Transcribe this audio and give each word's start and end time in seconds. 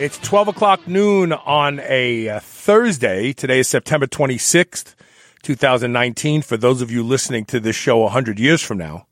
It's 0.00 0.16
12 0.18 0.46
o'clock 0.46 0.86
noon 0.86 1.32
on 1.32 1.80
a 1.80 2.28
uh, 2.28 2.38
Thursday. 2.38 3.32
Today 3.32 3.58
is 3.58 3.68
September 3.68 4.06
26th, 4.06 4.94
2019, 5.42 6.42
for 6.42 6.56
those 6.56 6.80
of 6.80 6.92
you 6.92 7.02
listening 7.02 7.44
to 7.46 7.58
this 7.58 7.74
show 7.74 7.98
100 7.98 8.38
years 8.38 8.62
from 8.62 8.78
now. 8.78 9.08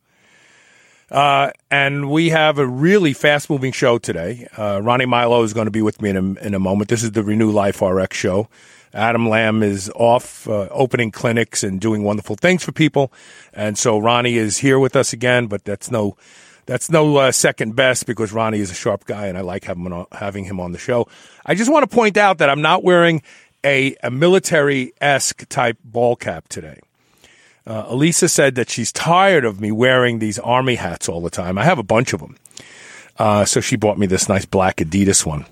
Uh, 1.11 1.51
and 1.73 2.09
we 2.09 2.29
have 2.29 2.61
a 2.61 2.67
really 2.69 3.13
fast 3.13 3.51
moving 3.51 3.73
show 3.73 3.99
today. 3.99 4.47
Uh, 4.57 4.81
Ronnie 4.81 5.07
Milo 5.07 5.43
is 5.43 5.53
going 5.53 5.65
to 5.65 5.73
be 5.73 5.83
with 5.83 6.01
me 6.01 6.11
in 6.11 6.17
a, 6.17 6.47
in 6.47 6.55
a 6.55 6.61
moment. 6.61 6.89
This 6.89 7.03
is 7.03 7.11
the 7.11 7.25
Renew 7.25 7.51
Life 7.51 7.83
RX 7.83 8.17
show. 8.17 8.49
Adam 8.95 9.29
Lamb 9.29 9.65
is 9.65 9.91
off 9.97 10.49
uh, 10.49 10.69
opening 10.71 11.11
clinics 11.11 11.65
and 11.65 11.81
doing 11.81 12.05
wonderful 12.05 12.37
things 12.37 12.63
for 12.63 12.71
people. 12.71 13.13
And 13.53 13.77
so 13.77 13.99
Ronnie 13.99 14.37
is 14.37 14.59
here 14.59 14.79
with 14.79 14.95
us 14.95 15.13
again, 15.13 15.49
but 15.49 15.65
that's 15.65 15.91
no 15.91 16.17
that's 16.67 16.91
no 16.91 17.17
uh, 17.17 17.33
second 17.33 17.77
best 17.77 18.07
because 18.07 18.33
Ronnie 18.33 18.61
is 18.61 18.71
a 18.71 18.75
sharp 18.75 19.05
guy 19.05 19.27
and 19.29 19.39
I 19.39 19.41
like 19.41 19.65
having 19.65 19.87
him, 19.87 19.93
on, 19.93 20.07
having 20.13 20.45
him 20.45 20.61
on 20.61 20.73
the 20.73 20.79
show. 20.79 21.09
I 21.45 21.55
just 21.55 21.71
want 21.71 21.89
to 21.89 21.95
point 21.95 22.17
out 22.17 22.39
that 22.39 22.51
I'm 22.51 22.63
not 22.63 22.85
wearing 22.85 23.23
a, 23.65 23.97
a 24.03 24.11
military 24.11 24.93
esque 25.01 25.49
type 25.49 25.79
ball 25.85 26.17
cap 26.17 26.49
today. 26.49 26.81
Uh, 27.67 27.87
Elisa 27.89 28.29
said 28.29 28.55
that 28.57 28.71
she's 28.71 28.93
tired 28.93 29.45
of 29.45 29.61
me 29.61 29.73
wearing 29.73 30.19
these 30.19 30.39
army 30.39 30.77
hats 30.77 31.09
all 31.09 31.21
the 31.21 31.31
time. 31.31 31.59
I 31.59 31.65
have 31.65 31.79
a 31.79 31.85
bunch 31.85 32.13
of 32.13 32.21
them. 32.21 32.37
Uh, 33.19 33.45
so 33.45 33.61
she 33.61 33.77
bought 33.77 33.99
me 33.99 34.07
this 34.07 34.29
nice 34.29 34.45
black 34.45 34.77
Adidas 34.77 35.25
one, 35.25 35.47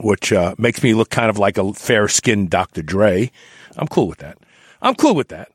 which 0.00 0.32
uh, 0.32 0.54
makes 0.58 0.82
me 0.82 0.94
look 0.94 1.10
kind 1.10 1.30
of 1.30 1.38
like 1.38 1.58
a 1.58 1.72
fair 1.72 2.08
skinned 2.08 2.50
Dr. 2.50 2.82
Dre. 2.82 3.30
I'm 3.76 3.86
cool 3.86 4.08
with 4.08 4.18
that. 4.18 4.38
I'm 4.82 4.94
cool 4.94 5.14
with 5.14 5.28
that. 5.28 5.52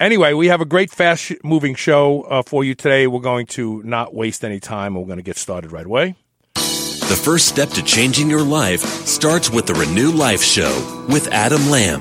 Anyway, 0.00 0.32
we 0.32 0.46
have 0.46 0.60
a 0.60 0.64
great 0.64 0.92
fast 0.92 1.32
moving 1.42 1.74
show 1.74 2.22
uh, 2.22 2.42
for 2.42 2.62
you 2.62 2.76
today. 2.76 3.08
We're 3.08 3.18
going 3.18 3.46
to 3.46 3.82
not 3.82 4.14
waste 4.14 4.44
any 4.44 4.60
time. 4.60 4.94
We're 4.94 5.06
going 5.06 5.16
to 5.16 5.24
get 5.24 5.36
started 5.36 5.72
right 5.72 5.86
away. 5.86 6.14
The 6.54 7.20
first 7.20 7.48
step 7.48 7.70
to 7.70 7.82
changing 7.82 8.30
your 8.30 8.44
life 8.44 8.80
starts 8.80 9.50
with 9.50 9.66
the 9.66 9.74
Renew 9.74 10.12
Life 10.12 10.40
Show 10.40 11.06
with 11.08 11.26
Adam 11.32 11.68
Lamb. 11.68 12.00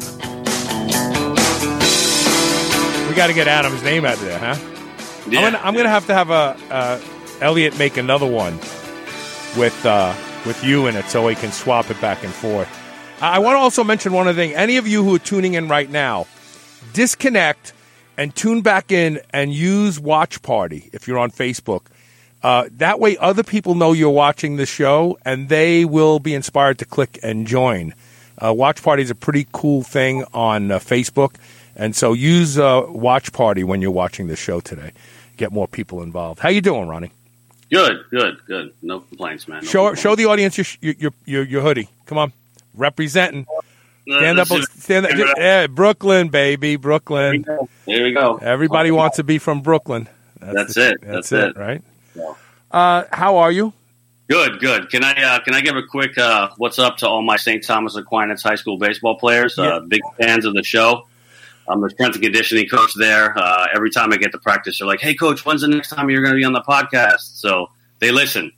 We 3.09 3.15
got 3.15 3.27
to 3.27 3.33
get 3.33 3.47
Adam's 3.47 3.81
name 3.81 4.05
out 4.05 4.13
of 4.13 4.21
there, 4.21 4.37
huh? 4.37 4.55
Yeah. 5.27 5.39
I'm 5.39 5.53
gonna, 5.53 5.63
I'm 5.63 5.75
gonna 5.75 5.89
have 5.89 6.05
to 6.07 6.13
have 6.13 6.29
a 6.29 6.55
uh, 6.69 7.01
Elliot 7.41 7.79
make 7.79 7.97
another 7.97 8.27
one 8.27 8.57
with 9.57 9.85
uh, 9.85 10.13
with 10.45 10.63
you 10.63 10.85
in 10.85 10.95
it, 10.95 11.05
so 11.05 11.27
he 11.27 11.35
can 11.35 11.51
swap 11.51 11.89
it 11.89 11.99
back 11.99 12.23
and 12.23 12.31
forth. 12.31 12.69
I, 13.21 13.37
I 13.37 13.39
want 13.39 13.55
to 13.55 13.59
also 13.59 13.83
mention 13.83 14.13
one 14.13 14.27
other 14.27 14.35
thing. 14.35 14.53
Any 14.53 14.77
of 14.77 14.87
you 14.87 15.03
who 15.03 15.15
are 15.15 15.19
tuning 15.19 15.55
in 15.55 15.67
right 15.67 15.89
now, 15.89 16.27
disconnect 16.93 17.73
and 18.17 18.35
tune 18.35 18.61
back 18.61 18.91
in 18.91 19.19
and 19.31 19.53
use 19.53 19.99
Watch 19.99 20.41
Party 20.41 20.89
if 20.93 21.07
you're 21.07 21.19
on 21.19 21.31
Facebook. 21.31 21.83
Uh, 22.43 22.69
that 22.73 22.99
way, 22.99 23.17
other 23.17 23.43
people 23.43 23.75
know 23.75 23.93
you're 23.93 24.09
watching 24.09 24.57
the 24.57 24.65
show 24.65 25.17
and 25.25 25.49
they 25.49 25.85
will 25.85 26.19
be 26.19 26.33
inspired 26.33 26.79
to 26.79 26.85
click 26.85 27.19
and 27.23 27.47
join. 27.47 27.93
Uh, 28.37 28.53
Watch 28.53 28.83
Party 28.83 29.03
is 29.03 29.09
a 29.09 29.15
pretty 29.15 29.47
cool 29.51 29.83
thing 29.83 30.23
on 30.33 30.71
uh, 30.71 30.79
Facebook. 30.79 31.35
And 31.75 31.95
so 31.95 32.13
use 32.13 32.57
uh, 32.57 32.85
Watch 32.87 33.31
Party 33.33 33.63
when 33.63 33.81
you're 33.81 33.91
watching 33.91 34.27
the 34.27 34.35
show 34.35 34.59
today. 34.59 34.91
Get 35.37 35.51
more 35.51 35.67
people 35.67 36.01
involved. 36.01 36.39
How 36.39 36.49
you 36.49 36.61
doing, 36.61 36.87
Ronnie? 36.87 37.11
Good, 37.69 38.05
good, 38.09 38.37
good. 38.47 38.73
No 38.81 39.01
complaints, 39.01 39.47
man. 39.47 39.61
No 39.61 39.67
show 39.67 39.79
complaints. 39.79 40.01
show 40.01 40.15
the 40.15 40.25
audience 40.25 40.57
your 40.57 40.95
your 40.95 41.11
your, 41.25 41.43
your 41.43 41.61
hoodie. 41.61 41.89
Come 42.05 42.17
on, 42.17 42.31
representing. 42.73 43.45
Stand 44.07 44.39
up, 44.39 44.47
stand 44.47 45.05
up. 45.05 45.11
Yeah, 45.37 45.67
Brooklyn, 45.67 46.29
baby, 46.29 46.71
we 46.71 46.75
Brooklyn. 46.77 47.41
go. 47.41 47.67
There 47.85 48.03
we 48.03 48.13
go. 48.13 48.37
Everybody 48.37 48.91
wants 48.91 49.17
to 49.17 49.23
be 49.23 49.37
from 49.37 49.61
Brooklyn. 49.61 50.07
That's 50.39 50.75
the- 50.75 50.91
it. 50.91 50.97
That's, 51.01 51.29
That's 51.29 51.31
it, 51.31 51.57
it. 51.57 51.59
right? 51.59 51.81
Yeah. 52.15 52.33
Uh, 52.71 53.03
how 53.11 53.37
are 53.37 53.51
you? 53.51 53.73
Good, 54.29 54.59
good. 54.59 54.89
Can 54.89 55.03
I 55.05 55.13
uh, 55.23 55.39
can 55.39 55.53
I 55.53 55.61
give 55.61 55.75
a 55.77 55.83
quick 55.83 56.17
uh, 56.17 56.49
what's 56.57 56.79
up 56.79 56.97
to 56.97 57.07
all 57.07 57.21
my 57.21 57.37
St. 57.37 57.63
Thomas 57.63 57.95
Aquinas 57.95 58.43
high 58.43 58.55
school 58.55 58.77
baseball 58.77 59.17
players? 59.17 59.55
Yeah. 59.57 59.75
Uh, 59.75 59.79
big 59.81 60.01
fans 60.19 60.45
of 60.45 60.53
the 60.53 60.63
show. 60.63 61.07
I'm 61.69 61.81
the 61.81 61.89
strength 61.89 62.15
and 62.15 62.23
conditioning 62.23 62.67
coach 62.67 62.93
there. 62.95 63.37
Uh, 63.37 63.67
every 63.73 63.89
time 63.89 64.11
I 64.13 64.17
get 64.17 64.31
to 64.33 64.37
practice, 64.37 64.79
they're 64.79 64.87
like, 64.87 64.99
"Hey, 64.99 65.15
coach, 65.15 65.45
when's 65.45 65.61
the 65.61 65.67
next 65.69 65.89
time 65.89 66.09
you're 66.09 66.21
going 66.21 66.33
to 66.33 66.37
be 66.37 66.43
on 66.43 66.51
the 66.53 66.61
podcast?" 66.61 67.39
So 67.39 67.69
they 67.99 68.11
listen. 68.11 68.51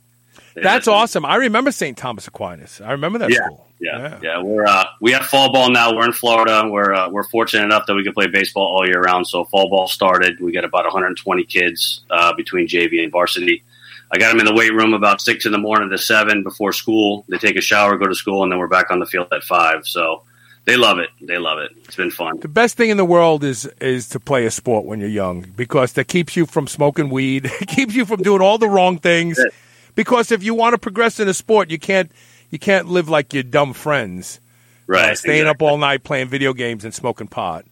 They 0.54 0.62
That's 0.62 0.86
listen. 0.88 0.92
awesome. 0.94 1.24
I 1.24 1.36
remember 1.36 1.70
St. 1.70 1.96
Thomas 1.96 2.26
Aquinas. 2.26 2.80
I 2.80 2.90
remember 2.92 3.20
that 3.20 3.30
Yeah, 3.30 3.44
school. 3.46 3.66
Yeah, 3.80 4.18
yeah. 4.22 4.42
We're 4.42 4.66
uh, 4.66 4.84
we 5.00 5.12
have 5.12 5.26
fall 5.26 5.52
ball 5.52 5.70
now. 5.70 5.96
We're 5.96 6.04
in 6.04 6.12
Florida. 6.12 6.68
We're 6.68 6.92
uh, 6.92 7.08
we're 7.08 7.24
fortunate 7.24 7.64
enough 7.64 7.86
that 7.86 7.94
we 7.94 8.04
can 8.04 8.12
play 8.12 8.26
baseball 8.26 8.66
all 8.66 8.86
year 8.86 9.00
round. 9.00 9.26
So 9.26 9.44
fall 9.46 9.70
ball 9.70 9.88
started. 9.88 10.38
We 10.38 10.52
got 10.52 10.64
about 10.64 10.84
120 10.84 11.44
kids 11.44 12.02
uh, 12.10 12.34
between 12.34 12.68
JV 12.68 13.02
and 13.02 13.10
varsity. 13.10 13.64
I 14.12 14.18
got 14.18 14.30
them 14.30 14.40
in 14.40 14.44
the 14.44 14.54
weight 14.54 14.74
room 14.74 14.92
about 14.92 15.20
six 15.20 15.46
in 15.46 15.52
the 15.52 15.58
morning 15.58 15.88
to 15.90 15.98
seven 15.98 16.42
before 16.42 16.72
school. 16.72 17.24
They 17.28 17.38
take 17.38 17.56
a 17.56 17.60
shower, 17.60 17.96
go 17.96 18.06
to 18.06 18.14
school, 18.14 18.42
and 18.42 18.52
then 18.52 18.58
we're 18.58 18.66
back 18.66 18.90
on 18.90 18.98
the 18.98 19.06
field 19.06 19.28
at 19.32 19.44
five. 19.44 19.86
So 19.86 20.24
they 20.64 20.76
love 20.76 20.98
it. 20.98 21.08
They 21.20 21.38
love 21.38 21.58
it. 21.58 21.70
It's 21.84 21.96
been 21.96 22.10
fun. 22.10 22.38
The 22.40 22.48
best 22.48 22.76
thing 22.76 22.90
in 22.90 22.98
the 22.98 23.04
world 23.04 23.44
is 23.44 23.64
is 23.80 24.10
to 24.10 24.20
play 24.20 24.44
a 24.44 24.50
sport 24.50 24.84
when 24.84 25.00
you're 25.00 25.08
young 25.08 25.42
because 25.56 25.94
that 25.94 26.08
keeps 26.08 26.36
you 26.36 26.44
from 26.44 26.66
smoking 26.66 27.08
weed. 27.08 27.46
It 27.46 27.68
keeps 27.68 27.94
you 27.94 28.04
from 28.04 28.22
doing 28.22 28.42
all 28.42 28.58
the 28.58 28.68
wrong 28.68 28.98
things. 28.98 29.40
Because 29.94 30.30
if 30.30 30.42
you 30.42 30.54
want 30.54 30.74
to 30.74 30.78
progress 30.78 31.18
in 31.18 31.28
a 31.28 31.34
sport, 31.34 31.70
you 31.70 31.78
can't 31.78 32.12
you 32.50 32.58
can't 32.58 32.88
live 32.88 33.08
like 33.08 33.32
your 33.32 33.42
dumb 33.42 33.72
friends, 33.72 34.40
Right. 34.86 35.10
uh, 35.10 35.14
staying 35.14 35.46
up 35.46 35.62
all 35.62 35.78
night 35.78 36.02
playing 36.04 36.28
video 36.28 36.52
games 36.52 36.84
and 36.84 36.92
smoking 36.92 37.28
pot. 37.28 37.64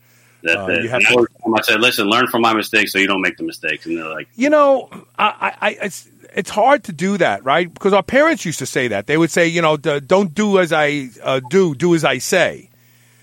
That's 0.42 0.56
uh, 0.56 0.68
you 0.82 0.88
have 0.88 1.00
to- 1.00 1.08
always 1.14 1.26
tell 1.40 1.50
them, 1.50 1.54
I 1.56 1.60
said, 1.62 1.80
listen, 1.80 2.06
learn 2.06 2.28
from 2.28 2.42
my 2.42 2.54
mistakes 2.54 2.92
so 2.92 2.98
you 2.98 3.08
don't 3.08 3.20
make 3.20 3.36
the 3.36 3.42
mistakes. 3.42 3.86
And 3.86 3.98
they're 3.98 4.08
like, 4.08 4.28
You 4.36 4.50
know, 4.50 4.88
I, 5.18 5.26
I, 5.60 5.68
I 5.68 5.70
it's 5.82 6.08
it's 6.34 6.50
hard 6.50 6.84
to 6.84 6.92
do 6.92 7.16
that, 7.18 7.42
right? 7.44 7.72
Because 7.72 7.92
our 7.92 8.02
parents 8.04 8.44
used 8.44 8.60
to 8.60 8.66
say 8.66 8.88
that. 8.88 9.06
They 9.08 9.16
would 9.16 9.30
say, 9.32 9.48
you 9.48 9.62
know, 9.62 9.76
d- 9.76 9.98
don't 10.00 10.32
do 10.34 10.58
as 10.60 10.72
I 10.72 11.08
uh, 11.22 11.40
do, 11.50 11.74
do 11.74 11.94
as 11.96 12.04
I 12.04 12.18
say. 12.18 12.67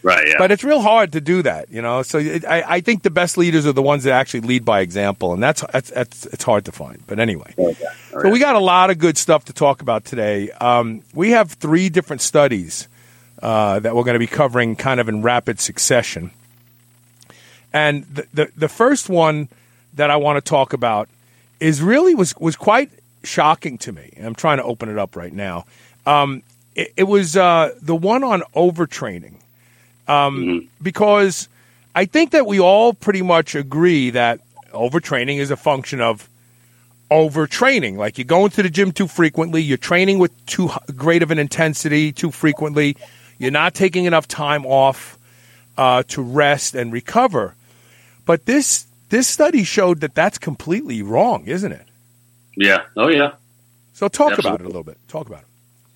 Right, 0.05 0.27
yeah. 0.27 0.35
But 0.37 0.51
it's 0.51 0.63
real 0.63 0.81
hard 0.81 1.11
to 1.13 1.21
do 1.21 1.41
that, 1.41 1.69
you 1.71 1.81
know. 1.81 2.01
So 2.03 2.19
it, 2.19 2.45
I, 2.45 2.63
I 2.75 2.81
think 2.81 3.03
the 3.03 3.09
best 3.09 3.37
leaders 3.37 3.65
are 3.65 3.73
the 3.73 3.81
ones 3.81 4.03
that 4.05 4.13
actually 4.13 4.41
lead 4.41 4.63
by 4.63 4.79
example, 4.81 5.33
and 5.33 5.43
that's 5.43 5.63
that's, 5.73 5.89
that's 5.89 6.25
it's 6.27 6.43
hard 6.43 6.65
to 6.65 6.71
find. 6.71 7.03
But 7.07 7.19
anyway, 7.19 7.53
Okay. 7.57 7.85
So 8.11 8.19
right. 8.19 8.31
we 8.31 8.39
got 8.39 8.55
a 8.55 8.59
lot 8.59 8.89
of 8.89 8.99
good 8.99 9.17
stuff 9.17 9.45
to 9.45 9.53
talk 9.53 9.81
about 9.81 10.05
today. 10.05 10.51
Um, 10.51 11.01
we 11.13 11.31
have 11.31 11.51
three 11.51 11.89
different 11.89 12.21
studies 12.21 12.87
uh, 13.41 13.79
that 13.79 13.95
we're 13.95 14.03
going 14.03 14.15
to 14.15 14.19
be 14.19 14.27
covering, 14.27 14.75
kind 14.75 14.99
of 14.99 15.09
in 15.09 15.21
rapid 15.21 15.59
succession. 15.59 16.31
And 17.73 18.05
the, 18.05 18.27
the 18.33 18.51
the 18.55 18.69
first 18.69 19.09
one 19.09 19.49
that 19.95 20.09
I 20.09 20.15
want 20.17 20.37
to 20.37 20.49
talk 20.49 20.73
about 20.73 21.09
is 21.59 21.81
really 21.81 22.15
was 22.15 22.35
was 22.37 22.55
quite 22.55 22.91
shocking 23.23 23.77
to 23.79 23.91
me. 23.91 24.13
I'm 24.21 24.35
trying 24.35 24.57
to 24.57 24.63
open 24.63 24.89
it 24.89 24.97
up 24.97 25.15
right 25.15 25.33
now. 25.33 25.65
Um, 26.05 26.43
it, 26.75 26.93
it 26.95 27.03
was 27.03 27.35
uh, 27.35 27.71
the 27.81 27.95
one 27.95 28.23
on 28.23 28.43
overtraining 28.55 29.35
um, 30.07 30.67
because 30.81 31.49
I 31.93 32.05
think 32.05 32.31
that 32.31 32.45
we 32.45 32.59
all 32.59 32.93
pretty 32.93 33.21
much 33.21 33.55
agree 33.55 34.11
that 34.11 34.39
overtraining 34.71 35.37
is 35.37 35.51
a 35.51 35.57
function 35.57 36.01
of 36.01 36.29
overtraining. 37.11 37.97
Like 37.97 38.17
you're 38.17 38.25
going 38.25 38.51
to 38.51 38.63
the 38.63 38.69
gym 38.69 38.91
too 38.91 39.07
frequently, 39.07 39.61
you're 39.61 39.77
training 39.77 40.19
with 40.19 40.45
too 40.45 40.69
great 40.95 41.23
of 41.23 41.31
an 41.31 41.39
intensity 41.39 42.11
too 42.11 42.31
frequently, 42.31 42.97
you're 43.37 43.51
not 43.51 43.73
taking 43.73 44.05
enough 44.05 44.27
time 44.27 44.65
off 44.65 45.17
uh, 45.77 46.03
to 46.07 46.21
rest 46.21 46.75
and 46.75 46.91
recover. 46.91 47.55
But 48.25 48.45
this 48.45 48.85
this 49.09 49.27
study 49.27 49.63
showed 49.63 50.01
that 50.01 50.15
that's 50.15 50.37
completely 50.37 51.01
wrong, 51.01 51.45
isn't 51.45 51.71
it? 51.71 51.87
yeah. 52.55 52.83
Oh, 52.97 53.09
yeah. 53.09 53.33
So 53.93 54.07
talk 54.07 54.37
about 54.37 54.61
it 54.61 54.63
a 54.63 54.67
little 54.67 54.83
bit. 54.83 54.97
Talk 55.07 55.27
about 55.27 55.41
it. 55.41 55.47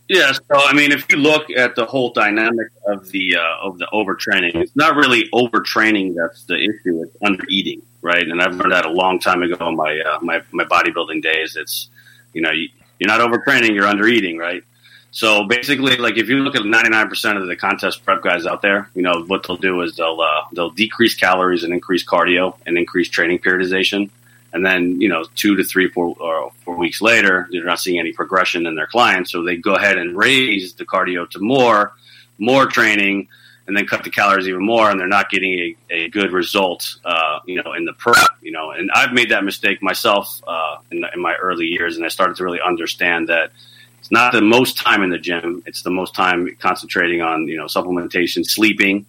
Yeah, 0.09 0.31
so 0.31 0.41
I 0.51 0.73
mean, 0.73 0.91
if 0.91 1.05
you 1.11 1.17
look 1.17 1.51
at 1.51 1.75
the 1.75 1.85
whole 1.85 2.11
dynamic 2.11 2.69
of 2.87 3.09
the 3.09 3.35
uh, 3.35 3.57
of 3.61 3.77
the 3.77 3.87
overtraining, 3.93 4.55
it's 4.55 4.75
not 4.75 4.95
really 4.95 5.29
overtraining 5.31 6.15
that's 6.15 6.45
the 6.45 6.55
issue; 6.55 7.03
it's 7.03 7.15
undereating, 7.17 7.83
right? 8.01 8.27
And 8.27 8.41
I've 8.41 8.55
learned 8.55 8.71
that 8.71 8.87
a 8.87 8.91
long 8.91 9.19
time 9.19 9.43
ago 9.43 9.69
in 9.69 9.75
my 9.75 9.99
uh, 9.99 10.19
my 10.21 10.41
my 10.51 10.63
bodybuilding 10.63 11.21
days. 11.21 11.55
It's 11.55 11.89
you 12.33 12.41
know 12.41 12.49
you, 12.49 12.69
you're 12.97 13.07
not 13.07 13.21
overtraining, 13.21 13.75
you're 13.75 13.85
undereating, 13.85 14.39
right? 14.39 14.63
So 15.11 15.43
basically, 15.43 15.97
like 15.97 16.17
if 16.17 16.27
you 16.27 16.37
look 16.37 16.55
at 16.55 16.63
99% 16.63 17.41
of 17.41 17.47
the 17.47 17.55
contest 17.55 18.03
prep 18.03 18.23
guys 18.23 18.47
out 18.47 18.63
there, 18.63 18.89
you 18.95 19.03
know 19.03 19.23
what 19.27 19.45
they'll 19.45 19.57
do 19.57 19.81
is 19.81 19.95
they'll 19.95 20.21
uh, 20.21 20.45
they'll 20.53 20.71
decrease 20.71 21.13
calories 21.13 21.63
and 21.63 21.71
increase 21.71 22.03
cardio 22.03 22.57
and 22.65 22.79
increase 22.79 23.09
training 23.09 23.39
periodization, 23.39 24.09
And 24.51 24.65
then, 24.65 24.99
you 24.99 25.09
know, 25.09 25.25
two 25.35 25.55
to 25.55 25.63
three, 25.63 25.89
four, 25.89 26.15
or 26.19 26.51
four 26.65 26.77
weeks 26.77 27.01
later, 27.01 27.47
they're 27.51 27.63
not 27.63 27.79
seeing 27.79 27.99
any 27.99 28.13
progression 28.13 28.65
in 28.65 28.75
their 28.75 28.87
clients. 28.87 29.31
So 29.31 29.43
they 29.43 29.57
go 29.57 29.75
ahead 29.75 29.97
and 29.97 30.17
raise 30.17 30.73
the 30.73 30.85
cardio 30.85 31.29
to 31.31 31.39
more, 31.39 31.93
more 32.39 32.65
training, 32.65 33.27
and 33.67 33.77
then 33.77 33.85
cut 33.85 34.03
the 34.03 34.09
calories 34.09 34.47
even 34.47 34.65
more, 34.65 34.89
and 34.89 34.99
they're 34.99 35.07
not 35.07 35.29
getting 35.29 35.53
a, 35.59 35.75
a 35.91 36.09
good 36.09 36.31
result, 36.31 36.95
uh, 37.05 37.39
you 37.45 37.61
know, 37.61 37.73
in 37.73 37.85
the 37.85 37.93
prep, 37.93 38.29
you 38.41 38.51
know. 38.51 38.71
And 38.71 38.89
I've 38.95 39.13
made 39.13 39.29
that 39.29 39.43
mistake 39.43 39.83
myself 39.83 40.41
uh, 40.47 40.77
in, 40.89 41.05
in 41.13 41.21
my 41.21 41.35
early 41.35 41.67
years, 41.67 41.95
and 41.95 42.03
I 42.03 42.07
started 42.07 42.35
to 42.37 42.43
really 42.43 42.59
understand 42.59 43.29
that 43.29 43.51
it's 43.99 44.09
not 44.09 44.31
the 44.31 44.41
most 44.41 44.77
time 44.77 45.03
in 45.03 45.11
the 45.11 45.19
gym; 45.19 45.61
it's 45.67 45.83
the 45.83 45.91
most 45.91 46.15
time 46.15 46.49
concentrating 46.59 47.21
on, 47.21 47.47
you 47.47 47.57
know, 47.57 47.65
supplementation, 47.65 48.43
sleeping, 48.43 49.05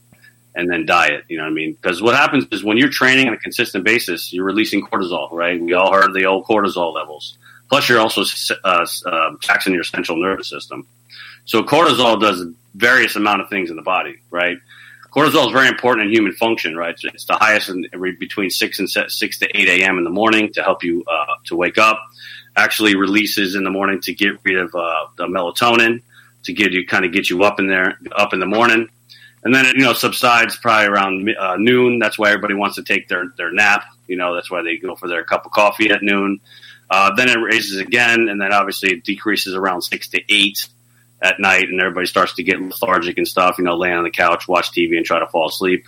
and 0.55 0.71
then 0.71 0.87
diet. 0.87 1.25
You 1.29 1.39
know 1.39 1.45
what 1.45 1.51
I 1.51 1.55
mean? 1.55 1.73
Because 1.75 2.03
what 2.03 2.15
happens 2.15 2.47
is 2.51 2.65
when 2.65 2.77
you're 2.77 2.91
training 2.91 3.29
on 3.29 3.35
a 3.35 3.39
consistent 3.39 3.85
basis, 3.85 4.33
you're 4.33 4.45
releasing 4.45 4.85
cortisol, 4.85 5.31
right? 5.33 5.61
We 5.61 5.75
all 5.75 5.93
heard 5.93 6.13
the 6.13 6.27
old 6.27 6.45
cortisol 6.47 6.95
levels. 6.95 7.39
Plus, 7.69 7.89
you're 7.89 8.01
also 8.01 8.23
uh, 8.65 8.87
uh, 9.07 9.31
taxing 9.41 9.75
your 9.75 9.85
central 9.85 10.21
nervous 10.21 10.49
system. 10.49 10.87
So 11.45 11.63
cortisol 11.63 12.21
does 12.21 12.45
various 12.75 13.17
amount 13.17 13.43
of 13.43 13.49
things 13.49 13.71
in 13.71 13.77
the 13.77 13.83
body, 13.83 14.17
right? 14.31 14.59
Cortisol 15.13 15.47
is 15.47 15.53
very 15.53 15.69
important 15.69 16.07
in 16.07 16.13
human 16.13 16.33
function, 16.33 16.77
right? 16.77 16.97
It's 17.03 17.25
the 17.25 17.35
highest 17.35 17.69
in, 17.69 17.87
between 18.19 18.51
six 18.51 18.79
and 18.79 18.89
six 18.89 19.39
to 19.39 19.57
eight 19.57 19.69
a.m. 19.69 19.99
in 19.99 20.05
the 20.05 20.11
morning 20.11 20.53
to 20.53 20.63
help 20.63 20.85
you 20.85 21.05
uh, 21.07 21.35
to 21.47 21.57
wake 21.57 21.79
up. 21.79 22.01
Actually, 22.57 22.97
releases 22.97 23.55
in 23.55 23.65
the 23.65 23.71
morning 23.71 24.01
to 24.03 24.15
get 24.15 24.33
rid 24.45 24.57
of 24.57 24.75
uh, 24.75 25.07
the 25.17 25.27
melatonin 25.27 26.03
to 26.45 26.53
get 26.53 26.73
you 26.73 26.87
kind 26.87 27.05
of 27.05 27.13
get 27.13 27.29
you 27.31 27.43
up 27.43 27.59
in 27.59 27.67
there 27.67 27.99
up 28.13 28.33
in 28.33 28.41
the 28.41 28.47
morning, 28.47 28.89
and 29.43 29.55
then 29.55 29.67
it 29.67 29.77
you 29.77 29.85
know 29.85 29.93
subsides 29.93 30.57
probably 30.57 30.89
around 30.89 31.29
uh, 31.39 31.57
noon. 31.57 31.99
That's 31.99 32.19
why 32.19 32.29
everybody 32.29 32.55
wants 32.55 32.77
to 32.77 32.83
take 32.83 33.09
their 33.09 33.33
their 33.37 33.53
nap. 33.53 33.85
You 34.07 34.17
know, 34.17 34.35
that's 34.35 34.51
why 34.51 34.63
they 34.63 34.77
go 34.77 34.97
for 34.97 35.09
their 35.09 35.25
cup 35.25 35.47
of 35.47 35.53
coffee 35.53 35.91
at 35.91 36.03
noon. 36.03 36.41
Uh, 36.91 37.15
then 37.15 37.29
it 37.29 37.39
raises 37.39 37.79
again, 37.79 38.29
and 38.29 38.41
then 38.41 38.53
obviously 38.53 38.91
it 38.91 39.05
decreases 39.05 39.55
around 39.55 39.83
six 39.83 40.09
to 40.09 40.21
eight 40.29 40.69
at 41.23 41.39
night 41.39 41.69
and 41.69 41.81
everybody 41.81 42.07
starts 42.07 42.35
to 42.35 42.43
get 42.43 42.61
lethargic 42.61 43.19
and 43.19 43.29
stuff, 43.29 43.59
you 43.59 43.65
know, 43.65 43.77
laying 43.77 43.97
on 43.97 44.05
the 44.05 44.11
couch, 44.11 44.49
watch 44.49 44.73
TV 44.73 44.97
and 44.97 45.05
try 45.05 45.19
to 45.19 45.27
fall 45.27 45.49
asleep. 45.49 45.87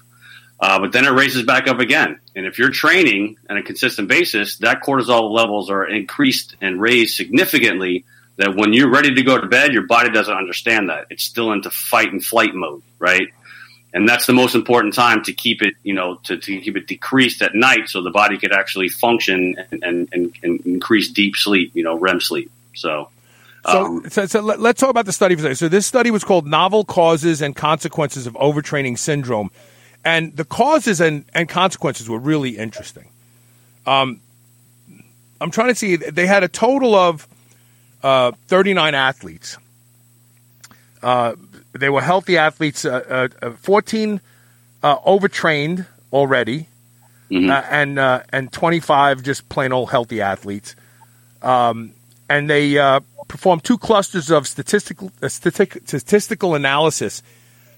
Uh, 0.61 0.79
but 0.79 0.93
then 0.93 1.05
it 1.05 1.11
raises 1.11 1.43
back 1.43 1.67
up 1.67 1.81
again. 1.81 2.21
And 2.37 2.47
if 2.47 2.59
you're 2.59 2.71
training 2.71 3.37
on 3.51 3.57
a 3.57 3.63
consistent 3.63 4.09
basis, 4.09 4.59
that 4.59 4.83
cortisol 4.83 5.33
levels 5.33 5.71
are 5.71 5.85
increased 5.85 6.57
and 6.61 6.81
raised 6.81 7.17
significantly. 7.17 8.05
That 8.37 8.55
when 8.55 8.73
you're 8.73 8.91
ready 8.91 9.15
to 9.15 9.23
go 9.23 9.39
to 9.39 9.47
bed, 9.47 9.73
your 9.73 9.87
body 9.87 10.11
doesn't 10.11 10.35
understand 10.35 10.89
that. 10.89 11.07
It's 11.11 11.25
still 11.25 11.53
into 11.53 11.71
fight 11.71 12.13
and 12.13 12.25
flight 12.25 12.55
mode, 12.55 12.83
right? 12.99 13.29
And 13.95 14.09
that's 14.09 14.27
the 14.27 14.33
most 14.33 14.55
important 14.55 14.95
time 14.95 15.23
to 15.25 15.33
keep 15.33 15.61
it, 15.61 15.75
you 15.83 15.93
know, 15.93 16.17
to, 16.25 16.39
to 16.39 16.61
keep 16.61 16.77
it 16.77 16.87
decreased 16.87 17.43
at 17.43 17.55
night 17.55 17.89
so 17.89 18.03
the 18.03 18.11
body 18.11 18.39
could 18.39 18.53
actually 18.53 18.89
function 18.89 19.57
and, 19.71 19.83
and, 19.83 20.09
and, 20.13 20.39
and 20.43 20.61
increase 20.67 21.11
deep 21.11 21.37
sleep, 21.37 21.73
you 21.75 21.85
know, 21.85 21.99
REM 21.99 22.21
sleep. 22.21 22.51
So, 22.75 23.11
so, 23.67 23.85
um, 23.85 24.09
so, 24.09 24.27
so, 24.27 24.41
let's 24.41 24.81
talk 24.81 24.91
about 24.91 25.07
the 25.07 25.13
study. 25.13 25.37
For 25.37 25.55
So 25.55 25.69
this 25.69 25.87
study 25.87 26.11
was 26.11 26.25
called 26.25 26.47
"Novel 26.47 26.85
Causes 26.85 27.43
and 27.43 27.55
Consequences 27.55 28.27
of 28.27 28.35
Overtraining 28.35 28.99
Syndrome," 28.99 29.51
and 30.05 30.37
the 30.37 30.45
causes 30.45 31.01
and, 31.01 31.25
and 31.33 31.49
consequences 31.49 32.09
were 32.09 32.19
really 32.19 32.57
interesting. 32.59 33.09
Um, 33.87 34.21
I'm 35.41 35.53
trying 35.53 35.69
to 35.69 35.75
see. 35.77 35.95
They 35.95 36.27
had 36.27 36.43
a 36.43 36.49
total 36.49 36.97
of 36.97 37.29
uh, 38.03 38.33
39 38.49 38.95
athletes. 38.95 39.59
Uh, 41.01 41.35
they 41.73 41.89
were 41.89 42.03
healthy 42.03 42.37
athletes. 42.39 42.85
Uh, 42.85 43.29
uh 43.41 43.51
14 43.53 44.21
uh, 44.83 44.97
overtrained 45.05 45.87
already, 46.13 46.69
mm-hmm. 47.31 47.51
Uh, 47.51 47.63
and 47.71 47.99
and 48.33 48.53
25 48.53 49.23
just 49.23 49.49
plain 49.49 49.73
old 49.73 49.91
healthy 49.91 50.21
athletes. 50.21 50.77
Um, 51.43 51.93
and 52.29 52.49
they 52.49 52.79
performed 53.33 53.65
two 53.65 53.79
clusters 53.79 54.31
of 54.31 54.47
statistical, 54.47 55.11
uh, 55.23 55.29
statistical 55.29 56.55
analysis 56.55 57.23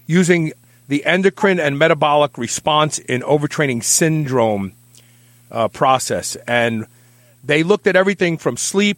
using 0.05 0.51
the 0.89 1.05
endocrine 1.05 1.61
and 1.61 1.79
metabolic 1.79 2.37
response 2.37 2.99
in 2.99 3.21
overtraining 3.21 3.81
syndrome 3.81 4.73
uh, 5.51 5.69
process. 5.69 6.35
And 6.47 6.87
they 7.43 7.63
looked 7.63 7.87
at 7.87 7.95
everything 7.95 8.37
from 8.37 8.57
sleep, 8.57 8.97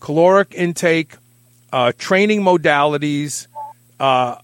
caloric 0.00 0.54
intake, 0.56 1.14
uh, 1.72 1.92
training 1.96 2.42
modalities. 2.42 3.46
Uh, 4.02 4.36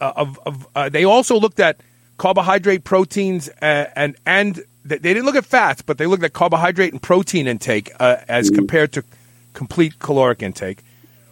of, 0.00 0.38
of 0.44 0.66
uh, 0.74 0.88
they 0.88 1.04
also 1.04 1.38
looked 1.38 1.60
at 1.60 1.80
carbohydrate, 2.18 2.82
proteins, 2.82 3.48
uh, 3.62 3.88
and 3.94 4.16
and 4.26 4.64
they 4.84 4.98
didn't 4.98 5.24
look 5.24 5.36
at 5.36 5.46
fats, 5.46 5.80
but 5.80 5.96
they 5.96 6.06
looked 6.06 6.24
at 6.24 6.32
carbohydrate 6.32 6.92
and 6.92 7.00
protein 7.00 7.46
intake 7.46 7.90
as 8.00 8.48
mm-hmm. 8.48 8.56
compared 8.56 8.92
to 8.92 9.04
complete 9.52 10.00
caloric 10.00 10.42
intake. 10.42 10.82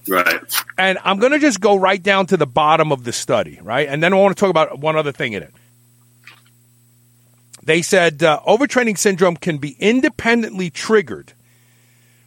Right. 0.09 0.41
And 0.79 0.99
I'm 1.03 1.19
going 1.19 1.33
to 1.33 1.41
just 1.41 1.61
go 1.61 1.75
right 1.75 2.03
down 2.03 2.27
to 2.27 2.37
the 2.37 2.47
bottom 2.47 2.93
of 2.93 3.03
the 3.03 3.13
study, 3.13 3.59
right? 3.63 3.89
And 3.89 4.03
then 4.03 4.13
I 4.13 4.17
want 4.17 4.37
to 4.37 4.41
talk 4.41 4.51
about 4.51 4.79
one 4.79 4.97
other 4.97 5.13
thing 5.13 5.33
in 5.33 5.43
it. 5.43 5.55
They 7.65 7.83
said 7.83 8.23
uh, 8.23 8.41
overtraining 8.47 8.99
syndrome 8.99 9.37
can 9.37 9.59
be 9.59 9.77
independently 9.81 10.71
triggered 10.71 11.33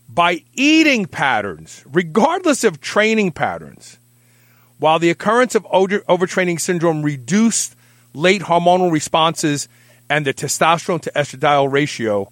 by 0.09 0.44
eating 0.53 1.05
patterns, 1.05 1.85
regardless 1.85 2.63
of 2.63 2.81
training 2.81 3.31
patterns. 3.31 3.99
While 4.79 5.00
the 5.00 5.09
occurrence 5.09 5.56
of 5.56 5.63
overtraining 5.63 6.59
syndrome 6.62 7.01
reduced 7.01 7.75
late 8.13 8.41
hormonal 8.44 8.91
responses 8.91 9.68
and 10.09 10.25
the 10.25 10.33
testosterone 10.33 11.01
to 11.01 11.12
estradiol 11.12 11.71
ratio, 11.71 12.31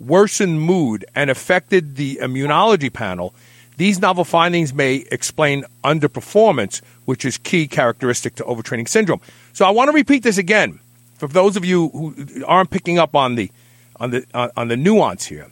worsened 0.00 0.60
mood, 0.60 1.04
and 1.14 1.30
affected 1.30 1.96
the 1.96 2.18
immunology 2.20 2.92
panel, 2.92 3.34
these 3.76 4.00
novel 4.00 4.24
findings 4.24 4.72
may 4.72 5.04
explain 5.10 5.64
underperformance, 5.82 6.80
which 7.04 7.24
is 7.24 7.38
key 7.38 7.66
characteristic 7.66 8.36
to 8.36 8.44
overtraining 8.44 8.88
syndrome. 8.88 9.20
So 9.52 9.64
I 9.64 9.70
want 9.70 9.88
to 9.88 9.92
repeat 9.94 10.22
this 10.22 10.38
again 10.38 10.80
for 11.16 11.28
those 11.28 11.56
of 11.56 11.64
you 11.64 11.88
who 11.90 12.44
aren't 12.44 12.70
picking 12.70 12.98
up 12.98 13.14
on 13.14 13.34
the 13.36 13.50
on 13.96 14.10
the 14.10 14.26
uh, 14.34 14.48
on 14.56 14.68
the 14.68 14.76
nuance 14.76 15.26
here. 15.26 15.48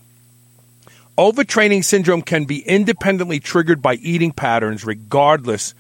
Overtraining 1.19 1.85
syndrome 1.85 2.23
can 2.23 2.45
be 2.45 2.61
independently 2.61 3.39
triggered 3.39 3.83
by 3.83 3.95
eating 3.95 4.33
patterns 4.33 4.85
regardless 4.85 5.75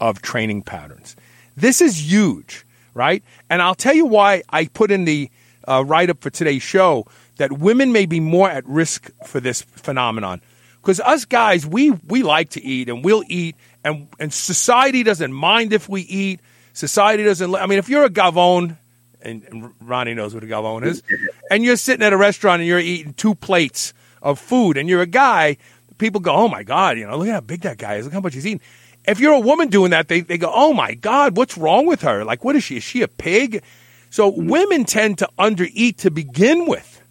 of 0.00 0.22
training 0.22 0.62
patterns. 0.62 1.16
This 1.56 1.80
is 1.80 2.10
huge, 2.10 2.64
right? 2.94 3.22
And 3.50 3.62
I'll 3.62 3.74
tell 3.74 3.94
you 3.94 4.06
why 4.06 4.42
I 4.50 4.66
put 4.66 4.90
in 4.90 5.04
the 5.04 5.30
uh, 5.66 5.84
write 5.84 6.10
up 6.10 6.20
for 6.20 6.30
today's 6.30 6.62
show 6.62 7.06
that 7.36 7.52
women 7.52 7.92
may 7.92 8.06
be 8.06 8.20
more 8.20 8.50
at 8.50 8.66
risk 8.66 9.10
for 9.26 9.40
this 9.40 9.62
phenomenon 9.62 10.40
because 10.88 11.00
us 11.00 11.26
guys, 11.26 11.66
we 11.66 11.90
we 11.90 12.22
like 12.22 12.50
to 12.50 12.64
eat 12.64 12.88
and 12.88 13.04
we'll 13.04 13.22
eat, 13.28 13.56
and 13.84 14.08
and 14.18 14.32
society 14.32 15.02
doesn't 15.02 15.32
mind 15.32 15.74
if 15.74 15.88
we 15.88 16.02
eat. 16.02 16.40
Society 16.72 17.24
doesn't. 17.24 17.54
I 17.54 17.66
mean, 17.66 17.78
if 17.78 17.90
you're 17.90 18.04
a 18.04 18.10
gavone, 18.10 18.78
and, 19.20 19.44
and 19.44 19.74
Ronnie 19.80 20.14
knows 20.14 20.32
what 20.32 20.44
a 20.44 20.46
gavone 20.46 20.86
is, 20.86 21.02
and 21.50 21.62
you're 21.62 21.76
sitting 21.76 22.04
at 22.06 22.12
a 22.12 22.16
restaurant 22.16 22.60
and 22.60 22.68
you're 22.68 22.78
eating 22.78 23.12
two 23.12 23.34
plates 23.34 23.92
of 24.22 24.38
food, 24.38 24.78
and 24.78 24.88
you're 24.88 25.02
a 25.02 25.06
guy, 25.06 25.58
people 25.98 26.22
go, 26.22 26.32
"Oh 26.32 26.48
my 26.48 26.62
god, 26.62 26.96
you 26.96 27.06
know, 27.06 27.18
look 27.18 27.28
how 27.28 27.40
big 27.40 27.60
that 27.62 27.76
guy 27.76 27.96
is. 27.96 28.06
Look 28.06 28.14
how 28.14 28.20
much 28.20 28.34
he's 28.34 28.46
eating." 28.46 28.62
If 29.08 29.20
you're 29.20 29.32
a 29.32 29.40
woman 29.40 29.68
doing 29.68 29.90
that, 29.90 30.08
they, 30.08 30.20
they 30.20 30.38
go, 30.38 30.50
"Oh 30.54 30.72
my 30.72 30.94
god, 30.94 31.36
what's 31.36 31.58
wrong 31.58 31.86
with 31.86 32.02
her? 32.02 32.24
Like, 32.24 32.44
what 32.44 32.56
is 32.56 32.64
she? 32.64 32.76
Is 32.76 32.84
she 32.84 33.02
a 33.02 33.08
pig?" 33.08 33.62
So 34.10 34.30
mm-hmm. 34.30 34.48
women 34.48 34.84
tend 34.84 35.18
to 35.18 35.28
undereat 35.38 35.98
to 35.98 36.10
begin 36.10 36.66
with. 36.66 37.02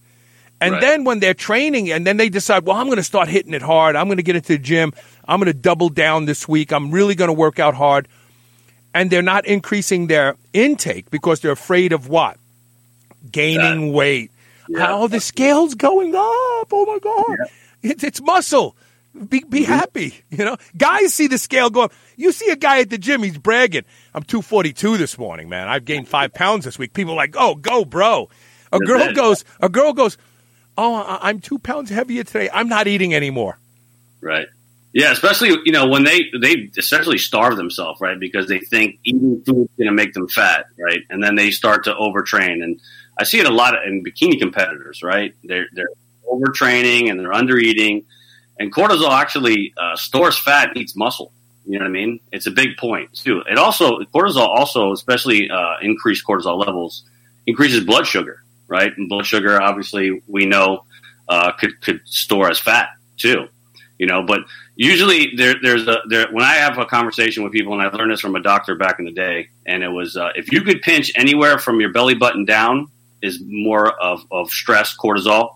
And 0.60 0.74
right. 0.74 0.82
then 0.82 1.04
when 1.04 1.20
they're 1.20 1.36
training 1.36 1.92
and 1.92 2.06
then 2.06 2.18
they 2.18 2.30
decide, 2.30 2.66
well, 2.66 2.78
I'm 2.78 2.88
going 2.88 2.98
to 2.98 3.04
start 3.04 3.28
hitting 3.28 3.54
it 3.54 3.62
hard. 3.62 3.96
I'm 3.96 4.08
going 4.08 4.18
to 4.18 4.24
get 4.24 4.36
into 4.36 4.54
the 4.54 4.58
gym. 4.58 4.92
I'm 5.28 5.40
going 5.40 5.54
to 5.54 5.60
double 5.60 5.90
down 5.90 6.26
this 6.26 6.48
week. 6.48 6.72
I'm 6.72 6.90
really 6.90 7.14
going 7.14 7.28
to 7.28 7.34
work 7.34 7.60
out 7.60 7.76
hard. 7.76 8.08
And 8.94 9.12
they're 9.12 9.22
not 9.22 9.46
increasing 9.46 10.08
their 10.08 10.36
intake 10.54 11.12
because 11.12 11.42
they're 11.42 11.52
afraid 11.52 11.94
of 11.94 12.10
what? 12.10 12.38
Gaining 13.32 13.88
that. 13.88 13.94
weight. 13.94 14.32
Yeah. 14.68 14.80
How 14.80 15.08
the 15.08 15.20
scale's 15.20 15.76
going 15.76 16.16
up. 16.16 16.68
Oh 16.72 16.86
my 16.88 17.00
God. 17.00 17.38
Yeah. 17.40 17.92
It's, 17.92 18.04
it's 18.04 18.22
muscle. 18.22 18.76
Be, 19.18 19.44
be 19.44 19.62
mm-hmm. 19.62 19.72
happy. 19.72 20.14
You 20.30 20.46
know, 20.46 20.58
guys 20.78 21.14
see 21.14 21.28
the 21.28 21.38
scale 21.38 21.70
go 21.70 21.84
up. 21.84 21.94
You 22.16 22.32
see 22.32 22.50
a 22.52 22.56
guy 22.56 22.82
at 22.82 22.90
the 22.90 22.98
gym, 22.98 23.24
he's 23.24 23.38
bragging. 23.38 23.84
I'm 24.14 24.24
242 24.24 24.98
this 24.98 25.18
morning, 25.18 25.50
man. 25.50 25.68
I've 25.68 25.86
gained 25.86 26.08
five 26.08 26.34
pounds 26.34 26.66
this 26.66 26.78
week. 26.78 26.94
People 26.94 27.14
are 27.14 27.18
like, 27.18 27.36
oh, 27.38 27.56
go, 27.56 27.86
bro. 27.86 28.30
A 28.72 28.80
girl 28.80 29.14
goes, 29.14 29.46
a 29.60 29.70
girl 29.70 29.94
goes, 29.94 30.18
oh, 30.78 31.18
I'm 31.22 31.40
two 31.40 31.60
pounds 31.60 31.90
heavier 31.90 32.24
today. 32.24 32.50
I'm 32.54 32.70
not 32.70 32.88
eating 32.88 33.14
anymore. 33.16 33.58
Right. 34.22 34.48
Yeah, 34.94 35.12
especially 35.12 35.50
you 35.64 35.72
know 35.72 35.88
when 35.88 36.04
they 36.06 36.22
they 36.42 36.72
essentially 36.76 37.20
starve 37.20 37.56
themselves, 37.56 38.02
right? 38.02 38.20
Because 38.20 38.48
they 38.48 38.60
think 38.60 39.00
eating 39.04 39.44
food 39.46 39.70
is 39.70 39.78
going 39.78 39.88
to 39.88 39.92
make 39.92 40.14
them 40.14 40.28
fat, 40.28 40.66
right? 40.80 41.02
And 41.10 41.22
then 41.22 41.36
they 41.36 41.52
start 41.52 41.84
to 41.84 41.94
overtrain. 41.94 42.64
And 42.64 42.80
I 43.20 43.24
see 43.24 43.40
it 43.40 43.46
a 43.46 43.54
lot 43.54 43.76
in 43.86 44.04
bikini 44.04 44.40
competitors, 44.40 45.04
right? 45.04 45.36
They're 45.44 45.68
they're 45.74 45.90
overtraining 46.28 47.12
and 47.12 47.20
they're 47.20 47.32
undereating, 47.32 48.06
and 48.60 48.74
cortisol 48.74 49.12
actually 49.12 49.74
uh, 49.78 49.96
stores 49.96 50.38
fat, 50.38 50.76
eats 50.76 50.96
muscle. 50.96 51.32
You 51.66 51.80
know 51.80 51.86
what 51.86 51.90
I 51.90 51.92
mean? 51.92 52.20
It's 52.32 52.48
a 52.48 52.52
big 52.52 52.78
point 52.78 53.14
too. 53.14 53.44
It 53.50 53.58
also 53.58 54.00
cortisol 54.14 54.48
also, 54.48 54.94
especially 54.94 55.50
uh, 55.50 55.76
increased 55.82 56.26
cortisol 56.26 56.66
levels, 56.66 57.04
increases 57.46 57.84
blood 57.84 58.08
sugar 58.08 58.44
right? 58.68 58.96
And 58.96 59.10
blood 59.10 59.26
sugar, 59.26 59.62
obviously, 59.62 60.22
we 60.28 60.46
know 60.46 60.86
uh, 61.28 61.52
could 61.54 61.82
could 61.82 62.02
store 62.06 62.50
as 62.50 62.60
fat 62.60 62.90
too. 63.18 63.48
You 63.98 64.06
know, 64.06 64.22
but 64.22 64.42
usually 64.76 65.36
there, 65.36 65.56
there's 65.62 65.88
a 65.88 66.02
there 66.08 66.28
when 66.32 66.44
I 66.44 66.56
have 66.56 66.78
a 66.78 66.86
conversation 66.86 67.44
with 67.44 67.52
people, 67.52 67.74
and 67.74 67.82
I 67.82 67.88
learned 67.90 68.12
this 68.12 68.22
from 68.22 68.36
a 68.36 68.42
doctor 68.42 68.76
back 68.76 69.00
in 69.00 69.06
the 69.06 69.12
day, 69.12 69.50
and 69.66 69.84
it 69.84 69.90
was 69.90 70.16
uh, 70.16 70.30
if 70.36 70.52
you 70.52 70.62
could 70.62 70.82
pinch 70.82 71.12
anywhere 71.16 71.58
from 71.58 71.80
your 71.80 71.92
belly 71.92 72.16
button 72.16 72.46
down 72.46 72.90
is 73.22 73.42
more 73.44 73.90
of, 74.00 74.24
of 74.32 74.52
stress 74.52 74.96
cortisol. 74.96 75.56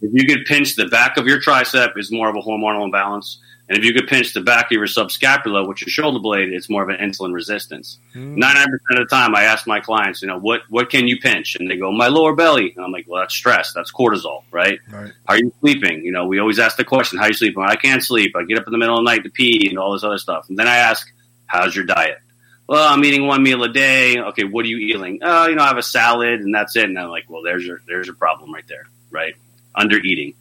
If 0.00 0.10
you 0.12 0.26
could 0.26 0.44
pinch 0.46 0.76
the 0.76 0.86
back 0.86 1.16
of 1.16 1.26
your 1.26 1.40
tricep 1.40 1.98
is 1.98 2.12
more 2.12 2.28
of 2.28 2.36
a 2.36 2.40
hormonal 2.40 2.84
imbalance. 2.84 3.40
And 3.70 3.76
if 3.76 3.84
you 3.84 3.92
could 3.92 4.08
pinch 4.08 4.32
the 4.32 4.40
back 4.40 4.66
of 4.66 4.72
your 4.72 4.86
subscapula, 4.86 5.68
which 5.68 5.86
is 5.86 5.92
shoulder 5.92 6.20
blade, 6.20 6.48
it's 6.54 6.70
more 6.70 6.82
of 6.82 6.88
an 6.88 6.96
insulin 6.96 7.34
resistance. 7.34 7.98
Hmm. 8.14 8.36
Ninety 8.36 8.60
nine 8.60 8.68
percent 8.70 9.02
of 9.02 9.08
the 9.08 9.14
time, 9.14 9.34
I 9.34 9.44
ask 9.44 9.66
my 9.66 9.80
clients, 9.80 10.22
you 10.22 10.28
know, 10.28 10.38
what 10.38 10.62
what 10.70 10.88
can 10.88 11.06
you 11.06 11.18
pinch? 11.18 11.54
And 11.56 11.70
they 11.70 11.76
go, 11.76 11.92
my 11.92 12.08
lower 12.08 12.34
belly. 12.34 12.72
And 12.74 12.82
I'm 12.82 12.92
like, 12.92 13.04
well, 13.06 13.20
that's 13.20 13.34
stress. 13.34 13.74
That's 13.74 13.92
cortisol, 13.92 14.44
right? 14.50 14.78
Right. 14.90 15.12
How 15.26 15.34
are 15.34 15.38
you 15.38 15.52
sleeping? 15.60 16.02
You 16.02 16.12
know, 16.12 16.26
we 16.26 16.38
always 16.38 16.58
ask 16.58 16.78
the 16.78 16.84
question, 16.84 17.18
how 17.18 17.26
are 17.26 17.28
you 17.28 17.34
sleeping? 17.34 17.62
I 17.62 17.76
can't 17.76 18.02
sleep. 18.02 18.32
I 18.36 18.44
get 18.44 18.58
up 18.58 18.66
in 18.66 18.72
the 18.72 18.78
middle 18.78 18.96
of 18.96 19.04
the 19.04 19.10
night 19.10 19.24
to 19.24 19.30
pee 19.30 19.68
and 19.68 19.78
all 19.78 19.92
this 19.92 20.04
other 20.04 20.18
stuff. 20.18 20.46
And 20.48 20.58
then 20.58 20.66
I 20.66 20.76
ask, 20.76 21.06
how's 21.44 21.76
your 21.76 21.84
diet? 21.84 22.20
Well, 22.66 22.88
I'm 22.88 23.04
eating 23.04 23.26
one 23.26 23.42
meal 23.42 23.62
a 23.64 23.68
day. 23.72 24.18
Okay, 24.18 24.44
what 24.44 24.64
are 24.64 24.68
you 24.68 24.78
eating? 24.78 25.18
Oh, 25.22 25.46
you 25.46 25.56
know, 25.56 25.62
I 25.62 25.68
have 25.68 25.76
a 25.76 25.82
salad 25.82 26.40
and 26.40 26.54
that's 26.54 26.74
it. 26.74 26.84
And 26.84 26.98
I'm 26.98 27.10
like, 27.10 27.24
well, 27.28 27.42
there's 27.42 27.66
your 27.66 27.80
there's 27.86 28.06
your 28.06 28.16
problem 28.16 28.54
right 28.54 28.66
there, 28.66 28.86
right? 29.10 29.34
Under 29.78 29.96
eating. 29.98 30.34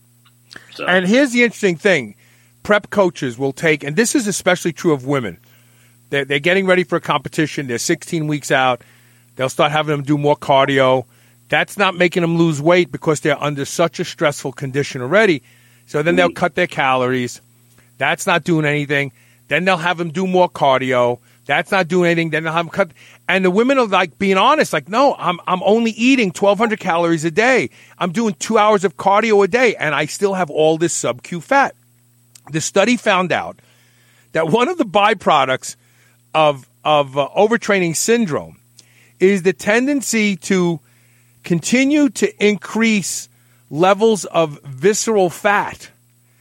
So 0.73 0.85
And 0.85 1.07
here's 1.07 1.31
the 1.31 1.43
interesting 1.43 1.77
thing 1.77 2.15
prep 2.63 2.89
coaches 2.89 3.37
will 3.37 3.53
take, 3.53 3.83
and 3.83 3.95
this 3.95 4.15
is 4.15 4.27
especially 4.27 4.73
true 4.73 4.91
of 4.91 5.05
women. 5.05 5.37
They're, 6.09 6.25
they're 6.25 6.39
getting 6.39 6.65
ready 6.65 6.83
for 6.83 6.97
a 6.97 7.01
competition, 7.01 7.67
they're 7.67 7.77
16 7.77 8.27
weeks 8.27 8.51
out, 8.51 8.81
they'll 9.35 9.49
start 9.49 9.71
having 9.71 9.95
them 9.95 10.03
do 10.03 10.17
more 10.17 10.35
cardio. 10.35 11.05
That's 11.49 11.77
not 11.77 11.95
making 11.95 12.21
them 12.21 12.37
lose 12.37 12.61
weight 12.61 12.91
because 12.91 13.21
they're 13.21 13.41
under 13.41 13.63
such 13.63 14.01
a 14.01 14.05
stressful 14.05 14.51
condition 14.51 15.01
already. 15.01 15.43
So 15.85 16.03
then 16.03 16.17
they'll 16.17 16.29
mm. 16.29 16.35
cut 16.35 16.55
their 16.55 16.67
calories. 16.67 17.39
That's 17.97 18.27
not 18.27 18.43
doing 18.43 18.65
anything. 18.65 19.13
Then 19.47 19.63
they'll 19.63 19.77
have 19.77 19.97
them 19.97 20.11
do 20.11 20.27
more 20.27 20.49
cardio. 20.49 21.19
That's 21.45 21.71
not 21.71 21.87
doing 21.87 22.11
anything. 22.11 22.31
Then 22.31 22.43
they'll 22.43 22.51
have 22.53 22.65
them 22.65 22.71
cut. 22.71 22.91
And 23.29 23.43
the 23.43 23.51
women 23.51 23.77
are 23.77 23.87
like 23.87 24.17
being 24.17 24.37
honest, 24.37 24.71
like, 24.71 24.87
no, 24.87 25.15
I'm, 25.17 25.39
I'm 25.47 25.61
only 25.63 25.91
eating 25.91 26.29
1,200 26.29 26.79
calories 26.79 27.25
a 27.25 27.31
day. 27.31 27.69
I'm 27.97 28.11
doing 28.11 28.35
two 28.35 28.57
hours 28.57 28.85
of 28.85 28.95
cardio 28.95 29.43
a 29.43 29.47
day, 29.47 29.75
and 29.75 29.93
I 29.93 30.05
still 30.05 30.33
have 30.33 30.49
all 30.49 30.77
this 30.77 30.93
sub 30.93 31.23
Q 31.23 31.41
fat. 31.41 31.75
The 32.51 32.61
study 32.61 32.95
found 32.95 33.33
out 33.33 33.59
that 34.31 34.47
one 34.47 34.69
of 34.69 34.77
the 34.77 34.85
byproducts 34.85 35.75
of, 36.33 36.67
of 36.85 37.17
uh, 37.17 37.27
overtraining 37.35 37.95
syndrome 37.95 38.59
is 39.19 39.43
the 39.43 39.53
tendency 39.53 40.35
to 40.35 40.79
continue 41.43 42.09
to 42.09 42.45
increase 42.45 43.27
levels 43.69 44.25
of 44.25 44.61
visceral 44.63 45.29
fat. 45.29 45.89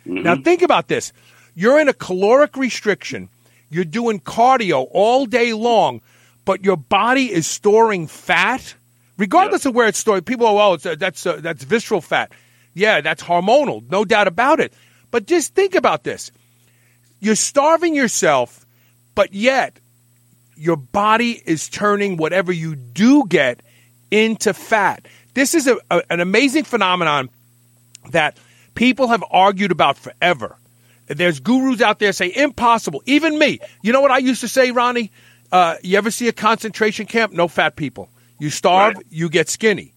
Now, 0.04 0.36
think 0.36 0.62
about 0.62 0.86
this. 0.86 1.12
You're 1.56 1.80
in 1.80 1.88
a 1.88 1.92
caloric 1.92 2.56
restriction, 2.56 3.28
you're 3.70 3.84
doing 3.84 4.20
cardio 4.20 4.86
all 4.92 5.26
day 5.26 5.52
long, 5.52 6.00
but 6.46 6.64
your 6.64 6.78
body 6.78 7.30
is 7.30 7.46
storing 7.46 8.06
fat, 8.06 8.74
regardless 9.18 9.66
of 9.66 9.74
where 9.74 9.88
it's 9.88 9.98
stored. 9.98 10.24
People 10.24 10.46
are, 10.46 10.70
oh, 10.70 10.72
it's, 10.74 10.86
uh, 10.86 10.94
that's, 10.94 11.26
uh, 11.26 11.36
that's 11.42 11.62
visceral 11.64 12.00
fat. 12.00 12.32
Yeah, 12.72 13.02
that's 13.02 13.22
hormonal, 13.22 13.88
no 13.90 14.06
doubt 14.06 14.28
about 14.28 14.60
it. 14.60 14.72
But 15.10 15.26
just 15.26 15.54
think 15.54 15.74
about 15.74 16.04
this. 16.04 16.30
You're 17.20 17.34
starving 17.34 17.94
yourself, 17.94 18.64
but 19.14 19.34
yet 19.34 19.78
your 20.56 20.76
body 20.76 21.42
is 21.44 21.68
turning 21.68 22.16
whatever 22.16 22.52
you 22.52 22.76
do 22.76 23.26
get 23.26 23.60
into 24.10 24.54
fat. 24.54 25.06
This 25.34 25.54
is 25.54 25.66
a, 25.66 25.76
a- 25.90 26.02
an 26.10 26.20
amazing 26.20 26.64
phenomenon 26.64 27.28
that 28.12 28.38
people 28.74 29.08
have 29.08 29.24
argued 29.30 29.72
about 29.72 29.98
forever. 29.98 30.56
There's 31.08 31.40
gurus 31.40 31.80
out 31.80 31.98
there 31.98 32.12
say 32.12 32.32
impossible. 32.34 33.02
Even 33.06 33.38
me. 33.38 33.60
You 33.82 33.92
know 33.92 34.00
what 34.00 34.10
I 34.10 34.18
used 34.18 34.40
to 34.42 34.48
say, 34.48 34.70
Ronnie? 34.70 35.10
Uh, 35.52 35.76
you 35.82 35.96
ever 35.98 36.10
see 36.10 36.28
a 36.28 36.32
concentration 36.32 37.06
camp? 37.06 37.32
No 37.32 37.48
fat 37.48 37.76
people. 37.76 38.08
You 38.38 38.50
starve, 38.50 38.96
Right. 38.96 39.06
you 39.10 39.28
get 39.28 39.48
skinny. 39.48 39.94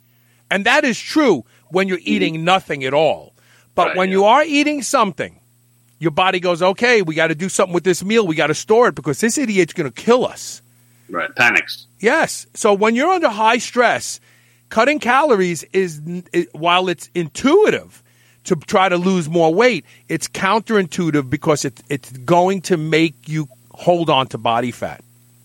And 0.52 0.66
that 0.66 0.84
is 0.84 1.00
true 1.00 1.46
when 1.70 1.88
you're 1.88 2.00
eating 2.02 2.44
nothing 2.44 2.84
at 2.84 2.94
all. 2.94 3.34
But 3.76 3.90
Right, 3.90 3.98
when 3.98 4.10
yeah. 4.10 4.16
you 4.16 4.26
are 4.26 4.44
eating 4.44 4.82
something, 4.82 5.40
your 6.00 6.12
body 6.12 6.40
goes, 6.40 6.62
okay, 6.62 7.02
we 7.02 7.14
got 7.16 7.28
to 7.28 7.36
do 7.36 7.50
something 7.50 7.74
with 7.74 7.84
this 7.84 8.04
meal. 8.04 8.26
We 8.26 8.36
got 8.36 8.48
to 8.48 8.56
store 8.56 8.88
it 8.88 8.96
because 8.96 9.20
this 9.20 9.38
idiot's 9.38 9.74
going 9.74 9.92
to 9.92 10.02
kill 10.04 10.26
us. 10.26 10.62
right, 11.10 11.34
panics. 11.36 11.88
Yes. 12.00 12.48
So 12.54 12.74
when 12.74 12.96
you're 12.96 13.10
under 13.12 13.30
high 13.30 13.58
stress, 13.58 14.20
cutting 14.70 15.00
calories 15.00 15.64
is, 15.74 16.02
while 16.54 16.88
it's 16.88 17.10
intuitive 17.16 18.02
to 18.46 18.56
try 18.56 18.88
to 18.90 18.98
lose 18.98 19.28
more 19.30 19.54
weight, 19.54 19.86
it's 20.08 20.28
counterintuitive 20.28 21.30
because 21.30 21.66
it, 21.66 21.82
it's 21.90 22.12
going 22.20 22.62
to 22.62 22.78
make 22.78 23.28
you 23.28 23.48
hold 23.72 24.10
on 24.10 24.28
to 24.28 24.38
body 24.38 24.72
fat. 24.72 25.04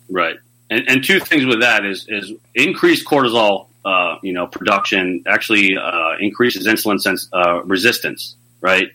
Right. 0.08 0.36
And, 0.70 0.88
and 0.88 1.04
two 1.04 1.20
things 1.20 1.44
with 1.44 1.60
that 1.60 1.84
is 1.84 2.06
is 2.08 2.32
increased 2.54 3.06
cortisol, 3.06 3.66
uh, 3.84 4.16
you 4.22 4.32
know, 4.32 4.46
production 4.46 5.24
actually 5.26 5.76
uh, 5.76 6.16
increases 6.20 6.66
insulin 6.66 7.00
sense, 7.00 7.28
uh, 7.32 7.62
resistance. 7.64 8.36
Right. 8.60 8.90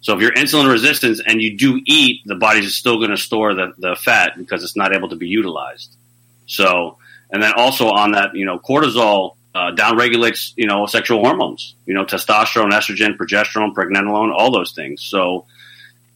So 0.00 0.14
if 0.14 0.20
you're 0.20 0.32
insulin 0.32 0.70
resistant 0.70 1.22
and 1.26 1.40
you 1.40 1.56
do 1.56 1.80
eat, 1.86 2.20
the 2.26 2.34
body's 2.34 2.66
is 2.66 2.76
still 2.76 2.98
going 2.98 3.10
to 3.10 3.16
store 3.16 3.54
the, 3.54 3.72
the 3.78 3.96
fat 3.96 4.36
because 4.36 4.62
it's 4.62 4.76
not 4.76 4.94
able 4.94 5.08
to 5.08 5.16
be 5.16 5.28
utilized. 5.28 5.96
So, 6.46 6.98
and 7.30 7.42
then 7.42 7.54
also 7.56 7.88
on 7.88 8.12
that, 8.12 8.36
you 8.36 8.44
know, 8.44 8.58
cortisol 8.58 9.36
uh, 9.54 9.70
downregulates, 9.74 10.52
you 10.56 10.66
know, 10.66 10.84
sexual 10.84 11.20
hormones, 11.24 11.74
you 11.86 11.94
know, 11.94 12.04
testosterone, 12.04 12.70
estrogen, 12.72 13.16
progesterone, 13.16 13.72
pregnenolone, 13.72 14.30
all 14.30 14.50
those 14.50 14.72
things. 14.72 15.00
So 15.00 15.46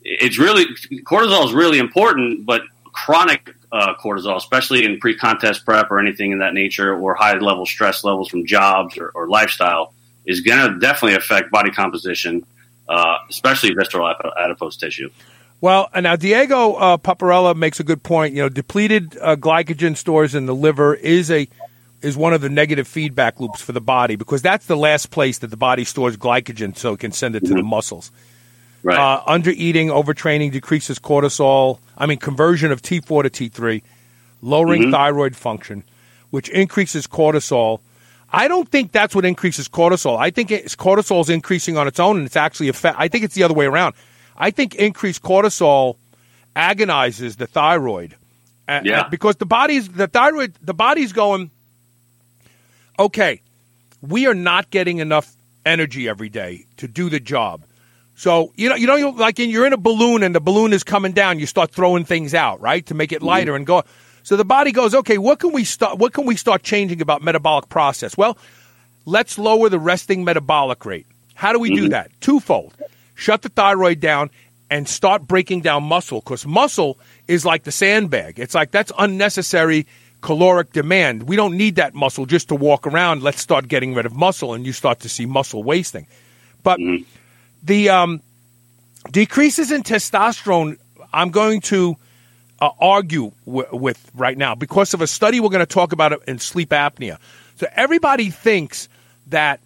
it's 0.02 0.38
really, 0.38 0.66
cortisol 1.04 1.46
is 1.46 1.54
really 1.54 1.78
important, 1.78 2.44
but 2.44 2.62
chronic 2.92 3.54
uh, 3.72 3.94
cortisol, 4.02 4.36
especially 4.36 4.84
in 4.84 4.98
pre-contest 4.98 5.64
prep 5.64 5.90
or 5.90 5.98
anything 5.98 6.32
in 6.32 6.38
that 6.38 6.54
nature, 6.54 6.94
or 6.94 7.14
high-level 7.14 7.66
stress 7.66 8.04
levels 8.04 8.28
from 8.28 8.46
jobs 8.46 8.96
or, 8.98 9.10
or 9.14 9.28
lifestyle, 9.28 9.92
is 10.26 10.40
going 10.40 10.72
to 10.72 10.78
definitely 10.78 11.16
affect 11.16 11.50
body 11.50 11.70
composition, 11.70 12.44
uh, 12.88 13.18
especially 13.28 13.74
visceral 13.74 14.12
adipose 14.38 14.76
tissue. 14.76 15.10
Well, 15.60 15.88
now 15.98 16.14
Diego 16.14 16.74
uh, 16.74 16.96
Paparella 16.98 17.56
makes 17.56 17.80
a 17.80 17.84
good 17.84 18.02
point. 18.02 18.34
You 18.34 18.42
know, 18.42 18.48
depleted 18.48 19.18
uh, 19.20 19.36
glycogen 19.36 19.96
stores 19.96 20.34
in 20.34 20.46
the 20.46 20.54
liver 20.54 20.94
is 20.94 21.30
a 21.30 21.48
is 22.00 22.16
one 22.16 22.32
of 22.32 22.40
the 22.40 22.48
negative 22.48 22.86
feedback 22.86 23.40
loops 23.40 23.60
for 23.60 23.72
the 23.72 23.80
body 23.80 24.14
because 24.14 24.40
that's 24.40 24.66
the 24.66 24.76
last 24.76 25.10
place 25.10 25.38
that 25.38 25.48
the 25.48 25.56
body 25.56 25.82
stores 25.82 26.16
glycogen, 26.16 26.76
so 26.76 26.92
it 26.92 27.00
can 27.00 27.10
send 27.10 27.34
it 27.34 27.44
to 27.44 27.54
the 27.54 27.62
muscles. 27.62 28.12
Right. 28.82 28.98
Uh, 28.98 29.22
under 29.26 29.50
eating, 29.50 29.88
overtraining 29.88 30.52
decreases 30.52 30.98
cortisol. 30.98 31.78
I 31.96 32.06
mean, 32.06 32.18
conversion 32.18 32.70
of 32.70 32.80
T4 32.80 33.28
to 33.30 33.50
T3, 33.50 33.82
lowering 34.40 34.90
thyroid 34.92 35.34
function, 35.34 35.82
which 36.30 36.48
increases 36.48 37.06
cortisol. 37.06 37.80
I 38.32 38.46
don't 38.46 38.68
think 38.68 38.92
that's 38.92 39.14
what 39.14 39.24
increases 39.24 39.68
cortisol. 39.68 40.16
I 40.18 40.30
think 40.30 40.50
it's, 40.50 40.76
cortisol 40.76 41.20
is 41.22 41.28
increasing 41.30 41.76
on 41.76 41.88
its 41.88 41.98
own, 41.98 42.18
and 42.18 42.26
it's 42.26 42.36
actually 42.36 42.68
a 42.68 42.72
fa- 42.72 42.94
I 42.96 43.08
think 43.08 43.24
it's 43.24 43.34
the 43.34 43.42
other 43.42 43.54
way 43.54 43.66
around. 43.66 43.94
I 44.36 44.50
think 44.50 44.74
increased 44.76 45.22
cortisol 45.22 45.96
agonizes 46.54 47.36
the 47.36 47.46
thyroid, 47.46 48.14
Yeah. 48.68 49.08
because 49.08 49.36
the 49.36 49.46
body's 49.46 49.88
the 49.88 50.06
thyroid 50.06 50.54
the 50.62 50.74
body's 50.74 51.12
going. 51.12 51.50
Okay, 52.98 53.40
we 54.02 54.26
are 54.26 54.34
not 54.34 54.70
getting 54.70 54.98
enough 54.98 55.34
energy 55.64 56.08
every 56.08 56.28
day 56.28 56.66
to 56.76 56.86
do 56.88 57.08
the 57.08 57.20
job. 57.20 57.62
So 58.18 58.52
you 58.56 58.68
know, 58.68 58.74
you 58.74 58.88
know, 58.88 58.96
you 58.96 59.12
like 59.12 59.38
in, 59.38 59.48
you're 59.48 59.64
in 59.64 59.72
a 59.72 59.76
balloon 59.78 60.24
and 60.24 60.34
the 60.34 60.40
balloon 60.40 60.72
is 60.72 60.82
coming 60.82 61.12
down. 61.12 61.38
You 61.38 61.46
start 61.46 61.70
throwing 61.70 62.04
things 62.04 62.34
out, 62.34 62.60
right, 62.60 62.84
to 62.86 62.94
make 62.94 63.12
it 63.12 63.18
mm-hmm. 63.18 63.26
lighter 63.26 63.54
and 63.54 63.64
go. 63.64 63.84
So 64.24 64.36
the 64.36 64.44
body 64.44 64.72
goes, 64.72 64.92
okay, 64.92 65.18
what 65.18 65.38
can 65.38 65.52
we 65.52 65.62
start? 65.62 65.98
What 65.98 66.12
can 66.12 66.26
we 66.26 66.34
start 66.34 66.64
changing 66.64 67.00
about 67.00 67.22
metabolic 67.22 67.68
process? 67.68 68.16
Well, 68.16 68.36
let's 69.06 69.38
lower 69.38 69.68
the 69.68 69.78
resting 69.78 70.24
metabolic 70.24 70.84
rate. 70.84 71.06
How 71.34 71.52
do 71.52 71.60
we 71.60 71.68
do 71.68 71.82
mm-hmm. 71.82 71.90
that? 71.90 72.10
Twofold: 72.20 72.74
shut 73.14 73.42
the 73.42 73.50
thyroid 73.50 74.00
down 74.00 74.30
and 74.68 74.88
start 74.88 75.28
breaking 75.28 75.60
down 75.60 75.84
muscle 75.84 76.18
because 76.18 76.44
muscle 76.44 76.98
is 77.28 77.46
like 77.46 77.62
the 77.62 77.72
sandbag. 77.72 78.40
It's 78.40 78.54
like 78.56 78.72
that's 78.72 78.90
unnecessary 78.98 79.86
caloric 80.22 80.72
demand. 80.72 81.22
We 81.22 81.36
don't 81.36 81.56
need 81.56 81.76
that 81.76 81.94
muscle 81.94 82.26
just 82.26 82.48
to 82.48 82.56
walk 82.56 82.84
around. 82.84 83.22
Let's 83.22 83.40
start 83.40 83.68
getting 83.68 83.94
rid 83.94 84.06
of 84.06 84.16
muscle, 84.16 84.54
and 84.54 84.66
you 84.66 84.72
start 84.72 84.98
to 85.00 85.08
see 85.08 85.24
muscle 85.24 85.62
wasting. 85.62 86.08
But 86.64 86.80
mm-hmm. 86.80 87.04
The 87.62 87.88
um, 87.90 88.22
decreases 89.10 89.70
in 89.70 89.82
testosterone, 89.82 90.78
I'm 91.12 91.30
going 91.30 91.60
to 91.62 91.96
uh, 92.60 92.70
argue 92.80 93.32
w- 93.46 93.68
with 93.72 94.10
right 94.14 94.36
now 94.36 94.54
because 94.54 94.94
of 94.94 95.00
a 95.00 95.06
study 95.06 95.40
we're 95.40 95.48
going 95.48 95.66
to 95.66 95.66
talk 95.66 95.92
about 95.92 96.26
in 96.28 96.38
sleep 96.38 96.70
apnea. 96.70 97.18
So 97.56 97.66
everybody 97.74 98.30
thinks 98.30 98.88
that 99.28 99.60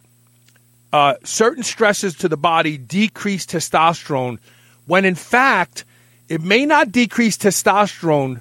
uh, 0.92 1.14
certain 1.24 1.62
stresses 1.62 2.16
to 2.16 2.28
the 2.28 2.36
body 2.36 2.76
decrease 2.76 3.46
testosterone, 3.46 4.38
when 4.86 5.04
in 5.04 5.14
fact 5.14 5.84
it 6.28 6.40
may 6.40 6.66
not 6.66 6.92
decrease 6.92 7.36
testosterone. 7.36 8.40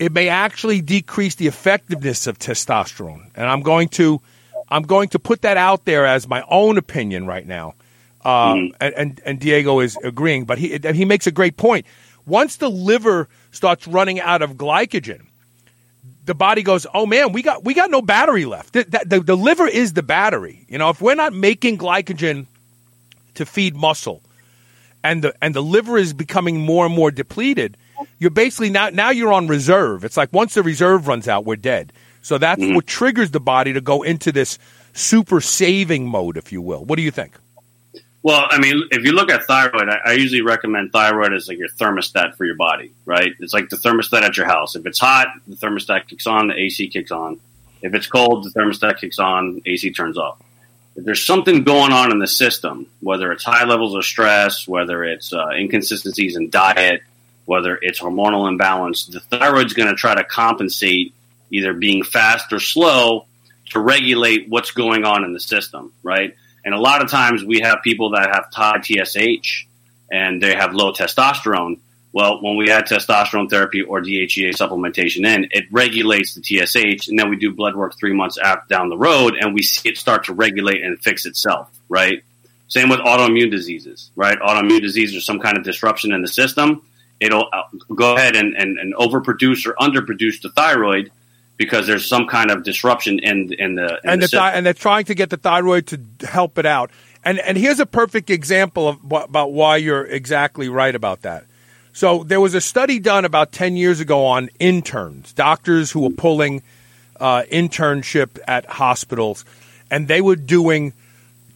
It 0.00 0.10
may 0.12 0.28
actually 0.28 0.80
decrease 0.80 1.36
the 1.36 1.46
effectiveness 1.46 2.26
of 2.26 2.38
testosterone, 2.38 3.30
and 3.36 3.46
I'm 3.46 3.62
going 3.62 3.88
to 3.90 4.20
I'm 4.68 4.82
going 4.82 5.08
to 5.10 5.18
put 5.18 5.42
that 5.42 5.56
out 5.56 5.84
there 5.84 6.04
as 6.04 6.26
my 6.26 6.42
own 6.48 6.78
opinion 6.78 7.26
right 7.26 7.46
now. 7.46 7.74
Uh, 8.24 8.54
mm-hmm. 8.54 8.76
and, 8.80 8.94
and, 8.94 9.20
and 9.24 9.40
Diego 9.40 9.80
is 9.80 9.96
agreeing, 10.02 10.44
but 10.44 10.58
he 10.58 10.78
he 10.78 11.04
makes 11.04 11.26
a 11.26 11.30
great 11.30 11.56
point. 11.56 11.86
Once 12.26 12.56
the 12.56 12.70
liver 12.70 13.28
starts 13.50 13.86
running 13.86 14.18
out 14.18 14.40
of 14.40 14.54
glycogen, 14.54 15.26
the 16.24 16.34
body 16.34 16.62
goes, 16.62 16.86
"Oh 16.94 17.06
man, 17.06 17.32
we 17.32 17.42
got 17.42 17.64
we 17.64 17.74
got 17.74 17.90
no 17.90 18.00
battery 18.00 18.46
left." 18.46 18.72
The, 18.72 19.04
the, 19.06 19.20
the 19.20 19.36
liver 19.36 19.66
is 19.66 19.92
the 19.92 20.02
battery. 20.02 20.64
You 20.68 20.78
know, 20.78 20.88
if 20.88 21.02
we're 21.02 21.14
not 21.14 21.32
making 21.34 21.78
glycogen 21.78 22.46
to 23.34 23.44
feed 23.44 23.76
muscle, 23.76 24.22
and 25.02 25.22
the 25.22 25.34
and 25.42 25.54
the 25.54 25.62
liver 25.62 25.98
is 25.98 26.14
becoming 26.14 26.58
more 26.60 26.86
and 26.86 26.94
more 26.94 27.10
depleted, 27.10 27.76
you're 28.18 28.30
basically 28.30 28.70
now 28.70 28.88
now 28.88 29.10
you're 29.10 29.32
on 29.32 29.48
reserve. 29.48 30.02
It's 30.04 30.16
like 30.16 30.32
once 30.32 30.54
the 30.54 30.62
reserve 30.62 31.08
runs 31.08 31.28
out, 31.28 31.44
we're 31.44 31.56
dead. 31.56 31.92
So 32.22 32.38
that's 32.38 32.62
mm-hmm. 32.62 32.74
what 32.74 32.86
triggers 32.86 33.32
the 33.32 33.40
body 33.40 33.74
to 33.74 33.82
go 33.82 34.02
into 34.02 34.32
this 34.32 34.58
super 34.94 35.42
saving 35.42 36.08
mode, 36.08 36.38
if 36.38 36.52
you 36.52 36.62
will. 36.62 36.82
What 36.86 36.96
do 36.96 37.02
you 37.02 37.10
think? 37.10 37.38
Well, 38.24 38.46
I 38.48 38.58
mean, 38.58 38.84
if 38.90 39.04
you 39.04 39.12
look 39.12 39.30
at 39.30 39.44
thyroid, 39.44 39.90
I, 39.90 39.98
I, 40.02 40.12
usually 40.14 40.40
recommend 40.40 40.92
thyroid 40.92 41.34
as 41.34 41.46
like 41.46 41.58
your 41.58 41.68
thermostat 41.68 42.36
for 42.36 42.46
your 42.46 42.54
body, 42.54 42.90
right? 43.04 43.34
It's 43.38 43.52
like 43.52 43.68
the 43.68 43.76
thermostat 43.76 44.22
at 44.22 44.38
your 44.38 44.46
house. 44.46 44.76
If 44.76 44.86
it's 44.86 44.98
hot, 44.98 45.28
the 45.46 45.56
thermostat 45.56 46.08
kicks 46.08 46.26
on, 46.26 46.48
the 46.48 46.58
AC 46.58 46.88
kicks 46.88 47.10
on. 47.10 47.38
If 47.82 47.92
it's 47.92 48.06
cold, 48.06 48.44
the 48.44 48.58
thermostat 48.58 48.98
kicks 48.98 49.18
on, 49.18 49.60
AC 49.66 49.92
turns 49.92 50.16
off. 50.16 50.38
If 50.96 51.04
there's 51.04 51.22
something 51.22 51.64
going 51.64 51.92
on 51.92 52.12
in 52.12 52.18
the 52.18 52.26
system, 52.26 52.86
whether 53.00 53.30
it's 53.30 53.44
high 53.44 53.64
levels 53.64 53.94
of 53.94 54.06
stress, 54.06 54.66
whether 54.66 55.04
it's 55.04 55.34
uh, 55.34 55.50
inconsistencies 55.50 56.36
in 56.36 56.48
diet, 56.48 57.02
whether 57.44 57.78
it's 57.82 58.00
hormonal 58.00 58.48
imbalance, 58.48 59.04
the 59.04 59.20
thyroid's 59.20 59.74
going 59.74 59.90
to 59.90 59.96
try 59.96 60.14
to 60.14 60.24
compensate 60.24 61.12
either 61.50 61.74
being 61.74 62.02
fast 62.02 62.54
or 62.54 62.58
slow 62.58 63.26
to 63.68 63.80
regulate 63.80 64.48
what's 64.48 64.70
going 64.70 65.04
on 65.04 65.24
in 65.24 65.34
the 65.34 65.40
system, 65.40 65.92
right? 66.02 66.34
And 66.64 66.74
a 66.74 66.78
lot 66.78 67.02
of 67.02 67.10
times 67.10 67.44
we 67.44 67.60
have 67.60 67.78
people 67.82 68.10
that 68.10 68.30
have 68.32 68.46
high 68.52 68.80
TSH 68.80 69.66
and 70.10 70.42
they 70.42 70.54
have 70.54 70.74
low 70.74 70.92
testosterone. 70.92 71.78
Well, 72.12 72.40
when 72.42 72.56
we 72.56 72.70
add 72.70 72.86
testosterone 72.86 73.50
therapy 73.50 73.82
or 73.82 74.00
DHEA 74.00 74.50
supplementation 74.50 75.26
in, 75.26 75.48
it 75.50 75.64
regulates 75.72 76.34
the 76.34 76.42
TSH, 76.42 77.08
and 77.08 77.18
then 77.18 77.28
we 77.28 77.36
do 77.36 77.52
blood 77.52 77.74
work 77.74 77.98
three 77.98 78.12
months 78.12 78.38
after 78.38 78.66
down 78.68 78.88
the 78.88 78.96
road, 78.96 79.34
and 79.34 79.52
we 79.52 79.62
see 79.62 79.88
it 79.88 79.98
start 79.98 80.24
to 80.26 80.32
regulate 80.32 80.84
and 80.84 80.96
fix 81.00 81.26
itself, 81.26 81.68
right? 81.88 82.22
Same 82.68 82.88
with 82.88 83.00
autoimmune 83.00 83.50
diseases, 83.50 84.12
right? 84.14 84.38
Autoimmune 84.38 84.80
disease 84.80 85.16
or 85.16 85.20
some 85.20 85.40
kind 85.40 85.58
of 85.58 85.64
disruption 85.64 86.12
in 86.12 86.22
the 86.22 86.28
system, 86.28 86.82
it'll 87.20 87.48
uh, 87.52 87.62
go 87.94 88.14
ahead 88.14 88.36
and, 88.36 88.54
and, 88.54 88.78
and 88.78 88.94
overproduce 88.94 89.66
or 89.66 89.74
underproduce 89.74 90.40
the 90.40 90.50
thyroid, 90.50 91.10
because 91.56 91.86
there's 91.86 92.06
some 92.06 92.26
kind 92.26 92.50
of 92.50 92.64
disruption 92.64 93.18
in 93.18 93.52
in 93.52 93.74
the 93.74 94.00
in 94.04 94.10
and 94.10 94.22
the, 94.22 94.26
the 94.26 94.38
thi- 94.38 94.52
and 94.54 94.66
they're 94.66 94.74
trying 94.74 95.04
to 95.06 95.14
get 95.14 95.30
the 95.30 95.36
thyroid 95.36 95.86
to 95.88 96.00
help 96.26 96.58
it 96.58 96.66
out. 96.66 96.90
And 97.24 97.38
and 97.38 97.56
here's 97.56 97.80
a 97.80 97.86
perfect 97.86 98.30
example 98.30 98.88
of 98.88 98.98
about 99.10 99.52
why 99.52 99.76
you're 99.76 100.04
exactly 100.04 100.68
right 100.68 100.94
about 100.94 101.22
that. 101.22 101.44
So 101.92 102.24
there 102.24 102.40
was 102.40 102.54
a 102.54 102.60
study 102.60 102.98
done 102.98 103.24
about 103.24 103.52
ten 103.52 103.76
years 103.76 104.00
ago 104.00 104.26
on 104.26 104.50
interns, 104.58 105.32
doctors 105.32 105.92
who 105.92 106.00
were 106.00 106.10
pulling 106.10 106.62
uh, 107.20 107.42
internship 107.50 108.38
at 108.48 108.66
hospitals, 108.66 109.44
and 109.90 110.08
they 110.08 110.20
were 110.20 110.36
doing 110.36 110.92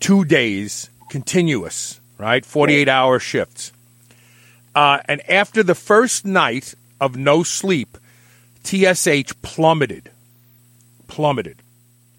two 0.00 0.24
days 0.24 0.88
continuous, 1.10 2.00
right, 2.18 2.44
forty 2.46 2.74
eight 2.74 2.88
hour 2.88 3.18
shifts. 3.18 3.72
Uh, 4.74 5.00
and 5.06 5.28
after 5.28 5.64
the 5.64 5.74
first 5.74 6.24
night 6.24 6.74
of 7.00 7.16
no 7.16 7.42
sleep, 7.42 7.98
TSH 8.68 9.32
plummeted. 9.40 10.10
Plummeted. 11.06 11.62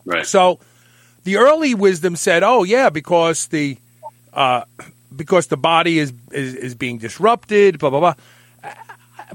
Right. 0.05 0.25
So 0.25 0.59
the 1.23 1.37
early 1.37 1.75
wisdom 1.75 2.15
said, 2.15 2.43
"Oh 2.43 2.63
yeah, 2.63 2.89
because 2.89 3.47
the 3.47 3.77
uh, 4.33 4.63
because 5.15 5.47
the 5.47 5.57
body 5.57 5.99
is, 5.99 6.11
is, 6.31 6.55
is 6.55 6.75
being 6.75 6.97
disrupted." 6.97 7.77
Blah 7.77 7.89
blah 7.91 7.99
blah. 7.99 8.13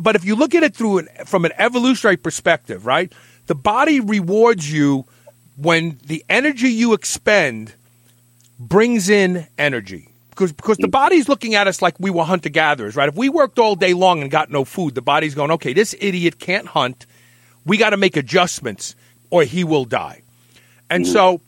But 0.00 0.16
if 0.16 0.24
you 0.24 0.34
look 0.34 0.56
at 0.56 0.64
it 0.64 0.74
through 0.74 0.98
an, 0.98 1.08
from 1.24 1.44
an 1.44 1.52
evolutionary 1.56 2.16
perspective, 2.16 2.84
right, 2.84 3.12
the 3.46 3.54
body 3.54 4.00
rewards 4.00 4.72
you 4.72 5.06
when 5.56 6.00
the 6.04 6.24
energy 6.28 6.68
you 6.68 6.94
expend 6.94 7.74
brings 8.58 9.08
in 9.08 9.46
energy 9.56 10.13
because 10.34 10.52
because 10.52 10.76
the 10.78 10.88
mm. 10.88 10.92
body's 10.92 11.28
looking 11.28 11.54
at 11.54 11.66
us 11.66 11.80
like 11.80 11.98
we 11.98 12.10
were 12.10 12.24
hunter 12.24 12.48
gatherers, 12.48 12.96
right? 12.96 13.08
If 13.08 13.16
we 13.16 13.28
worked 13.28 13.58
all 13.58 13.76
day 13.76 13.94
long 13.94 14.22
and 14.22 14.30
got 14.30 14.50
no 14.50 14.64
food, 14.64 14.94
the 14.94 15.02
body's 15.02 15.34
going, 15.34 15.52
okay, 15.52 15.72
this 15.72 15.94
idiot 15.98 16.38
can't 16.38 16.66
hunt. 16.66 17.06
We 17.64 17.76
got 17.76 17.90
to 17.90 17.96
make 17.96 18.16
adjustments, 18.16 18.94
or 19.30 19.44
he 19.44 19.64
will 19.64 19.84
die. 19.84 20.22
And 20.90 21.04
mm. 21.04 21.12
so, 21.12 21.40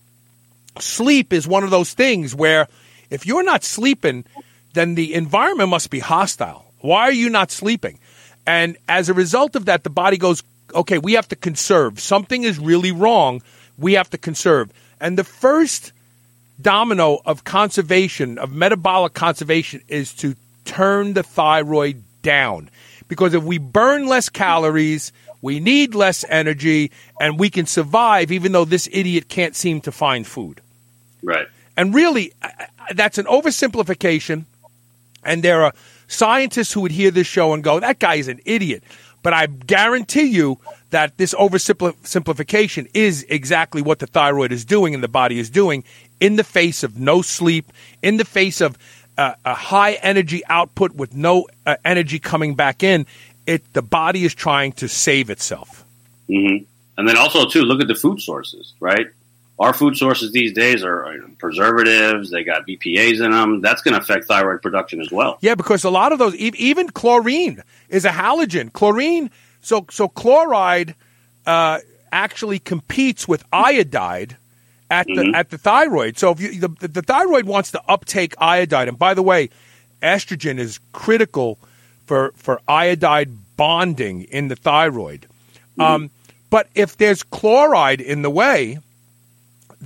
sleep 0.79 1.33
is 1.33 1.47
one 1.47 1.65
of 1.65 1.71
those 1.71 1.93
things 1.93 2.35
where 2.35 2.69
if 3.11 3.27
you're 3.27 3.45
not 3.45 3.65
sleeping, 3.65 4.25
then 4.73 4.95
the 4.95 5.15
environment 5.15 5.71
must 5.71 5.91
be 5.91 5.99
hostile. 5.99 6.65
Why 6.81 7.03
are 7.03 7.13
you 7.13 7.31
not 7.31 7.51
sleeping? 7.51 7.99
And 8.47 8.77
as 8.89 9.09
a 9.09 9.15
result 9.15 9.57
of 9.57 9.65
that, 9.65 9.83
the 9.83 9.91
body 9.91 10.17
goes, 10.17 10.43
okay, 10.75 10.99
we 10.99 11.15
have 11.15 11.29
to 11.29 11.37
conserve. 11.37 12.01
Something 12.01 12.45
is 12.45 12.59
really 12.59 12.93
wrong. 12.93 13.43
We 13.77 13.95
have 13.95 14.11
to 14.11 14.19
conserve. 14.19 14.73
And 15.01 15.19
the 15.19 15.25
first 15.25 15.93
domino 16.61 17.21
of 17.25 17.45
conservation, 17.45 18.39
of 18.39 18.53
metabolic 18.53 19.15
conservation, 19.15 19.83
is 19.89 20.13
to 20.15 20.35
turn 20.65 21.15
the 21.15 21.23
thyroid 21.23 22.03
down. 22.23 22.71
Because 23.09 23.35
if 23.35 23.43
we 23.43 23.59
burn 23.59 24.07
less 24.07 24.29
calories, 24.29 25.13
we 25.43 25.61
need 25.61 25.95
less 25.95 26.25
energy, 26.29 26.91
and 27.21 27.39
we 27.39 27.51
can 27.51 27.67
survive 27.67 28.33
even 28.33 28.53
though 28.53 28.65
this 28.65 28.89
idiot 28.91 29.29
can't 29.29 29.55
seem 29.55 29.81
to 29.83 29.93
find 29.93 30.27
food. 30.27 30.61
Right. 31.23 31.47
And 31.77 31.95
really, 31.95 32.33
that's 32.95 33.19
an 33.19 33.27
oversimplification. 33.27 34.45
And 35.23 35.43
there 35.43 35.63
are 35.65 35.73
scientists 36.09 36.73
who 36.73 36.81
would 36.83 36.93
hear 36.93 37.11
this 37.11 37.27
show 37.27 37.53
and 37.53 37.63
go, 37.63 37.81
that 37.81 37.99
guy 37.99 38.15
is 38.17 38.29
an 38.29 38.41
idiot. 38.45 38.83
But 39.27 39.33
I 39.33 39.47
guarantee 39.47 40.27
you 40.27 40.61
that 40.91 41.19
this 41.19 41.35
oversimplification 41.35 42.89
is 42.95 43.27
exactly 43.29 43.83
what 43.83 43.99
the 43.99 44.07
thyroid 44.07 44.53
is 44.53 44.65
doing 44.65 44.95
and 44.95 45.03
the 45.03 45.09
body 45.09 45.41
is 45.41 45.51
doing 45.51 45.83
in 46.21 46.37
the 46.37 46.45
face 46.45 46.85
of 46.85 46.97
no 46.97 47.23
sleep, 47.23 47.73
in 48.05 48.19
the 48.19 48.25
face 48.25 48.61
of 48.61 48.79
uh, 49.19 49.35
a 49.45 49.53
high 49.53 49.95
energy 49.95 50.47
output 50.47 50.95
with 50.95 51.17
no 51.17 51.49
uh, 51.67 51.75
energy 51.85 52.21
coming 52.21 52.55
back 52.55 52.85
in. 52.85 53.05
It 53.49 53.65
the 53.73 53.83
body 53.83 54.25
is 54.25 54.33
trying 54.33 54.71
to 54.75 54.87
save 54.87 55.29
itself. 55.29 55.85
Mm-hmm. 56.29 56.63
And 56.97 57.09
then 57.09 57.17
also 57.17 57.47
too, 57.47 57.63
look 57.63 57.81
at 57.81 57.89
the 57.89 57.97
food 57.97 58.21
sources, 58.21 58.75
right? 58.79 59.09
Our 59.59 59.73
food 59.73 59.97
sources 59.97 60.33
these 60.33 60.53
days 60.53 60.85
are 60.85 61.19
preservatives. 61.39 62.31
They 62.31 62.45
got 62.45 62.67
BPA's 62.67 63.21
in 63.21 63.31
them. 63.31 63.63
That's 63.63 63.81
going 63.81 63.95
to 63.95 64.01
affect 64.01 64.27
thyroid 64.27 64.61
production 64.61 65.01
as 65.01 65.11
well. 65.11 65.39
Yeah, 65.41 65.55
because 65.55 65.85
a 65.85 65.91
lot 65.91 66.13
of 66.13 66.19
those, 66.19 66.35
even 66.37 66.91
chlorine 66.91 67.63
is 67.89 68.05
a 68.05 68.11
halogen. 68.11 68.71
Chlorine, 68.71 69.31
so 69.63 69.87
so 69.91 70.09
chloride 70.09 70.95
uh, 71.47 71.79
actually 72.13 72.59
competes 72.59 73.27
with 73.27 73.45
iodide 73.51 74.37
at 74.91 75.07
the 75.07 75.15
mm-hmm. 75.15 75.35
at 75.35 75.51
the 75.51 75.59
thyroid. 75.59 76.19
So 76.19 76.33
if 76.33 76.41
you, 76.41 76.61
the, 76.61 76.89
the 76.89 77.03
thyroid 77.03 77.47
wants 77.47 77.71
to 77.73 77.83
uptake 77.89 78.35
iodide, 78.39 78.89
and 78.89 78.99
by 78.99 79.15
the 79.15 79.23
way, 79.23 79.51
estrogen 80.03 80.59
is 80.59 80.81
critical 80.93 81.59
for 82.05 82.33
for 82.37 82.61
iodide 82.69 83.31
bonding 83.57 84.23
in 84.25 84.49
the 84.49 84.57
thyroid. 84.57 85.27
Mm-hmm. 85.79 85.81
Um, 85.81 86.11
but 86.51 86.69
if 86.75 86.97
there's 86.97 87.23
chloride 87.23 88.01
in 88.01 88.23
the 88.23 88.31
way, 88.31 88.79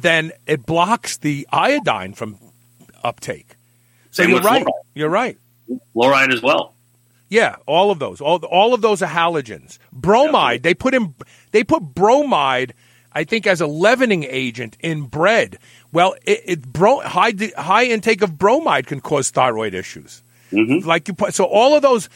then 0.02 0.32
it 0.46 0.66
blocks 0.66 1.16
the 1.18 1.46
iodine 1.52 2.14
from 2.14 2.38
uptake. 3.02 3.56
So 4.10 4.22
Same 4.22 4.30
you're 4.30 4.40
right. 4.40 4.64
Fluoride. 4.64 4.84
You're 4.94 5.08
right. 5.08 5.38
Fluoride 5.94 6.32
as 6.32 6.42
well. 6.42 6.74
Yeah, 7.28 7.56
all 7.66 7.90
of 7.90 7.98
those. 8.00 8.20
All 8.20 8.44
all 8.44 8.74
of 8.74 8.80
those 8.80 9.02
are 9.02 9.08
halogens. 9.08 9.78
Bromide. 9.92 10.62
They 10.62 10.74
put 10.74 10.94
in. 10.94 11.14
They 11.52 11.62
put 11.62 11.82
bromide 11.82 12.74
I 13.12 13.24
think, 13.24 13.46
as 13.46 13.60
a 13.60 13.66
leavening 13.66 14.24
agent 14.24 14.76
in 14.80 15.02
bread. 15.02 15.58
Well, 15.92 16.14
it, 16.24 16.42
it 16.44 16.72
bro, 16.72 17.00
high 17.00 17.32
high 17.56 17.84
intake 17.84 18.22
of 18.22 18.38
bromide 18.38 18.86
can 18.86 19.00
cause 19.00 19.30
thyroid 19.30 19.74
issues. 19.74 20.22
Mm-hmm. 20.52 20.86
Like 20.86 21.08
you 21.08 21.14
put, 21.14 21.34
so 21.34 21.44
all 21.44 21.74
of 21.74 21.82
those 21.82 22.08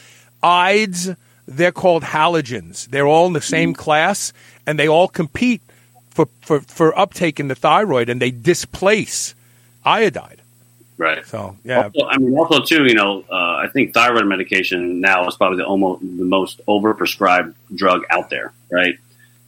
ides, 0.42 1.10
they're 1.46 1.72
called 1.72 2.02
halogens. 2.02 2.86
They're 2.88 3.06
all 3.06 3.26
in 3.26 3.32
the 3.32 3.40
same 3.40 3.72
mm-hmm. 3.72 3.82
class, 3.82 4.32
and 4.66 4.78
they 4.78 4.88
all 4.88 5.08
compete 5.08 5.62
for, 6.14 6.28
for, 6.40 6.60
for 6.60 6.98
uptake 6.98 7.38
in 7.38 7.48
the 7.48 7.54
thyroid, 7.54 8.08
and 8.08 8.22
they 8.22 8.30
displace 8.30 9.34
iodide. 9.84 10.40
Right. 10.96 11.26
So 11.26 11.56
yeah. 11.64 11.84
Also, 11.84 12.06
I 12.06 12.18
mean, 12.18 12.38
also 12.38 12.62
too, 12.62 12.86
you 12.86 12.94
know, 12.94 13.24
uh, 13.30 13.56
I 13.56 13.68
think 13.72 13.92
thyroid 13.92 14.26
medication 14.26 15.00
now 15.00 15.26
is 15.26 15.36
probably 15.36 15.58
the 15.58 15.66
almost 15.66 16.00
the 16.02 16.24
most 16.24 16.64
overprescribed 16.66 17.54
drug 17.74 18.04
out 18.10 18.30
there. 18.30 18.52
Right 18.70 18.96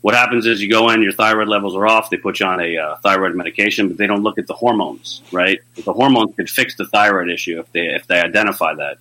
what 0.07 0.14
happens 0.14 0.46
is 0.46 0.62
you 0.62 0.70
go 0.70 0.90
in, 0.90 1.02
your 1.02 1.11
thyroid 1.11 1.48
levels 1.48 1.74
are 1.74 1.85
off. 1.85 2.11
They 2.11 2.16
put 2.16 2.38
you 2.38 2.46
on 2.46 2.61
a 2.61 2.79
uh, 2.79 2.96
thyroid 2.98 3.35
medication, 3.35 3.88
but 3.88 3.96
they 3.96 4.07
don't 4.07 4.22
look 4.22 4.38
at 4.38 4.46
the 4.46 4.55
hormones, 4.55 5.20
right? 5.33 5.59
The 5.74 5.92
hormones 5.92 6.37
could 6.37 6.48
fix 6.48 6.76
the 6.76 6.87
thyroid 6.87 7.29
issue 7.29 7.59
if 7.59 7.72
they 7.72 7.88
if 7.88 8.07
they 8.07 8.20
identify 8.20 8.72
that. 8.72 8.98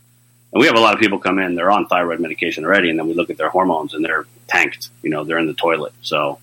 And 0.51 0.59
we 0.59 0.65
have 0.65 0.75
a 0.75 0.79
lot 0.79 0.95
of 0.95 0.99
people 0.99 1.19
come 1.19 1.37
in, 1.37 1.53
they're 1.53 1.69
on 1.69 1.85
thyroid 1.85 2.19
medication 2.19 2.65
already, 2.65 2.89
and 2.89 2.97
then 2.97 3.07
we 3.07 3.13
look 3.13 3.29
at 3.29 3.37
their 3.37 3.49
hormones 3.49 3.93
and 3.93 4.03
they're 4.03 4.25
tanked. 4.47 4.89
You 5.03 5.11
know, 5.11 5.23
they're 5.23 5.37
in 5.37 5.45
the 5.45 5.53
toilet. 5.53 5.93
So 6.01 6.39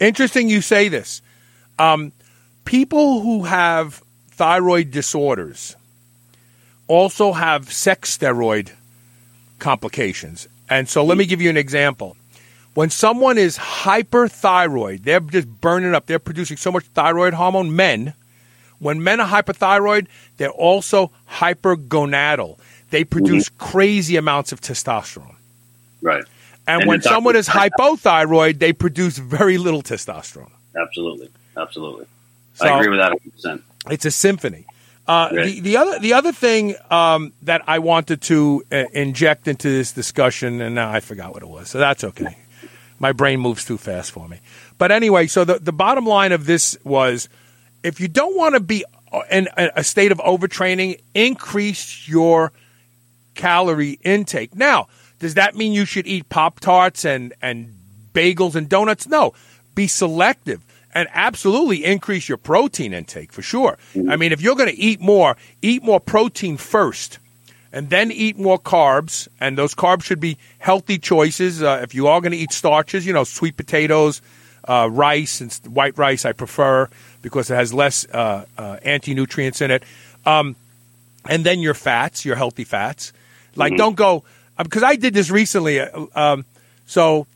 interesting, 0.00 0.48
you 0.48 0.60
say 0.60 0.88
this. 0.88 1.22
Um, 1.78 2.12
people 2.64 3.20
who 3.20 3.44
have 3.44 4.02
thyroid 4.30 4.90
disorders 4.90 5.76
also 6.88 7.32
have 7.32 7.72
sex 7.72 8.16
steroid 8.16 8.72
complications. 9.58 10.48
And 10.68 10.88
so 10.88 11.04
let 11.04 11.16
me 11.18 11.26
give 11.26 11.40
you 11.40 11.50
an 11.50 11.56
example. 11.56 12.16
When 12.74 12.90
someone 12.90 13.38
is 13.38 13.58
hyperthyroid, 13.58 15.02
they're 15.02 15.20
just 15.20 15.48
burning 15.60 15.94
up, 15.94 16.06
they're 16.06 16.18
producing 16.18 16.56
so 16.56 16.70
much 16.72 16.84
thyroid 16.86 17.34
hormone, 17.34 17.74
men, 17.74 18.14
when 18.78 19.02
men 19.02 19.20
are 19.20 19.28
hyperthyroid, 19.28 20.06
they're 20.36 20.50
also 20.50 21.10
hypergonadal. 21.28 22.58
They 22.90 23.04
produce 23.04 23.48
mm-hmm. 23.48 23.70
crazy 23.70 24.16
amounts 24.16 24.52
of 24.52 24.60
testosterone. 24.60 25.36
Right. 26.00 26.24
And, 26.66 26.82
and 26.82 26.88
when 26.88 27.02
someone 27.02 27.36
is 27.36 27.48
hypothyroid, 27.48 28.58
they 28.58 28.72
produce 28.72 29.18
very 29.18 29.58
little 29.58 29.82
testosterone. 29.82 30.50
Absolutely. 30.80 31.30
Absolutely. 31.56 32.06
So 32.54 32.66
I 32.66 32.78
agree 32.78 32.90
with 32.90 33.00
that 33.00 33.12
100%. 33.46 33.62
It's 33.90 34.04
a 34.04 34.10
symphony. 34.10 34.66
Uh, 35.08 35.28
right. 35.32 35.46
the, 35.46 35.60
the 35.60 35.76
other 35.76 35.98
the 35.98 36.12
other 36.12 36.30
thing 36.30 36.76
um, 36.90 37.32
that 37.42 37.62
I 37.66 37.80
wanted 37.80 38.20
to 38.22 38.62
uh, 38.70 38.84
inject 38.92 39.48
into 39.48 39.68
this 39.68 39.92
discussion, 39.92 40.60
and 40.60 40.74
now 40.74 40.92
I 40.92 41.00
forgot 41.00 41.32
what 41.32 41.42
it 41.42 41.48
was, 41.48 41.68
so 41.68 41.78
that's 41.78 42.04
okay. 42.04 42.36
My 43.00 43.10
brain 43.10 43.40
moves 43.40 43.64
too 43.64 43.78
fast 43.78 44.12
for 44.12 44.28
me. 44.28 44.38
But 44.78 44.92
anyway, 44.92 45.26
so 45.26 45.44
the, 45.44 45.58
the 45.58 45.72
bottom 45.72 46.04
line 46.04 46.30
of 46.32 46.46
this 46.46 46.76
was 46.84 47.28
if 47.82 47.98
you 47.98 48.06
don't 48.06 48.36
want 48.36 48.54
to 48.54 48.60
be 48.60 48.84
in 49.30 49.48
a 49.56 49.82
state 49.82 50.12
of 50.12 50.18
overtraining, 50.18 51.00
increase 51.14 52.06
your 52.08 52.52
calorie 53.34 53.98
intake. 54.02 54.54
Now, 54.54 54.88
does 55.20 55.34
that 55.34 55.54
mean 55.54 55.72
you 55.72 55.84
should 55.84 56.06
eat 56.06 56.28
Pop 56.28 56.60
Tarts 56.60 57.04
and, 57.04 57.32
and 57.40 57.74
bagels 58.12 58.56
and 58.56 58.68
donuts? 58.68 59.06
No. 59.06 59.34
Be 59.74 59.86
selective 59.86 60.64
and 60.92 61.08
absolutely 61.12 61.84
increase 61.84 62.28
your 62.28 62.38
protein 62.38 62.92
intake 62.92 63.32
for 63.32 63.42
sure. 63.42 63.78
I 64.08 64.16
mean, 64.16 64.32
if 64.32 64.40
you're 64.40 64.56
going 64.56 64.68
to 64.70 64.78
eat 64.78 65.00
more, 65.00 65.36
eat 65.62 65.84
more 65.84 66.00
protein 66.00 66.56
first 66.56 67.18
and 67.72 67.90
then 67.90 68.10
eat 68.10 68.38
more 68.38 68.58
carbs. 68.58 69.28
And 69.38 69.56
those 69.56 69.74
carbs 69.74 70.02
should 70.02 70.20
be 70.20 70.38
healthy 70.58 70.98
choices. 70.98 71.62
Uh, 71.62 71.80
if 71.82 71.94
you 71.94 72.08
are 72.08 72.20
going 72.20 72.32
to 72.32 72.38
eat 72.38 72.52
starches, 72.52 73.06
you 73.06 73.12
know, 73.12 73.24
sweet 73.24 73.56
potatoes, 73.56 74.20
uh, 74.66 74.88
rice, 74.90 75.40
and 75.40 75.52
white 75.72 75.96
rice 75.96 76.24
I 76.24 76.32
prefer 76.32 76.88
because 77.22 77.50
it 77.50 77.54
has 77.54 77.72
less 77.72 78.06
uh, 78.12 78.44
uh 78.58 78.78
anti 78.82 79.14
nutrients 79.14 79.60
in 79.60 79.70
it. 79.70 79.84
Um, 80.26 80.56
and 81.28 81.44
then 81.44 81.60
your 81.60 81.74
fats, 81.74 82.24
your 82.24 82.36
healthy 82.36 82.64
fats. 82.64 83.12
Like, 83.56 83.72
mm-hmm. 83.72 83.78
don't 83.78 83.96
go, 83.96 84.24
because 84.62 84.82
uh, 84.82 84.86
I 84.86 84.96
did 84.96 85.14
this 85.14 85.30
recently. 85.30 85.80
Uh, 85.80 86.06
um, 86.14 86.44
so, 86.86 87.26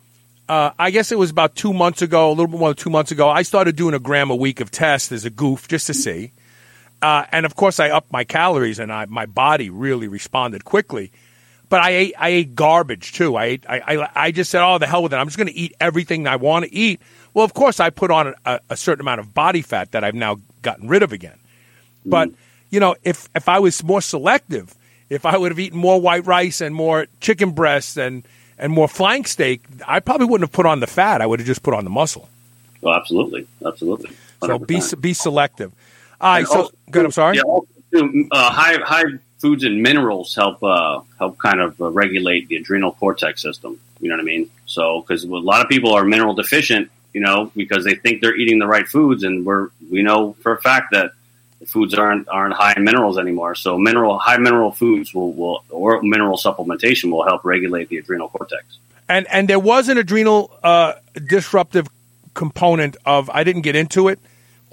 uh, 0.48 0.70
I 0.78 0.90
guess 0.90 1.12
it 1.12 1.18
was 1.18 1.30
about 1.30 1.54
two 1.54 1.72
months 1.72 2.02
ago, 2.02 2.28
a 2.28 2.30
little 2.30 2.48
bit 2.48 2.58
more 2.58 2.70
than 2.70 2.76
two 2.76 2.90
months 2.90 3.10
ago. 3.10 3.28
I 3.28 3.42
started 3.42 3.76
doing 3.76 3.94
a 3.94 3.98
gram 3.98 4.30
a 4.30 4.37
week 4.37 4.60
of 4.60 4.70
tests 4.70 5.12
as 5.12 5.24
a 5.24 5.30
goof 5.30 5.68
just 5.68 5.87
to 5.87 5.94
see. 5.94 6.32
Uh, 7.00 7.26
and 7.32 7.44
of 7.44 7.54
course, 7.54 7.80
I 7.80 7.90
upped 7.90 8.12
my 8.12 8.24
calories, 8.24 8.78
and 8.78 8.92
I, 8.92 9.04
my 9.06 9.26
body 9.26 9.68
really 9.70 10.08
responded 10.08 10.64
quickly. 10.64 11.12
But 11.68 11.82
I 11.82 11.90
ate, 11.90 12.14
I 12.18 12.28
ate 12.28 12.54
garbage 12.54 13.12
too. 13.12 13.37
I 13.37 13.44
ate, 13.46 13.64
I, 13.68 13.80
I, 13.80 14.10
I 14.14 14.30
just 14.30 14.50
said, 14.50 14.62
"Oh, 14.62 14.78
the 14.78 14.87
hell 14.87 15.02
with 15.02 15.12
it! 15.12 15.16
I'm 15.16 15.26
just 15.26 15.37
going 15.37 15.48
to 15.48 15.54
eat 15.54 15.74
everything 15.80 16.26
I 16.26 16.37
want 16.37 16.64
to 16.64 16.74
eat." 16.74 17.00
Well, 17.32 17.44
of 17.44 17.52
course, 17.52 17.80
I 17.80 17.90
put 17.90 18.10
on 18.10 18.34
a, 18.46 18.60
a, 18.70 18.76
certain 18.76 19.00
amount 19.00 19.20
of 19.20 19.34
body 19.34 19.60
fat 19.60 19.90
that 19.92 20.04
I've 20.04 20.14
now 20.14 20.37
gotten 20.62 20.88
rid 20.88 21.02
of 21.02 21.12
again. 21.12 21.37
Mm. 22.06 22.10
But 22.10 22.30
you 22.70 22.80
know, 22.80 22.96
if 23.02 23.28
if 23.34 23.48
I 23.48 23.58
was 23.58 23.82
more 23.82 24.00
selective, 24.00 24.74
if 25.10 25.26
I 25.26 25.36
would 25.36 25.52
have 25.52 25.58
eaten 25.58 25.78
more 25.78 26.00
white 26.00 26.26
rice 26.26 26.60
and 26.60 26.74
more 26.74 27.06
chicken 27.20 27.50
breasts 27.50 27.96
and 27.96 28.24
and 28.58 28.72
more 28.72 28.88
flank 28.88 29.26
steak, 29.26 29.64
I 29.86 30.00
probably 30.00 30.26
wouldn't 30.26 30.48
have 30.48 30.52
put 30.52 30.66
on 30.66 30.80
the 30.80 30.86
fat. 30.86 31.20
I 31.20 31.26
would 31.26 31.40
have 31.40 31.46
just 31.46 31.62
put 31.62 31.74
on 31.74 31.84
the 31.84 31.90
muscle. 31.90 32.28
Well, 32.80 32.94
absolutely, 32.94 33.46
absolutely. 33.64 34.10
100%. 34.42 34.46
So 34.46 34.58
be 34.58 34.80
be 35.00 35.12
selective. 35.14 35.72
All 36.20 36.32
right. 36.32 36.46
so 36.46 36.70
good. 36.90 37.04
I'm 37.04 37.10
sorry. 37.10 37.36
Yeah, 37.36 37.42
also, 37.42 37.68
uh, 38.30 38.50
high 38.50 38.78
high 38.82 39.04
foods 39.38 39.64
and 39.64 39.82
minerals 39.82 40.34
help 40.34 40.62
uh, 40.62 41.00
help 41.18 41.38
kind 41.38 41.60
of 41.60 41.80
uh, 41.80 41.90
regulate 41.90 42.48
the 42.48 42.56
adrenal 42.56 42.92
cortex 42.92 43.42
system. 43.42 43.78
You 44.00 44.08
know 44.08 44.16
what 44.16 44.22
I 44.22 44.24
mean? 44.24 44.50
So 44.66 45.00
because 45.00 45.24
a 45.24 45.28
lot 45.28 45.62
of 45.62 45.68
people 45.68 45.92
are 45.92 46.04
mineral 46.04 46.34
deficient, 46.34 46.90
you 47.12 47.20
know, 47.20 47.50
because 47.56 47.84
they 47.84 47.94
think 47.94 48.20
they're 48.20 48.36
eating 48.36 48.58
the 48.58 48.66
right 48.66 48.86
foods, 48.86 49.22
and 49.24 49.44
we're 49.44 49.68
we 49.90 50.02
know 50.02 50.34
for 50.40 50.52
a 50.52 50.60
fact 50.60 50.92
that 50.92 51.12
foods 51.68 51.94
aren't 51.94 52.29
aren't 52.29 52.55
high 52.55 52.74
in 52.77 52.85
minerals 52.85 53.18
anymore. 53.18 53.55
So 53.55 53.79
mineral 53.79 54.18
high 54.18 54.38
mineral 54.38 54.72
foods 54.72 55.14
will 55.14 55.33
will 55.33 55.64
or 55.70 56.03
mineral 56.03 56.37
supplementation 56.37 57.11
will 57.11 57.24
help 57.24 57.44
regulate 57.44 57.88
the 57.88 57.98
adrenal 57.98 58.29
cortex. 58.29 58.64
And 59.09 59.27
and 59.31 59.48
there 59.48 59.59
was 59.59 59.88
an 59.88 59.98
adrenal 59.98 60.50
uh, 60.62 60.94
disruptive 61.27 61.88
component 62.35 62.96
of 63.05 63.31
I 63.31 63.44
didn't 63.44 63.62
get 63.62 63.77
into 63.77 64.09
it 64.09 64.18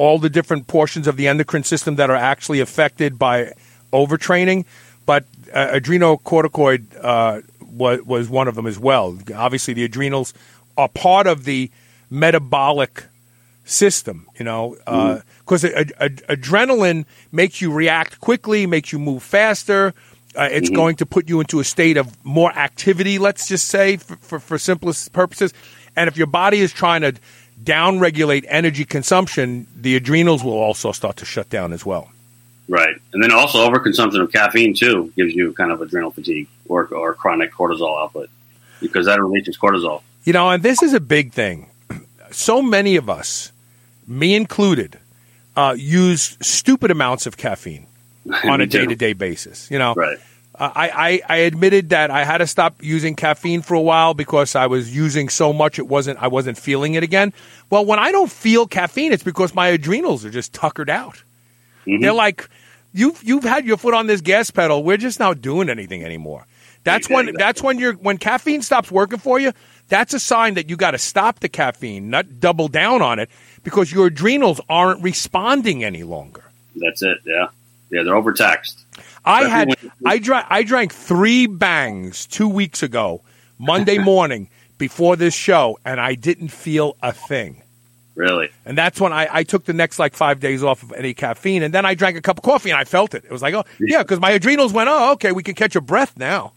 all 0.01 0.17
the 0.17 0.32
different 0.32 0.65
portions 0.65 1.08
of 1.08 1.15
the 1.15 1.27
endocrine 1.27 1.63
system 1.63 1.95
that 1.95 2.10
are 2.10 2.15
actually 2.15 2.60
affected 2.60 3.19
by 3.19 3.54
overtraining, 3.93 4.65
but 5.06 5.25
uh, 5.54 5.67
adrenocorticoid 5.67 6.86
uh, 6.99 7.41
was, 7.60 8.01
was 8.01 8.27
one 8.27 8.47
of 8.47 8.56
them 8.56 8.65
as 8.65 8.80
well. 8.80 9.15
Obviously, 9.36 9.75
the 9.75 9.84
adrenals 9.84 10.34
are 10.75 10.89
part 10.89 11.27
of 11.27 11.43
the 11.43 11.69
metabolic 12.10 13.04
system, 13.71 14.27
you 14.38 14.45
know, 14.45 14.75
because 15.39 15.63
uh, 15.65 15.69
mm. 15.69 16.21
adrenaline 16.27 17.05
makes 17.31 17.62
you 17.62 17.71
react 17.71 18.19
quickly, 18.19 18.65
makes 18.67 18.91
you 18.91 18.99
move 18.99 19.23
faster. 19.23 19.93
Uh, 20.36 20.47
it's 20.51 20.69
mm-hmm. 20.69 20.75
going 20.75 20.95
to 20.95 21.05
put 21.05 21.27
you 21.27 21.39
into 21.41 21.60
a 21.60 21.63
state 21.63 21.97
of 21.97 22.23
more 22.23 22.51
activity, 22.53 23.19
let's 23.19 23.47
just 23.47 23.67
say, 23.67 23.97
for, 23.97 24.15
for, 24.17 24.39
for 24.39 24.57
simplest 24.57 25.12
purposes. 25.12 25.53
And 25.95 26.07
if 26.07 26.15
your 26.15 26.27
body 26.27 26.60
is 26.60 26.71
trying 26.71 27.01
to 27.01 27.13
downregulate 27.62 28.45
energy 28.47 28.86
consumption, 28.86 29.67
the 29.75 29.95
adrenals 29.95 30.43
will 30.43 30.57
also 30.57 30.91
start 30.91 31.17
to 31.17 31.25
shut 31.25 31.49
down 31.49 31.73
as 31.73 31.86
well. 31.86 32.10
Right, 32.69 32.95
and 33.12 33.21
then 33.21 33.31
also 33.31 33.69
overconsumption 33.69 34.21
of 34.21 34.31
caffeine 34.31 34.73
too 34.73 35.12
gives 35.17 35.34
you 35.36 35.51
kind 35.53 35.71
of 35.71 35.81
adrenal 35.81 36.12
fatigue 36.12 36.47
or, 36.69 36.88
or 36.88 37.13
chronic 37.13 37.51
cortisol 37.51 38.01
output 38.01 38.29
because 38.79 39.07
that 39.07 39.21
releases 39.21 39.57
cortisol. 39.57 40.01
You 40.23 40.31
know, 40.31 40.49
and 40.49 40.63
this 40.63 40.81
is 40.81 40.93
a 40.93 40.99
big 40.99 41.34
thing. 41.34 41.69
So 42.34 42.62
many 42.62 42.95
of 42.95 43.10
us, 43.10 43.50
me 44.12 44.36
included, 44.36 45.00
uh, 45.56 45.76
use 45.78 46.38
stupid 46.41 46.91
amounts 46.91 47.26
of 47.26 47.38
caffeine 47.38 47.88
on 48.43 48.62
a 48.62 48.67
day 48.67 48.86
to 48.86 48.95
day 48.95 49.13
basis. 49.13 49.69
You 49.71 49.80
know, 49.80 49.93
right. 49.95 50.17
I, 50.60 51.21
I, 51.28 51.36
I 51.36 51.38
admitted 51.38 51.89
that 51.89 52.12
I 52.12 52.24
had 52.24 52.39
to 52.39 52.47
stop 52.47 52.84
using 52.84 53.15
caffeine 53.15 53.62
for 53.62 53.74
a 53.74 53.82
while 53.82 54.13
because 54.13 54.56
I 54.56 54.67
was 54.67 54.95
using 54.95 55.30
so 55.30 55.54
much 55.54 55.80
it 55.80 55.88
wasn't 55.88 56.21
I 56.21 56.28
wasn't 56.28 56.58
feeling 56.58 56.93
it 56.93 57.04
again. 57.04 57.34
Well, 57.69 57.86
when 57.86 58.00
I 58.00 58.12
don't 58.12 58.32
feel 58.32 58.67
caffeine, 58.67 59.13
it's 59.13 59.24
because 59.24 59.56
my 59.56 59.67
adrenals 59.67 60.24
are 60.26 60.30
just 60.30 60.54
tuckered 60.54 60.89
out. 60.89 61.24
Mm-hmm. 61.86 62.02
They're 62.02 62.13
like, 62.13 62.47
you've 62.93 63.24
you've 63.24 63.43
had 63.43 63.65
your 63.65 63.78
foot 63.78 63.93
on 63.93 64.08
this 64.08 64.21
gas 64.21 64.52
pedal. 64.52 64.84
We're 64.84 64.97
just 64.97 65.19
not 65.19 65.41
doing 65.41 65.69
anything 65.69 66.04
anymore. 66.04 66.45
That's 66.84 67.10
when 67.10 67.34
that's 67.36 67.62
when 67.63 67.80
you're 67.80 67.93
when 67.93 68.17
caffeine 68.17 68.62
stops 68.62 68.91
working 68.91 69.19
for 69.19 69.39
you. 69.39 69.54
That's 69.91 70.13
a 70.13 70.19
sign 70.21 70.54
that 70.54 70.69
you 70.69 70.77
got 70.77 70.91
to 70.91 70.97
stop 70.97 71.41
the 71.41 71.49
caffeine, 71.49 72.10
not 72.10 72.39
double 72.39 72.69
down 72.69 73.01
on 73.01 73.19
it, 73.19 73.30
because 73.62 73.91
your 73.91 74.08
adrenals 74.08 74.62
aren't 74.69 75.04
responding 75.04 75.84
any 75.84 76.04
longer. 76.04 76.45
That's 76.77 77.01
it. 77.01 77.17
Yeah, 77.25 77.49
yeah, 77.89 78.04
they're 78.04 78.15
overtaxed. 78.15 78.86
I 79.25 79.49
had 79.49 79.75
I 80.06 80.17
drank 80.17 80.45
I 80.49 80.63
drank 80.63 80.93
three 80.93 81.45
bangs 81.45 82.25
two 82.25 82.47
weeks 82.47 82.82
ago, 82.84 83.19
Monday 83.60 83.97
morning 84.12 84.47
before 84.77 85.17
this 85.17 85.34
show, 85.34 85.77
and 85.84 85.99
I 85.99 86.15
didn't 86.15 86.54
feel 86.54 86.95
a 87.04 87.12
thing. 87.12 87.62
Really? 88.15 88.49
And 88.65 88.77
that's 88.77 89.01
when 89.01 89.12
I, 89.12 89.27
I 89.30 89.43
took 89.43 89.65
the 89.65 89.73
next 89.73 89.99
like 89.99 90.13
five 90.13 90.39
days 90.39 90.63
off 90.63 90.84
of 90.84 90.93
any 90.93 91.13
caffeine, 91.13 91.63
and 91.63 91.73
then 91.73 91.86
I 91.86 91.95
drank 91.95 92.15
a 92.15 92.21
cup 92.21 92.38
of 92.38 92.43
coffee 92.45 92.69
and 92.69 92.80
I 92.80 92.86
felt 92.86 93.13
it. 93.13 93.25
It 93.25 93.32
was 93.32 93.41
like, 93.41 93.56
oh 93.56 93.65
yeah, 93.77 94.04
because 94.04 94.21
my 94.21 94.32
adrenals 94.32 94.71
went, 94.71 94.88
oh 94.89 95.12
okay, 95.13 95.34
we 95.34 95.43
can 95.43 95.54
catch 95.56 95.75
a 95.75 95.82
breath 95.82 96.17
now. 96.17 96.54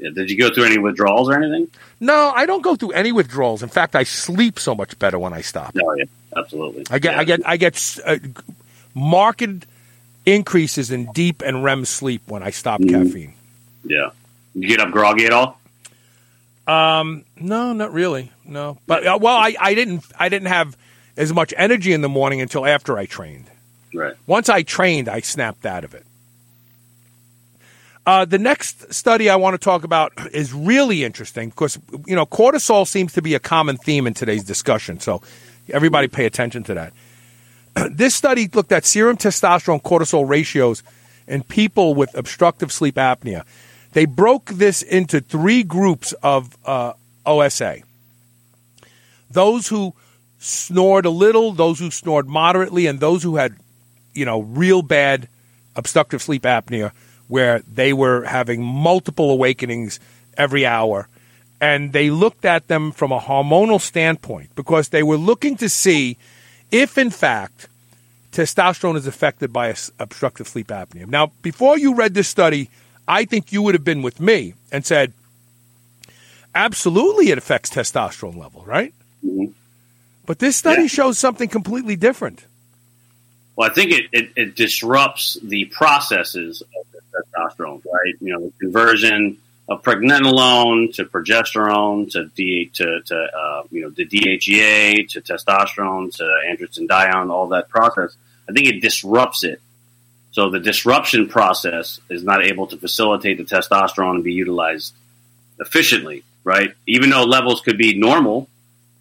Did 0.00 0.30
you 0.30 0.38
go 0.38 0.50
through 0.52 0.64
any 0.64 0.78
withdrawals 0.78 1.28
or 1.28 1.34
anything? 1.34 1.68
No, 2.00 2.32
I 2.34 2.46
don't 2.46 2.62
go 2.62 2.74
through 2.76 2.92
any 2.92 3.12
withdrawals. 3.12 3.62
In 3.62 3.68
fact, 3.68 3.94
I 3.94 4.04
sleep 4.04 4.58
so 4.58 4.74
much 4.74 4.98
better 4.98 5.18
when 5.18 5.32
I 5.32 5.42
stop. 5.42 5.74
Oh 5.82 5.94
yeah, 5.94 6.04
absolutely. 6.36 6.84
I 6.90 6.98
get 6.98 7.14
yeah. 7.14 7.20
I 7.20 7.24
get 7.24 7.40
I 7.46 7.56
get 7.56 7.98
uh, 8.06 8.18
marked 8.94 9.42
increases 10.26 10.90
in 10.90 11.12
deep 11.12 11.42
and 11.42 11.64
REM 11.64 11.84
sleep 11.84 12.22
when 12.26 12.42
I 12.42 12.50
stop 12.50 12.80
mm. 12.80 12.90
caffeine. 12.90 13.34
Yeah. 13.84 14.10
You 14.54 14.68
get 14.68 14.80
up 14.80 14.90
groggy 14.90 15.26
at 15.26 15.32
all? 15.32 15.60
Um, 16.66 17.24
no, 17.36 17.72
not 17.72 17.92
really. 17.92 18.30
No, 18.44 18.78
but 18.86 19.06
uh, 19.06 19.18
well, 19.20 19.36
I, 19.36 19.54
I 19.58 19.74
didn't 19.74 20.04
I 20.18 20.28
didn't 20.28 20.48
have 20.48 20.76
as 21.16 21.32
much 21.32 21.52
energy 21.56 21.92
in 21.92 22.00
the 22.00 22.08
morning 22.08 22.40
until 22.40 22.66
after 22.66 22.96
I 22.96 23.06
trained. 23.06 23.46
Right. 23.92 24.14
Once 24.26 24.48
I 24.48 24.62
trained, 24.62 25.08
I 25.08 25.20
snapped 25.20 25.66
out 25.66 25.84
of 25.84 25.94
it. 25.94 26.06
Uh, 28.06 28.24
the 28.24 28.38
next 28.38 28.92
study 28.92 29.28
I 29.28 29.36
want 29.36 29.54
to 29.54 29.58
talk 29.58 29.84
about 29.84 30.12
is 30.32 30.52
really 30.52 31.04
interesting 31.04 31.50
because 31.50 31.78
you 32.06 32.16
know 32.16 32.26
cortisol 32.26 32.86
seems 32.86 33.12
to 33.14 33.22
be 33.22 33.34
a 33.34 33.38
common 33.38 33.76
theme 33.76 34.06
in 34.06 34.14
today's 34.14 34.44
discussion. 34.44 35.00
So 35.00 35.22
everybody 35.68 36.08
pay 36.08 36.26
attention 36.26 36.62
to 36.64 36.74
that. 36.74 36.92
this 37.92 38.14
study 38.14 38.48
looked 38.52 38.72
at 38.72 38.84
serum 38.84 39.16
testosterone 39.16 39.82
cortisol 39.82 40.28
ratios 40.28 40.82
in 41.26 41.42
people 41.42 41.94
with 41.94 42.16
obstructive 42.16 42.72
sleep 42.72 42.96
apnea. 42.96 43.44
They 43.92 44.06
broke 44.06 44.46
this 44.46 44.82
into 44.82 45.20
three 45.20 45.62
groups 45.62 46.12
of 46.22 46.56
uh, 46.64 46.94
OSA 47.26 47.82
those 49.30 49.68
who 49.68 49.94
snored 50.38 51.06
a 51.06 51.10
little, 51.10 51.52
those 51.52 51.78
who 51.78 51.90
snored 51.92 52.26
moderately, 52.26 52.86
and 52.86 52.98
those 52.98 53.22
who 53.22 53.36
had 53.36 53.54
you 54.14 54.24
know, 54.24 54.40
real 54.40 54.82
bad 54.82 55.28
obstructive 55.76 56.20
sleep 56.20 56.42
apnea 56.42 56.92
where 57.30 57.60
they 57.60 57.92
were 57.92 58.24
having 58.24 58.62
multiple 58.62 59.30
awakenings 59.30 60.00
every 60.36 60.66
hour. 60.66 61.08
And 61.60 61.92
they 61.92 62.10
looked 62.10 62.44
at 62.44 62.68
them 62.68 62.90
from 62.90 63.12
a 63.12 63.20
hormonal 63.20 63.80
standpoint 63.80 64.54
because 64.56 64.88
they 64.88 65.02
were 65.02 65.16
looking 65.16 65.56
to 65.58 65.68
see 65.68 66.18
if, 66.70 66.98
in 66.98 67.10
fact, 67.10 67.68
testosterone 68.32 68.96
is 68.96 69.06
affected 69.06 69.52
by 69.52 69.74
obstructive 69.98 70.48
sleep 70.48 70.68
apnea. 70.68 71.06
Now, 71.06 71.32
before 71.42 71.78
you 71.78 71.94
read 71.94 72.14
this 72.14 72.28
study, 72.28 72.68
I 73.06 73.24
think 73.24 73.52
you 73.52 73.62
would 73.62 73.74
have 73.74 73.84
been 73.84 74.02
with 74.02 74.20
me 74.20 74.54
and 74.72 74.84
said, 74.84 75.12
absolutely 76.54 77.30
it 77.30 77.38
affects 77.38 77.70
testosterone 77.70 78.36
level, 78.36 78.64
right? 78.66 78.92
Mm-hmm. 79.24 79.52
But 80.26 80.38
this 80.38 80.56
study 80.56 80.82
yeah. 80.82 80.88
shows 80.88 81.18
something 81.18 81.48
completely 81.48 81.96
different. 81.96 82.44
Well, 83.56 83.68
I 83.70 83.74
think 83.74 83.92
it, 83.92 84.06
it, 84.12 84.30
it, 84.36 84.56
disrupts 84.56 85.36
the 85.42 85.66
processes 85.66 86.62
of 86.62 86.89
testosterone, 87.10 87.82
right? 87.84 88.14
You 88.20 88.32
know, 88.32 88.52
conversion 88.60 89.38
of 89.68 89.82
pregnenolone 89.82 90.92
to 90.94 91.04
progesterone 91.04 92.10
to 92.10 92.26
D, 92.34 92.70
to, 92.74 93.00
to 93.02 93.16
uh, 93.16 93.62
you 93.70 93.82
know 93.82 93.90
the 93.90 94.04
DHEA 94.04 95.08
to 95.10 95.20
testosterone 95.20 96.14
to 96.16 96.24
androstenedione, 96.50 97.30
all 97.30 97.48
that 97.48 97.68
process. 97.68 98.16
I 98.48 98.52
think 98.52 98.66
it 98.66 98.80
disrupts 98.80 99.44
it. 99.44 99.60
So 100.32 100.50
the 100.50 100.60
disruption 100.60 101.28
process 101.28 102.00
is 102.08 102.22
not 102.22 102.44
able 102.44 102.66
to 102.68 102.76
facilitate 102.76 103.38
the 103.38 103.44
testosterone 103.44 104.16
and 104.16 104.24
be 104.24 104.32
utilized 104.32 104.94
efficiently, 105.58 106.24
right? 106.44 106.72
Even 106.86 107.10
though 107.10 107.24
levels 107.24 107.60
could 107.60 107.78
be 107.78 107.96
normal, 107.98 108.48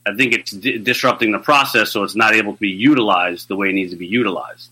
I 0.05 0.15
think 0.15 0.33
it's 0.33 0.51
di- 0.51 0.77
disrupting 0.77 1.31
the 1.31 1.39
process, 1.39 1.91
so 1.91 2.03
it's 2.03 2.15
not 2.15 2.33
able 2.33 2.53
to 2.53 2.59
be 2.59 2.69
utilized 2.69 3.47
the 3.47 3.55
way 3.55 3.69
it 3.69 3.73
needs 3.73 3.91
to 3.91 3.97
be 3.97 4.07
utilized. 4.07 4.69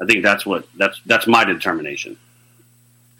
I 0.00 0.06
think 0.06 0.22
that's 0.22 0.44
what 0.44 0.66
that's 0.76 1.00
that's 1.06 1.26
my 1.26 1.44
determination. 1.44 2.18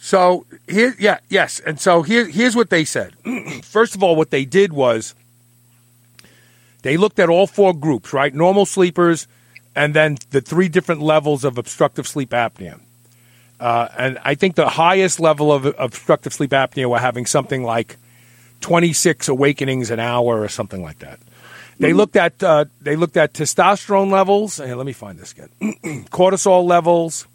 So 0.04 0.44
here, 0.68 0.94
yeah, 0.98 1.20
yes, 1.30 1.60
and 1.60 1.80
so 1.80 2.02
here, 2.02 2.28
here's 2.28 2.54
what 2.54 2.68
they 2.68 2.84
said. 2.84 3.14
First 3.62 3.94
of 3.94 4.02
all, 4.02 4.16
what 4.16 4.28
they 4.28 4.44
did 4.44 4.70
was 4.70 5.14
they 6.82 6.98
looked 6.98 7.18
at 7.18 7.30
all 7.30 7.46
four 7.46 7.72
groups, 7.72 8.12
right? 8.12 8.34
Normal 8.34 8.66
sleepers, 8.66 9.26
and 9.74 9.94
then 9.94 10.18
the 10.28 10.42
three 10.42 10.68
different 10.68 11.00
levels 11.00 11.42
of 11.42 11.56
obstructive 11.56 12.06
sleep 12.06 12.32
apnea. 12.32 12.80
Uh, 13.58 13.88
and 13.96 14.18
I 14.22 14.34
think 14.34 14.56
the 14.56 14.68
highest 14.68 15.20
level 15.20 15.50
of 15.50 15.64
obstructive 15.78 16.34
sleep 16.34 16.50
apnea 16.50 16.84
were 16.84 16.98
having 16.98 17.24
something 17.24 17.64
like 17.64 17.96
26 18.60 19.28
awakenings 19.28 19.90
an 19.90 20.00
hour 20.00 20.42
or 20.42 20.50
something 20.50 20.82
like 20.82 20.98
that. 20.98 21.18
They 21.78 21.88
mm-hmm. 21.88 21.96
looked 21.96 22.16
at 22.16 22.42
uh, 22.42 22.66
they 22.82 22.96
looked 22.96 23.16
at 23.16 23.32
testosterone 23.32 24.10
levels. 24.10 24.58
Hey, 24.58 24.74
let 24.74 24.84
me 24.84 24.92
find 24.92 25.18
this 25.18 25.32
again. 25.32 25.48
cortisol 26.10 26.66
levels. 26.66 27.26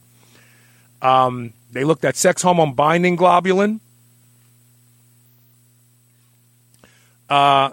Um, 1.01 1.53
they 1.71 1.83
looked 1.83 2.05
at 2.05 2.15
sex 2.15 2.41
hormone 2.41 2.73
binding 2.73 3.17
globulin. 3.17 3.79
Uh, 7.29 7.71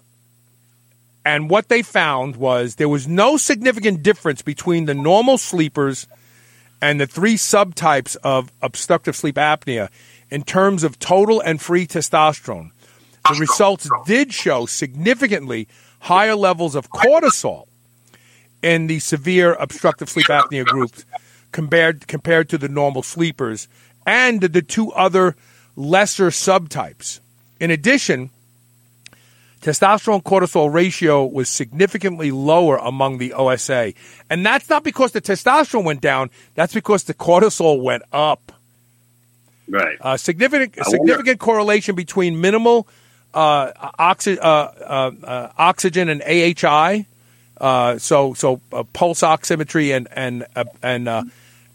and 1.25 1.51
what 1.51 1.69
they 1.69 1.83
found 1.83 2.37
was 2.37 2.77
there 2.77 2.89
was 2.89 3.09
no 3.09 3.37
significant 3.37 4.03
difference 4.03 4.43
between 4.43 4.85
the 4.85 4.95
normal 4.95 5.39
sleepers 5.39 6.07
and 6.81 7.01
the 7.01 7.07
three 7.07 7.35
subtypes 7.35 8.17
of 8.23 8.53
obstructive 8.63 9.17
sleep 9.17 9.37
apnea 9.37 9.89
in 10.31 10.43
terms 10.43 10.85
of 10.85 10.99
total 10.99 11.41
and 11.41 11.61
free 11.61 11.87
testosterone. 11.87 12.71
The 13.29 13.39
results 13.41 13.89
did 14.07 14.33
show 14.33 14.67
significantly 14.67 15.67
higher 16.01 16.37
levels 16.37 16.75
of 16.75 16.91
cortisol 16.91 17.67
in 18.63 18.87
the 18.87 19.01
severe 19.01 19.55
obstructive 19.55 20.09
sleep 20.09 20.27
apnea 20.27 20.65
groups 20.65 21.05
compared 21.51 22.07
compared 22.07 22.49
to 22.51 22.59
the 22.59 22.69
normal 22.69 23.03
sleepers 23.03 23.67
and 24.07 24.41
the 24.41 24.63
two 24.63 24.93
other 24.93 25.37
lesser 25.75 26.29
subtypes. 26.29 27.19
In 27.61 27.71
addition, 27.71 28.31
testosterone 29.61 30.23
cortisol 30.23 30.73
ratio 30.73 31.27
was 31.27 31.49
significantly 31.49 32.31
lower 32.31 32.77
among 32.77 33.19
the 33.19 33.33
OSA. 33.33 33.93
And 34.31 34.47
that's 34.47 34.71
not 34.71 34.85
because 34.85 35.13
the 35.13 35.21
testosterone 35.21 35.85
went 35.85 36.01
down, 36.01 36.31
that's 36.55 36.73
because 36.73 37.05
the 37.05 37.15
cortisol 37.15 37.83
went 37.83 38.05
up. 38.13 38.53
Right. 39.69 39.99
Uh, 40.01 40.17
significant 40.17 40.77
significant 40.87 41.41
correlation 41.41 41.97
between 41.97 42.41
minimal 42.41 42.87
uh, 43.35 43.73
oxy- 43.99 44.39
uh, 44.39 44.49
uh, 44.49 45.11
uh 45.25 45.53
oxygen 45.59 46.09
and 46.09 46.23
AHI. 46.23 47.07
Uh, 47.61 47.99
so 47.99 48.33
so 48.35 48.59
pulse 48.93 49.23
oximetry 49.23 49.97
and 49.97 50.07
and 50.13 50.47
and 50.85 51.07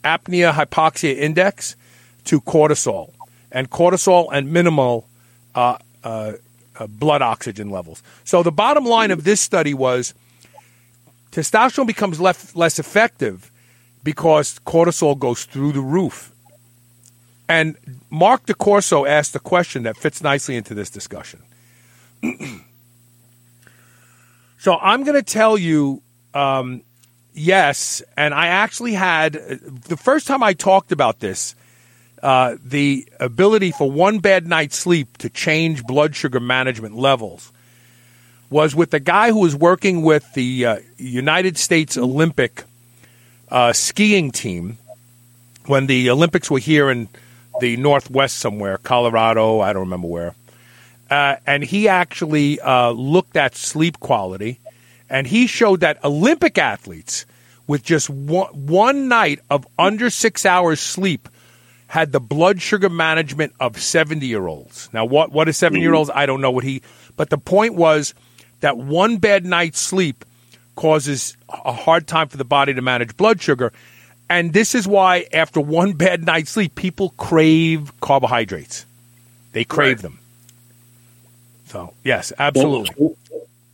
apnea 0.06 0.54
hypoxia 0.54 1.18
index 1.18 1.76
to 2.26 2.42
cortisol, 2.42 3.14
and 3.52 3.70
cortisol 3.70 4.30
and 4.32 4.52
minimal 4.52 5.08
uh, 5.56 5.78
uh, 6.04 6.34
uh, 6.80 6.88
blood 6.88 7.22
oxygen 7.22 7.70
levels. 7.70 8.02
So 8.24 8.44
the 8.44 8.52
bottom 8.52 8.86
line 8.86 9.12
of 9.12 9.24
this 9.24 9.42
study 9.42 9.74
was 9.74 10.14
testosterone 11.32 11.88
becomes 11.88 12.20
less, 12.20 12.56
less 12.56 12.80
effective 12.80 13.52
because 14.04 14.60
cortisol 14.66 15.18
goes 15.18 15.46
through 15.46 15.74
the 15.74 15.82
roof. 15.82 16.32
And 17.48 17.76
Mark 18.10 18.46
DeCorso 18.46 19.08
asked 19.08 19.36
a 19.36 19.40
question 19.40 19.84
that 19.84 19.98
fits 19.98 20.24
nicely 20.24 20.56
into 20.56 20.74
this 20.74 20.90
discussion. 20.90 21.42
so 24.58 24.78
I'm 24.78 25.04
going 25.04 25.18
to 25.18 25.24
tell 25.24 25.58
you 25.58 26.02
um, 26.34 26.82
yes, 27.34 28.02
and 28.16 28.34
I 28.34 28.48
actually 28.48 28.94
had 28.94 29.34
the 29.34 29.98
first 29.98 30.28
time 30.28 30.44
I 30.44 30.54
talked 30.54 30.92
about 30.92 31.20
this 31.20 31.56
uh, 32.22 32.56
the 32.64 33.08
ability 33.20 33.72
for 33.72 33.90
one 33.90 34.20
bad 34.20 34.48
night's 34.48 34.78
sleep 34.78 35.18
to 35.18 35.30
change 35.30 35.84
blood 35.84 36.16
sugar 36.16 36.40
management 36.40 36.96
levels 36.96 37.52
was 38.50 38.76
with 38.76 38.92
the 38.92 39.00
guy 39.00 39.32
who 39.32 39.40
was 39.40 39.56
working 39.56 40.04
with 40.04 40.32
the 40.34 40.66
uh, 40.66 40.78
United 40.98 41.58
States 41.58 41.98
Olympic 41.98 42.64
uh, 43.50 43.74
skiing 43.74 44.32
team 44.32 44.78
when 45.66 45.88
the 45.88 46.10
Olympics 46.10 46.52
were 46.52 46.60
here 46.60 46.92
in 46.92 47.08
the 47.60 47.78
Northwest 47.78 48.38
somewhere, 48.38 48.78
Colorado, 48.78 49.60
I 49.60 49.74
don't 49.74 49.84
remember 49.84 50.08
where. 50.08 50.36
Uh, 51.10 51.36
and 51.46 51.64
he 51.64 51.88
actually 51.88 52.60
uh, 52.60 52.92
looked 52.92 53.36
at 53.36 53.56
sleep 53.56 54.00
quality, 54.00 54.60
and 55.10 55.28
he 55.28 55.48
showed 55.48 55.82
that 55.82 56.04
Olympic 56.04 56.58
athletes 56.58 57.26
with 57.68 57.84
just 57.84 58.10
one, 58.10 58.48
one 58.68 59.08
night 59.08 59.40
of 59.50 59.68
under 59.80 60.12
six 60.12 60.46
hours 60.46 60.80
sleep– 60.80 61.28
had 61.92 62.14
the 62.14 62.22
blood 62.22 62.62
sugar 62.62 62.88
management 62.88 63.52
of 63.60 63.78
70 63.78 64.26
year 64.26 64.48
olds. 64.48 64.88
Now, 64.94 65.04
what, 65.04 65.30
what 65.30 65.50
is 65.50 65.58
70 65.58 65.82
year 65.82 65.94
olds? 65.94 66.10
Mm-hmm. 66.10 66.20
I 66.20 66.26
don't 66.26 66.40
know 66.40 66.52
what 66.52 66.64
he, 66.64 66.82
but 67.18 67.30
the 67.30 67.38
point 67.38 67.76
was 67.76 68.14
that 68.62 68.78
one 68.78 69.18
bad 69.18 69.46
night's 69.46 69.78
sleep 69.78 70.24
causes 70.78 71.36
a 71.50 71.74
hard 71.74 72.08
time 72.08 72.30
for 72.30 72.38
the 72.38 72.46
body 72.46 72.74
to 72.74 72.82
manage 72.82 73.18
blood 73.18 73.42
sugar. 73.42 73.74
And 74.30 74.54
this 74.54 74.74
is 74.74 74.88
why, 74.88 75.26
after 75.34 75.60
one 75.60 75.92
bad 75.92 76.26
night's 76.26 76.52
sleep, 76.52 76.76
people 76.76 77.10
crave 77.18 77.92
carbohydrates. 78.00 78.86
They 79.52 79.66
crave 79.66 79.98
right. 79.98 80.02
them. 80.02 80.20
So, 81.66 81.94
yes, 82.06 82.32
absolutely. 82.40 83.18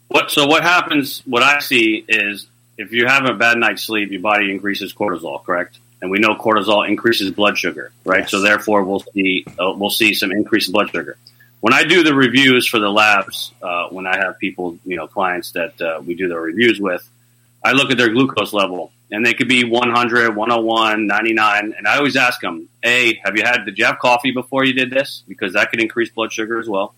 What, 0.08 0.32
so, 0.32 0.47
what 0.47 0.63
happens, 0.63 1.21
what 1.27 1.43
I 1.43 1.60
see 1.60 2.03
is 2.10 2.47
if 2.80 2.91
you 2.93 3.06
have 3.06 3.25
a 3.25 3.36
bad 3.36 3.60
night's 3.60 3.84
sleep, 3.84 4.10
your 4.10 4.21
body 4.21 4.49
increases 4.49 4.91
cortisol, 4.91 5.43
correct? 5.43 5.77
And 6.01 6.12
we 6.12 6.19
know 6.19 6.36
cortisol 6.36 6.88
increases 6.88 7.31
blood 7.31 7.57
sugar, 7.57 7.91
right? 8.05 8.21
Yes. 8.21 8.31
So 8.31 8.41
therefore, 8.41 8.83
we'll 8.83 9.03
see 9.13 9.45
uh, 9.60 9.73
we'll 9.75 9.89
see 9.89 10.13
some 10.13 10.31
increased 10.31 10.71
blood 10.71 10.89
sugar. 10.91 11.17
When 11.60 11.73
I 11.73 11.83
do 11.83 12.03
the 12.03 12.13
reviews 12.13 12.67
for 12.67 12.79
the 12.79 12.89
labs, 12.89 13.51
uh, 13.62 13.88
when 13.89 14.05
I 14.05 14.17
have 14.17 14.38
people, 14.38 14.77
you 14.86 14.95
know, 14.95 15.07
clients 15.07 15.51
that 15.53 15.81
uh, 15.81 16.01
we 16.05 16.13
do 16.13 16.27
the 16.27 16.39
reviews 16.39 16.79
with, 16.79 17.07
I 17.63 17.71
look 17.71 17.89
at 17.89 17.97
their 17.97 18.10
glucose 18.10 18.53
level, 18.53 18.91
and 19.10 19.25
they 19.25 19.33
could 19.33 19.47
be 19.47 19.63
100, 19.63 20.36
101, 20.36 21.07
99, 21.07 21.73
and 21.75 21.88
I 21.88 21.97
always 21.97 22.15
ask 22.15 22.39
them, 22.41 22.69
"A, 22.83 23.15
have 23.23 23.36
you 23.36 23.43
had 23.43 23.65
did 23.65 23.79
you 23.79 23.86
have 23.86 23.97
coffee 23.97 24.31
before 24.31 24.65
you 24.65 24.73
did 24.73 24.91
this? 24.91 25.23
Because 25.27 25.53
that 25.53 25.71
could 25.71 25.81
increase 25.81 26.10
blood 26.10 26.31
sugar 26.31 26.60
as 26.60 26.69
well." 26.69 26.93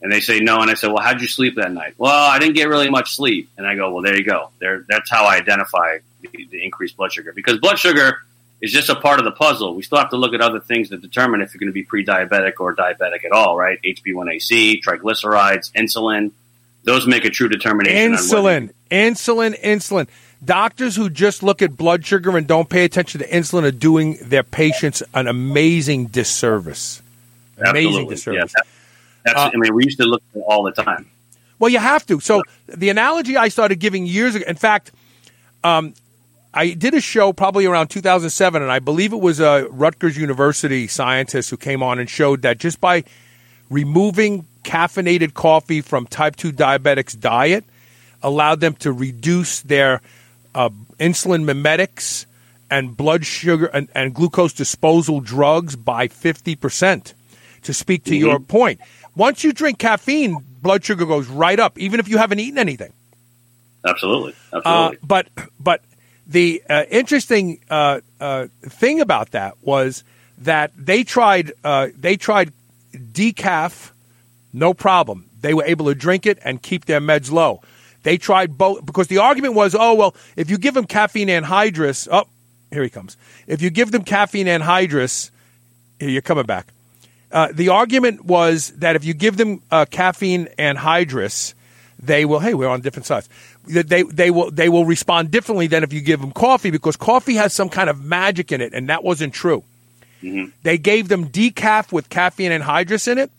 And 0.00 0.12
they 0.12 0.20
say 0.20 0.40
no, 0.40 0.60
and 0.60 0.70
I 0.70 0.74
say, 0.74 0.88
"Well, 0.88 1.02
how'd 1.02 1.20
you 1.20 1.28
sleep 1.28 1.56
that 1.56 1.72
night?" 1.72 1.94
Well, 1.98 2.12
I 2.12 2.38
didn't 2.38 2.54
get 2.54 2.68
really 2.68 2.88
much 2.88 3.14
sleep, 3.14 3.50
and 3.58 3.66
I 3.66 3.74
go, 3.74 3.92
"Well, 3.92 4.02
there 4.02 4.16
you 4.16 4.24
go. 4.24 4.50
There, 4.60 4.84
that's 4.88 5.10
how 5.10 5.24
I 5.24 5.36
identify 5.36 5.98
the, 6.32 6.46
the 6.50 6.64
increased 6.64 6.96
blood 6.96 7.12
sugar 7.12 7.32
because 7.32 7.58
blood 7.58 7.78
sugar 7.78 8.18
is 8.60 8.72
just 8.72 8.88
a 8.88 8.94
part 8.94 9.18
of 9.18 9.24
the 9.24 9.32
puzzle. 9.32 9.74
We 9.74 9.82
still 9.82 9.98
have 9.98 10.10
to 10.10 10.16
look 10.16 10.32
at 10.32 10.40
other 10.40 10.60
things 10.60 10.88
to 10.90 10.96
determine 10.96 11.42
if 11.42 11.52
you're 11.52 11.58
going 11.58 11.68
to 11.68 11.72
be 11.72 11.82
pre-diabetic 11.82 12.54
or 12.60 12.74
diabetic 12.74 13.24
at 13.24 13.32
all, 13.32 13.56
right? 13.56 13.78
HB1AC, 13.84 14.82
triglycerides, 14.82 15.72
insulin. 15.72 16.32
Those 16.84 17.06
make 17.06 17.24
a 17.24 17.30
true 17.30 17.48
determination. 17.48 18.12
Insulin, 18.12 18.72
insulin, 18.90 19.60
insulin. 19.60 20.08
Doctors 20.44 20.96
who 20.96 21.08
just 21.08 21.42
look 21.42 21.62
at 21.62 21.76
blood 21.76 22.04
sugar 22.04 22.36
and 22.36 22.46
don't 22.46 22.68
pay 22.68 22.84
attention 22.84 23.20
to 23.20 23.28
insulin 23.28 23.64
are 23.64 23.70
doing 23.70 24.18
their 24.22 24.42
patients 24.42 25.02
an 25.14 25.26
amazing 25.26 26.06
disservice. 26.06 27.02
Amazing 27.58 27.86
Absolutely. 27.86 28.14
disservice. 28.14 28.54
Yeah, 29.26 29.32
uh, 29.32 29.50
I 29.52 29.56
mean, 29.56 29.74
we 29.74 29.84
used 29.84 29.98
to 29.98 30.04
look 30.04 30.22
at 30.34 30.40
it 30.40 30.44
all 30.46 30.62
the 30.62 30.72
time. 30.72 31.08
Well, 31.58 31.70
you 31.70 31.78
have 31.78 32.04
to. 32.06 32.20
So 32.20 32.42
the 32.66 32.90
analogy 32.90 33.36
I 33.36 33.48
started 33.48 33.76
giving 33.76 34.06
years 34.06 34.34
ago, 34.34 34.44
in 34.46 34.56
fact, 34.56 34.92
um, 35.62 35.94
I 36.54 36.74
did 36.74 36.94
a 36.94 37.00
show 37.00 37.32
probably 37.32 37.66
around 37.66 37.88
2007, 37.88 38.62
and 38.62 38.70
I 38.70 38.78
believe 38.78 39.12
it 39.12 39.20
was 39.20 39.40
a 39.40 39.66
Rutgers 39.70 40.16
University 40.16 40.86
scientist 40.86 41.50
who 41.50 41.56
came 41.56 41.82
on 41.82 41.98
and 41.98 42.08
showed 42.08 42.42
that 42.42 42.58
just 42.58 42.80
by 42.80 43.02
removing 43.70 44.46
caffeinated 44.62 45.34
coffee 45.34 45.80
from 45.80 46.06
type 46.06 46.36
2 46.36 46.52
diabetics' 46.52 47.18
diet 47.18 47.64
allowed 48.22 48.60
them 48.60 48.74
to 48.76 48.92
reduce 48.92 49.60
their 49.62 50.00
uh, 50.54 50.70
insulin 51.00 51.44
mimetics 51.44 52.26
and 52.70 52.96
blood 52.96 53.26
sugar 53.26 53.66
and, 53.66 53.88
and, 53.94 54.14
glucose 54.14 54.52
disposal 54.52 55.20
drugs 55.20 55.76
by 55.76 56.08
50%. 56.08 57.14
To 57.62 57.72
speak 57.72 58.04
to 58.04 58.10
mm-hmm. 58.10 58.26
your 58.26 58.40
point, 58.40 58.78
once 59.16 59.42
you 59.42 59.52
drink 59.52 59.78
caffeine, 59.78 60.36
blood 60.60 60.84
sugar 60.84 61.06
goes 61.06 61.28
right 61.28 61.58
up, 61.58 61.78
even 61.78 61.98
if 61.98 62.08
you 62.08 62.18
haven't 62.18 62.38
eaten 62.38 62.58
anything. 62.58 62.92
Absolutely, 63.86 64.34
absolutely. 64.52 64.96
Uh, 64.96 65.00
but 65.02 65.28
but 65.58 65.80
the 66.26 66.62
uh, 66.68 66.84
interesting 66.90 67.60
uh, 67.70 68.00
uh, 68.20 68.46
thing 68.62 69.00
about 69.00 69.32
that 69.32 69.56
was 69.62 70.04
that 70.38 70.72
they 70.76 71.04
tried 71.04 71.52
uh, 71.62 71.88
they 71.96 72.16
tried 72.16 72.52
decaf, 72.94 73.90
no 74.52 74.74
problem. 74.74 75.26
They 75.40 75.54
were 75.54 75.64
able 75.64 75.86
to 75.86 75.94
drink 75.94 76.26
it 76.26 76.38
and 76.44 76.62
keep 76.62 76.86
their 76.86 77.00
meds 77.00 77.30
low. 77.30 77.62
They 78.02 78.16
tried 78.16 78.56
both 78.56 78.84
because 78.84 79.08
the 79.08 79.18
argument 79.18 79.54
was, 79.54 79.74
oh 79.78 79.94
well, 79.94 80.14
if 80.36 80.50
you 80.50 80.58
give 80.58 80.74
them 80.74 80.86
caffeine 80.86 81.28
anhydrous, 81.28 82.08
oh 82.10 82.24
here 82.70 82.82
he 82.82 82.90
comes. 82.90 83.16
If 83.46 83.62
you 83.62 83.70
give 83.70 83.92
them 83.92 84.02
caffeine 84.02 84.46
anhydrous, 84.46 85.30
here 85.98 86.08
you're 86.08 86.22
coming 86.22 86.46
back. 86.46 86.68
Uh, 87.30 87.48
the 87.52 87.68
argument 87.68 88.24
was 88.24 88.70
that 88.78 88.96
if 88.96 89.04
you 89.04 89.12
give 89.12 89.36
them 89.36 89.62
uh, 89.70 89.84
caffeine 89.90 90.46
anhydrous, 90.58 91.54
they 91.98 92.24
will. 92.24 92.38
Hey, 92.38 92.54
we're 92.54 92.68
on 92.68 92.80
different 92.80 93.06
sides. 93.06 93.28
They 93.66 94.02
they 94.02 94.30
will 94.30 94.50
they 94.50 94.68
will 94.68 94.84
respond 94.84 95.30
differently 95.30 95.66
than 95.66 95.84
if 95.84 95.92
you 95.92 96.00
give 96.00 96.20
them 96.20 96.32
coffee 96.32 96.70
because 96.70 96.96
coffee 96.96 97.34
has 97.34 97.54
some 97.54 97.68
kind 97.70 97.88
of 97.88 98.04
magic 98.04 98.52
in 98.52 98.60
it, 98.60 98.74
and 98.74 98.88
that 98.88 99.02
wasn't 99.02 99.32
true. 99.32 99.64
Mm-hmm. 100.22 100.50
They 100.62 100.78
gave 100.78 101.08
them 101.08 101.28
decaf 101.28 101.92
with 101.92 102.08
caffeine 102.08 102.52
and 102.52 102.64
anhydrous 102.64 103.08
in 103.08 103.18
it, 103.18 103.30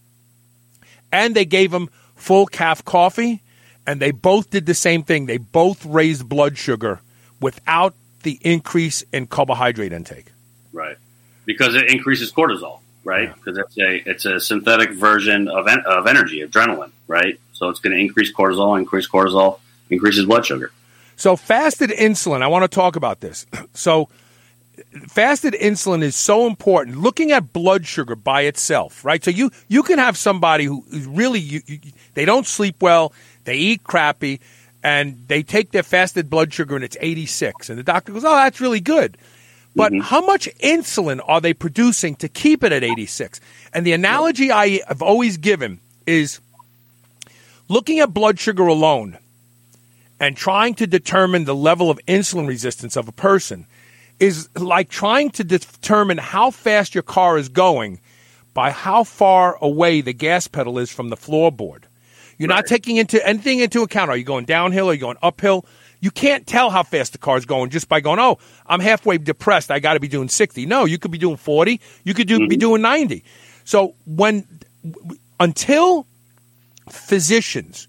and 1.11 1.35
they 1.35 1.45
gave 1.45 1.71
them 1.71 1.89
full 2.15 2.45
calf 2.45 2.83
coffee, 2.83 3.41
and 3.85 3.99
they 3.99 4.11
both 4.11 4.49
did 4.49 4.65
the 4.65 4.73
same 4.73 5.03
thing. 5.03 5.25
They 5.25 5.37
both 5.37 5.85
raised 5.85 6.27
blood 6.27 6.57
sugar 6.57 7.01
without 7.39 7.93
the 8.23 8.39
increase 8.41 9.03
in 9.13 9.27
carbohydrate 9.27 9.93
intake. 9.93 10.31
Right, 10.73 10.97
because 11.45 11.75
it 11.75 11.89
increases 11.91 12.31
cortisol. 12.31 12.79
Right, 13.03 13.33
because 13.33 13.57
yeah. 13.57 13.63
it's 13.63 13.77
a 13.77 14.09
it's 14.09 14.25
a 14.25 14.39
synthetic 14.39 14.91
version 14.91 15.47
of 15.47 15.67
en- 15.67 15.85
of 15.85 16.07
energy, 16.07 16.41
adrenaline. 16.41 16.91
Right, 17.07 17.39
so 17.53 17.69
it's 17.69 17.79
going 17.79 17.95
to 17.95 18.01
increase 18.01 18.33
cortisol, 18.33 18.77
increase 18.79 19.07
cortisol, 19.07 19.59
increases 19.89 20.25
blood 20.25 20.45
sugar. 20.45 20.71
So 21.15 21.35
fasted 21.35 21.91
insulin, 21.91 22.41
I 22.41 22.47
want 22.47 22.63
to 22.63 22.67
talk 22.67 22.95
about 22.95 23.19
this. 23.21 23.45
So 23.73 24.09
fasted 25.07 25.53
insulin 25.53 26.01
is 26.01 26.15
so 26.15 26.47
important. 26.47 26.97
Looking 26.97 27.31
at 27.31 27.53
blood 27.53 27.85
sugar 27.85 28.15
by 28.15 28.41
itself, 28.41 29.03
right? 29.03 29.23
So 29.23 29.31
you 29.31 29.51
you 29.67 29.83
can 29.83 29.99
have 29.99 30.17
somebody 30.17 30.65
who 30.65 30.83
really 30.91 31.39
you, 31.39 31.61
you, 31.65 31.79
they 32.13 32.25
don't 32.25 32.47
sleep 32.47 32.81
well, 32.81 33.13
they 33.43 33.55
eat 33.55 33.83
crappy, 33.83 34.39
and 34.83 35.23
they 35.27 35.43
take 35.43 35.71
their 35.71 35.83
fasted 35.83 36.29
blood 36.29 36.53
sugar 36.53 36.75
and 36.75 36.83
it's 36.83 36.97
86, 36.99 37.69
and 37.69 37.77
the 37.77 37.83
doctor 37.83 38.11
goes, 38.13 38.25
"Oh, 38.25 38.35
that's 38.35 38.61
really 38.61 38.81
good." 38.81 39.17
But 39.75 39.91
mm-hmm. 39.91 40.01
how 40.01 40.25
much 40.25 40.47
insulin 40.63 41.21
are 41.27 41.41
they 41.41 41.53
producing 41.53 42.15
to 42.17 42.29
keep 42.29 42.63
it 42.63 42.71
at 42.71 42.81
86? 42.81 43.41
And 43.73 43.85
the 43.85 43.91
analogy 43.91 44.49
I 44.49 44.79
have 44.87 45.01
always 45.01 45.35
given 45.35 45.81
is 46.07 46.39
looking 47.67 47.99
at 47.99 48.13
blood 48.13 48.39
sugar 48.39 48.65
alone 48.67 49.17
and 50.19 50.37
trying 50.37 50.75
to 50.75 50.87
determine 50.87 51.45
the 51.45 51.55
level 51.55 51.89
of 51.89 51.99
insulin 52.07 52.47
resistance 52.47 52.95
of 52.95 53.07
a 53.07 53.11
person 53.11 53.67
is 54.19 54.49
like 54.55 54.89
trying 54.89 55.29
to 55.29 55.43
determine 55.43 56.17
how 56.17 56.51
fast 56.51 56.95
your 56.95 57.03
car 57.03 57.37
is 57.37 57.49
going 57.49 57.99
by 58.53 58.71
how 58.71 59.03
far 59.03 59.57
away 59.61 60.01
the 60.01 60.13
gas 60.13 60.47
pedal 60.47 60.79
is 60.79 60.89
from 60.89 61.09
the 61.09 61.17
floorboard. 61.17 61.83
You're 62.37 62.49
right. 62.49 62.55
not 62.55 62.65
taking 62.65 62.97
into 62.97 63.25
anything 63.25 63.59
into 63.59 63.81
account. 63.81 64.09
Are 64.09 64.17
you 64.17 64.23
going 64.23 64.45
downhill? 64.45 64.89
Are 64.89 64.93
you 64.93 64.99
going 64.99 65.17
uphill? 65.21 65.65
You 65.99 66.11
can't 66.11 66.45
tell 66.45 66.69
how 66.69 66.83
fast 66.83 67.13
the 67.13 67.17
car's 67.17 67.45
going 67.45 67.69
just 67.69 67.89
by 67.89 67.99
going, 67.99 68.19
oh, 68.19 68.37
I'm 68.65 68.79
halfway 68.79 69.17
depressed. 69.17 69.71
I 69.71 69.79
got 69.79 69.93
to 69.95 69.99
be 69.99 70.07
doing 70.07 70.29
60. 70.29 70.65
No, 70.65 70.85
you 70.85 70.97
could 70.97 71.11
be 71.11 71.17
doing 71.17 71.37
40. 71.37 71.81
You 72.03 72.13
could 72.13 72.27
do, 72.27 72.39
mm-hmm. 72.39 72.47
be 72.47 72.57
doing 72.57 72.81
90. 72.81 73.23
So 73.63 73.95
when, 74.05 74.47
until 75.39 76.05
physicians 76.89 77.87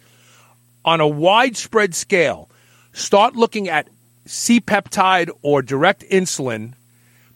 on 0.86 1.00
a 1.00 1.08
widespread 1.08 1.94
scale 1.94 2.48
start 2.92 3.36
looking 3.36 3.68
at 3.68 3.88
C 4.24 4.60
peptide 4.60 5.30
or 5.42 5.60
direct 5.60 6.02
insulin 6.10 6.72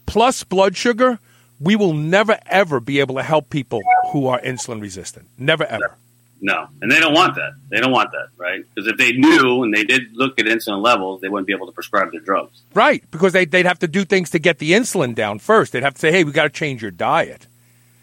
plus 0.06 0.44
blood 0.44 0.76
sugar, 0.76 1.18
we 1.60 1.76
will 1.76 1.92
never 1.92 2.38
ever 2.46 2.80
be 2.80 3.00
able 3.00 3.16
to 3.16 3.22
help 3.22 3.50
people 3.50 3.80
who 4.12 4.26
are 4.28 4.40
insulin 4.40 4.80
resistant. 4.80 5.28
Never 5.36 5.64
ever. 5.64 5.96
No, 6.42 6.68
and 6.80 6.90
they 6.90 6.98
don't 6.98 7.12
want 7.12 7.34
that. 7.34 7.52
They 7.68 7.80
don't 7.80 7.92
want 7.92 8.12
that, 8.12 8.28
right? 8.38 8.64
Because 8.74 8.90
if 8.90 8.96
they 8.96 9.12
knew 9.12 9.62
and 9.62 9.74
they 9.74 9.84
did 9.84 10.14
look 10.14 10.40
at 10.40 10.46
insulin 10.46 10.82
levels, 10.82 11.20
they 11.20 11.28
wouldn't 11.28 11.46
be 11.46 11.52
able 11.52 11.66
to 11.66 11.72
prescribe 11.72 12.12
their 12.12 12.20
drugs. 12.20 12.62
Right, 12.72 13.04
because 13.10 13.34
they, 13.34 13.44
would 13.44 13.66
have 13.66 13.80
to 13.80 13.88
do 13.88 14.06
things 14.06 14.30
to 14.30 14.38
get 14.38 14.58
the 14.58 14.72
insulin 14.72 15.14
down 15.14 15.38
first. 15.38 15.72
They'd 15.72 15.82
have 15.82 15.94
to 15.94 16.00
say, 16.00 16.10
hey, 16.10 16.24
we 16.24 16.32
got 16.32 16.44
to 16.44 16.50
change 16.50 16.80
your 16.80 16.92
diet. 16.92 17.46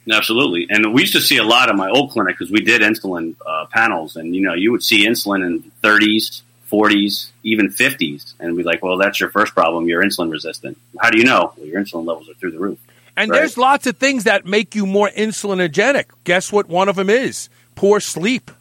Absolutely, 0.10 0.68
and 0.70 0.94
we 0.94 1.02
used 1.02 1.14
to 1.14 1.22
see 1.22 1.38
a 1.38 1.44
lot 1.44 1.70
in 1.70 1.76
my 1.76 1.90
old 1.90 2.12
clinic 2.12 2.38
because 2.38 2.52
we 2.52 2.62
did 2.62 2.82
insulin 2.82 3.36
uh, 3.46 3.66
panels, 3.66 4.16
and 4.16 4.36
you 4.36 4.42
know, 4.42 4.54
you 4.54 4.72
would 4.72 4.84
see 4.84 5.06
insulin 5.06 5.46
in 5.46 5.72
30s, 5.84 6.42
40s, 6.72 7.30
even 7.44 7.70
50s, 7.70 8.34
and 8.40 8.56
we'd 8.56 8.66
like, 8.66 8.82
well, 8.82 8.98
that's 8.98 9.20
your 9.20 9.30
first 9.30 9.54
problem. 9.54 9.88
You're 9.88 10.04
insulin 10.04 10.32
resistant. 10.32 10.78
How 11.00 11.10
do 11.10 11.18
you 11.18 11.26
know? 11.26 11.54
Well, 11.58 11.66
your 11.66 11.82
insulin 11.82 12.06
levels 12.06 12.30
are 12.30 12.34
through 12.36 12.52
the 12.52 12.60
roof. 12.60 12.80
And 13.18 13.32
right? 13.32 13.40
there's 13.40 13.58
lots 13.58 13.88
of 13.88 13.98
things 13.98 14.26
that 14.26 14.46
make 14.46 14.76
you 14.76 14.86
more 14.86 15.10
insulinogenic. 15.10 16.06
Guess 16.24 16.52
what? 16.52 16.70
One 16.70 16.88
of 16.88 16.96
them 16.96 17.10
is 17.10 17.50
poor 17.76 18.00
sleep. 18.00 18.52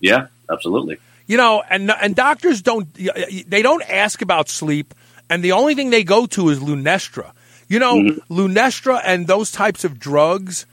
Yeah, 0.00 0.28
absolutely. 0.50 0.98
You 1.26 1.36
know, 1.36 1.62
and 1.68 1.90
and 1.90 2.14
doctors 2.14 2.62
don't 2.62 2.92
they 2.94 3.62
don't 3.62 3.82
ask 3.82 4.22
about 4.22 4.48
sleep, 4.48 4.94
and 5.28 5.42
the 5.42 5.52
only 5.52 5.74
thing 5.74 5.90
they 5.90 6.04
go 6.04 6.26
to 6.26 6.48
is 6.48 6.60
Lunesta. 6.60 7.32
You 7.68 7.80
know, 7.80 7.96
mm-hmm. 7.96 8.32
Lunesta 8.32 9.00
and 9.04 9.26
those 9.26 9.50
types 9.50 9.84
of 9.84 9.98
drugs 9.98 10.66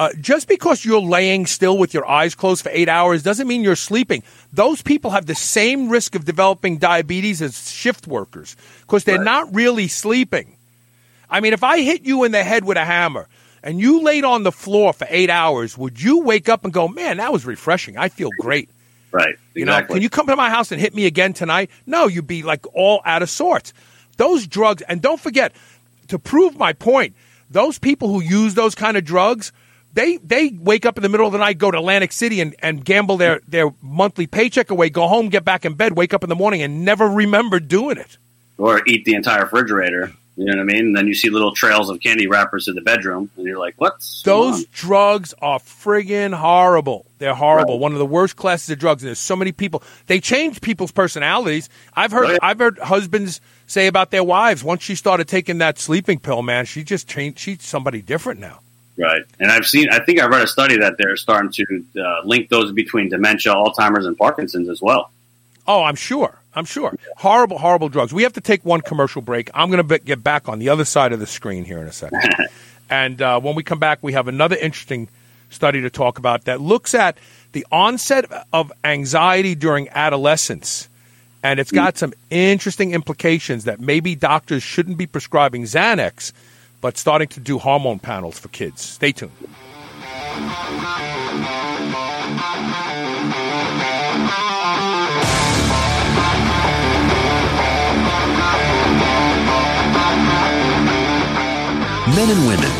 uh, 0.00 0.08
just 0.18 0.48
because 0.48 0.82
you're 0.82 0.98
laying 0.98 1.44
still 1.44 1.76
with 1.76 1.92
your 1.92 2.08
eyes 2.08 2.34
closed 2.34 2.62
for 2.62 2.70
eight 2.72 2.88
hours 2.88 3.22
doesn't 3.22 3.46
mean 3.46 3.62
you're 3.62 3.76
sleeping. 3.76 4.22
Those 4.50 4.80
people 4.80 5.10
have 5.10 5.26
the 5.26 5.34
same 5.34 5.90
risk 5.90 6.14
of 6.14 6.24
developing 6.24 6.78
diabetes 6.78 7.42
as 7.42 7.70
shift 7.70 8.06
workers 8.06 8.56
because 8.80 9.04
they're 9.04 9.18
right. 9.18 9.24
not 9.24 9.54
really 9.54 9.88
sleeping. 9.88 10.56
I 11.28 11.40
mean, 11.40 11.52
if 11.52 11.62
I 11.62 11.82
hit 11.82 12.06
you 12.06 12.24
in 12.24 12.32
the 12.32 12.42
head 12.42 12.64
with 12.64 12.78
a 12.78 12.84
hammer 12.86 13.28
and 13.62 13.78
you 13.78 14.00
laid 14.00 14.24
on 14.24 14.42
the 14.42 14.50
floor 14.50 14.94
for 14.94 15.06
eight 15.10 15.28
hours, 15.28 15.76
would 15.76 16.00
you 16.00 16.22
wake 16.22 16.48
up 16.48 16.64
and 16.64 16.72
go, 16.72 16.88
man, 16.88 17.18
that 17.18 17.30
was 17.30 17.44
refreshing? 17.44 17.98
I 17.98 18.08
feel 18.08 18.30
great. 18.40 18.70
Right. 19.12 19.28
Exactly. 19.28 19.60
You 19.60 19.64
know, 19.66 19.82
can 19.82 20.00
you 20.00 20.08
come 20.08 20.28
to 20.28 20.36
my 20.36 20.48
house 20.48 20.72
and 20.72 20.80
hit 20.80 20.94
me 20.94 21.04
again 21.04 21.34
tonight? 21.34 21.68
No, 21.84 22.06
you'd 22.06 22.26
be 22.26 22.42
like 22.42 22.64
all 22.74 23.02
out 23.04 23.20
of 23.20 23.28
sorts. 23.28 23.74
Those 24.16 24.46
drugs, 24.46 24.80
and 24.80 25.02
don't 25.02 25.20
forget, 25.20 25.52
to 26.08 26.18
prove 26.18 26.56
my 26.56 26.72
point, 26.72 27.14
those 27.50 27.78
people 27.78 28.08
who 28.08 28.22
use 28.22 28.54
those 28.54 28.74
kind 28.74 28.96
of 28.96 29.04
drugs 29.04 29.52
they 29.92 30.16
they 30.18 30.50
wake 30.50 30.86
up 30.86 30.96
in 30.96 31.02
the 31.02 31.08
middle 31.08 31.26
of 31.26 31.32
the 31.32 31.38
night, 31.38 31.58
go 31.58 31.70
to 31.70 31.78
Atlantic 31.78 32.12
City, 32.12 32.40
and, 32.40 32.54
and 32.60 32.84
gamble 32.84 33.16
their, 33.16 33.40
their 33.48 33.72
monthly 33.82 34.26
paycheck 34.26 34.70
away, 34.70 34.90
go 34.90 35.08
home, 35.08 35.28
get 35.28 35.44
back 35.44 35.64
in 35.64 35.74
bed, 35.74 35.96
wake 35.96 36.14
up 36.14 36.22
in 36.22 36.28
the 36.28 36.36
morning, 36.36 36.62
and 36.62 36.84
never 36.84 37.08
remember 37.08 37.60
doing 37.60 37.96
it. 37.96 38.18
Or 38.58 38.82
eat 38.86 39.04
the 39.04 39.14
entire 39.14 39.42
refrigerator. 39.42 40.12
You 40.36 40.46
know 40.46 40.52
what 40.52 40.60
I 40.60 40.64
mean? 40.64 40.86
And 40.86 40.96
then 40.96 41.06
you 41.06 41.14
see 41.14 41.28
little 41.28 41.52
trails 41.52 41.90
of 41.90 42.00
candy 42.00 42.26
wrappers 42.26 42.66
in 42.66 42.74
the 42.74 42.80
bedroom, 42.80 43.30
and 43.36 43.44
you're 43.46 43.58
like, 43.58 43.74
"What's 43.76 44.22
those 44.22 44.64
drugs 44.66 45.34
are 45.42 45.58
friggin' 45.58 46.32
horrible. 46.32 47.04
They're 47.18 47.34
horrible. 47.34 47.74
Right. 47.74 47.80
One 47.80 47.92
of 47.92 47.98
the 47.98 48.06
worst 48.06 48.36
classes 48.36 48.70
of 48.70 48.78
drugs. 48.78 49.02
And 49.02 49.08
there's 49.08 49.18
so 49.18 49.36
many 49.36 49.52
people. 49.52 49.82
They 50.06 50.20
change 50.20 50.60
people's 50.62 50.92
personalities. 50.92 51.68
I've 51.94 52.12
heard. 52.12 52.30
Yeah. 52.30 52.38
I've 52.40 52.58
heard 52.58 52.78
husbands 52.78 53.40
say 53.66 53.86
about 53.86 54.12
their 54.12 54.24
wives 54.24 54.64
once 54.64 54.82
she 54.82 54.94
started 54.94 55.28
taking 55.28 55.58
that 55.58 55.78
sleeping 55.78 56.18
pill. 56.18 56.40
Man, 56.40 56.64
she 56.64 56.84
just 56.84 57.06
changed. 57.06 57.38
She's 57.38 57.62
somebody 57.62 58.00
different 58.00 58.40
now. 58.40 58.60
Right. 58.96 59.22
And 59.38 59.50
I've 59.50 59.66
seen, 59.66 59.88
I 59.90 60.00
think 60.00 60.20
I 60.20 60.26
read 60.26 60.42
a 60.42 60.46
study 60.46 60.78
that 60.78 60.96
they're 60.98 61.16
starting 61.16 61.50
to 61.52 61.84
uh, 62.02 62.20
link 62.24 62.48
those 62.48 62.72
between 62.72 63.08
dementia, 63.08 63.52
Alzheimer's, 63.52 64.06
and 64.06 64.16
Parkinson's 64.16 64.68
as 64.68 64.82
well. 64.82 65.10
Oh, 65.66 65.82
I'm 65.82 65.96
sure. 65.96 66.38
I'm 66.54 66.64
sure. 66.64 66.94
Horrible, 67.16 67.58
horrible 67.58 67.88
drugs. 67.88 68.12
We 68.12 68.24
have 68.24 68.32
to 68.34 68.40
take 68.40 68.64
one 68.64 68.80
commercial 68.80 69.22
break. 69.22 69.50
I'm 69.54 69.70
going 69.70 69.86
to 69.86 69.98
get 69.98 70.22
back 70.22 70.48
on 70.48 70.58
the 70.58 70.68
other 70.68 70.84
side 70.84 71.12
of 71.12 71.20
the 71.20 71.26
screen 71.26 71.64
here 71.64 71.78
in 71.78 71.86
a 71.86 71.92
second. 71.92 72.22
and 72.90 73.22
uh, 73.22 73.40
when 73.40 73.54
we 73.54 73.62
come 73.62 73.78
back, 73.78 74.00
we 74.02 74.12
have 74.14 74.28
another 74.28 74.56
interesting 74.56 75.08
study 75.48 75.82
to 75.82 75.90
talk 75.90 76.18
about 76.18 76.44
that 76.44 76.60
looks 76.60 76.94
at 76.94 77.18
the 77.52 77.66
onset 77.70 78.26
of 78.52 78.72
anxiety 78.84 79.54
during 79.54 79.88
adolescence. 79.90 80.88
And 81.42 81.58
it's 81.58 81.72
got 81.72 81.96
some 81.96 82.12
interesting 82.28 82.92
implications 82.92 83.64
that 83.64 83.80
maybe 83.80 84.14
doctors 84.14 84.62
shouldn't 84.62 84.98
be 84.98 85.06
prescribing 85.06 85.62
Xanax 85.62 86.32
but 86.80 86.96
starting 86.96 87.28
to 87.28 87.40
do 87.40 87.58
hormone 87.58 87.98
panels 87.98 88.38
for 88.38 88.48
kids. 88.48 88.80
Stay 88.82 89.12
tuned. 89.12 89.32
Men 102.16 102.28
and 102.30 102.46
women 102.48 102.79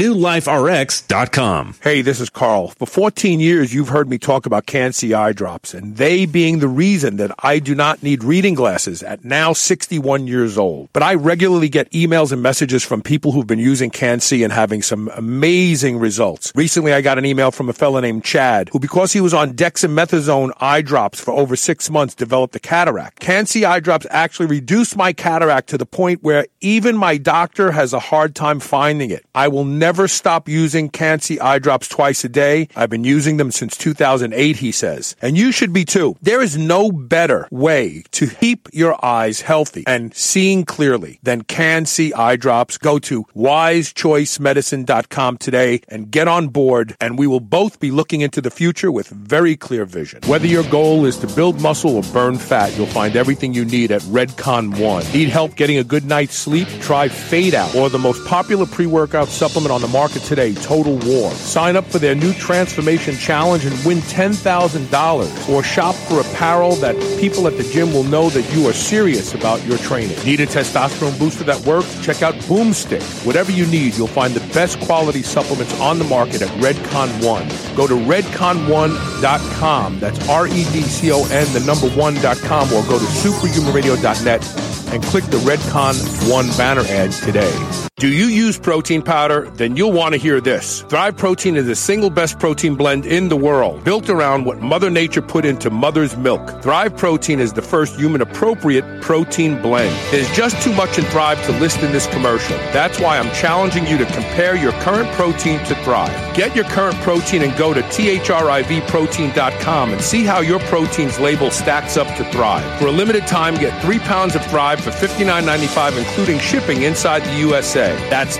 RenewLifeRx.com. 0.01 1.75
Hey, 1.83 2.01
this 2.01 2.19
is 2.19 2.31
Carl. 2.31 2.69
For 2.69 2.87
14 2.87 3.39
years, 3.39 3.71
you've 3.71 3.89
heard 3.89 4.09
me 4.09 4.17
talk 4.17 4.47
about 4.47 4.65
Can-C 4.65 5.13
eye 5.13 5.31
drops, 5.31 5.75
and 5.75 5.97
they 5.97 6.25
being 6.25 6.57
the 6.57 6.67
reason 6.67 7.17
that 7.17 7.29
I 7.37 7.59
do 7.59 7.75
not 7.75 8.01
need 8.01 8.23
reading 8.23 8.55
glasses 8.55 9.03
at 9.03 9.23
now 9.23 9.53
61 9.53 10.25
years 10.25 10.57
old. 10.57 10.89
But 10.91 11.03
I 11.03 11.13
regularly 11.13 11.69
get 11.69 11.91
emails 11.91 12.31
and 12.31 12.41
messages 12.41 12.83
from 12.83 13.03
people 13.03 13.31
who've 13.31 13.45
been 13.45 13.59
using 13.59 13.91
Can-C 13.91 14.43
and 14.43 14.51
having 14.51 14.81
some 14.81 15.07
amazing 15.09 15.99
results. 15.99 16.51
Recently, 16.55 16.93
I 16.93 17.01
got 17.01 17.19
an 17.19 17.25
email 17.25 17.51
from 17.51 17.69
a 17.69 17.73
fellow 17.73 17.99
named 17.99 18.23
Chad, 18.23 18.69
who 18.69 18.79
because 18.79 19.13
he 19.13 19.21
was 19.21 19.35
on 19.35 19.53
dexamethasone 19.53 20.51
eye 20.59 20.81
drops 20.81 21.21
for 21.21 21.31
over 21.31 21.55
six 21.55 21.91
months, 21.91 22.15
developed 22.15 22.55
a 22.55 22.59
cataract. 22.59 23.19
Can-C 23.19 23.65
eye 23.65 23.79
drops 23.79 24.07
actually 24.09 24.47
reduced 24.47 24.97
my 24.97 25.13
cataract 25.13 25.69
to 25.69 25.77
the 25.77 25.85
point 25.85 26.23
where 26.23 26.47
even 26.59 26.97
my 26.97 27.17
doctor 27.17 27.71
has 27.71 27.93
a 27.93 27.99
hard 27.99 28.33
time 28.33 28.59
finding 28.59 29.11
it. 29.11 29.23
I 29.35 29.47
will 29.47 29.65
never 29.65 29.90
stop 30.07 30.47
using 30.47 30.89
Can-C 30.89 31.39
eye 31.39 31.59
drops 31.59 31.87
twice 31.87 32.23
a 32.23 32.29
day. 32.29 32.67
I've 32.75 32.89
been 32.89 33.03
using 33.03 33.37
them 33.37 33.51
since 33.51 33.77
2008, 33.77 34.57
he 34.57 34.71
says. 34.71 35.15
And 35.21 35.37
you 35.37 35.51
should 35.51 35.73
be 35.73 35.85
too. 35.85 36.15
There 36.21 36.41
is 36.41 36.57
no 36.57 36.91
better 36.91 37.47
way 37.51 38.03
to 38.11 38.27
keep 38.27 38.69
your 38.71 39.03
eyes 39.03 39.41
healthy 39.41 39.83
and 39.85 40.13
seeing 40.15 40.65
clearly 40.65 41.19
than 41.23 41.43
Can-C 41.43 42.13
eye 42.13 42.35
drops. 42.35 42.77
Go 42.77 42.99
to 42.99 43.23
wisechoicemedicine.com 43.35 45.37
today 45.37 45.81
and 45.87 46.09
get 46.09 46.27
on 46.27 46.47
board 46.47 46.95
and 46.99 47.17
we 47.17 47.27
will 47.27 47.39
both 47.39 47.79
be 47.79 47.91
looking 47.91 48.21
into 48.21 48.41
the 48.41 48.51
future 48.51 48.91
with 48.91 49.07
very 49.07 49.55
clear 49.55 49.85
vision. 49.85 50.21
Whether 50.25 50.47
your 50.47 50.63
goal 50.63 51.05
is 51.05 51.17
to 51.17 51.27
build 51.27 51.61
muscle 51.61 51.97
or 51.97 52.03
burn 52.13 52.37
fat, 52.37 52.75
you'll 52.77 52.87
find 52.87 53.15
everything 53.15 53.53
you 53.53 53.65
need 53.65 53.91
at 53.91 54.01
Redcon 54.03 54.79
One. 54.79 55.03
Need 55.11 55.29
help 55.29 55.55
getting 55.55 55.77
a 55.77 55.83
good 55.83 56.05
night's 56.05 56.35
sleep? 56.35 56.67
Try 56.79 57.07
Fade 57.07 57.55
Out 57.55 57.75
or 57.75 57.89
the 57.89 57.99
most 57.99 58.25
popular 58.27 58.65
pre-workout 58.65 59.27
supplement 59.27 59.71
on 59.71 59.80
the 59.81 59.87
market 59.87 60.21
today, 60.23 60.53
Total 60.53 60.95
War. 61.05 61.31
Sign 61.31 61.75
up 61.75 61.85
for 61.85 61.99
their 61.99 62.15
new 62.15 62.33
transformation 62.33 63.15
challenge 63.15 63.65
and 63.65 63.85
win 63.85 63.99
$10,000 63.99 65.49
or 65.49 65.63
shop 65.63 65.95
for 65.95 66.21
apparel 66.21 66.75
that 66.75 66.95
people 67.19 67.47
at 67.47 67.57
the 67.57 67.63
gym 67.63 67.93
will 67.93 68.03
know 68.03 68.29
that 68.29 68.43
you 68.53 68.67
are 68.67 68.73
serious 68.73 69.33
about 69.33 69.63
your 69.65 69.77
training. 69.79 70.17
Need 70.23 70.39
a 70.39 70.45
testosterone 70.45 71.17
booster 71.19 71.43
that 71.43 71.59
works? 71.65 72.03
Check 72.05 72.21
out 72.21 72.35
Boomstick. 72.45 73.01
Whatever 73.25 73.51
you 73.51 73.65
need, 73.67 73.95
you'll 73.95 74.07
find 74.07 74.33
the 74.33 74.53
best 74.53 74.79
quality 74.81 75.21
supplements 75.21 75.77
on 75.79 75.99
the 75.99 76.05
market 76.05 76.41
at 76.41 76.49
Redcon 76.61 77.09
One. 77.25 77.47
Go 77.75 77.87
to 77.87 77.95
redcon1.com. 77.95 79.99
That's 79.99 80.29
R-E-D-C-O-N, 80.29 81.53
the 81.53 81.63
number 81.65 81.89
one.com, 81.89 82.73
or 82.73 82.83
go 82.83 82.99
to 82.99 83.05
superhumanradio.net 83.05 84.71
and 84.93 85.03
click 85.03 85.23
the 85.25 85.37
Redcon 85.37 86.29
One 86.29 86.47
banner 86.57 86.81
ad 86.81 87.11
today. 87.11 87.51
Do 87.97 88.07
you 88.07 88.25
use 88.25 88.57
protein 88.57 89.01
powder? 89.01 89.49
Then 89.51 89.70
you'll 89.77 89.91
want 89.91 90.13
to 90.13 90.19
hear 90.19 90.41
this. 90.41 90.81
Thrive 90.83 91.17
Protein 91.17 91.55
is 91.55 91.65
the 91.65 91.75
single 91.75 92.09
best 92.09 92.39
protein 92.39 92.75
blend 92.75 93.05
in 93.05 93.29
the 93.29 93.35
world, 93.35 93.83
built 93.83 94.09
around 94.09 94.45
what 94.45 94.59
Mother 94.59 94.89
Nature 94.89 95.21
put 95.21 95.45
into 95.45 95.69
mother's 95.69 96.15
milk. 96.17 96.61
Thrive 96.61 96.95
Protein 96.95 97.39
is 97.39 97.53
the 97.53 97.61
first 97.61 97.95
human 97.95 98.21
appropriate 98.21 99.01
protein 99.01 99.61
blend. 99.61 99.95
There's 100.11 100.29
just 100.35 100.61
too 100.61 100.73
much 100.73 100.97
in 100.97 101.05
Thrive 101.05 101.43
to 101.45 101.51
list 101.59 101.79
in 101.79 101.91
this 101.91 102.07
commercial. 102.07 102.57
That's 102.71 102.99
why 102.99 103.17
I'm 103.17 103.31
challenging 103.33 103.87
you 103.87 103.97
to 103.97 104.05
compare 104.05 104.55
your 104.55 104.71
current 104.73 105.09
protein 105.13 105.59
to 105.65 105.75
Thrive. 105.83 106.35
Get 106.35 106.55
your 106.55 106.65
current 106.65 106.95
protein 107.01 107.43
and 107.43 107.57
go 107.57 107.73
to 107.73 107.81
thrivprotein.com 107.81 109.91
and 109.91 110.01
see 110.01 110.23
how 110.23 110.39
your 110.39 110.59
protein's 110.61 111.19
label 111.19 111.51
stacks 111.51 111.97
up 111.97 112.07
to 112.17 112.23
Thrive. 112.31 112.79
For 112.79 112.87
a 112.87 112.91
limited 112.91 113.27
time, 113.27 113.55
get 113.55 113.79
three 113.81 113.99
pounds 113.99 114.35
of 114.35 114.45
Thrive 114.47 114.79
for 114.79 114.91
$59.95, 114.91 115.97
including 115.97 116.39
shipping 116.39 116.83
inside 116.83 117.23
the 117.23 117.39
USA. 117.39 117.95
That's 118.09 118.37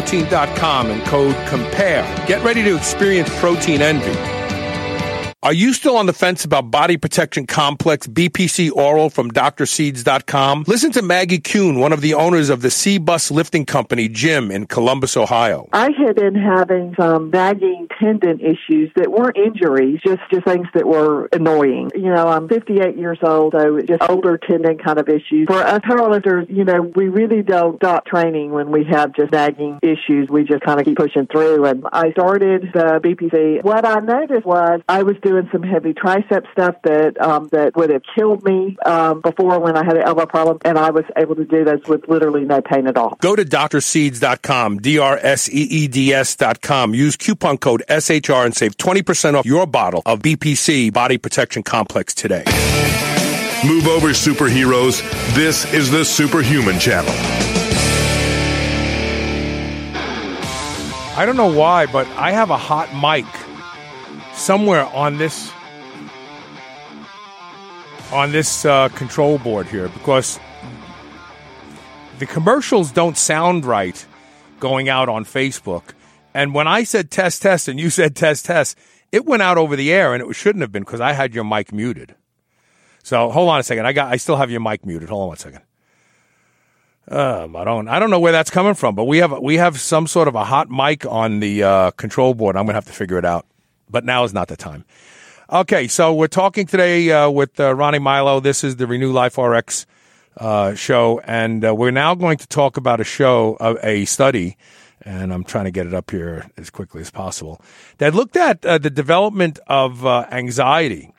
thrivprotein.com 0.00 0.90
and 0.90 1.04
code 1.04 1.34
COMPARE. 1.48 2.26
Get 2.26 2.42
ready 2.42 2.62
to 2.64 2.76
experience 2.76 3.28
protein 3.38 3.82
envy. 3.82 4.38
Are 5.40 5.52
you 5.52 5.72
still 5.72 5.96
on 5.96 6.06
the 6.06 6.12
fence 6.12 6.44
about 6.44 6.72
body 6.72 6.96
protection 6.96 7.46
complex 7.46 8.08
BPC 8.08 8.72
oral 8.72 9.08
from 9.08 9.30
drseeds.com? 9.30 10.64
Listen 10.66 10.90
to 10.90 11.00
Maggie 11.00 11.38
Kuhn, 11.38 11.78
one 11.78 11.92
of 11.92 12.00
the 12.00 12.14
owners 12.14 12.50
of 12.50 12.60
the 12.60 12.72
C 12.72 12.98
Bus 12.98 13.30
Lifting 13.30 13.64
Company 13.64 14.08
gym 14.08 14.50
in 14.50 14.66
Columbus, 14.66 15.16
Ohio. 15.16 15.68
I 15.72 15.90
had 15.92 16.16
been 16.16 16.34
having 16.34 16.88
um, 16.88 16.94
some 16.98 17.30
nagging 17.30 17.77
tendon 18.00 18.40
issues 18.40 18.90
that 18.96 19.10
weren't 19.10 19.36
injuries, 19.36 20.00
just, 20.04 20.20
just 20.30 20.44
things 20.44 20.66
that 20.74 20.86
were 20.86 21.28
annoying. 21.32 21.90
You 21.94 22.12
know, 22.14 22.28
I'm 22.28 22.48
58 22.48 22.96
years 22.96 23.18
old, 23.22 23.54
so 23.56 23.80
just 23.80 24.02
older 24.08 24.38
tendon 24.38 24.78
kind 24.78 24.98
of 24.98 25.08
issues. 25.08 25.46
For 25.46 25.60
us 25.60 25.80
powerlifters, 25.80 26.48
you 26.54 26.64
know, 26.64 26.82
we 26.82 27.08
really 27.08 27.42
don't 27.42 27.76
stop 27.76 28.06
training 28.06 28.50
when 28.50 28.70
we 28.70 28.84
have 28.84 29.14
just 29.14 29.32
nagging 29.32 29.78
issues. 29.82 30.28
We 30.28 30.44
just 30.44 30.62
kind 30.62 30.80
of 30.80 30.86
keep 30.86 30.96
pushing 30.96 31.26
through. 31.26 31.64
And 31.64 31.84
I 31.92 32.12
started 32.12 32.70
the 32.72 33.00
BPC. 33.02 33.62
What 33.62 33.84
I 33.84 34.00
noticed 34.00 34.46
was 34.46 34.80
I 34.88 35.02
was 35.02 35.16
doing 35.22 35.48
some 35.52 35.62
heavy 35.62 35.94
tricep 35.94 36.50
stuff 36.52 36.76
that 36.84 37.20
um, 37.20 37.48
that 37.52 37.76
would 37.76 37.90
have 37.90 38.02
killed 38.14 38.44
me 38.44 38.76
um, 38.84 39.20
before 39.20 39.60
when 39.60 39.76
I 39.76 39.84
had 39.84 39.96
an 39.96 40.02
elbow 40.02 40.26
problem, 40.26 40.58
and 40.64 40.78
I 40.78 40.90
was 40.90 41.04
able 41.16 41.36
to 41.36 41.44
do 41.44 41.64
those 41.64 41.86
with 41.86 42.08
literally 42.08 42.44
no 42.44 42.60
pain 42.60 42.86
at 42.86 42.96
all. 42.96 43.16
Go 43.20 43.36
to 43.36 43.44
drseeds.com, 43.44 44.78
D-R-S-E-E-D-S.com. 44.78 45.34
Use 46.94 47.16
coupon 47.16 47.58
code 47.58 47.82
SHR 47.88 48.44
and 48.44 48.54
save 48.54 48.76
20% 48.76 49.34
off 49.34 49.46
your 49.46 49.66
bottle 49.66 50.02
of 50.04 50.20
BPC 50.20 50.92
Body 50.92 51.18
Protection 51.18 51.62
Complex 51.62 52.14
today. 52.14 52.44
Move 53.66 53.88
over, 53.88 54.08
superheroes. 54.08 55.02
This 55.34 55.72
is 55.72 55.90
the 55.90 56.04
Superhuman 56.04 56.78
Channel. 56.78 57.12
I 61.16 61.24
don't 61.26 61.36
know 61.36 61.52
why, 61.52 61.86
but 61.86 62.06
I 62.08 62.30
have 62.30 62.50
a 62.50 62.56
hot 62.56 62.94
mic 62.94 63.26
somewhere 64.34 64.84
on 64.86 65.16
this 65.16 65.50
on 68.12 68.30
this 68.32 68.64
uh, 68.64 68.88
control 68.90 69.38
board 69.38 69.66
here 69.66 69.88
because 69.88 70.38
the 72.20 72.26
commercials 72.26 72.92
don't 72.92 73.16
sound 73.16 73.64
right 73.64 74.06
going 74.60 74.88
out 74.88 75.08
on 75.08 75.24
Facebook. 75.24 75.94
And 76.38 76.54
when 76.54 76.68
I 76.68 76.84
said 76.84 77.10
test 77.10 77.42
test 77.42 77.68
and 77.68 77.80
you 77.80 77.90
said 77.98 78.14
test 78.14 78.46
test, 78.46 78.78
it 79.10 79.24
went 79.24 79.42
out 79.42 79.58
over 79.58 79.76
the 79.76 79.92
air 79.92 80.14
and 80.14 80.22
it 80.22 80.34
shouldn't 80.34 80.62
have 80.62 80.72
been 80.72 80.84
because 80.84 81.00
I 81.00 81.12
had 81.12 81.34
your 81.34 81.44
mic 81.44 81.72
muted. 81.72 82.14
So 83.02 83.30
hold 83.30 83.48
on 83.48 83.60
a 83.60 83.62
second. 83.62 83.86
I 83.86 83.92
got 83.92 84.12
I 84.12 84.16
still 84.16 84.36
have 84.36 84.50
your 84.50 84.60
mic 84.60 84.84
muted. 84.86 85.08
Hold 85.08 85.22
on 85.22 85.28
one 85.28 85.36
second. 85.38 85.62
Um, 87.08 87.56
I 87.56 87.64
don't 87.64 87.88
I 87.88 87.98
don't 87.98 88.10
know 88.10 88.20
where 88.20 88.32
that's 88.32 88.50
coming 88.50 88.74
from, 88.74 88.94
but 88.94 89.04
we 89.04 89.18
have 89.18 89.32
we 89.40 89.56
have 89.56 89.80
some 89.80 90.06
sort 90.06 90.28
of 90.28 90.34
a 90.34 90.44
hot 90.44 90.70
mic 90.70 91.06
on 91.06 91.40
the 91.40 91.62
uh, 91.62 91.90
control 91.92 92.34
board. 92.34 92.56
I'm 92.56 92.66
gonna 92.66 92.74
have 92.74 92.86
to 92.86 92.92
figure 92.92 93.18
it 93.18 93.24
out 93.24 93.46
but 93.90 94.04
now 94.04 94.24
is 94.24 94.34
not 94.34 94.48
the 94.48 94.56
time. 94.56 94.84
Okay, 95.50 95.88
so 95.88 96.12
we're 96.12 96.26
talking 96.26 96.66
today 96.66 97.10
uh, 97.10 97.30
with 97.30 97.58
uh, 97.58 97.74
Ronnie 97.74 97.98
Milo. 97.98 98.40
This 98.40 98.62
is 98.62 98.76
the 98.76 98.86
Renew 98.86 99.12
Life 99.12 99.38
RX 99.38 99.86
uh, 100.36 100.74
show, 100.74 101.20
and 101.24 101.64
uh, 101.64 101.74
we're 101.74 101.90
now 101.90 102.14
going 102.14 102.36
to 102.38 102.46
talk 102.46 102.76
about 102.76 103.00
a 103.00 103.04
show, 103.04 103.56
a 103.82 104.04
study, 104.04 104.56
and 105.02 105.32
I'm 105.32 105.44
trying 105.44 105.64
to 105.64 105.70
get 105.70 105.86
it 105.86 105.94
up 105.94 106.10
here 106.10 106.50
as 106.56 106.70
quickly 106.70 107.00
as 107.00 107.10
possible, 107.10 107.60
that 107.98 108.14
looked 108.14 108.36
at 108.36 108.64
uh, 108.64 108.78
the 108.78 108.90
development 108.90 109.58
of 109.66 110.04
uh, 110.04 110.26
anxiety. 110.30 111.12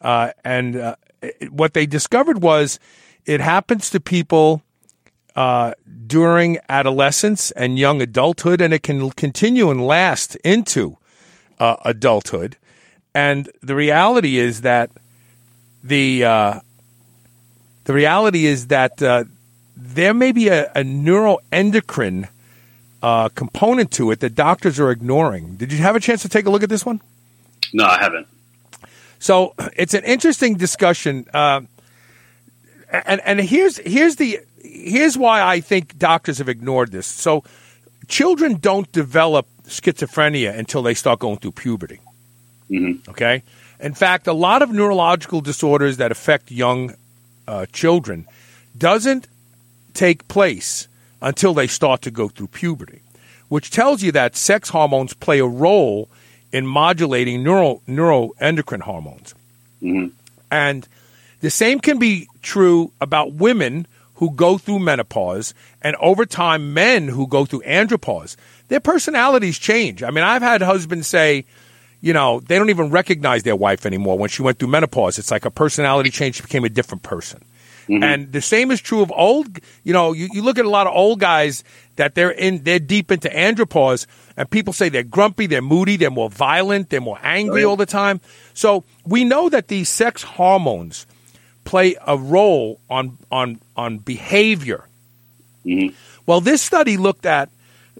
and 0.00 0.96
it, 1.22 1.52
what 1.52 1.74
they 1.74 1.86
discovered 1.86 2.42
was 2.42 2.78
it 3.24 3.40
happens 3.40 3.90
to 3.90 4.00
people 4.00 4.62
during 6.06 6.58
adolescence 6.68 7.50
and 7.52 7.78
young 7.78 8.00
adulthood, 8.00 8.60
and 8.60 8.72
it 8.72 8.82
can 8.82 9.10
continue 9.10 9.70
and 9.70 9.86
last 9.86 10.36
into 10.36 10.96
uh, 11.58 11.76
adulthood. 11.84 12.56
And 13.14 13.50
the 13.62 13.74
reality 13.74 14.38
is 14.38 14.60
that 14.60 14.90
the 15.82 16.24
uh, 16.24 16.60
the 17.84 17.92
reality 17.92 18.46
is 18.46 18.66
that 18.68 19.00
uh, 19.02 19.24
there 19.76 20.12
may 20.12 20.32
be 20.32 20.48
a, 20.48 20.70
a 20.72 20.82
neuroendocrine 20.82 22.28
uh, 23.06 23.28
component 23.28 23.92
to 23.92 24.10
it 24.10 24.18
that 24.18 24.34
doctors 24.34 24.80
are 24.80 24.90
ignoring. 24.90 25.54
Did 25.54 25.70
you 25.70 25.78
have 25.78 25.94
a 25.94 26.00
chance 26.00 26.22
to 26.22 26.28
take 26.28 26.44
a 26.44 26.50
look 26.50 26.64
at 26.64 26.68
this 26.68 26.84
one? 26.84 27.00
No, 27.72 27.84
I 27.84 28.02
haven't. 28.02 28.26
So 29.20 29.54
it's 29.76 29.94
an 29.94 30.02
interesting 30.02 30.56
discussion, 30.56 31.24
uh, 31.32 31.60
and 32.90 33.20
and 33.24 33.40
here's 33.40 33.76
here's 33.78 34.16
the 34.16 34.40
here's 34.60 35.16
why 35.16 35.40
I 35.40 35.60
think 35.60 35.96
doctors 35.96 36.38
have 36.38 36.48
ignored 36.48 36.90
this. 36.90 37.06
So 37.06 37.44
children 38.08 38.56
don't 38.56 38.90
develop 38.90 39.46
schizophrenia 39.68 40.58
until 40.58 40.82
they 40.82 40.94
start 40.94 41.20
going 41.20 41.36
through 41.36 41.52
puberty. 41.52 42.00
Mm-hmm. 42.68 43.08
Okay? 43.10 43.44
In 43.78 43.94
fact, 43.94 44.26
a 44.26 44.32
lot 44.32 44.62
of 44.62 44.70
neurological 44.72 45.40
disorders 45.40 45.98
that 45.98 46.10
affect 46.10 46.50
young 46.50 46.96
uh, 47.46 47.66
children 47.72 48.26
doesn't 48.76 49.28
take 49.94 50.26
place 50.26 50.88
until 51.20 51.54
they 51.54 51.66
start 51.66 52.02
to 52.02 52.10
go 52.10 52.28
through 52.28 52.48
puberty, 52.48 53.02
which 53.48 53.70
tells 53.70 54.02
you 54.02 54.12
that 54.12 54.36
sex 54.36 54.68
hormones 54.68 55.14
play 55.14 55.38
a 55.38 55.46
role 55.46 56.08
in 56.52 56.66
modulating 56.66 57.42
neuro, 57.42 57.82
neuroendocrine 57.88 58.82
hormones. 58.82 59.34
Mm-hmm. 59.82 60.08
And 60.50 60.86
the 61.40 61.50
same 61.50 61.80
can 61.80 61.98
be 61.98 62.28
true 62.42 62.92
about 63.00 63.34
women 63.34 63.86
who 64.16 64.30
go 64.30 64.56
through 64.56 64.78
menopause 64.78 65.52
and 65.82 65.94
over 65.96 66.24
time 66.24 66.72
men 66.72 67.08
who 67.08 67.26
go 67.26 67.44
through 67.44 67.62
andropause. 67.62 68.36
Their 68.68 68.80
personalities 68.80 69.58
change. 69.58 70.02
I 70.02 70.10
mean, 70.10 70.24
I've 70.24 70.42
had 70.42 70.62
husbands 70.62 71.06
say, 71.06 71.44
you 72.00 72.12
know, 72.12 72.40
they 72.40 72.58
don't 72.58 72.70
even 72.70 72.90
recognize 72.90 73.42
their 73.42 73.56
wife 73.56 73.84
anymore 73.84 74.18
when 74.18 74.28
she 74.28 74.42
went 74.42 74.58
through 74.58 74.68
menopause. 74.68 75.18
It's 75.18 75.30
like 75.30 75.44
a 75.44 75.50
personality 75.50 76.10
change, 76.10 76.36
she 76.36 76.42
became 76.42 76.64
a 76.64 76.70
different 76.70 77.02
person. 77.02 77.42
Mm-hmm. 77.88 78.02
And 78.02 78.32
the 78.32 78.40
same 78.40 78.70
is 78.72 78.80
true 78.80 79.00
of 79.02 79.12
old, 79.14 79.58
you 79.84 79.92
know, 79.92 80.12
you, 80.12 80.28
you 80.32 80.42
look 80.42 80.58
at 80.58 80.64
a 80.64 80.68
lot 80.70 80.86
of 80.88 80.94
old 80.94 81.20
guys 81.20 81.62
that 81.96 82.14
they're 82.16 82.30
in, 82.32 82.64
they're 82.64 82.80
deep 82.80 83.12
into 83.12 83.28
andropause 83.28 84.06
and 84.36 84.50
people 84.50 84.72
say 84.72 84.88
they're 84.88 85.04
grumpy, 85.04 85.46
they're 85.46 85.62
moody, 85.62 85.96
they're 85.96 86.10
more 86.10 86.28
violent, 86.28 86.90
they're 86.90 87.00
more 87.00 87.18
angry 87.22 87.60
Oh, 87.62 87.66
yeah. 87.66 87.70
all 87.70 87.76
the 87.76 87.86
time. 87.86 88.20
So 88.54 88.82
we 89.04 89.24
know 89.24 89.48
that 89.48 89.68
these 89.68 89.88
sex 89.88 90.22
hormones 90.24 91.06
play 91.64 91.94
a 92.06 92.16
role 92.18 92.80
on, 92.90 93.18
on, 93.30 93.60
on 93.76 93.98
behavior. 93.98 94.84
Mhm. 95.64 95.94
Well, 96.26 96.40
this 96.40 96.62
study 96.62 96.96
looked 96.96 97.24
at 97.26 97.50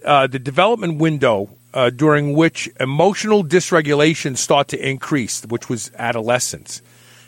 uh, 0.05 0.27
the 0.27 0.39
development 0.39 0.99
window 0.99 1.49
uh, 1.73 1.89
during 1.89 2.33
which 2.33 2.69
emotional 2.79 3.43
dysregulation 3.43 4.37
start 4.37 4.67
to 4.69 4.77
increase, 4.89 5.45
which 5.45 5.69
was 5.69 5.91
adolescence. 5.97 6.81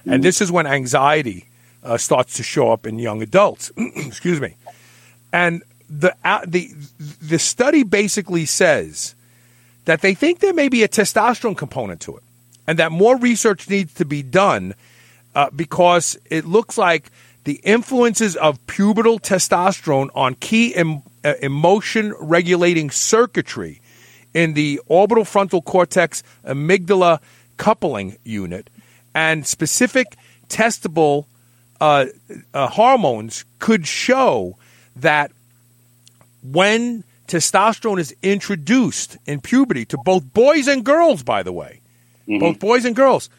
And 0.05 0.23
this 0.23 0.41
is 0.41 0.51
when 0.51 0.65
anxiety 0.65 1.45
uh, 1.83 1.97
starts 1.97 2.33
to 2.37 2.43
show 2.43 2.71
up 2.71 2.85
in 2.85 2.99
young 2.99 3.21
adults. 3.21 3.71
Excuse 3.77 4.39
me. 4.39 4.55
And 5.31 5.63
the, 5.89 6.15
uh, 6.23 6.41
the, 6.45 6.71
the 7.21 7.39
study 7.39 7.83
basically 7.83 8.45
says 8.45 9.15
that 9.85 10.01
they 10.01 10.13
think 10.13 10.39
there 10.39 10.53
may 10.53 10.69
be 10.69 10.83
a 10.83 10.87
testosterone 10.87 11.57
component 11.57 12.01
to 12.01 12.17
it 12.17 12.23
and 12.67 12.77
that 12.77 12.91
more 12.91 13.17
research 13.17 13.67
needs 13.69 13.93
to 13.95 14.05
be 14.05 14.21
done 14.21 14.75
uh, 15.33 15.49
because 15.55 16.17
it 16.29 16.45
looks 16.45 16.77
like 16.77 17.11
the 17.45 17.59
influences 17.63 18.35
of 18.35 18.63
pubertal 18.67 19.19
testosterone 19.19 20.09
on 20.13 20.35
key 20.35 20.75
em- 20.75 21.01
uh, 21.23 21.33
emotion 21.41 22.13
regulating 22.19 22.91
circuitry 22.91 23.81
in 24.33 24.53
the 24.53 24.79
orbital 24.85 25.25
frontal 25.25 25.61
cortex 25.61 26.21
amygdala 26.45 27.19
coupling 27.57 28.17
unit 28.23 28.69
and 29.15 29.47
specific 29.47 30.15
testable 30.47 31.25
uh, 31.81 32.05
uh, 32.53 32.67
hormones 32.67 33.45
could 33.59 33.87
show 33.87 34.57
that 34.97 35.31
when 36.43 37.03
testosterone 37.27 37.99
is 37.99 38.15
introduced 38.21 39.17
in 39.25 39.39
puberty 39.39 39.85
to 39.85 39.97
both 39.97 40.33
boys 40.33 40.67
and 40.67 40.83
girls, 40.83 41.23
by 41.23 41.43
the 41.43 41.51
way, 41.51 41.81
both 42.39 42.59
boys 42.59 42.85
and 42.85 42.95
girls, 42.95 43.29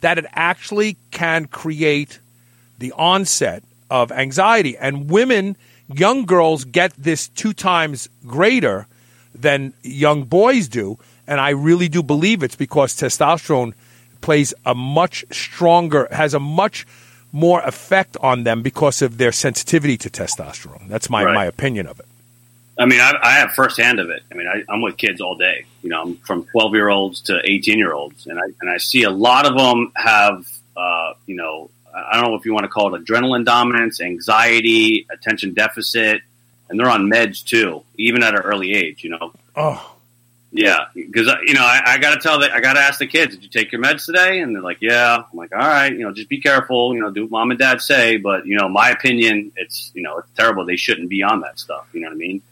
that 0.00 0.18
it 0.18 0.26
actually 0.34 0.96
can 1.10 1.46
create 1.46 2.20
the 2.78 2.92
onset 2.92 3.62
of 3.90 4.12
anxiety. 4.12 4.76
And 4.76 5.10
women, 5.10 5.56
young 5.92 6.26
girls 6.26 6.64
get 6.64 6.92
this 6.96 7.28
two 7.28 7.52
times 7.52 8.08
greater 8.26 8.86
than 9.34 9.72
young 9.82 10.24
boys 10.24 10.68
do. 10.68 10.98
And 11.26 11.40
I 11.40 11.50
really 11.50 11.88
do 11.88 12.02
believe 12.02 12.42
it's 12.42 12.56
because 12.56 12.94
testosterone 12.94 13.72
plays 14.20 14.54
a 14.64 14.74
much 14.74 15.24
stronger, 15.30 16.08
has 16.10 16.34
a 16.34 16.40
much 16.40 16.86
more 17.36 17.60
effect 17.62 18.16
on 18.22 18.44
them 18.44 18.62
because 18.62 19.02
of 19.02 19.18
their 19.18 19.30
sensitivity 19.32 19.96
to 19.98 20.08
testosterone. 20.08 20.88
That's 20.88 21.10
my, 21.10 21.22
Right. 21.22 21.34
my 21.34 21.44
opinion 21.44 21.86
of 21.86 22.00
it. 22.00 22.06
I 22.78 22.86
mean, 22.86 23.00
I, 23.00 23.12
I 23.22 23.32
have 23.40 23.52
firsthand 23.52 24.00
of 24.00 24.08
it. 24.10 24.22
I 24.30 24.34
mean, 24.34 24.46
I, 24.48 24.62
I'm 24.72 24.80
with 24.80 24.96
kids 24.96 25.20
all 25.20 25.36
day. 25.36 25.66
You 25.82 25.90
know, 25.90 26.00
I'm 26.02 26.16
from 26.16 26.44
12 26.46 26.74
year 26.74 26.88
olds 26.88 27.20
to 27.22 27.40
18 27.44 27.78
year 27.78 27.92
olds, 27.92 28.26
and 28.26 28.38
I 28.38 28.44
and 28.60 28.70
I 28.70 28.78
see 28.78 29.02
a 29.04 29.10
lot 29.10 29.46
of 29.46 29.56
them 29.56 29.92
have, 29.96 30.46
uh, 30.76 31.12
you 31.26 31.36
know, 31.36 31.70
I 31.94 32.20
don't 32.20 32.30
know 32.30 32.36
if 32.36 32.44
you 32.46 32.52
want 32.54 32.64
to 32.64 32.68
call 32.68 32.94
it 32.94 33.02
adrenaline 33.04 33.44
dominance, 33.46 34.00
anxiety, 34.00 35.06
attention 35.10 35.54
deficit, 35.54 36.20
and 36.68 36.78
they're 36.78 36.90
on 36.90 37.06
meds 37.10 37.44
too, 37.44 37.82
even 37.96 38.22
at 38.22 38.34
an 38.34 38.40
early 38.42 38.72
age. 38.74 39.04
You 39.04 39.10
know, 39.10 39.32
Oh, 39.54 39.95
yeah, 40.56 40.86
because 40.94 41.26
you 41.46 41.54
know, 41.54 41.62
I, 41.64 41.82
I 41.86 41.98
got 41.98 42.14
to 42.14 42.20
tell 42.20 42.40
that 42.40 42.52
I 42.52 42.60
got 42.60 42.74
to 42.74 42.80
ask 42.80 42.98
the 42.98 43.06
kids, 43.06 43.34
did 43.34 43.42
you 43.44 43.48
take 43.50 43.72
your 43.72 43.80
meds 43.82 44.06
today? 44.06 44.40
And 44.40 44.54
they're 44.54 44.62
like, 44.62 44.78
yeah. 44.80 45.16
I'm 45.30 45.36
like, 45.38 45.52
all 45.52 45.58
right, 45.58 45.92
you 45.92 46.00
know, 46.00 46.12
just 46.12 46.28
be 46.28 46.40
careful. 46.40 46.94
You 46.94 47.00
know, 47.00 47.10
do 47.10 47.22
what 47.22 47.30
mom 47.30 47.50
and 47.50 47.58
dad 47.60 47.80
say. 47.80 48.16
But 48.16 48.46
you 48.46 48.56
know, 48.56 48.68
my 48.68 48.90
opinion, 48.90 49.52
it's 49.56 49.90
you 49.94 50.02
know, 50.02 50.18
it's 50.18 50.30
terrible. 50.36 50.64
They 50.64 50.76
shouldn't 50.76 51.08
be 51.08 51.22
on 51.22 51.40
that 51.40 51.58
stuff. 51.58 51.86
You 51.92 52.00
know 52.00 52.08
what 52.08 52.14
I 52.14 52.16
mean? 52.18 52.42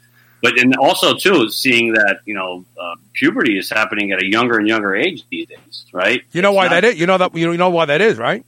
But 0.43 0.59
and 0.61 0.77
also 0.77 1.15
too, 1.15 1.49
seeing 1.49 1.95
that 1.95 2.21
you 2.27 2.35
know, 2.35 2.65
uh, 2.79 2.97
puberty 3.15 3.59
is 3.59 3.71
happening 3.71 4.13
at 4.13 4.23
a 4.23 4.27
younger 4.27 4.59
and 4.59 4.69
younger 4.69 4.95
age 4.95 5.25
these 5.31 5.47
days, 5.49 5.87
right? 5.93 6.23
you 6.33 6.43
know 6.43 6.51
It's 6.51 6.57
why 6.57 6.65
not- 6.65 6.71
that 6.73 6.85
is? 6.85 7.01
You 7.01 7.07
know 7.07 7.17
that 7.19 7.35
you 7.35 7.57
know 7.57 7.71
why 7.71 7.87
that 7.87 8.01
is, 8.03 8.19
right? 8.19 8.45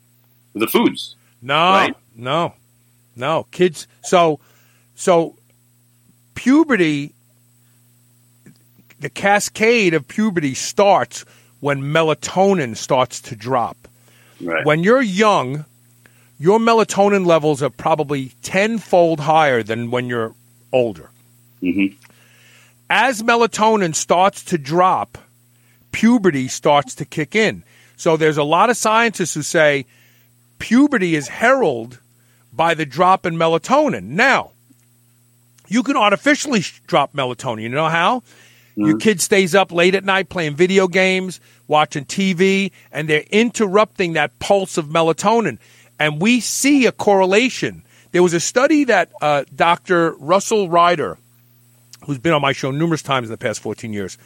The 0.54 0.66
foods. 0.66 1.16
No, 1.42 1.54
Right? 1.54 1.94
no, 2.16 2.54
no. 3.14 3.46
Kids. 3.50 3.86
So, 4.02 4.40
so 4.94 5.36
puberty, 6.34 7.12
the 9.00 9.10
cascade 9.10 9.94
of 9.94 10.08
puberty 10.08 10.54
starts 10.54 11.24
when 11.60 11.82
melatonin 11.82 12.76
starts 12.76 13.20
to 13.22 13.36
drop. 13.36 13.76
Right. 14.40 14.64
When 14.64 14.82
you're 14.82 15.02
young, 15.02 15.64
your 16.38 16.58
melatonin 16.58 17.26
levels 17.26 17.62
are 17.62 17.70
probably 17.70 18.32
tenfold 18.42 19.20
higher 19.20 19.62
than 19.62 19.90
when 19.90 20.06
you're 20.06 20.34
older. 20.72 21.10
hmm 21.60 21.86
As 22.90 23.22
melatonin 23.22 23.94
starts 23.94 24.44
to 24.44 24.58
drop, 24.58 25.18
puberty 25.92 26.48
starts 26.48 26.94
to 26.96 27.04
kick 27.04 27.34
in. 27.34 27.62
So 27.96 28.16
there's 28.16 28.36
a 28.36 28.44
lot 28.44 28.68
of 28.68 28.76
scientists 28.76 29.34
who 29.34 29.42
say 29.42 29.86
puberty 30.58 31.14
is 31.14 31.28
heralded 31.28 31.98
by 32.52 32.74
the 32.74 32.86
drop 32.86 33.24
in 33.26 33.36
melatonin. 33.36 34.08
Now, 34.08 34.52
you 35.68 35.82
can 35.82 35.96
artificially 35.96 36.62
drop 36.86 37.12
melatonin. 37.12 37.62
You 37.62 37.68
know 37.70 37.88
how? 37.88 38.22
Your 38.76 38.98
kid 38.98 39.22
stays 39.22 39.54
up 39.54 39.72
late 39.72 39.94
at 39.94 40.04
night 40.04 40.28
playing 40.28 40.54
video 40.54 40.86
games, 40.86 41.40
watching 41.66 42.04
TV, 42.04 42.72
and 42.92 43.08
they're 43.08 43.24
interrupting 43.30 44.12
that 44.12 44.38
pulse 44.38 44.76
of 44.76 44.86
melatonin. 44.86 45.58
And 45.98 46.20
we 46.20 46.40
see 46.40 46.84
a 46.84 46.92
correlation. 46.92 47.82
There 48.12 48.22
was 48.22 48.34
a 48.34 48.40
study 48.40 48.84
that 48.84 49.10
uh, 49.22 49.44
Dr. 49.54 50.12
Russel 50.16 50.68
Reiter, 50.68 51.16
who's 52.04 52.18
been 52.18 52.34
on 52.34 52.42
my 52.42 52.52
show 52.52 52.70
numerous 52.70 53.02
times 53.02 53.28
in 53.28 53.30
the 53.30 53.38
past 53.38 53.60
14 53.60 53.94
years, 53.94 54.18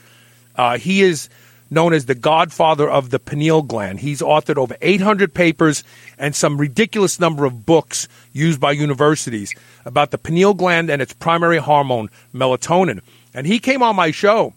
uh, 0.57 0.79
he 0.79 1.03
is 1.03 1.29
known 1.71 1.93
as 1.93 2.07
the 2.07 2.17
godfather 2.17 2.91
of 2.91 3.11
the 3.11 3.21
pineal 3.21 3.63
gland. 3.63 4.01
He's 4.01 4.21
authored 4.21 4.57
over 4.57 4.77
800 4.81 5.33
papers 5.33 5.85
and 6.19 6.35
some 6.35 6.59
ridiculous 6.59 7.21
number 7.21 7.45
of 7.45 7.65
books 7.65 8.09
used 8.33 8.61
by 8.61 8.73
universities 8.73 9.55
about 9.85 10.11
the 10.11 10.19
pineal 10.19 10.55
gland 10.55 10.91
and 10.91 11.01
its 11.01 11.13
primary 11.13 11.59
hormone, 11.59 12.11
melatonin. 12.35 13.01
And 13.35 13.47
he 13.47 13.59
came 13.59 13.83
on 13.83 13.97
my 13.97 14.11
show 14.11 14.55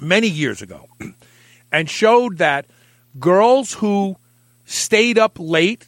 many 0.00 0.28
years 0.28 0.62
ago 0.62 0.86
and 1.72 1.88
showed 1.88 2.38
that 2.38 2.66
girls 3.18 3.72
who 3.74 4.16
stayed 4.66 5.18
up 5.18 5.36
late 5.38 5.86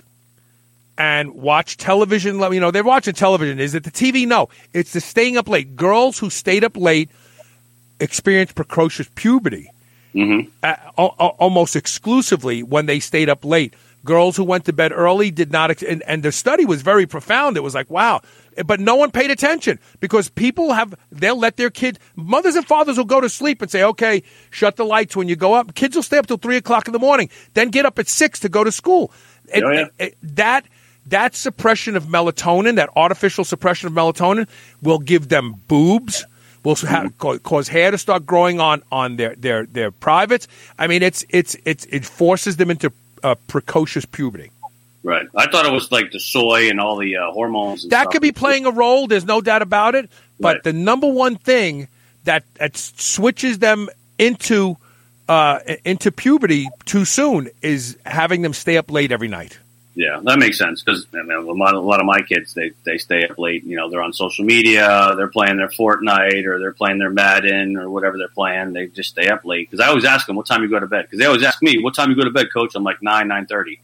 and 0.97 1.35
watched 1.35 1.81
television, 1.81 2.39
you 2.53 2.61
know, 2.61 2.71
they're 2.71 2.85
watching 2.85 3.15
television. 3.15 3.59
Is 3.59 3.75
it 3.75 3.85
the 3.85 3.91
TV? 3.91 4.27
No, 4.27 4.49
it's 4.75 4.93
the 4.93 5.01
staying 5.01 5.37
up 5.37 5.49
late. 5.49 5.77
Girls 5.77 6.19
who 6.19 6.29
stayed 6.31 6.65
up 6.65 6.77
late 6.77 7.11
experienced 8.01 8.55
precocious 8.55 9.09
puberty 9.15 9.71
hmm 10.13 10.41
uh, 10.65 10.75
al- 10.99 11.15
al- 11.21 11.37
almost 11.39 11.77
exclusively 11.77 12.63
when 12.65 12.87
they 12.87 12.99
stayed 12.99 13.29
up 13.29 13.45
late. 13.45 13.75
Girls 14.05 14.37
who 14.37 14.43
went 14.45 14.65
to 14.65 14.73
bed 14.73 14.93
early 14.93 15.31
did 15.31 15.53
not, 15.53 15.71
ex- 15.71 15.83
and, 15.83 16.03
and 16.03 16.23
the 16.23 16.33
study 16.33 16.65
was 16.65 16.83
very 16.83 17.07
profound. 17.07 17.57
It 17.57 17.61
was 17.61 17.75
like, 17.75 17.89
wow. 17.91 18.21
But 18.67 18.81
no 18.81 18.97
one 18.97 19.11
paid 19.11 19.31
attention 19.31 19.79
because 20.01 20.29
people 20.29 20.73
have, 20.73 20.95
they'll 21.13 21.39
let 21.39 21.57
their 21.57 21.71
kids, 21.71 21.99
mothers 22.17 22.57
and 22.57 22.67
fathers 22.67 22.97
will 22.99 23.05
go 23.05 23.21
to 23.21 23.29
sleep 23.29 23.63
and 23.63 23.71
say, 23.71 23.83
okay, 23.85 24.23
shut 24.51 24.77
the 24.77 24.85
lights 24.85 25.15
when 25.17 25.29
you 25.29 25.37
go 25.37 25.55
up. 25.55 25.75
Kids 25.75 25.95
will 25.97 26.03
stay 26.03 26.19
up 26.19 26.27
till 26.27 26.37
three 26.37 26.57
o'clock 26.57 26.87
in 26.89 26.93
the 26.93 26.99
morning, 26.99 27.31
then 27.55 27.69
get 27.71 27.87
up 27.87 27.99
at 27.99 28.09
six 28.09 28.41
to 28.41 28.49
go 28.49 28.65
to 28.65 28.73
school. 28.73 29.13
And- 29.55 29.65
Oh, 29.65 29.71
yeah. 29.73 29.87
and 29.99 30.13
that, 30.23 30.65
that 31.07 31.35
suppression 31.35 31.97
of 31.97 32.05
melatonin, 32.05 32.77
that 32.77 32.91
artificial 32.97 33.45
suppression 33.45 33.87
of 33.87 33.93
melatonin, 33.95 34.49
will 34.83 34.99
give 34.99 35.29
them 35.29 35.55
boobs, 35.69 36.25
will 36.65 36.75
ha- 36.77 37.09
ca- 37.19 37.39
cause 37.39 37.69
hair 37.69 37.91
to 37.91 37.99
start 37.99 38.27
growing 38.27 38.61
on 38.61 38.83
on 38.93 39.17
their 39.17 39.35
their 39.35 39.65
their 39.67 39.91
privates. 39.91 40.47
I 40.79 40.87
mean, 40.89 41.03
it's 41.03 41.25
it's 41.31 41.57
it's 41.65 41.87
it 41.87 42.05
forces 42.05 42.57
them 42.59 42.71
into 42.71 42.93
uh, 43.25 43.35
precocious 43.47 44.05
puberty. 44.05 44.51
Right. 45.03 45.27
I 45.35 45.51
thought 45.51 45.65
it 45.67 45.73
was 45.73 45.91
like 45.91 46.11
the 46.13 46.21
soy 46.21 46.69
and 46.69 46.79
all 46.81 46.97
the 46.99 47.17
uh, 47.17 47.31
hormones. 47.33 47.85
And 47.85 47.93
That 47.93 48.03
stuff. 48.03 48.13
could 48.13 48.23
be 48.23 48.33
playing 48.33 48.67
a 48.67 48.71
role. 48.71 49.07
There's 49.07 49.25
no 49.25 49.41
doubt 49.41 49.63
about 49.63 49.95
it. 49.95 50.11
But 50.39 50.57
Right. 50.57 50.63
the 50.65 50.73
number 50.73 51.07
one 51.07 51.37
thing 51.37 51.89
that 52.25 52.45
that 52.55 52.77
switches 52.77 53.59
them 53.59 53.89
into 54.19 54.77
uh, 55.29 55.61
into 55.85 56.11
puberty 56.13 56.69
too 56.85 57.05
soon 57.05 57.49
is 57.63 57.97
having 58.05 58.43
them 58.43 58.53
stay 58.53 58.77
up 58.77 58.91
late 58.91 59.13
every 59.13 59.29
night. 59.29 59.59
Yeah, 59.95 60.21
that 60.23 60.39
makes 60.39 60.57
sense 60.59 60.83
because 60.83 61.07
I 61.13 61.23
mean, 61.23 61.33
a, 61.33 61.41
lot, 61.41 61.75
a 61.75 61.81
lot 61.81 62.01
of 62.01 62.07
my 62.07 62.21
kids 62.23 62.55
they 62.55 62.73
they 62.85 62.97
stay 62.99 63.25
up 63.27 63.39
late. 63.39 63.65
You 63.65 63.77
know, 63.77 63.91
they're 63.91 64.03
on 64.03 64.13
social 64.13 64.45
media, 64.45 65.15
they're 65.17 65.29
playing 65.29 65.57
their 65.57 65.69
Fortnite 65.69 66.47
or 66.47 66.59
they're 66.59 66.73
playing 66.73 66.99
their 66.99 67.11
Madden 67.11 67.77
or 67.77 67.91
whatever 67.91 68.17
they're 68.19 68.29
playing. 68.29 68.73
They 68.73 68.87
just 68.87 69.11
stay 69.11 69.29
up 69.29 69.45
late 69.45 69.71
because 69.71 69.83
I 69.85 69.89
always 69.89 70.05
ask 70.05 70.27
them 70.27 70.37
what 70.37 70.47
time 70.47 70.63
you 70.63 70.69
go 70.69 70.79
to 70.81 70.87
bed 70.87 71.03
because 71.07 71.19
they 71.19 71.27
always 71.27 71.43
ask 71.43 71.63
me 71.63 71.83
what 71.83 71.95
time 71.95 72.11
you 72.11 72.17
go 72.17 72.25
to 72.25 72.31
bed, 72.31 72.53
Coach. 72.53 72.75
I'm 72.75 72.85
like 72.85 73.03
nine 73.03 73.29
nine 73.29 73.47
thirty. 73.47 73.81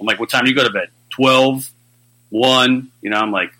I'm 0.00 0.06
like, 0.06 0.18
what 0.18 0.30
time 0.30 0.44
do 0.44 0.50
you 0.50 0.56
go 0.56 0.64
to 0.64 0.70
bed? 0.70 0.88
12, 1.10 1.68
1. 2.30 2.90
You 3.02 3.10
know, 3.10 3.18
I'm 3.18 3.30
like, 3.32 3.52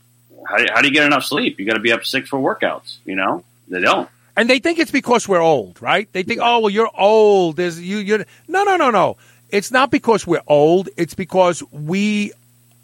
how 0.48 0.56
do, 0.56 0.66
how 0.72 0.80
do 0.80 0.88
you 0.88 0.94
get 0.94 1.04
enough 1.06 1.24
sleep? 1.24 1.58
You 1.60 1.66
got 1.66 1.74
to 1.74 1.80
be 1.80 1.92
up 1.92 2.04
six 2.04 2.28
for 2.28 2.38
workouts. 2.38 2.96
You 3.04 3.14
know, 3.16 3.44
they 3.68 3.80
don't. 3.80 4.08
And 4.36 4.48
they 4.48 4.58
think 4.58 4.78
it's 4.78 4.90
because 4.90 5.28
we're 5.28 5.42
old, 5.42 5.82
right? 5.82 6.10
They 6.12 6.22
think, 6.22 6.40
oh, 6.42 6.60
well, 6.60 6.70
you're 6.70 6.90
old. 6.96 7.56
There's 7.56 7.80
you. 7.80 7.98
You're 7.98 8.24
no, 8.48 8.64
no, 8.64 8.76
no, 8.76 8.90
no. 8.90 9.16
It's 9.50 9.70
not 9.70 9.90
because 9.90 10.26
we're 10.26 10.42
old. 10.46 10.88
It's 10.96 11.14
because 11.14 11.62
we 11.72 12.32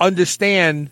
understand 0.01 0.91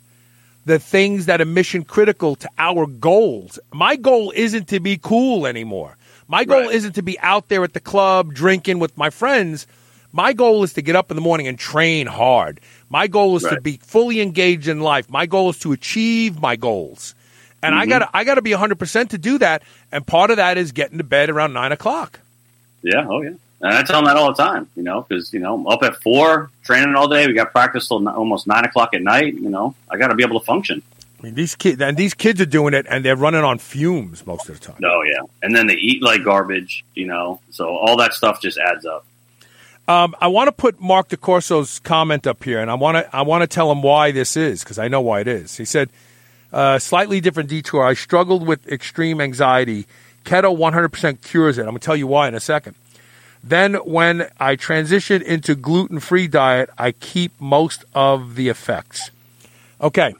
the 0.66 0.78
things 0.78 1.26
that 1.26 1.40
are 1.40 1.44
mission 1.44 1.84
critical 1.84 2.36
to 2.36 2.48
our 2.56 2.86
goals. 2.86 3.58
My 3.72 3.96
goal 3.96 4.32
isn't 4.34 4.68
to 4.68 4.80
be 4.80 4.96
cool 4.96 5.46
anymore. 5.46 5.96
My 6.26 6.44
goal 6.44 6.60
Right. 6.62 6.74
isn't 6.74 6.94
to 6.94 7.02
be 7.02 7.18
out 7.20 7.48
there 7.48 7.64
at 7.64 7.74
the 7.74 7.80
club 7.80 8.32
drinking 8.32 8.78
with 8.78 8.96
my 8.96 9.10
friends. 9.10 9.66
My 10.14 10.32
goal 10.32 10.62
is 10.62 10.74
to 10.74 10.82
get 10.82 10.94
up 10.94 11.10
in 11.10 11.16
the 11.16 11.20
morning 11.20 11.48
and 11.48 11.58
train 11.58 12.06
hard. 12.06 12.60
My 12.88 13.08
goal 13.08 13.34
is 13.34 13.42
to 13.42 13.60
be 13.60 13.78
fully 13.78 14.20
engaged 14.20 14.68
in 14.68 14.78
life. 14.78 15.10
My 15.10 15.26
goal 15.26 15.50
is 15.50 15.58
to 15.58 15.72
achieve 15.72 16.40
my 16.40 16.54
goals. 16.54 17.16
And 17.64 17.74
I 17.74 17.80
mm-hmm. 17.80 17.90
gotta 17.90 18.10
I 18.14 18.22
gotta 18.22 18.40
be 18.40 18.52
hundred 18.52 18.78
percent 18.78 19.10
to 19.10 19.18
do 19.18 19.38
that. 19.38 19.64
And 19.90 20.06
part 20.06 20.30
of 20.30 20.36
that 20.36 20.56
is 20.56 20.70
getting 20.70 20.98
to 20.98 21.04
bed 21.04 21.30
around 21.30 21.52
nine 21.52 21.72
o'clock. 21.72 22.20
Yeah, 22.82 23.08
oh 23.08 23.22
yeah. 23.22 23.30
And 23.60 23.74
I 23.74 23.82
tell 23.82 23.96
them 23.96 24.04
that 24.04 24.16
all 24.16 24.32
the 24.32 24.40
time, 24.40 24.68
you 24.76 24.84
know, 24.84 25.02
because 25.02 25.32
you 25.32 25.40
know, 25.40 25.54
I'm 25.54 25.66
up 25.66 25.82
at 25.82 26.00
four, 26.00 26.48
training 26.62 26.94
all 26.94 27.08
day. 27.08 27.26
We 27.26 27.32
got 27.32 27.50
practice 27.50 27.88
till 27.88 27.98
n- 27.98 28.14
almost 28.14 28.46
nine 28.46 28.64
o'clock 28.64 28.94
at 28.94 29.02
night. 29.02 29.34
You 29.34 29.50
know, 29.50 29.74
I 29.90 29.96
got 29.96 30.08
to 30.08 30.14
be 30.14 30.22
able 30.22 30.38
to 30.38 30.46
function. 30.46 30.80
I 31.18 31.22
mean, 31.22 31.34
these 31.34 31.56
kids 31.56 31.82
and 31.82 31.96
these 31.96 32.14
kids 32.14 32.40
are 32.40 32.46
doing 32.46 32.72
it, 32.72 32.86
and 32.88 33.04
they're 33.04 33.16
running 33.16 33.42
on 33.42 33.58
fumes 33.58 34.24
most 34.24 34.48
of 34.48 34.60
the 34.60 34.64
time. 34.64 34.76
Oh 34.84 35.02
yeah, 35.02 35.22
and 35.42 35.56
then 35.56 35.66
they 35.66 35.74
eat 35.74 36.04
like 36.04 36.22
garbage. 36.22 36.84
You 36.94 37.06
know, 37.06 37.40
so 37.50 37.74
all 37.74 37.96
that 37.96 38.14
stuff 38.14 38.40
just 38.40 38.58
adds 38.58 38.86
up. 38.86 39.04
Um, 39.87 40.16
I 40.18 40.28
want 40.28 40.49
to 40.49 40.53
put 40.53 40.80
Mark 40.80 41.09
DeCorso's 41.09 41.78
comment 41.80 42.26
up 42.26 42.43
here, 42.43 42.61
and 42.61 42.70
I 42.70 42.74
want 42.74 42.97
to 42.97 43.16
I 43.16 43.22
want 43.22 43.43
to 43.43 43.47
tell 43.47 43.70
him 43.70 43.82
why 43.82 44.12
this 44.12 44.37
is 44.37 44.62
because 44.62 44.78
I 44.78 44.89
know 44.89 45.03
why 45.03 45.20
it 45.20 45.28
is. 45.28 45.57
He 45.57 45.66
said, 45.66 45.91
uh, 46.53 46.78
"Slightly 46.78 47.20
different 47.20 47.51
detour. 47.51 47.85
I 47.85 47.93
struggled 47.93 48.47
with 48.47 48.66
extreme 48.66 49.20
anxiety. 49.20 49.87
Keto 50.24 50.57
100% 50.57 51.20
cures 51.20 51.59
it. 51.59 51.62
I'm 51.62 51.66
going 51.66 51.78
to 51.78 51.85
tell 51.85 51.97
you 51.97 52.07
why 52.07 52.28
in 52.28 52.35
a 52.35 52.41
second. 52.41 52.76
Then 53.43 53.74
when 53.74 54.30
I 54.41 54.57
transitioned 54.57 55.20
into 55.20 55.55
gluten 55.55 56.01
free 56.01 56.28
diet, 56.28 56.70
I 56.78 56.93
keep 56.93 57.39
most 57.39 57.85
of 57.95 58.37
the 58.37 58.49
effects. 58.49 59.11
Okay. 59.82 60.14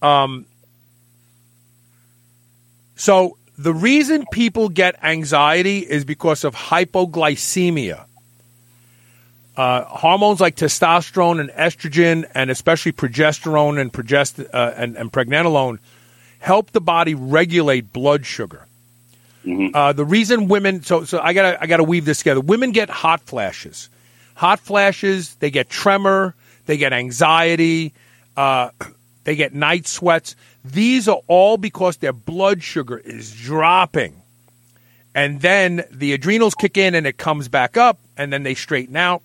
Um. 0.00 0.46
So 2.94 3.37
the 3.58 3.74
reason 3.74 4.24
people 4.30 4.68
get 4.68 5.02
anxiety 5.02 5.80
is 5.80 6.04
because 6.04 6.44
of 6.44 6.54
hypoglycemia. 6.54 8.04
Uh, 9.56 9.82
hormones 9.84 10.40
like 10.40 10.54
testosterone 10.54 11.40
and 11.40 11.50
estrogen, 11.50 12.24
and 12.32 12.48
especially 12.48 12.92
progesterone 12.92 13.80
and 13.80 13.92
progest- 13.92 14.48
uh, 14.54 14.72
and, 14.76 14.96
and 14.96 15.12
pregnenolone, 15.12 15.80
help 16.38 16.70
the 16.70 16.80
body 16.80 17.16
regulate 17.16 17.92
blood 17.92 18.24
sugar. 18.24 18.64
Uh, 19.74 19.92
the 19.92 20.04
reason 20.04 20.46
women 20.48 20.82
so 20.82 21.04
so 21.04 21.18
I 21.20 21.32
gotta 21.32 21.60
I 21.60 21.66
gotta 21.66 21.82
weave 21.84 22.04
this 22.04 22.18
together. 22.18 22.40
Women 22.40 22.70
get 22.72 22.90
hot 22.90 23.22
flashes, 23.22 23.88
hot 24.34 24.60
flashes. 24.60 25.34
They 25.36 25.50
get 25.50 25.70
tremor. 25.70 26.34
They 26.66 26.76
get 26.76 26.92
anxiety. 26.92 27.94
Uh, 28.36 28.70
they 29.28 29.36
get 29.36 29.52
night 29.52 29.86
sweats. 29.86 30.34
These 30.64 31.06
are 31.06 31.20
all 31.26 31.58
because 31.58 31.98
their 31.98 32.14
blood 32.14 32.62
sugar 32.62 32.96
is 32.96 33.30
dropping, 33.30 34.22
and 35.14 35.42
then 35.42 35.84
the 35.90 36.14
adrenals 36.14 36.54
kick 36.54 36.78
in 36.78 36.94
and 36.94 37.06
it 37.06 37.18
comes 37.18 37.46
back 37.46 37.76
up, 37.76 37.98
and 38.16 38.32
then 38.32 38.42
they 38.42 38.54
straighten 38.54 38.96
out. 38.96 39.20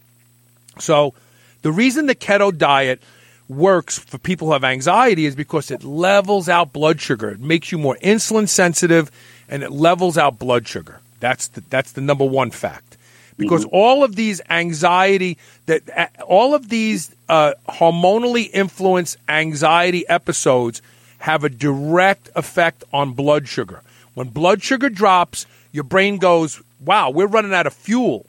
So, 0.77 1.13
the 1.61 1.71
reason 1.71 2.07
the 2.07 2.15
keto 2.15 2.53
diet 2.57 3.01
works 3.47 3.97
for 3.97 4.17
people 4.17 4.47
who 4.47 4.53
have 4.53 4.65
anxiety 4.65 5.25
is 5.25 5.37
because 5.37 5.71
it 5.71 5.85
levels 5.85 6.49
out 6.49 6.73
blood 6.73 6.99
sugar. 6.99 7.29
It 7.29 7.39
makes 7.39 7.71
you 7.71 7.77
more 7.77 7.97
insulin 8.03 8.49
sensitive 8.49 9.09
and 9.47 9.63
it 9.63 9.71
levels 9.71 10.17
out 10.17 10.37
blood 10.37 10.67
sugar. 10.67 10.99
That's 11.21 11.47
the, 11.47 11.61
that's 11.69 11.93
the 11.93 12.01
number 12.01 12.25
one 12.25 12.51
fact. 12.51 12.97
Because 13.37 13.65
all 13.65 14.03
of 14.03 14.15
these 14.15 14.41
anxiety 14.49 15.37
that 15.65 16.11
all 16.27 16.53
of 16.53 16.69
these 16.69 17.13
uh, 17.29 17.53
hormonally 17.67 18.49
influenced 18.53 19.17
anxiety 19.27 20.07
episodes 20.07 20.81
have 21.19 21.43
a 21.43 21.49
direct 21.49 22.29
effect 22.35 22.83
on 22.91 23.13
blood 23.13 23.47
sugar. 23.47 23.81
When 24.13 24.29
blood 24.29 24.61
sugar 24.61 24.89
drops, 24.89 25.45
your 25.71 25.83
brain 25.83 26.17
goes, 26.17 26.61
"Wow, 26.83 27.09
we're 27.09 27.27
running 27.27 27.53
out 27.53 27.67
of 27.67 27.73
fuel." 27.73 28.25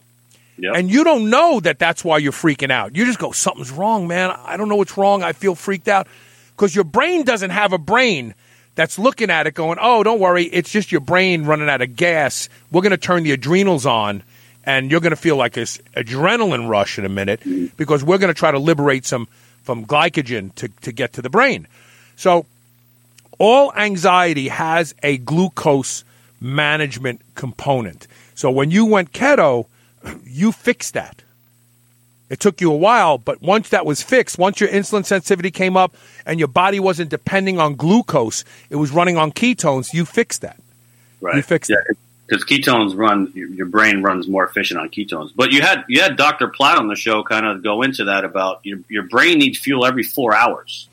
Yep. 0.59 0.75
And 0.77 0.91
you 0.91 1.05
don't 1.05 1.31
know 1.31 1.61
that 1.61 1.79
that's 1.79 2.05
why 2.05 2.19
you're 2.19 2.33
freaking 2.33 2.71
out. 2.71 2.95
You 2.95 3.05
just 3.05 3.19
go, 3.19 3.33
something's 3.33 3.73
wrong, 3.73 4.07
man. 4.07 4.31
I 4.45 4.57
don't 4.57 4.69
know 4.69 4.77
what's 4.77 4.97
wrong. 4.97 5.23
I 5.23 5.33
feel 5.33 5.55
freaked 5.55 5.89
out. 5.89 6.07
Because 6.55 6.75
your 6.75 6.85
brain 6.85 7.25
doesn't 7.25 7.51
have 7.51 7.73
a 7.73 7.79
brain 7.79 8.35
that's 8.77 8.99
looking 8.99 9.31
at 9.31 9.47
it 9.47 9.55
going, 9.55 9.79
oh, 9.81 10.03
don't 10.03 10.21
worry. 10.21 10.45
It's 10.45 10.71
just 10.71 10.93
your 10.93 11.01
brain 11.01 11.45
running 11.45 11.69
out 11.69 11.83
of 11.83 11.97
gas. 11.97 12.49
We're 12.71 12.83
going 12.83 12.93
to 12.93 12.97
turn 12.97 13.25
the 13.25 13.33
adrenals 13.33 13.87
on 13.87 14.23
and 14.67 14.91
you're 14.91 15.01
going 15.01 15.11
to 15.11 15.17
feel 15.17 15.37
like 15.37 15.53
this 15.53 15.79
adrenaline 15.97 16.69
rush 16.69 16.99
in 16.99 17.05
a 17.05 17.09
minute 17.09 17.41
because 17.77 18.03
we're 18.03 18.19
going 18.19 18.33
to 18.33 18.39
try 18.39 18.51
to 18.51 18.59
liberate 18.59 19.05
some 19.07 19.29
from 19.63 19.87
glycogen 19.87 20.55
to, 20.57 20.69
to 20.83 20.93
get 20.93 21.15
to 21.15 21.23
the 21.23 21.31
brain. 21.31 21.67
So 22.17 22.47
all 23.39 23.73
anxiety 23.75 24.49
has 24.49 24.95
a 25.03 25.19
glucose 25.19 26.05
management 26.41 27.21
component. 27.35 28.07
So 28.35 28.51
when 28.51 28.71
you 28.71 28.85
went 28.85 29.13
keto, 29.13 29.67
you 30.25 30.53
fixed 30.53 30.95
that. 30.95 31.23
It 32.31 32.41
took 32.41 32.61
you 32.61 32.73
a 32.73 32.77
while, 32.77 33.19
but 33.19 33.43
once 33.43 33.69
that 33.69 33.85
was 33.85 34.03
fixed, 34.03 34.39
once 34.39 34.59
your 34.59 34.71
insulin 34.71 35.05
sensitivity 35.05 35.51
came 35.51 35.77
up 35.77 35.95
and 36.25 36.39
your 36.39 36.49
body 36.49 36.81
wasn't 36.81 37.11
depending 37.11 37.61
on 37.61 37.75
glucose, 37.75 38.45
it 38.71 38.77
was 38.77 38.91
running 38.91 39.17
on 39.19 39.31
ketones, 39.31 39.93
you 39.93 40.05
fixed 40.05 40.41
that. 40.41 40.59
Right. 41.21 41.37
You 41.37 41.43
fixed 41.43 41.71
yeah, 41.71 41.77
because 42.27 42.45
ketones 42.45 42.97
run 42.97 43.33
your, 43.35 43.67
brain 43.67 44.03
runs 44.03 44.27
more 44.27 44.47
efficient 44.47 44.81
on 44.81 44.89
ketones. 44.89 45.33
But 45.35 45.53
you 45.53 45.61
had 45.61 45.85
you 45.89 46.01
had 46.01 46.17
Dr. 46.17 46.49
Platt 46.49 46.79
on 46.79 46.89
the 46.89 46.97
show 46.97 47.23
kind 47.23 47.47
of 47.47 47.63
go 47.63 47.83
into 47.83 48.05
that 48.05 48.25
about 48.25 48.61
your 48.65 48.81
your 48.89 49.03
brain 49.03 49.39
needs 49.39 49.59
fuel 49.59 49.85
every 49.85 50.03
four 50.03 50.35
hours, 50.35 50.89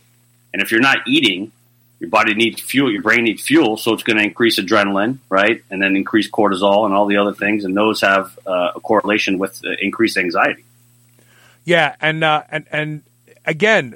and 0.53 0.61
if 0.61 0.71
you're 0.71 0.81
not 0.81 1.07
eating, 1.07 1.51
your 1.99 2.09
body 2.09 2.33
needs 2.33 2.59
fuel. 2.59 2.91
Your 2.91 3.01
brain 3.01 3.23
needs 3.23 3.41
fuel, 3.43 3.77
so 3.77 3.93
it's 3.93 4.03
going 4.03 4.17
to 4.17 4.23
increase 4.23 4.59
adrenaline, 4.59 5.19
right, 5.29 5.63
and 5.69 5.81
then 5.81 5.95
increase 5.95 6.29
cortisol 6.29 6.85
and 6.85 6.93
all 6.93 7.05
the 7.05 7.17
other 7.17 7.33
things, 7.33 7.63
and 7.63 7.77
those 7.77 8.01
have 8.01 8.37
uh, 8.45 8.71
a 8.75 8.79
correlation 8.79 9.37
with 9.37 9.61
uh, 9.65 9.71
increased 9.79 10.17
anxiety. 10.17 10.65
Yeah, 11.63 11.95
and 12.01 12.23
uh, 12.23 12.43
and 12.49 12.65
and 12.71 13.03
again, 13.45 13.95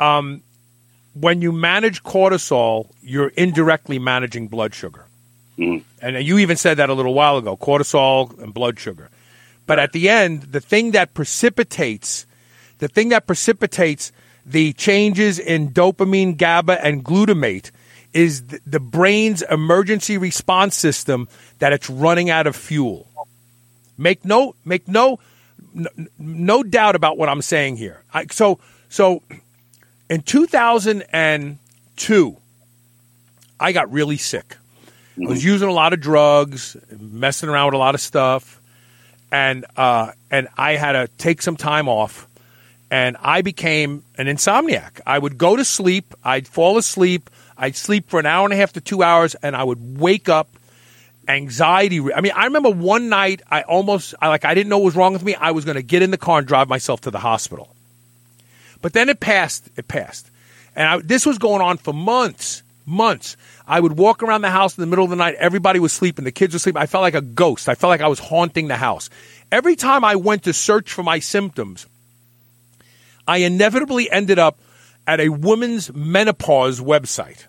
um, 0.00 0.42
when 1.14 1.42
you 1.42 1.52
manage 1.52 2.02
cortisol, 2.02 2.88
you're 3.02 3.28
indirectly 3.28 3.98
managing 3.98 4.48
blood 4.48 4.74
sugar. 4.74 5.07
Mhm. 5.58 5.82
And 6.00 6.24
you 6.24 6.38
even 6.38 6.56
said 6.56 6.76
that 6.76 6.88
a 6.88 6.94
little 6.94 7.14
while 7.14 7.36
ago: 7.36 7.56
cortisol 7.56 8.40
and 8.42 8.54
blood 8.54 8.78
sugar. 8.78 9.10
But 9.66 9.78
at 9.78 9.92
the 9.92 10.08
end, 10.08 10.42
the 10.52 10.60
thing 10.60 10.92
that 10.92 11.14
precipitates, 11.14 12.26
the 12.78 12.88
thing 12.88 13.10
that 13.10 13.26
precipitates 13.26 14.12
the 14.46 14.72
changes 14.74 15.38
in 15.38 15.70
dopamine, 15.72 16.36
GABA, 16.36 16.82
and 16.84 17.04
glutamate 17.04 17.70
is 18.14 18.40
th- 18.42 18.62
the 18.66 18.80
brain's 18.80 19.42
emergency 19.42 20.16
response 20.16 20.74
system 20.74 21.28
that 21.58 21.72
it's 21.74 21.90
running 21.90 22.30
out 22.30 22.46
of 22.46 22.56
fuel. 22.56 23.06
Make 23.98 24.24
no 24.24 24.54
make 24.64 24.88
no 24.88 25.18
no, 25.74 25.90
no 26.18 26.62
doubt 26.62 26.96
about 26.96 27.18
what 27.18 27.28
I'm 27.28 27.42
saying 27.42 27.76
here. 27.76 28.00
I, 28.14 28.24
so 28.30 28.58
so 28.88 29.22
in 30.08 30.22
2002, 30.22 32.36
I 33.60 33.72
got 33.72 33.92
really 33.92 34.16
sick. 34.16 34.56
I 35.20 35.28
was 35.28 35.44
using 35.44 35.68
a 35.68 35.72
lot 35.72 35.92
of 35.92 36.00
drugs, 36.00 36.76
messing 36.98 37.48
around 37.48 37.66
with 37.66 37.74
a 37.74 37.78
lot 37.78 37.94
of 37.94 38.00
stuff, 38.00 38.60
and 39.32 39.64
uh, 39.76 40.12
and 40.30 40.48
I 40.56 40.72
had 40.72 40.92
to 40.92 41.08
take 41.18 41.42
some 41.42 41.56
time 41.56 41.88
off. 41.88 42.26
And 42.90 43.18
I 43.20 43.42
became 43.42 44.02
an 44.16 44.28
insomniac. 44.28 45.00
I 45.06 45.18
would 45.18 45.36
go 45.36 45.56
to 45.56 45.64
sleep, 45.64 46.14
I'd 46.24 46.48
fall 46.48 46.78
asleep, 46.78 47.28
I'd 47.56 47.76
sleep 47.76 48.08
for 48.08 48.18
an 48.18 48.24
hour 48.24 48.46
and 48.46 48.54
a 48.54 48.56
half 48.56 48.72
to 48.74 48.80
two 48.80 49.02
hours, 49.02 49.34
and 49.34 49.54
I 49.54 49.62
would 49.62 50.00
wake 50.00 50.30
up 50.30 50.48
anxiety. 51.26 52.00
I 52.14 52.22
mean, 52.22 52.32
I 52.34 52.44
remember 52.44 52.70
one 52.70 53.10
night 53.10 53.42
I 53.50 53.62
almost 53.62 54.14
I 54.22 54.28
like 54.28 54.44
I 54.44 54.54
didn't 54.54 54.70
know 54.70 54.78
what 54.78 54.86
was 54.86 54.96
wrong 54.96 55.12
with 55.12 55.22
me. 55.22 55.34
I 55.34 55.50
was 55.50 55.64
going 55.64 55.74
to 55.74 55.82
get 55.82 56.00
in 56.00 56.10
the 56.10 56.16
car 56.16 56.38
and 56.38 56.46
drive 56.46 56.68
myself 56.68 57.02
to 57.02 57.10
the 57.10 57.18
hospital. 57.18 57.74
But 58.80 58.94
then 58.94 59.08
it 59.08 59.20
passed. 59.20 59.68
It 59.76 59.88
passed, 59.88 60.30
and 60.74 60.88
I, 60.88 60.98
this 60.98 61.26
was 61.26 61.38
going 61.38 61.60
on 61.60 61.76
for 61.76 61.92
months, 61.92 62.62
months. 62.86 63.36
I 63.68 63.78
would 63.78 63.98
walk 63.98 64.22
around 64.22 64.40
the 64.40 64.50
house 64.50 64.78
in 64.78 64.80
the 64.80 64.86
middle 64.86 65.04
of 65.04 65.10
the 65.10 65.16
night. 65.16 65.34
Everybody 65.34 65.78
was 65.78 65.92
sleeping. 65.92 66.24
The 66.24 66.32
kids 66.32 66.54
were 66.54 66.58
sleeping. 66.58 66.80
I 66.80 66.86
felt 66.86 67.02
like 67.02 67.14
a 67.14 67.20
ghost. 67.20 67.68
I 67.68 67.74
felt 67.74 67.90
like 67.90 68.00
I 68.00 68.08
was 68.08 68.18
haunting 68.18 68.66
the 68.68 68.76
house. 68.76 69.10
Every 69.52 69.76
time 69.76 70.04
I 70.04 70.16
went 70.16 70.44
to 70.44 70.54
search 70.54 70.90
for 70.90 71.02
my 71.02 71.18
symptoms, 71.18 71.86
I 73.26 73.38
inevitably 73.38 74.10
ended 74.10 74.38
up 74.38 74.58
at 75.06 75.20
a 75.20 75.28
women's 75.28 75.92
menopause 75.92 76.80
website. 76.80 77.44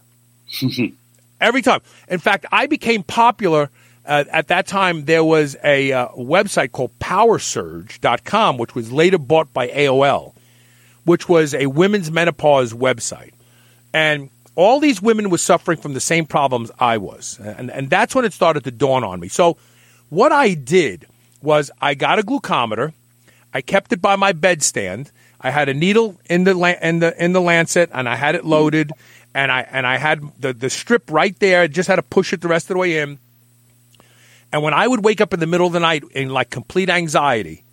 Every 1.42 1.62
time. 1.62 1.80
In 2.10 2.20
fact, 2.20 2.46
I 2.52 2.68
became 2.68 3.02
popular. 3.04 3.70
Uh, 4.06 4.26
at 4.30 4.50
that 4.50 4.68
time, 4.68 5.06
there 5.06 5.24
was 5.24 5.56
a 5.64 5.94
uh, 5.94 6.08
website 6.10 6.74
called 6.74 6.92
PowerSurge.com, 7.00 8.58
which 8.58 8.76
was 8.76 8.92
later 8.92 9.18
bought 9.18 9.54
by 9.54 9.70
AOL, 9.70 10.34
which 11.06 11.30
was 11.30 11.54
a 11.54 11.68
women's 11.68 12.12
menopause 12.12 12.74
website. 12.74 13.32
And 13.94 14.30
all 14.60 14.82
these 14.82 15.02
women 15.02 15.30
were 15.30 15.38
suffering 15.38 15.78
from 15.80 15.94
the 15.94 16.02
same 16.02 16.26
problems 16.26 16.70
I 16.78 16.98
was. 16.98 17.40
And, 17.40 17.72
and 17.72 17.90
that's 17.90 18.14
when 18.14 18.26
it 18.26 18.34
started 18.34 18.66
to 18.66 18.72
dawn 18.72 19.06
on 19.06 19.22
me. 19.22 19.30
So, 19.30 19.56
what 20.10 20.34
I 20.34 20.54
did 20.54 21.08
was 21.42 21.72
I 21.80 21.94
got 21.94 22.20
a 22.20 22.24
glucometer, 22.24 22.92
I 23.54 23.62
kept 23.62 23.94
it 23.94 24.02
by 24.02 24.18
my 24.18 24.34
bedstand. 24.34 25.12
I 25.40 25.52
had 25.52 25.70
a 25.70 25.74
needle 25.74 26.20
in 26.30 26.44
the 26.44 26.78
in 26.86 27.00
the 27.00 27.24
in 27.24 27.32
the 27.32 27.40
lancet, 27.40 27.90
and 27.94 28.10
I 28.10 28.16
had 28.16 28.36
it 28.36 28.44
loaded, 28.44 28.92
and 29.34 29.50
I 29.50 29.62
and 29.62 29.88
I 29.88 29.98
had 29.98 30.22
the 30.38 30.52
the 30.52 30.70
strip 30.70 31.10
right 31.10 31.40
there. 31.40 31.62
I 31.62 31.68
just 31.68 31.88
had 31.88 31.96
to 31.96 32.04
push 32.04 32.34
it 32.34 32.42
the 32.42 32.50
rest 32.50 32.66
of 32.66 32.74
the 32.74 32.80
way 32.80 33.00
in. 33.00 33.18
And 34.52 34.62
when 34.62 34.74
I 34.74 34.86
would 34.90 35.06
wake 35.06 35.22
up 35.22 35.34
in 35.34 35.40
the 35.40 35.48
middle 35.48 35.68
of 35.68 35.74
the 35.74 35.80
night 35.80 36.04
in 36.12 36.30
like 36.30 36.50
complete 36.50 36.90
anxiety, 36.90 37.64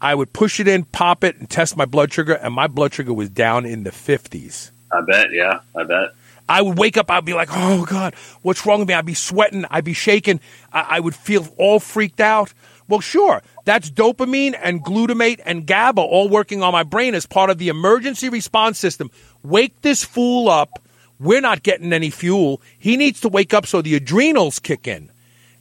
I 0.00 0.14
would 0.14 0.32
push 0.32 0.60
it 0.60 0.66
in, 0.66 0.84
pop 0.84 1.24
it, 1.24 1.36
and 1.36 1.50
test 1.50 1.76
my 1.76 1.84
blood 1.84 2.10
sugar, 2.10 2.32
and 2.32 2.54
my 2.54 2.68
blood 2.68 2.94
sugar 2.94 3.12
was 3.12 3.28
down 3.28 3.66
in 3.66 3.82
the 3.82 3.92
fifties. 3.92 4.72
I 4.90 5.00
bet, 5.02 5.32
yeah, 5.32 5.60
I 5.74 5.84
bet. 5.84 6.14
I 6.48 6.62
would 6.62 6.78
wake 6.78 6.96
up, 6.96 7.10
I'd 7.10 7.24
be 7.24 7.34
like, 7.34 7.48
oh 7.52 7.84
God, 7.84 8.14
what's 8.42 8.64
wrong 8.64 8.78
with 8.80 8.88
me? 8.88 8.94
I'd 8.94 9.04
be 9.04 9.14
sweating, 9.14 9.64
I'd 9.70 9.84
be 9.84 9.94
shaking, 9.94 10.40
I, 10.72 10.86
I 10.96 11.00
would 11.00 11.14
feel 11.14 11.46
all 11.58 11.80
freaked 11.80 12.20
out. 12.20 12.52
Well, 12.88 13.00
sure, 13.00 13.42
that's 13.64 13.90
dopamine 13.90 14.56
and 14.62 14.84
glutamate 14.84 15.40
and 15.44 15.66
GABA 15.66 16.00
all 16.00 16.28
working 16.28 16.62
on 16.62 16.70
my 16.72 16.84
brain 16.84 17.16
as 17.16 17.26
part 17.26 17.50
of 17.50 17.58
the 17.58 17.68
emergency 17.68 18.28
response 18.28 18.78
system. 18.78 19.10
Wake 19.42 19.80
this 19.82 20.04
fool 20.04 20.48
up. 20.48 20.70
We're 21.18 21.40
not 21.40 21.64
getting 21.64 21.92
any 21.92 22.10
fuel. 22.10 22.60
He 22.78 22.96
needs 22.96 23.20
to 23.22 23.28
wake 23.28 23.52
up 23.52 23.66
so 23.66 23.82
the 23.82 23.96
adrenals 23.96 24.58
kick 24.60 24.86
in 24.86 25.10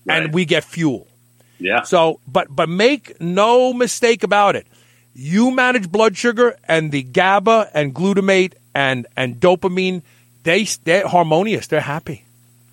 Right. 0.06 0.22
and 0.22 0.34
we 0.36 0.46
get 0.46 0.64
fuel. 0.64 1.08
Yeah. 1.58 1.82
So, 1.82 2.20
but 2.28 2.54
but 2.56 2.70
make 2.70 3.20
no 3.20 3.74
mistake 3.74 4.22
about 4.22 4.56
it. 4.56 4.68
You 5.16 5.50
manage 5.50 5.90
blood 5.90 6.16
sugar 6.16 6.58
and 6.68 6.92
the 6.92 7.02
GABA 7.02 7.72
and 7.74 7.96
glutamate 7.96 8.54
and 8.76 9.08
and 9.16 9.40
dopamine. 9.40 10.04
They 10.44 10.66
they're 10.84 11.08
harmonious. 11.08 11.66
They're 11.68 11.82
happy. 11.82 12.26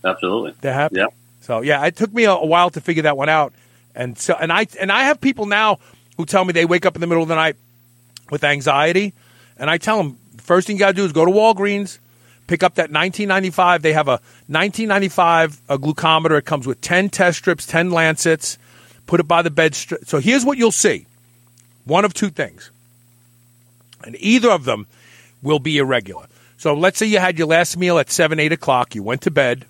Absolutely. 0.05 0.55
They're 0.61 0.75
happy. 0.75 0.97
Yeah. 0.97 1.07
So 1.41 1.63
yeah, 1.63 1.87
it 1.87 1.97
took 1.97 2.13
me 2.13 2.25
a, 2.25 2.33
a 2.33 2.45
while 2.45 2.69
to 2.71 2.81
figure 2.81 3.05
that 3.05 3.17
one 3.17 3.31
out. 3.31 3.55
And 3.95 4.19
so 4.19 4.35
and 4.39 4.53
I 4.53 4.67
and 4.79 4.93
I 4.93 5.05
have 5.05 5.21
people 5.21 5.47
now 5.47 5.79
who 6.19 6.27
tell 6.27 6.45
me 6.45 6.53
they 6.53 6.67
wake 6.67 6.85
up 6.85 6.97
in 6.97 7.01
the 7.01 7.07
middle 7.07 7.23
of 7.23 7.29
the 7.29 7.37
night 7.37 7.57
with 8.31 8.45
anxiety, 8.45 9.15
and 9.57 9.71
I 9.71 9.79
tell 9.79 9.97
them 9.97 10.19
first 10.39 10.67
thing 10.67 10.77
you 10.77 10.81
got 10.81 10.89
to 10.89 10.95
do 10.95 11.05
is 11.05 11.13
go 11.13 11.25
to 11.25 11.31
Walgreens, 11.31 11.99
pick 12.47 12.63
up 12.63 12.75
that 12.75 12.91
1995. 12.91 13.83
They 13.83 13.93
have 13.93 14.09
a 14.09 14.21
1995 14.49 15.61
a 15.69 15.79
glucometer. 15.79 16.39
It 16.39 16.45
comes 16.45 16.67
with 16.67 16.81
10 16.81 17.11
test 17.11 17.39
strips, 17.39 17.65
10 17.67 17.91
lancets. 17.91 18.59
Put 19.07 19.21
it 19.21 19.29
by 19.29 19.43
the 19.43 19.51
bed. 19.51 19.73
Stri- 19.73 20.07
so 20.07 20.19
here's 20.19 20.45
what 20.45 20.59
you'll 20.59 20.73
see: 20.73 21.07
one 21.85 22.05
of 22.05 22.15
two 22.15 22.31
things, 22.31 22.71
and 24.05 24.17
either 24.19 24.51
of 24.51 24.65
them 24.65 24.87
will 25.43 25.59
be 25.59 25.79
irregular. 25.79 26.27
So 26.57 26.75
let's 26.75 26.99
say 26.99 27.07
you 27.07 27.19
had 27.19 27.39
your 27.39 27.49
last 27.49 27.77
meal 27.77 27.99
at 27.99 28.11
seven, 28.11 28.39
eight 28.39 28.53
o'clock. 28.53 28.95
You 28.95 29.03
went 29.03 29.23
to 29.23 29.31
bed. 29.31 29.67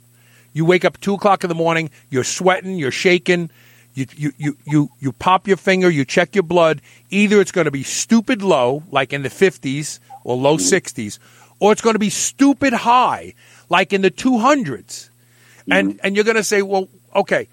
You 0.52 0.64
wake 0.64 0.84
up 0.84 1.00
two 1.00 1.14
o'clock 1.14 1.44
in 1.44 1.48
the 1.48 1.54
morning. 1.54 1.90
You're 2.10 2.24
sweating. 2.24 2.76
You're 2.76 2.90
shaking. 2.90 3.50
You, 3.94 4.06
you, 4.14 4.32
you, 4.36 4.56
you, 4.64 4.90
you 5.00 5.12
pop 5.12 5.48
your 5.48 5.56
finger. 5.56 5.88
You 5.88 6.04
check 6.04 6.34
your 6.34 6.42
blood. 6.42 6.82
Either 7.10 7.40
it's 7.40 7.52
going 7.52 7.64
to 7.66 7.70
be 7.70 7.82
stupid 7.82 8.42
low, 8.42 8.82
like 8.90 9.12
in 9.12 9.22
the 9.22 9.28
50s 9.28 10.00
or 10.24 10.36
low 10.36 10.56
mm-hmm. 10.56 10.74
60s, 10.74 11.18
or 11.60 11.72
it's 11.72 11.80
going 11.80 11.94
to 11.94 11.98
be 11.98 12.10
stupid 12.10 12.72
high, 12.72 13.34
like 13.68 13.92
in 13.92 14.02
the 14.02 14.10
200s. 14.10 15.08
And, 15.70 15.94
mm-hmm. 15.94 16.06
and 16.06 16.14
you're 16.14 16.24
going 16.24 16.36
to 16.36 16.44
say, 16.44 16.62
well, 16.62 16.88
okay, 17.14 17.48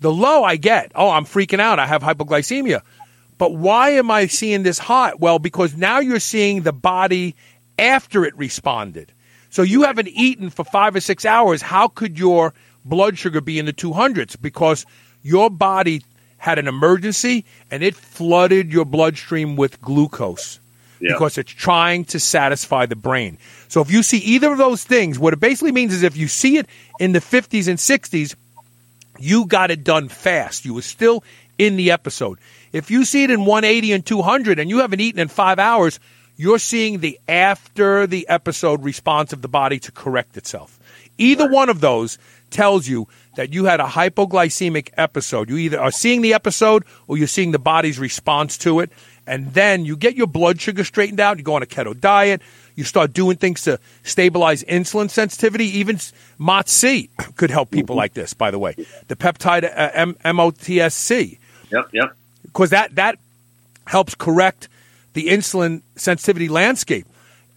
the 0.00 0.12
low 0.12 0.44
I 0.44 0.56
get. 0.56 0.92
Oh, 0.94 1.10
I'm 1.10 1.24
freaking 1.24 1.60
out. 1.60 1.78
I 1.78 1.86
have 1.86 2.02
hypoglycemia. 2.02 2.82
But 3.42 3.54
why 3.54 3.90
am 3.90 4.08
I 4.08 4.26
seeing 4.28 4.62
this 4.62 4.78
hot? 4.78 5.18
Well, 5.18 5.40
because 5.40 5.76
now 5.76 5.98
you're 5.98 6.20
seeing 6.20 6.62
the 6.62 6.72
body 6.72 7.34
after 7.76 8.24
it 8.24 8.38
responded. 8.38 9.10
So 9.50 9.62
you 9.62 9.82
haven't 9.82 10.06
eaten 10.10 10.48
for 10.48 10.62
five 10.64 10.94
or 10.94 11.00
six 11.00 11.24
hours. 11.24 11.60
How 11.60 11.88
could 11.88 12.20
your 12.20 12.54
blood 12.84 13.18
sugar 13.18 13.40
be 13.40 13.58
in 13.58 13.66
the 13.66 13.72
200s? 13.72 14.40
Because 14.40 14.86
your 15.24 15.50
body 15.50 16.04
had 16.38 16.60
an 16.60 16.68
emergency 16.68 17.44
and 17.68 17.82
it 17.82 17.96
flooded 17.96 18.72
your 18.72 18.84
bloodstream 18.84 19.56
with 19.56 19.80
glucose 19.80 20.60
Yeah. 21.00 21.14
because 21.14 21.36
it's 21.36 21.50
trying 21.50 22.04
to 22.04 22.20
satisfy 22.20 22.86
the 22.86 22.94
brain. 22.94 23.38
So 23.66 23.80
if 23.80 23.90
you 23.90 24.04
see 24.04 24.18
either 24.18 24.52
of 24.52 24.58
those 24.58 24.84
things, 24.84 25.18
what 25.18 25.32
it 25.32 25.40
basically 25.40 25.72
means 25.72 25.92
is 25.92 26.04
if 26.04 26.16
you 26.16 26.28
see 26.28 26.58
it 26.58 26.66
in 27.00 27.10
the 27.10 27.18
50s 27.20 27.66
and 27.66 27.76
60s, 27.80 28.36
you 29.18 29.46
got 29.46 29.72
it 29.72 29.82
done 29.82 30.08
fast. 30.08 30.64
You 30.64 30.74
were 30.74 30.82
still 30.82 31.24
in 31.58 31.74
the 31.74 31.90
episode. 31.90 32.38
If 32.72 32.90
you 32.90 33.04
see 33.04 33.24
it 33.24 33.30
in 33.30 33.44
180 33.44 33.92
and 33.92 34.04
200 34.06 34.58
and 34.58 34.70
you 34.70 34.78
haven't 34.78 35.00
eaten 35.00 35.20
in 35.20 35.28
five 35.28 35.58
hours, 35.58 36.00
you're 36.36 36.58
seeing 36.58 37.00
the 37.00 37.18
after 37.28 38.06
the 38.06 38.26
episode 38.28 38.82
response 38.82 39.32
of 39.32 39.42
the 39.42 39.48
body 39.48 39.78
to 39.80 39.92
correct 39.92 40.36
itself. 40.36 40.78
Either 41.18 41.48
one 41.48 41.68
of 41.68 41.80
those 41.80 42.18
tells 42.50 42.88
you 42.88 43.06
that 43.36 43.52
you 43.52 43.64
had 43.64 43.80
a 43.80 43.84
hypoglycemic 43.84 44.90
episode. 44.96 45.48
You 45.50 45.56
either 45.56 45.80
are 45.80 45.90
seeing 45.90 46.22
the 46.22 46.34
episode 46.34 46.84
or 47.06 47.16
you're 47.16 47.26
seeing 47.26 47.52
the 47.52 47.58
body's 47.58 47.98
response 47.98 48.58
to 48.58 48.80
it. 48.80 48.90
And 49.26 49.54
then 49.54 49.84
you 49.84 49.96
get 49.96 50.16
your 50.16 50.26
blood 50.26 50.60
sugar 50.60 50.84
straightened 50.84 51.20
out. 51.20 51.38
You 51.38 51.44
go 51.44 51.54
on 51.54 51.62
a 51.62 51.66
keto 51.66 51.98
diet. 51.98 52.42
You 52.74 52.84
start 52.84 53.12
doing 53.12 53.36
things 53.36 53.62
to 53.62 53.78
stabilize 54.02 54.64
insulin 54.64 55.10
sensitivity. 55.10 55.66
Even 55.78 55.98
MOTS-c 56.38 57.10
could 57.36 57.50
help 57.50 57.70
people 57.70 57.94
like 57.94 58.14
this, 58.14 58.34
by 58.34 58.50
the 58.50 58.58
way. 58.58 58.74
The 59.08 59.16
peptide 59.16 59.64
uh, 59.64 59.90
M- 59.94 60.16
MOTS-c 60.24 61.38
Yep. 61.70 61.88
Yep. 61.92 62.16
Because 62.52 62.70
that 62.70 62.94
that 62.96 63.18
helps 63.86 64.14
correct 64.14 64.68
the 65.14 65.28
insulin 65.28 65.82
sensitivity 65.96 66.48
landscape. 66.48 67.06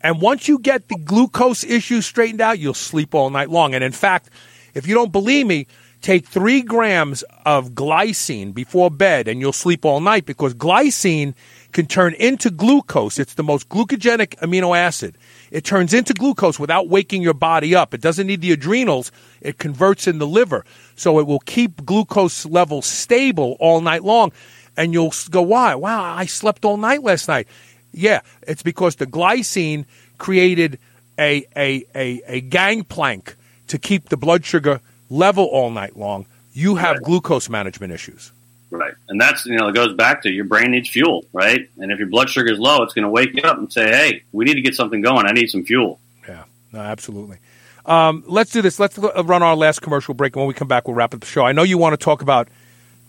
And 0.01 0.21
once 0.21 0.47
you 0.47 0.59
get 0.59 0.87
the 0.87 0.97
glucose 0.97 1.63
issue 1.63 2.01
straightened 2.01 2.41
out, 2.41 2.59
you'll 2.59 2.73
sleep 2.73 3.15
all 3.15 3.29
night 3.29 3.49
long. 3.49 3.73
And 3.73 3.83
in 3.83 3.91
fact, 3.91 4.29
if 4.73 4.87
you 4.87 4.93
don't 4.93 5.11
believe 5.11 5.47
me, 5.47 5.67
take 6.01 6.27
three 6.27 6.61
grams 6.61 7.23
of 7.45 7.71
glycine 7.71 8.53
before 8.53 8.91
bed 8.91 9.27
and 9.27 9.39
you'll 9.39 9.51
sleep 9.51 9.83
all 9.83 9.99
night 9.99 10.25
because 10.25 10.53
glycine 10.53 11.33
can 11.71 11.87
turn 11.87 12.13
into 12.13 12.51
glucose. 12.51 13.17
It's 13.17 13.33
the 13.33 13.43
most 13.43 13.67
glucogenic 13.69 14.37
amino 14.39 14.77
acid. 14.77 15.17
It 15.49 15.63
turns 15.63 15.93
into 15.93 16.13
glucose 16.13 16.59
without 16.59 16.87
waking 16.87 17.21
your 17.21 17.33
body 17.33 17.73
up. 17.73 17.93
It 17.93 18.01
doesn't 18.01 18.27
need 18.27 18.41
the 18.41 18.51
adrenals. 18.51 19.11
It 19.41 19.57
converts 19.57 20.07
in 20.07 20.19
the 20.19 20.27
liver. 20.27 20.63
So 20.95 21.19
it 21.19 21.25
will 21.25 21.39
keep 21.39 21.83
glucose 21.85 22.45
levels 22.45 22.85
stable 22.85 23.57
all 23.59 23.81
night 23.81 24.03
long. 24.03 24.31
And 24.78 24.93
you'll 24.93 25.13
go, 25.30 25.41
why? 25.41 25.76
Wow, 25.76 26.03
I 26.03 26.26
slept 26.26 26.65
all 26.65 26.78
night 26.78 27.03
last 27.03 27.28
night. 27.28 27.47
Yeah, 27.93 28.21
it's 28.45 28.63
because 28.63 28.95
the 28.97 29.05
glycine 29.05 29.86
created 30.17 30.80
a, 31.17 31.45
a, 31.55 31.86
a, 31.95 32.21
a 32.28 32.41
gangplank 32.41 33.36
to 33.67 33.78
keep 33.80 34.09
the 34.09 34.17
blood 34.17 34.43
sugar 34.45 34.82
level 35.09 35.45
all 35.45 35.69
night 35.69 35.95
long. 35.97 36.26
You 36.53 36.76
have 36.76 36.95
Right. 36.97 37.03
glucose 37.03 37.49
management 37.49 37.93
issues. 37.93 38.32
Right. 38.71 38.93
And 39.07 39.21
that's, 39.21 39.45
you 39.45 39.55
know, 39.55 39.69
it 39.69 39.76
goes 39.76 39.95
back 39.95 40.23
to 40.23 40.30
your 40.30 40.43
brain 40.43 40.71
needs 40.71 40.89
fuel, 40.89 41.23
right? 41.32 41.69
And 41.78 41.91
if 41.91 41.99
your 41.99 42.09
blood 42.09 42.30
sugar 42.30 42.51
is 42.51 42.59
low, 42.59 42.84
it's 42.84 42.93
going 42.93 43.03
to 43.03 43.09
wake 43.09 43.34
you 43.34 43.43
up 43.43 43.57
and 43.57 43.71
say, 43.71 43.88
hey, 43.88 44.23
we 44.34 44.43
need 44.43 44.55
to 44.55 44.61
get 44.61 44.76
something 44.76 45.01
going. 45.01 45.26
I 45.26 45.32
need 45.32 45.47
some 45.47 45.63
fuel. 45.63 45.99
Yeah, 46.28 46.43
no, 46.73 46.80
absolutely. 46.80 47.38
Um, 47.86 48.23
let's 48.28 48.51
do 48.51 48.61
this. 48.61 48.80
Let's 48.80 48.97
run 48.97 49.43
our 49.43 49.55
last 49.55 49.82
commercial 49.82 50.13
break, 50.15 50.36
and 50.36 50.41
when 50.41 50.47
we 50.47 50.53
come 50.55 50.67
back, 50.67 50.88
we'll 50.88 50.95
wrap 50.95 51.13
up 51.13 51.19
the 51.21 51.28
show. 51.28 51.45
I 51.45 51.51
know 51.51 51.63
you 51.63 51.78
want 51.78 51.93
to 51.93 52.03
talk 52.03 52.21
about 52.23 52.49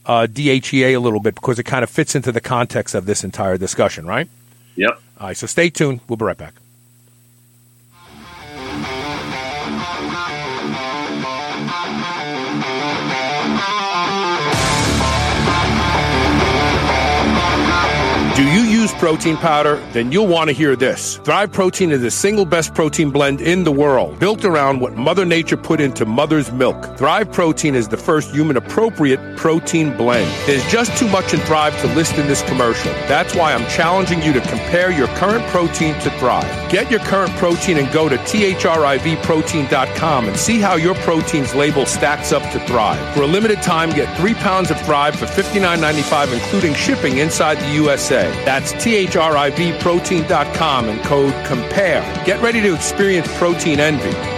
uh, 0.07 0.27
DHEA 0.27 0.95
a 0.95 0.99
little 0.99 1.21
bit 1.21 1.35
because 1.35 1.59
it 1.59 1.65
kind 1.65 1.83
of 1.83 1.91
fits 1.91 2.15
into 2.15 2.33
the 2.33 2.41
context 2.41 2.95
of 2.95 3.07
this 3.07 3.25
entire 3.25 3.59
discussion, 3.59 4.07
right? 4.07 4.29
Yep. 4.77 5.01
All 5.21 5.27
right, 5.29 5.37
so 5.37 5.47
stay 5.47 5.71
tuned. 5.71 6.01
We'll 6.09 6.17
be 6.17 6.25
right 6.25 6.37
back. 6.37 6.55
Do 18.37 18.43
you 18.43 18.61
protein 18.95 19.37
powder, 19.37 19.77
then 19.93 20.13
you'll 20.13 20.27
want 20.27 20.49
to 20.49 20.55
hear 20.55 20.77
this. 20.77 21.17
Thrive 21.19 21.53
Protein 21.53 21.91
is 21.91 22.01
the 22.01 22.11
single 22.11 22.45
best 22.45 22.75
protein 22.75 23.11
blend 23.11 23.41
in 23.41 23.65
the 23.65 23.73
world, 23.73 24.19
built 24.19 24.45
around 24.45 24.81
what 24.81 24.95
Mother 24.95 25.25
Nature 25.25 25.57
put 25.57 25.81
into 25.81 26.05
mother's 26.05 26.53
milk. 26.53 26.97
Thrive 26.97 27.31
Protein 27.33 27.75
is 27.75 27.89
the 27.89 27.97
first 27.97 28.31
human 28.31 28.57
appropriate 28.57 29.37
protein 29.37 29.97
blend. 29.97 30.31
There's 30.47 30.67
just 30.71 30.97
too 30.97 31.09
much 31.09 31.35
in 31.35 31.41
Thrive 31.41 31.79
to 31.81 31.89
list 31.95 32.17
in 32.17 32.27
this 32.27 32.43
commercial. 32.43 32.93
That's 33.09 33.35
why 33.35 33.53
I'm 33.53 33.67
challenging 33.69 34.23
you 34.23 34.33
to 34.33 34.41
compare 34.43 34.91
your 34.91 35.09
current 35.09 35.45
protein 35.47 35.95
to 36.01 36.11
Thrive. 36.19 36.71
Get 36.71 36.91
your 36.91 37.01
current 37.01 37.33
protein 37.37 37.79
and 37.79 37.93
go 37.93 38.09
to 38.09 38.17
thrivprotein.com 38.17 40.29
and 40.29 40.37
see 40.37 40.61
how 40.61 40.77
your 40.77 40.95
protein's 40.97 41.55
label 41.55 41.87
stacks 41.87 42.33
up 42.33 42.43
to 42.53 42.61
Thrive. 42.67 43.15
For 43.15 43.23
a 43.23 43.27
limited 43.27 43.63
time, 43.63 43.91
get 43.91 44.15
three 44.17 44.35
pounds 44.35 44.71
of 44.71 44.81
Thrive 44.83 45.17
for 45.17 45.27
$59.95, 45.27 46.33
including 46.33 46.75
shipping 46.75 47.19
inside 47.19 47.59
the 47.59 47.75
USA. 47.75 48.31
That's 48.45 48.73
thrivprotein.com 48.77 50.89
and 50.89 51.03
code 51.05 51.35
COMPARE. 51.47 52.25
Get 52.25 52.43
ready 52.43 52.61
to 52.63 52.75
experience 52.75 53.29
protein 53.39 53.81
envy. 53.81 54.37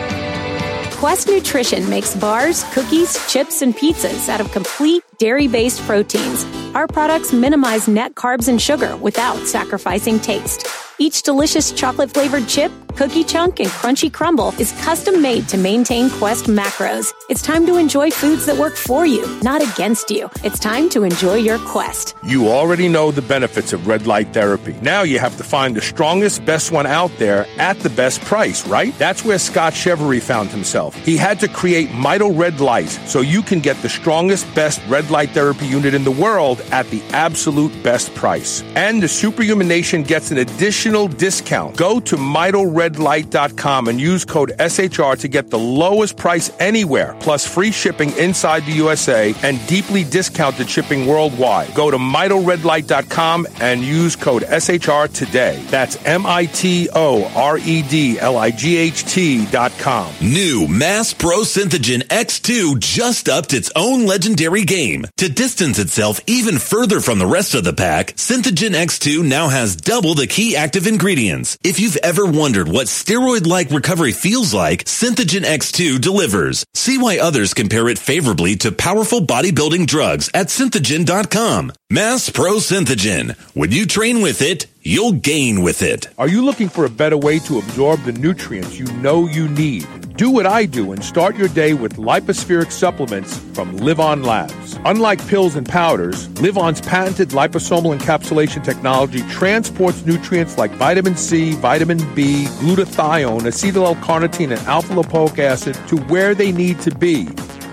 Quest 0.98 1.28
Nutrition 1.28 1.88
makes 1.88 2.16
bars, 2.16 2.64
cookies, 2.72 3.16
chips, 3.32 3.62
and 3.62 3.72
pizzas 3.76 4.28
out 4.28 4.40
of 4.40 4.50
complete 4.50 5.04
dairy 5.18 5.46
based 5.46 5.80
proteins. 5.82 6.44
Our 6.74 6.88
products 6.88 7.32
minimize 7.32 7.86
net 7.86 8.16
carbs 8.16 8.48
and 8.48 8.60
sugar 8.60 8.96
without 8.96 9.38
sacrificing 9.46 10.18
taste. 10.18 10.66
Each 11.00 11.22
delicious 11.22 11.70
chocolate 11.70 12.10
flavored 12.10 12.48
chip, 12.48 12.72
cookie 12.96 13.22
chunk, 13.22 13.60
and 13.60 13.68
crunchy 13.68 14.12
crumble 14.12 14.52
is 14.58 14.72
custom 14.82 15.22
made 15.22 15.48
to 15.48 15.56
maintain 15.56 16.10
Quest 16.10 16.46
macros. 16.46 17.12
It's 17.30 17.40
time 17.40 17.64
to 17.66 17.76
enjoy 17.76 18.10
foods 18.10 18.46
that 18.46 18.56
work 18.56 18.74
for 18.74 19.06
you, 19.06 19.24
not 19.40 19.62
against 19.62 20.10
you. 20.10 20.28
It's 20.42 20.58
time 20.58 20.88
to 20.88 21.04
enjoy 21.04 21.36
your 21.36 21.60
Quest. 21.60 22.16
You 22.24 22.48
already 22.48 22.88
know 22.88 23.12
the 23.12 23.22
benefits 23.22 23.72
of 23.72 23.86
red 23.86 24.08
light 24.08 24.34
therapy. 24.34 24.74
Now 24.82 25.02
you 25.02 25.20
have 25.20 25.36
to 25.36 25.44
find 25.44 25.76
the 25.76 25.80
strongest, 25.80 26.44
best 26.44 26.72
one 26.72 26.86
out 26.86 27.12
there 27.18 27.46
at 27.58 27.78
the 27.78 27.90
best 27.90 28.20
price, 28.22 28.66
right? 28.66 28.92
That's 28.98 29.24
where 29.24 29.38
Scott 29.38 29.74
Chevery 29.74 30.18
found 30.18 30.50
himself. 30.50 30.96
He 31.04 31.16
had 31.16 31.38
to 31.40 31.48
create 31.48 31.90
Mito 31.90 32.36
Red 32.36 32.58
Light 32.58 32.88
so 32.88 33.20
you 33.20 33.42
can 33.42 33.60
get 33.60 33.80
the 33.82 33.88
strongest, 33.88 34.52
best 34.56 34.80
red 34.88 35.08
light 35.12 35.30
therapy 35.30 35.66
unit 35.68 35.94
in 35.94 36.02
the 36.02 36.10
world 36.10 36.60
at 36.72 36.90
the 36.90 37.02
absolute 37.12 37.84
best 37.84 38.12
price. 38.16 38.64
And 38.74 39.00
the 39.00 39.06
Superhuman 39.06 39.68
Nation 39.68 40.02
gets 40.02 40.32
an 40.32 40.38
additional 40.38 40.87
discount. 40.88 41.76
Go 41.76 42.00
to 42.00 42.16
MitoRedlight.com 42.16 43.88
and 43.88 44.00
use 44.00 44.24
code 44.24 44.52
SHR 44.58 45.18
to 45.18 45.28
get 45.28 45.50
the 45.50 45.58
lowest 45.58 46.16
price 46.16 46.50
anywhere, 46.58 47.16
plus 47.20 47.46
free 47.46 47.70
shipping 47.70 48.16
inside 48.16 48.64
the 48.64 48.72
USA 48.72 49.34
and 49.42 49.64
deeply 49.66 50.04
discounted 50.04 50.70
shipping 50.70 51.06
worldwide. 51.06 51.74
Go 51.74 51.90
to 51.90 51.98
MitoRedlight.com 51.98 53.46
and 53.60 53.82
use 53.82 54.16
code 54.16 54.42
SHR 54.42 55.12
today. 55.12 55.62
That's 55.68 55.96
M 56.04 56.24
I 56.26 56.46
T 56.46 56.88
O 56.94 57.30
R 57.36 57.58
E 57.58 57.82
D 57.82 58.18
L 58.18 58.36
I 58.38 58.50
G 58.50 58.76
H 58.76 59.04
T.com. 59.04 60.12
New 60.20 60.68
Mass 60.68 61.12
Pro 61.12 61.40
Synthogen 61.40 62.02
X2 62.04 62.78
just 62.78 63.28
upped 63.28 63.52
its 63.52 63.70
own 63.76 64.06
legendary 64.06 64.64
game. 64.64 65.04
To 65.18 65.28
distance 65.28 65.78
itself 65.78 66.20
even 66.26 66.58
further 66.58 67.00
from 67.00 67.18
the 67.18 67.26
rest 67.26 67.54
of 67.54 67.64
the 67.64 67.72
pack, 67.72 68.14
Synthogen 68.14 68.74
X2 68.74 69.24
now 69.24 69.48
has 69.48 69.76
double 69.76 70.14
the 70.14 70.26
key 70.26 70.56
active 70.56 70.77
ingredients. 70.86 71.58
If 71.64 71.80
you've 71.80 71.96
ever 72.02 72.24
wondered 72.24 72.68
what 72.68 72.86
steroid-like 72.86 73.70
recovery 73.70 74.12
feels 74.12 74.54
like, 74.54 74.84
Synthogen 74.84 75.44
X2 75.44 76.00
delivers. 76.00 76.64
See 76.74 76.98
why 76.98 77.18
others 77.18 77.54
compare 77.54 77.88
it 77.88 77.98
favorably 77.98 78.56
to 78.56 78.70
powerful 78.70 79.20
bodybuilding 79.20 79.86
drugs 79.86 80.30
at 80.34 80.46
synthogen.com. 80.46 81.72
Mass 81.90 82.30
Pro 82.30 82.54
Synthogen. 82.54 83.36
When 83.54 83.72
you 83.72 83.86
train 83.86 84.20
with 84.20 84.42
it, 84.42 84.66
you'll 84.82 85.12
gain 85.12 85.62
with 85.62 85.82
it. 85.82 86.08
Are 86.16 86.28
you 86.28 86.44
looking 86.44 86.68
for 86.68 86.84
a 86.84 86.90
better 86.90 87.16
way 87.16 87.38
to 87.40 87.58
absorb 87.58 88.02
the 88.02 88.12
nutrients 88.12 88.78
you 88.78 88.86
know 88.98 89.26
you 89.26 89.48
need? 89.48 90.07
Do 90.18 90.32
what 90.32 90.46
I 90.46 90.66
do 90.66 90.90
and 90.90 91.04
start 91.04 91.36
your 91.36 91.46
day 91.46 91.74
with 91.74 91.94
lipospheric 91.94 92.72
supplements 92.72 93.38
from 93.54 93.78
LivOn 93.78 94.26
Labs. 94.26 94.76
Unlike 94.84 95.24
pills 95.28 95.54
and 95.54 95.64
powders, 95.64 96.26
LivOn's 96.40 96.80
patented 96.80 97.28
liposomal 97.28 97.96
encapsulation 97.96 98.64
technology 98.64 99.20
transports 99.28 100.04
nutrients 100.04 100.58
like 100.58 100.72
vitamin 100.72 101.14
C, 101.14 101.52
vitamin 101.52 101.98
B, 102.16 102.46
glutathione, 102.58 103.42
acetyl 103.42 103.84
L-carnitine, 103.84 104.58
and 104.58 104.66
alpha 104.66 104.92
lipoic 104.92 105.38
acid 105.38 105.76
to 105.86 105.96
where 106.08 106.34
they 106.34 106.50
need 106.50 106.80
to 106.80 106.92
be 106.92 107.28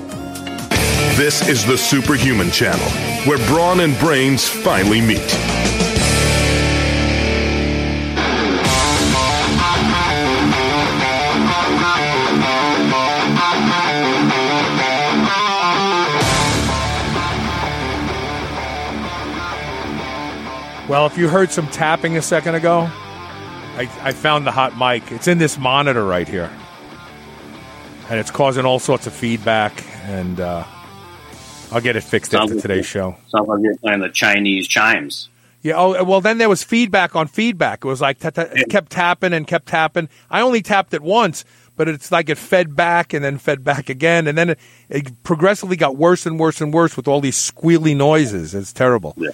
This 1.16 1.48
is 1.48 1.64
the 1.64 1.78
Superhuman 1.78 2.50
Channel, 2.50 2.90
where 3.26 3.38
brawn 3.46 3.80
and 3.80 3.98
brains 3.98 4.46
finally 4.48 5.00
meet. 5.00 5.63
Well, 20.94 21.06
if 21.06 21.18
you 21.18 21.26
heard 21.26 21.50
some 21.50 21.66
tapping 21.66 22.16
a 22.16 22.22
second 22.22 22.54
ago, 22.54 22.82
I, 22.82 23.90
I 24.00 24.12
found 24.12 24.46
the 24.46 24.52
hot 24.52 24.78
mic. 24.78 25.10
It's 25.10 25.26
in 25.26 25.38
this 25.38 25.58
monitor 25.58 26.04
right 26.04 26.28
here. 26.28 26.48
And 28.08 28.20
it's 28.20 28.30
causing 28.30 28.64
all 28.64 28.78
sorts 28.78 29.08
of 29.08 29.12
feedback, 29.12 29.84
and 30.04 30.38
uh, 30.38 30.62
I'll 31.72 31.80
get 31.80 31.96
it 31.96 32.02
fixed 32.02 32.30
Sounds 32.30 32.42
after 32.42 32.54
like 32.54 32.62
today's 32.62 32.86
show. 32.86 33.16
Sounds 33.26 33.48
like 33.48 33.60
you're 33.60 33.76
playing 33.78 34.02
the 34.02 34.08
Chinese 34.08 34.68
chimes. 34.68 35.28
Yeah. 35.62 35.74
Oh, 35.78 36.04
well, 36.04 36.20
then 36.20 36.38
there 36.38 36.48
was 36.48 36.62
feedback 36.62 37.16
on 37.16 37.26
feedback. 37.26 37.84
It 37.84 37.88
was 37.88 38.00
like 38.00 38.20
ta- 38.20 38.30
ta- 38.30 38.42
it 38.52 38.68
kept 38.68 38.92
tapping 38.92 39.32
and 39.32 39.48
kept 39.48 39.66
tapping. 39.66 40.08
I 40.30 40.42
only 40.42 40.62
tapped 40.62 40.94
it 40.94 41.02
once, 41.02 41.44
but 41.74 41.88
it's 41.88 42.12
like 42.12 42.28
it 42.28 42.38
fed 42.38 42.76
back 42.76 43.12
and 43.12 43.24
then 43.24 43.38
fed 43.38 43.64
back 43.64 43.90
again, 43.90 44.28
and 44.28 44.38
then 44.38 44.50
it, 44.50 44.60
it 44.88 45.24
progressively 45.24 45.74
got 45.74 45.96
worse 45.96 46.24
and 46.24 46.38
worse 46.38 46.60
and 46.60 46.72
worse 46.72 46.96
with 46.96 47.08
all 47.08 47.20
these 47.20 47.36
squealy 47.36 47.96
noises. 47.96 48.54
It's 48.54 48.72
terrible. 48.72 49.14
Yeah. 49.16 49.30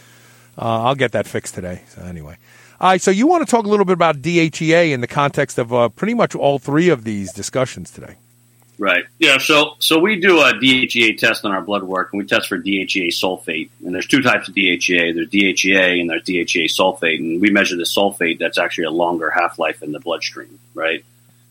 Uh, 0.58 0.84
I'll 0.84 0.94
get 0.94 1.12
that 1.12 1.26
fixed 1.26 1.54
today. 1.54 1.82
So 1.88 2.02
anyway, 2.02 2.36
all 2.80 2.88
right. 2.88 3.00
So 3.00 3.10
you 3.10 3.26
want 3.26 3.46
to 3.46 3.50
talk 3.50 3.66
a 3.66 3.68
little 3.68 3.84
bit 3.84 3.92
about 3.92 4.22
DHEA 4.22 4.92
in 4.92 5.00
the 5.00 5.06
context 5.06 5.58
of 5.58 5.72
uh, 5.72 5.88
pretty 5.90 6.14
much 6.14 6.34
all 6.34 6.58
three 6.58 6.88
of 6.88 7.04
these 7.04 7.32
discussions 7.32 7.90
today? 7.90 8.16
Right. 8.78 9.04
Yeah. 9.18 9.36
So 9.36 9.74
so 9.78 9.98
we 9.98 10.18
do 10.18 10.40
a 10.40 10.54
DHEA 10.54 11.18
test 11.18 11.44
on 11.44 11.52
our 11.52 11.60
blood 11.60 11.82
work, 11.82 12.12
and 12.12 12.22
we 12.22 12.26
test 12.26 12.48
for 12.48 12.58
DHEA 12.58 13.08
sulfate. 13.08 13.68
And 13.84 13.94
there's 13.94 14.06
two 14.06 14.22
types 14.22 14.48
of 14.48 14.54
DHEA. 14.54 15.14
There's 15.14 15.28
DHEA 15.28 16.00
and 16.00 16.08
there's 16.08 16.22
DHEA 16.22 16.64
sulfate. 16.64 17.18
And 17.18 17.42
we 17.42 17.50
measure 17.50 17.76
the 17.76 17.82
sulfate. 17.82 18.38
That's 18.38 18.56
actually 18.56 18.84
a 18.84 18.90
longer 18.90 19.28
half 19.28 19.58
life 19.58 19.82
in 19.82 19.92
the 19.92 20.00
bloodstream. 20.00 20.58
Right. 20.72 21.04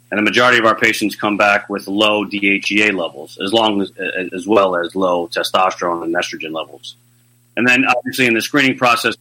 And 0.09 0.17
the 0.17 0.23
majority 0.23 0.57
of 0.57 0.65
our 0.65 0.75
patients 0.75 1.15
come 1.15 1.37
back 1.37 1.69
with 1.69 1.87
low 1.87 2.25
DHEA 2.25 2.97
levels, 2.97 3.37
as 3.37 3.53
long 3.53 3.79
as 3.83 3.91
as 4.33 4.47
well 4.47 4.75
as 4.75 4.95
low 4.95 5.27
testosterone 5.27 6.03
and 6.03 6.15
estrogen 6.15 6.51
levels. 6.51 6.95
And 7.59 7.67
then 7.67 7.83
obviously 7.83 8.25
in 8.25 8.35
the 8.35 8.41
screening 8.41 8.77
process, 8.77 9.15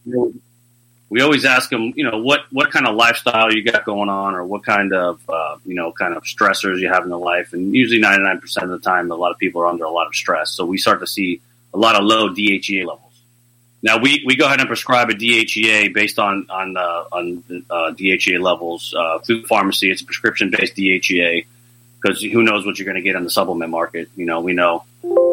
we 1.09 1.19
always 1.19 1.43
ask 1.43 1.69
them, 1.69 1.91
you 1.97 2.09
know, 2.09 2.19
what, 2.19 2.39
what 2.51 2.71
kind 2.71 2.87
of 2.87 2.95
lifestyle 2.95 3.51
you 3.51 3.69
got 3.69 3.83
going 3.83 4.07
on 4.07 4.33
or 4.33 4.45
what 4.45 4.63
kind 4.63 4.93
of, 4.93 5.19
uh, 5.27 5.57
you 5.65 5.75
know, 5.75 5.91
kind 5.91 6.15
of 6.15 6.23
stressors 6.23 6.79
you 6.79 6.87
have 6.87 7.03
in 7.03 7.09
the 7.09 7.19
life. 7.19 7.51
And 7.51 7.75
usually 7.75 8.01
99% 8.01 8.63
of 8.63 8.69
the 8.69 8.79
time, 8.79 9.11
a 9.11 9.15
lot 9.15 9.31
of 9.31 9.39
people 9.39 9.61
are 9.61 9.67
under 9.67 9.83
a 9.83 9.91
lot 9.91 10.07
of 10.07 10.15
stress. 10.15 10.51
So 10.51 10.63
we 10.63 10.77
start 10.77 11.01
to 11.01 11.07
see 11.07 11.41
a 11.73 11.77
lot 11.77 11.97
of 11.97 12.05
low 12.05 12.29
DHEA 12.29 12.85
levels. 12.85 13.11
Now 13.83 13.97
we, 13.97 14.23
we 14.25 14.37
go 14.37 14.45
ahead 14.45 14.61
and 14.61 14.69
prescribe 14.69 15.09
a 15.09 15.13
DHEA 15.15 15.93
based 15.93 16.17
on, 16.17 16.47
on, 16.49 16.77
uh, 16.77 17.03
on, 17.11 17.43
uh, 17.69 17.91
DHEA 17.91 18.39
levels, 18.39 18.95
uh, 18.97 19.19
through 19.19 19.47
pharmacy. 19.47 19.91
It's 19.91 20.01
a 20.01 20.05
prescription 20.05 20.49
based 20.49 20.77
DHEA 20.77 21.45
because 22.01 22.21
who 22.21 22.41
knows 22.43 22.65
what 22.65 22.79
you're 22.79 22.85
going 22.85 22.95
to 22.95 23.01
get 23.01 23.17
on 23.17 23.25
the 23.25 23.29
supplement 23.29 23.69
market. 23.69 24.07
You 24.15 24.25
know, 24.25 24.39
we 24.39 24.53
know 24.53 24.85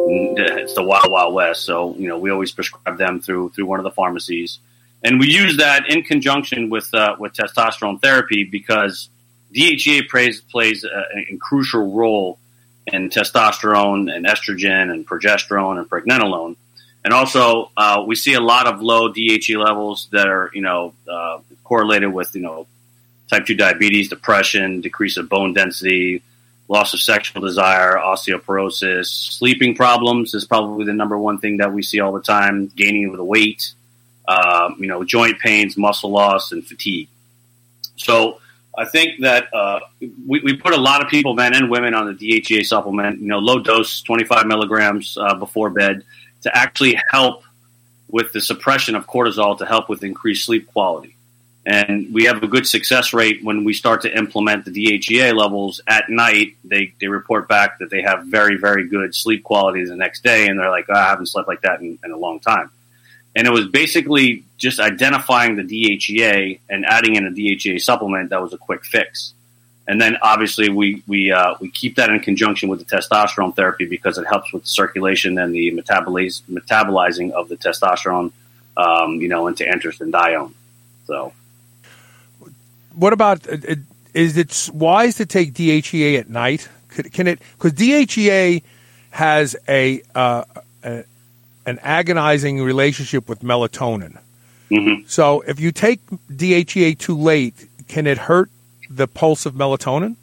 it's 0.09 0.73
the 0.73 0.83
wild, 0.83 1.11
wild 1.11 1.33
west. 1.33 1.63
So, 1.63 1.95
you 1.95 2.07
know, 2.07 2.17
we 2.17 2.31
always 2.31 2.51
prescribe 2.51 2.97
them 2.97 3.19
through, 3.19 3.49
through 3.49 3.65
one 3.65 3.79
of 3.79 3.83
the 3.83 3.91
pharmacies 3.91 4.59
and 5.03 5.19
we 5.19 5.27
use 5.27 5.57
that 5.57 5.89
in 5.89 6.03
conjunction 6.03 6.69
with 6.69 6.93
uh, 6.93 7.15
with 7.19 7.33
testosterone 7.33 8.01
therapy 8.01 8.43
because 8.43 9.09
DHEA 9.53 10.09
plays 10.09 10.41
plays 10.41 10.83
a, 10.83 11.33
a 11.33 11.37
crucial 11.37 11.93
role 11.93 12.39
in 12.87 13.09
testosterone 13.09 14.13
and 14.13 14.25
estrogen 14.25 14.91
and 14.91 15.07
progesterone 15.07 15.77
and 15.77 15.89
pregnenolone, 15.89 16.55
and 17.05 17.13
also 17.13 17.71
uh, 17.77 18.03
we 18.05 18.15
see 18.15 18.33
a 18.33 18.41
lot 18.41 18.67
of 18.67 18.81
low 18.81 19.11
DHEA 19.11 19.63
levels 19.63 20.07
that 20.11 20.27
are 20.27 20.49
you 20.53 20.61
know 20.61 20.93
uh, 21.09 21.39
correlated 21.63 22.11
with 22.11 22.33
you 22.33 22.41
know 22.41 22.67
type 23.29 23.45
two 23.45 23.55
diabetes, 23.55 24.09
depression, 24.09 24.81
decrease 24.81 25.17
of 25.17 25.29
bone 25.29 25.53
density, 25.53 26.23
loss 26.67 26.93
of 26.93 26.99
sexual 26.99 27.41
desire, 27.41 27.97
osteoporosis, 27.97 29.05
sleeping 29.05 29.75
problems 29.75 30.33
is 30.33 30.45
probably 30.45 30.85
the 30.85 30.93
number 30.93 31.17
one 31.17 31.39
thing 31.39 31.57
that 31.57 31.73
we 31.73 31.81
see 31.81 31.99
all 31.99 32.11
the 32.11 32.21
time. 32.21 32.67
Gaining 32.75 33.09
of 33.09 33.17
the 33.17 33.23
weight, 33.23 33.73
uh, 34.27 34.71
you 34.77 34.87
know, 34.87 35.03
joint 35.03 35.39
pains, 35.39 35.77
muscle 35.77 36.11
loss, 36.11 36.51
and 36.51 36.65
fatigue. 36.65 37.07
So 37.95 38.39
I 38.77 38.85
think 38.85 39.21
that 39.21 39.53
uh, 39.53 39.79
we, 39.99 40.41
we, 40.41 40.55
put 40.55 40.73
a 40.73 40.77
lot 40.79 41.03
of 41.03 41.09
people, 41.09 41.33
men 41.33 41.55
and 41.55 41.69
women, 41.69 41.93
on 41.93 42.05
the 42.05 42.13
DHEA 42.13 42.65
supplement. 42.65 43.19
You 43.21 43.27
know, 43.27 43.39
low 43.39 43.59
dose, 43.59 44.01
25 44.01 44.45
milligrams 44.45 45.17
uh, 45.17 45.35
before 45.35 45.69
bed, 45.69 46.03
to 46.41 46.55
actually 46.55 46.99
help 47.09 47.43
with 48.09 48.31
the 48.33 48.39
suppression 48.39 48.95
of 48.95 49.07
cortisol 49.07 49.57
to 49.57 49.65
help 49.65 49.89
with 49.89 50.03
increased 50.03 50.45
sleep 50.45 50.67
quality. 50.67 51.16
And 51.67 52.13
we 52.13 52.23
have 52.23 52.41
a 52.41 52.47
good 52.47 52.65
success 52.65 53.11
rate 53.11 53.43
when 53.43 53.65
we 53.65 53.73
start 53.73 54.03
to 54.03 54.17
implement 54.17 54.63
the 54.63 54.71
DHEA 54.71 55.35
levels 55.35 55.81
at 55.85 56.09
night. 56.09 56.55
They, 56.63 56.93
they 57.01 57.07
report 57.07 57.49
back 57.49 57.79
that 57.79 57.89
they 57.89 58.01
have 58.03 58.23
very, 58.27 58.55
very 58.55 58.87
good 58.87 59.13
sleep 59.13 59.43
quality 59.43 59.83
the 59.83 59.97
next 59.97 60.23
day. 60.23 60.47
And 60.47 60.57
they're 60.57 60.69
like, 60.69 60.85
oh, 60.87 60.93
I 60.93 61.09
haven't 61.09 61.25
slept 61.25 61.49
like 61.49 61.63
that 61.63 61.81
in, 61.81 61.99
in 62.05 62.11
a 62.11 62.17
long 62.17 62.39
time. 62.39 62.71
And 63.35 63.45
it 63.45 63.51
was 63.51 63.67
basically 63.67 64.45
just 64.57 64.79
identifying 64.79 65.57
the 65.57 65.63
DHEA 65.63 66.61
and 66.69 66.85
adding 66.85 67.15
in 67.15 67.27
a 67.27 67.31
DHEA 67.31 67.81
supplement 67.81 68.29
that 68.29 68.41
was 68.41 68.53
a 68.53 68.57
quick 68.57 68.85
fix. 68.85 69.33
And 69.89 69.99
then 69.99 70.15
obviously 70.21 70.69
we 70.69 71.03
we 71.05 71.33
uh, 71.33 71.55
we 71.59 71.69
keep 71.69 71.97
that 71.97 72.09
in 72.09 72.21
conjunction 72.21 72.69
with 72.69 72.79
the 72.79 72.85
testosterone 72.85 73.53
therapy 73.53 73.85
because 73.85 74.17
it 74.17 74.25
helps 74.25 74.53
with 74.53 74.63
the 74.63 74.69
circulation 74.69 75.37
and 75.37 75.53
the 75.53 75.71
metaboliz- 75.71 76.43
metabolizing 76.43 77.31
of 77.31 77.49
the 77.49 77.57
testosterone, 77.57 78.31
um, 78.77 79.15
you 79.21 79.27
know, 79.27 79.47
into 79.47 79.65
androstenedione. 79.65 80.53
So, 81.07 81.33
what 82.97 83.13
about 83.13 83.47
uh, 83.47 83.57
uh, 83.69 83.75
is 84.13 84.37
it 84.37 84.69
wise 84.73 85.15
to 85.15 85.25
take 85.25 85.53
DHEA 85.53 86.19
at 86.19 86.29
night? 86.29 86.67
Can 87.11 87.27
it 87.27 87.39
because 87.57 87.73
DHEA 87.73 88.63
has 89.17 89.55
a, 89.67 90.01
uh, 90.13 90.43
a, 90.83 91.03
an 91.65 91.79
agonizing 91.81 92.61
relationship 92.61 93.27
with 93.27 93.39
melatonin. 93.39 94.19
Mm-hmm. 94.69 95.07
So 95.07 95.41
if 95.41 95.59
you 95.59 95.71
take 95.71 96.05
DHEA 96.05 96.97
too 96.99 97.17
late, 97.17 97.67
can 97.87 98.05
it 98.05 98.17
hurt 98.17 98.51
the 98.89 99.07
pulse 99.07 99.45
of 99.45 99.55
melatonin? 99.55 100.15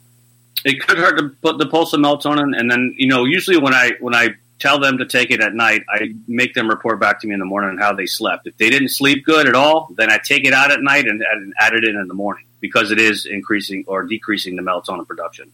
It 0.63 0.79
could 0.81 0.97
hurt 0.97 1.17
the, 1.41 1.53
the 1.53 1.67
pulse 1.67 1.93
of 1.93 1.99
melatonin, 1.99 2.57
and 2.57 2.71
then 2.71 2.95
you 2.97 3.07
know 3.07 3.25
usually 3.25 3.57
when 3.57 3.73
I 3.73 3.91
when 3.99 4.15
I 4.15 4.29
tell 4.59 4.79
them 4.79 4.97
to 4.99 5.05
take 5.05 5.29
it 5.29 5.41
at 5.41 5.53
night, 5.53 5.83
I 5.89 6.13
make 6.27 6.53
them 6.53 6.69
report 6.69 6.99
back 6.99 7.19
to 7.19 7.27
me 7.27 7.33
in 7.33 7.39
the 7.39 7.45
morning 7.45 7.71
on 7.71 7.77
how 7.77 7.93
they 7.93 8.05
slept. 8.05 8.47
If 8.47 8.57
they 8.57 8.69
didn't 8.69 8.89
sleep 8.89 9.25
good 9.25 9.47
at 9.47 9.55
all, 9.55 9.89
then 9.97 10.09
I 10.09 10.19
take 10.23 10.45
it 10.45 10.53
out 10.53 10.71
at 10.71 10.81
night 10.81 11.05
and, 11.05 11.21
and 11.21 11.53
add 11.59 11.73
it 11.73 11.83
in 11.83 11.97
in 11.97 12.07
the 12.07 12.13
morning 12.13 12.45
because 12.65 12.91
it 12.91 12.99
is 12.99 13.25
increasing 13.25 13.83
or 13.87 14.03
decreasing 14.03 14.55
the 14.55 14.61
melatonin 14.61 15.07
production. 15.07 15.51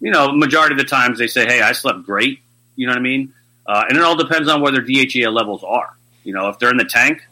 You 0.00 0.10
know, 0.10 0.32
majority 0.32 0.74
of 0.74 0.78
the 0.78 0.84
times 0.84 1.18
they 1.18 1.26
say, 1.26 1.46
"Hey, 1.46 1.60
I 1.62 1.72
slept 1.72 2.04
great." 2.04 2.40
You 2.76 2.86
know 2.86 2.92
what 2.92 2.98
I 2.98 3.02
mean? 3.02 3.32
Uh, 3.66 3.84
and 3.88 3.96
it 3.96 4.04
all 4.04 4.16
depends 4.16 4.48
on 4.48 4.60
where 4.60 4.72
their 4.72 4.82
DHEA 4.82 5.32
levels 5.32 5.64
are. 5.64 5.96
You 6.22 6.34
know, 6.34 6.48
if 6.48 6.58
they're 6.58 6.70
in 6.70 6.76
the 6.76 6.84
tank, 6.84 7.22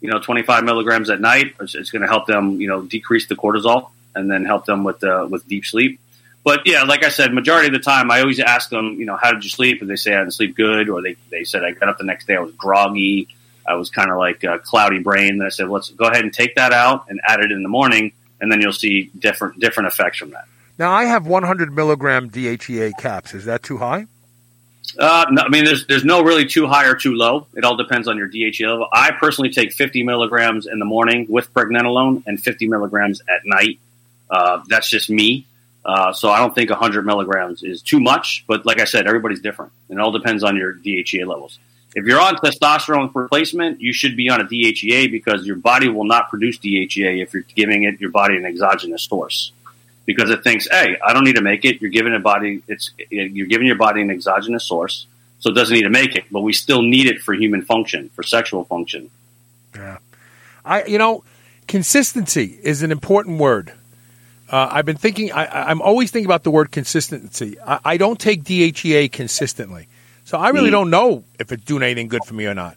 you 0.00 0.10
know, 0.10 0.20
25 0.20 0.64
milligrams 0.64 1.08
at 1.08 1.20
night, 1.20 1.54
it's, 1.60 1.74
it's 1.74 1.90
going 1.90 2.02
to 2.02 2.08
help 2.08 2.26
them, 2.26 2.60
you 2.60 2.68
know, 2.68 2.82
decrease 2.82 3.26
the 3.26 3.36
cortisol 3.36 3.90
and 4.14 4.30
then 4.30 4.44
help 4.44 4.66
them 4.66 4.84
with 4.84 5.02
uh, 5.02 5.26
with 5.30 5.46
deep 5.48 5.64
sleep. 5.64 6.00
But 6.44 6.66
yeah, 6.66 6.84
like 6.84 7.04
I 7.04 7.10
said, 7.10 7.34
majority 7.34 7.66
of 7.66 7.74
the 7.74 7.80
time, 7.80 8.10
I 8.10 8.20
always 8.20 8.40
ask 8.40 8.70
them, 8.70 8.94
you 8.98 9.06
know, 9.06 9.16
how 9.16 9.32
did 9.32 9.44
you 9.44 9.50
sleep? 9.50 9.80
And 9.80 9.90
they 9.90 9.96
say 9.96 10.14
I 10.14 10.20
didn't 10.20 10.34
sleep 10.34 10.56
good, 10.56 10.88
or 10.88 11.02
they, 11.02 11.16
they 11.30 11.44
said 11.44 11.62
I 11.64 11.72
got 11.72 11.88
up 11.88 11.98
the 11.98 12.04
next 12.04 12.26
day, 12.26 12.36
I 12.36 12.40
was 12.40 12.52
groggy, 12.52 13.28
I 13.66 13.74
was 13.74 13.90
kind 13.90 14.10
of 14.10 14.16
like 14.16 14.44
a 14.44 14.58
cloudy 14.58 14.98
brain. 14.98 15.32
And 15.32 15.42
I 15.42 15.50
said, 15.50 15.68
let's 15.68 15.90
go 15.90 16.06
ahead 16.06 16.24
and 16.24 16.32
take 16.32 16.54
that 16.54 16.72
out 16.72 17.06
and 17.10 17.20
add 17.22 17.40
it 17.40 17.52
in 17.52 17.62
the 17.62 17.68
morning, 17.68 18.12
and 18.40 18.50
then 18.50 18.60
you'll 18.60 18.72
see 18.72 19.10
different 19.18 19.60
different 19.60 19.88
effects 19.88 20.18
from 20.18 20.30
that. 20.30 20.46
Now 20.78 20.92
I 20.92 21.04
have 21.04 21.26
100 21.26 21.72
milligram 21.72 22.30
DHEA 22.30 22.96
caps. 22.98 23.34
Is 23.34 23.46
that 23.46 23.62
too 23.62 23.78
high? 23.78 24.06
Uh, 24.98 25.26
no, 25.30 25.42
I 25.42 25.48
mean, 25.48 25.64
there's 25.64 25.86
there's 25.86 26.04
no 26.04 26.22
really 26.22 26.46
too 26.46 26.66
high 26.66 26.86
or 26.86 26.94
too 26.94 27.14
low. 27.14 27.46
It 27.54 27.64
all 27.64 27.76
depends 27.76 28.08
on 28.08 28.16
your 28.16 28.28
DHEA 28.28 28.70
level. 28.70 28.88
I 28.92 29.10
personally 29.10 29.50
take 29.50 29.72
50 29.72 30.02
milligrams 30.04 30.66
in 30.66 30.78
the 30.78 30.84
morning 30.84 31.26
with 31.28 31.52
pregnenolone 31.52 32.22
and 32.26 32.40
50 32.42 32.68
milligrams 32.68 33.20
at 33.28 33.44
night. 33.44 33.80
Uh, 34.30 34.62
that's 34.68 34.88
just 34.88 35.10
me. 35.10 35.46
Uh, 35.84 36.12
so 36.12 36.30
I 36.30 36.38
don't 36.38 36.54
think 36.54 36.70
100 36.70 37.04
milligrams 37.06 37.62
is 37.62 37.82
too 37.82 38.00
much. 38.00 38.44
But 38.46 38.66
like 38.66 38.80
I 38.80 38.84
said, 38.84 39.06
everybody's 39.06 39.40
different. 39.40 39.72
It 39.88 39.98
all 39.98 40.12
depends 40.12 40.42
on 40.44 40.56
your 40.56 40.74
DHEA 40.74 41.26
levels. 41.26 41.58
If 41.94 42.04
you're 42.04 42.20
on 42.20 42.36
testosterone 42.36 43.14
replacement, 43.14 43.80
you 43.80 43.92
should 43.92 44.16
be 44.16 44.28
on 44.28 44.40
a 44.40 44.44
DHEA 44.44 45.10
because 45.10 45.46
your 45.46 45.56
body 45.56 45.88
will 45.88 46.04
not 46.04 46.28
produce 46.28 46.58
DHEA 46.58 47.22
if 47.22 47.32
you're 47.32 47.44
giving 47.54 47.84
it 47.84 48.00
your 48.00 48.10
body 48.10 48.36
an 48.36 48.44
exogenous 48.44 49.02
source 49.04 49.52
because 50.08 50.30
it 50.30 50.42
thinks, 50.42 50.66
hey, 50.66 50.96
I 51.04 51.12
don't 51.12 51.24
need 51.24 51.36
to 51.36 51.42
make 51.42 51.66
it. 51.66 51.82
You're 51.82 51.90
giving 51.90 52.14
a 52.14 52.18
body 52.18 52.62
it's 52.66 52.92
you're 53.10 53.46
giving 53.46 53.66
your 53.66 53.76
body 53.76 54.00
an 54.00 54.10
exogenous 54.10 54.64
source, 54.64 55.06
so 55.38 55.50
it 55.50 55.52
doesn't 55.52 55.74
need 55.74 55.82
to 55.82 55.90
make 55.90 56.16
it, 56.16 56.24
but 56.32 56.40
we 56.40 56.54
still 56.54 56.80
need 56.80 57.06
it 57.06 57.20
for 57.20 57.34
human 57.34 57.60
function, 57.60 58.08
for 58.14 58.22
sexual 58.22 58.64
function. 58.64 59.10
Yeah, 59.74 59.98
I 60.64 60.84
you 60.84 60.96
know, 60.96 61.24
consistency 61.66 62.58
is 62.62 62.82
an 62.82 62.90
important 62.90 63.38
word. 63.38 63.74
Uh, 64.48 64.66
I've 64.72 64.86
been 64.86 64.96
thinking. 64.96 65.30
I, 65.30 65.70
am 65.70 65.82
always 65.82 66.10
thinking 66.10 66.26
about 66.26 66.42
the 66.42 66.50
word 66.50 66.72
consistency. 66.72 67.60
I, 67.60 67.80
I, 67.84 67.96
don't 67.98 68.18
take 68.18 68.44
DHEA 68.44 69.12
consistently, 69.12 69.88
so 70.28 70.36
I 70.36 70.50
really 70.50 70.68
mm. 70.68 70.72
don't 70.72 70.90
know 70.90 71.24
if 71.40 71.50
it's 71.52 71.64
doing 71.64 71.82
anything 71.82 72.08
good 72.08 72.22
for 72.22 72.34
me 72.34 72.44
or 72.44 72.52
not. 72.52 72.76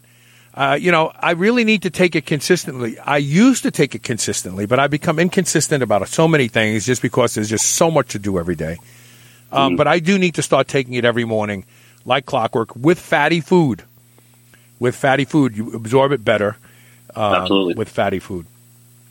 Uh, 0.54 0.78
you 0.80 0.90
know, 0.90 1.12
I 1.14 1.32
really 1.32 1.64
need 1.64 1.82
to 1.82 1.90
take 1.90 2.16
it 2.16 2.24
consistently. 2.24 2.98
I 2.98 3.18
used 3.18 3.64
to 3.64 3.70
take 3.70 3.94
it 3.94 4.02
consistently, 4.02 4.64
but 4.64 4.78
I 4.78 4.86
become 4.86 5.18
inconsistent 5.18 5.82
about 5.82 6.08
so 6.08 6.26
many 6.26 6.48
things 6.48 6.86
just 6.86 7.02
because 7.02 7.34
there's 7.34 7.50
just 7.50 7.66
so 7.72 7.90
much 7.90 8.12
to 8.12 8.18
do 8.18 8.38
every 8.38 8.54
day. 8.54 8.78
Um, 9.50 9.74
mm 9.74 9.76
But 9.76 9.86
I 9.86 9.98
do 9.98 10.16
need 10.16 10.36
to 10.36 10.42
start 10.42 10.66
taking 10.66 10.94
it 10.94 11.04
every 11.04 11.26
morning, 11.26 11.66
like 12.06 12.24
clockwork, 12.24 12.74
with 12.74 12.98
fatty 12.98 13.42
food. 13.42 13.82
With 14.78 14.96
fatty 14.96 15.26
food, 15.26 15.54
you 15.54 15.74
absorb 15.74 16.12
it 16.12 16.24
better. 16.24 16.56
Uh, 17.14 17.34
absolutely. 17.42 17.74
With 17.74 17.90
fatty 17.90 18.18
food. 18.18 18.46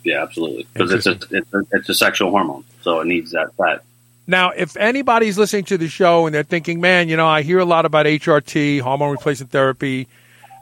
Yeah, 0.03 0.23
absolutely. 0.23 0.65
Because 0.73 0.91
it's 0.93 1.05
a, 1.05 1.11
it's, 1.29 1.53
a, 1.53 1.61
it's 1.73 1.89
a 1.89 1.93
sexual 1.93 2.31
hormone, 2.31 2.63
so 2.81 3.01
it 3.01 3.05
needs 3.05 3.33
that 3.33 3.53
fat. 3.53 3.83
Now, 4.31 4.51
if 4.51 4.77
anybody's 4.77 5.37
listening 5.37 5.65
to 5.65 5.77
the 5.77 5.89
show 5.89 6.25
and 6.25 6.33
they're 6.33 6.43
thinking, 6.43 6.79
man, 6.79 7.09
you 7.09 7.17
know, 7.17 7.27
I 7.27 7.41
hear 7.41 7.59
a 7.59 7.65
lot 7.65 7.85
about 7.85 8.05
HRT, 8.05 8.79
hormone 8.79 9.11
replacement 9.11 9.51
therapy, 9.51 10.07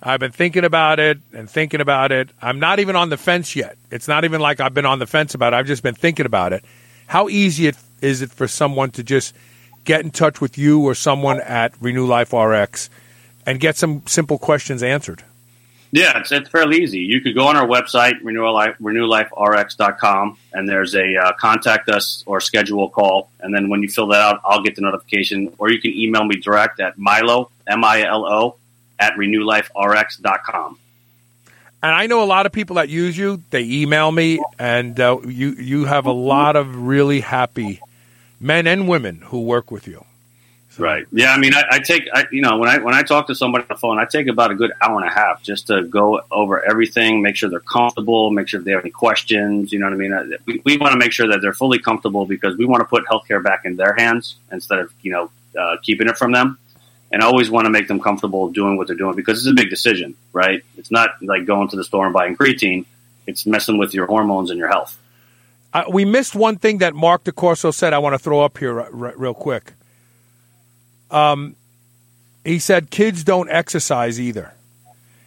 I've 0.01 0.19
been 0.19 0.31
thinking 0.31 0.65
about 0.65 0.99
it 0.99 1.19
and 1.33 1.47
thinking 1.47 1.79
about 1.79 2.11
it. 2.11 2.31
I'm 2.41 2.59
not 2.59 2.79
even 2.79 2.95
on 2.95 3.09
the 3.09 3.17
fence 3.17 3.55
yet. 3.55 3.77
It's 3.91 4.07
not 4.07 4.25
even 4.25 4.41
like 4.41 4.59
I've 4.59 4.73
been 4.73 4.87
on 4.87 4.97
the 4.97 5.05
fence 5.05 5.35
about 5.35 5.53
it. 5.53 5.57
I've 5.57 5.67
just 5.67 5.83
been 5.83 5.93
thinking 5.93 6.25
about 6.25 6.51
it. 6.51 6.65
How 7.05 7.29
easy 7.29 7.71
is 8.01 8.23
it 8.23 8.31
for 8.31 8.47
someone 8.47 8.89
to 8.89 9.03
just 9.03 9.35
get 9.83 10.01
in 10.01 10.09
touch 10.09 10.41
with 10.41 10.57
you 10.57 10.81
or 10.83 10.95
someone 10.95 11.39
at 11.39 11.79
Renew 11.79 12.07
Life 12.07 12.33
RX 12.33 12.89
and 13.45 13.59
get 13.59 13.77
some 13.77 14.01
simple 14.07 14.39
questions 14.39 14.81
answered? 14.81 15.23
Yeah, 15.91 16.19
it's, 16.19 16.31
it's 16.31 16.49
fairly 16.49 16.83
easy. 16.83 16.99
You 16.99 17.19
could 17.19 17.33
go 17.33 17.47
on 17.47 17.55
our 17.55 17.65
website, 17.67 18.21
Life, 18.23 18.75
renewliferx.com, 18.79 20.37
and 20.53 20.69
there's 20.69 20.93
a 20.93 21.15
uh, 21.15 21.33
contact 21.33 21.89
us 21.89 22.23
or 22.27 22.39
schedule 22.41 22.85
a 22.85 22.89
call. 22.89 23.31
And 23.39 23.53
then 23.53 23.69
when 23.69 23.81
you 23.81 23.89
fill 23.89 24.07
that 24.07 24.21
out, 24.21 24.41
I'll 24.45 24.61
get 24.61 24.75
the 24.75 24.81
notification. 24.81 25.53
Or 25.57 25.71
you 25.71 25.81
can 25.81 25.91
email 25.91 26.23
me 26.23 26.35
direct 26.35 26.79
at 26.79 26.97
Milo, 26.97 27.49
M 27.65 27.83
I 27.83 28.03
L 28.03 28.25
O, 28.27 28.55
at 28.99 29.13
renewliferx.com. 29.13 30.77
And 31.81 31.91
I 31.95 32.07
know 32.07 32.21
a 32.21 32.25
lot 32.25 32.45
of 32.45 32.51
people 32.51 32.75
that 32.75 32.89
use 32.89 33.17
you. 33.17 33.41
They 33.49 33.63
email 33.63 34.11
me, 34.11 34.41
and 34.59 34.99
uh, 34.99 35.19
you 35.25 35.51
you 35.53 35.85
have 35.85 36.05
a 36.05 36.11
lot 36.11 36.55
of 36.55 36.75
really 36.75 37.21
happy 37.21 37.79
men 38.39 38.67
and 38.67 38.87
women 38.87 39.21
who 39.21 39.41
work 39.41 39.71
with 39.71 39.87
you. 39.87 40.05
Right. 40.79 41.05
Yeah. 41.11 41.31
I 41.31 41.37
mean, 41.37 41.53
I, 41.53 41.63
I 41.71 41.79
take 41.79 42.07
I, 42.13 42.25
you 42.31 42.41
know 42.41 42.57
when 42.57 42.69
I 42.69 42.79
when 42.79 42.93
I 42.93 43.03
talk 43.03 43.27
to 43.27 43.35
somebody 43.35 43.63
on 43.63 43.67
the 43.69 43.75
phone, 43.75 43.99
I 43.99 44.05
take 44.05 44.27
about 44.27 44.51
a 44.51 44.55
good 44.55 44.71
hour 44.81 44.99
and 44.99 45.07
a 45.07 45.13
half 45.13 45.43
just 45.43 45.67
to 45.67 45.83
go 45.83 46.21
over 46.31 46.63
everything, 46.63 47.21
make 47.21 47.35
sure 47.35 47.49
they're 47.49 47.59
comfortable, 47.59 48.31
make 48.31 48.47
sure 48.47 48.59
if 48.59 48.65
they 48.65 48.71
have 48.71 48.81
any 48.81 48.91
questions. 48.91 49.71
You 49.71 49.79
know 49.79 49.87
what 49.87 49.93
I 49.93 49.97
mean? 49.97 50.37
We, 50.45 50.61
we 50.63 50.77
want 50.77 50.93
to 50.93 50.97
make 50.97 51.11
sure 51.11 51.27
that 51.27 51.41
they're 51.41 51.53
fully 51.53 51.79
comfortable 51.79 52.25
because 52.25 52.57
we 52.57 52.65
want 52.65 52.81
to 52.81 52.85
put 52.85 53.05
healthcare 53.05 53.43
back 53.43 53.65
in 53.65 53.75
their 53.75 53.93
hands 53.93 54.35
instead 54.51 54.79
of 54.79 54.93
you 55.01 55.11
know 55.11 55.31
uh, 55.59 55.77
keeping 55.83 56.07
it 56.07 56.17
from 56.17 56.31
them 56.31 56.57
and 57.11 57.23
I 57.23 57.25
always 57.25 57.49
want 57.49 57.65
to 57.65 57.71
make 57.71 57.87
them 57.87 57.99
comfortable 57.99 58.49
doing 58.49 58.77
what 58.77 58.87
they're 58.87 58.95
doing 58.95 59.15
because 59.15 59.39
it's 59.39 59.51
a 59.51 59.53
big 59.53 59.69
decision, 59.69 60.15
right? 60.33 60.63
It's 60.77 60.91
not 60.91 61.21
like 61.21 61.45
going 61.45 61.69
to 61.69 61.75
the 61.75 61.83
store 61.83 62.05
and 62.05 62.13
buying 62.13 62.35
creatine; 62.35 62.85
it's 63.25 63.45
messing 63.45 63.77
with 63.77 63.93
your 63.93 64.05
hormones 64.05 64.49
and 64.49 64.59
your 64.59 64.67
health. 64.67 64.97
Uh, 65.73 65.83
we 65.89 66.05
missed 66.05 66.35
one 66.35 66.57
thing 66.57 66.79
that 66.79 66.95
Mark 66.95 67.23
DeCorso 67.23 67.73
said. 67.73 67.93
I 67.93 67.99
want 67.99 68.13
to 68.13 68.19
throw 68.19 68.41
up 68.41 68.57
here 68.57 68.79
r- 68.79 68.89
r- 68.91 69.13
real 69.15 69.33
quick. 69.33 69.73
Um, 71.11 71.55
he 72.43 72.59
said 72.59 72.89
kids 72.89 73.23
don't 73.23 73.49
exercise 73.49 74.19
either, 74.19 74.53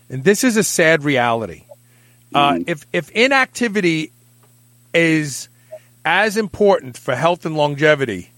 and 0.09 0.25
this 0.25 0.45
is 0.45 0.57
a 0.57 0.63
sad 0.63 1.05
reality. 1.05 1.65
Uh, 2.35 2.55
mm. 2.55 2.65
If 2.69 2.87
if 2.93 3.11
inactivity 3.11 4.13
is 4.95 5.49
as 6.05 6.37
important 6.37 6.97
for 6.97 7.15
health 7.15 7.47
and 7.47 7.57
longevity 7.57 8.31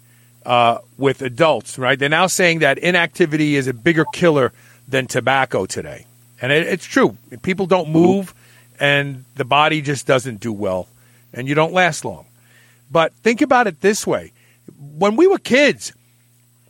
uh, 0.45 0.79
with 0.99 1.23
adults, 1.23 1.79
right? 1.79 1.99
They're 1.99 2.09
now 2.09 2.27
saying 2.27 2.59
that 2.61 2.79
inactivity 2.79 3.57
is 3.57 3.67
a 3.67 3.73
bigger 3.73 4.05
killer 4.13 4.53
than 4.87 5.07
tobacco 5.07 5.67
today. 5.67 6.07
And 6.41 6.53
it, 6.53 6.67
it's 6.67 6.85
true. 6.85 7.17
People 7.43 7.67
don't 7.67 7.89
move, 7.89 8.35
and 8.79 9.25
the 9.37 9.45
body 9.45 9.81
just 9.81 10.07
doesn't 10.07 10.41
do 10.41 10.53
well, 10.53 10.89
and 11.33 11.49
you 11.49 11.55
don't 11.55 11.73
last 11.73 12.05
long. 12.05 12.27
But 12.91 13.13
think 13.15 13.41
about 13.41 13.67
it 13.67 13.81
this 13.81 14.07
way 14.07 14.33
when 14.79 15.17
we 15.17 15.27
were 15.27 15.39
kids, 15.39 15.93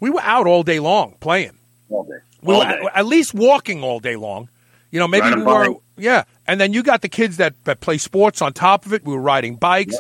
We 0.00 0.10
were 0.10 0.20
out 0.22 0.46
all 0.46 0.62
day 0.62 0.80
long 0.80 1.14
playing. 1.20 1.52
All 1.90 2.04
day. 2.04 2.18
We 2.42 2.54
All 2.54 2.60
were 2.60 2.66
day. 2.66 2.80
at, 2.86 2.96
at 2.98 3.06
least 3.06 3.34
walking 3.34 3.82
all 3.82 4.00
day 4.00 4.16
long. 4.16 4.48
You 4.90 5.00
know, 5.00 5.08
maybe 5.08 5.22
Riding 5.22 5.40
we 5.40 5.44
were. 5.46 5.68
bike. 5.70 5.76
Yeah, 5.96 6.24
and 6.46 6.60
then 6.60 6.72
you 6.72 6.82
got 6.82 7.02
the 7.02 7.08
kids 7.08 7.36
that, 7.38 7.54
that 7.64 7.80
play 7.80 7.98
sports 7.98 8.42
on 8.42 8.52
top 8.52 8.86
of 8.86 8.92
it. 8.92 9.04
We 9.04 9.12
were 9.14 9.20
riding 9.20 9.56
bikes. 9.56 9.96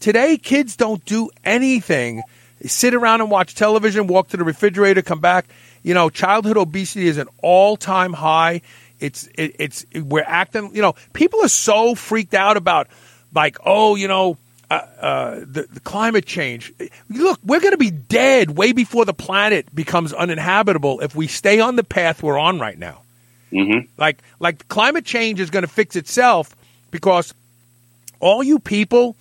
Today, 0.00 0.36
kids 0.36 0.76
don't 0.76 1.04
do 1.04 1.30
anything. 1.44 2.22
They 2.60 2.68
sit 2.68 2.94
around 2.94 3.20
and 3.20 3.30
watch 3.30 3.54
television, 3.54 4.06
walk 4.06 4.28
to 4.28 4.36
the 4.36 4.44
refrigerator, 4.44 5.02
come 5.02 5.20
back. 5.20 5.46
You 5.82 5.94
know, 5.94 6.10
childhood 6.10 6.56
obesity 6.56 7.06
is 7.08 7.18
an 7.18 7.28
all 7.42 7.76
time 7.76 8.12
high. 8.12 8.62
It's 9.00 9.26
it, 9.34 9.56
it's 9.58 9.86
we're 9.94 10.24
acting. 10.26 10.74
You 10.74 10.82
know, 10.82 10.94
people 11.12 11.42
are 11.42 11.48
so 11.48 11.94
freaked 11.94 12.34
out 12.34 12.56
about 12.56 12.88
like, 13.34 13.58
oh, 13.64 13.94
you 13.94 14.08
know, 14.08 14.36
uh, 14.70 14.74
uh, 14.74 15.34
the, 15.40 15.66
the 15.70 15.80
climate 15.80 16.26
change. 16.26 16.72
Look, 17.10 17.40
we're 17.44 17.60
going 17.60 17.72
to 17.72 17.78
be 17.78 17.90
dead 17.90 18.50
way 18.50 18.72
before 18.72 19.04
the 19.04 19.14
planet 19.14 19.74
becomes 19.74 20.12
uninhabitable 20.12 21.00
if 21.00 21.14
we 21.14 21.26
stay 21.26 21.60
on 21.60 21.76
the 21.76 21.84
path 21.84 22.22
we're 22.22 22.38
on 22.38 22.58
right 22.58 22.78
now. 22.78 23.02
Mm-hmm. 23.52 23.86
Like 23.98 24.18
like 24.40 24.66
climate 24.68 25.04
change 25.04 25.38
is 25.38 25.50
going 25.50 25.62
to 25.62 25.68
fix 25.70 25.94
itself 25.94 26.56
because 26.90 27.32
all 28.18 28.42
you 28.42 28.58
people 28.58 29.16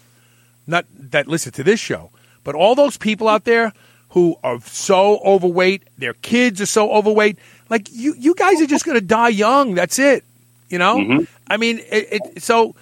not 0.65 0.85
that 1.11 1.27
listen 1.27 1.51
to 1.53 1.63
this 1.63 1.79
show, 1.79 2.09
but 2.43 2.55
all 2.55 2.73
those 2.73 2.97
people 2.97 3.27
out 3.27 3.43
there 3.43 3.73
who 4.09 4.37
are 4.43 4.59
so 4.61 5.19
overweight, 5.19 5.83
their 5.97 6.13
kids 6.13 6.61
are 6.61 6.67
so 6.67 6.91
overweight, 6.91 7.37
like 7.69 7.89
you 7.91 8.15
you 8.17 8.33
guys 8.35 8.61
are 8.61 8.67
just 8.67 8.85
going 8.85 8.97
to 8.97 9.05
die 9.05 9.29
young. 9.29 9.75
That's 9.75 9.99
it. 9.99 10.23
You 10.69 10.79
know? 10.79 11.25
I 11.47 11.57
mean, 11.57 11.79
it, 11.91 12.07
it 12.11 12.43
so 12.43 12.75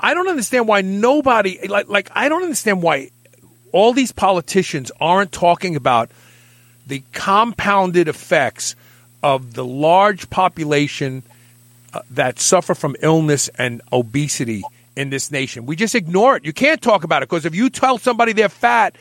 I 0.00 0.14
don't 0.14 0.28
understand 0.28 0.68
why 0.68 0.82
nobody 0.82 1.66
like 1.68 1.88
like 1.88 2.10
I 2.14 2.28
don't 2.28 2.42
understand 2.42 2.82
why 2.82 3.10
all 3.72 3.92
these 3.92 4.12
politicians 4.12 4.90
aren't 5.00 5.32
talking 5.32 5.76
about 5.76 6.10
the 6.86 7.02
compounded 7.12 8.08
effects 8.08 8.74
of 9.22 9.54
the 9.54 9.64
large 9.64 10.28
population 10.30 11.22
uh, 11.92 12.02
that 12.10 12.40
suffer 12.40 12.74
from 12.74 12.96
illness 13.00 13.48
and 13.56 13.80
obesity 13.92 14.62
in 14.96 15.10
this 15.10 15.30
nation. 15.30 15.66
We 15.66 15.76
just 15.76 15.94
ignore 15.94 16.36
it. 16.36 16.44
You 16.44 16.52
can't 16.52 16.82
talk 16.82 17.04
about 17.04 17.22
it 17.22 17.28
because 17.28 17.44
if 17.44 17.54
you 17.54 17.70
tell 17.70 17.98
somebody 17.98 18.32
they're 18.32 18.48
fat, 18.48 18.96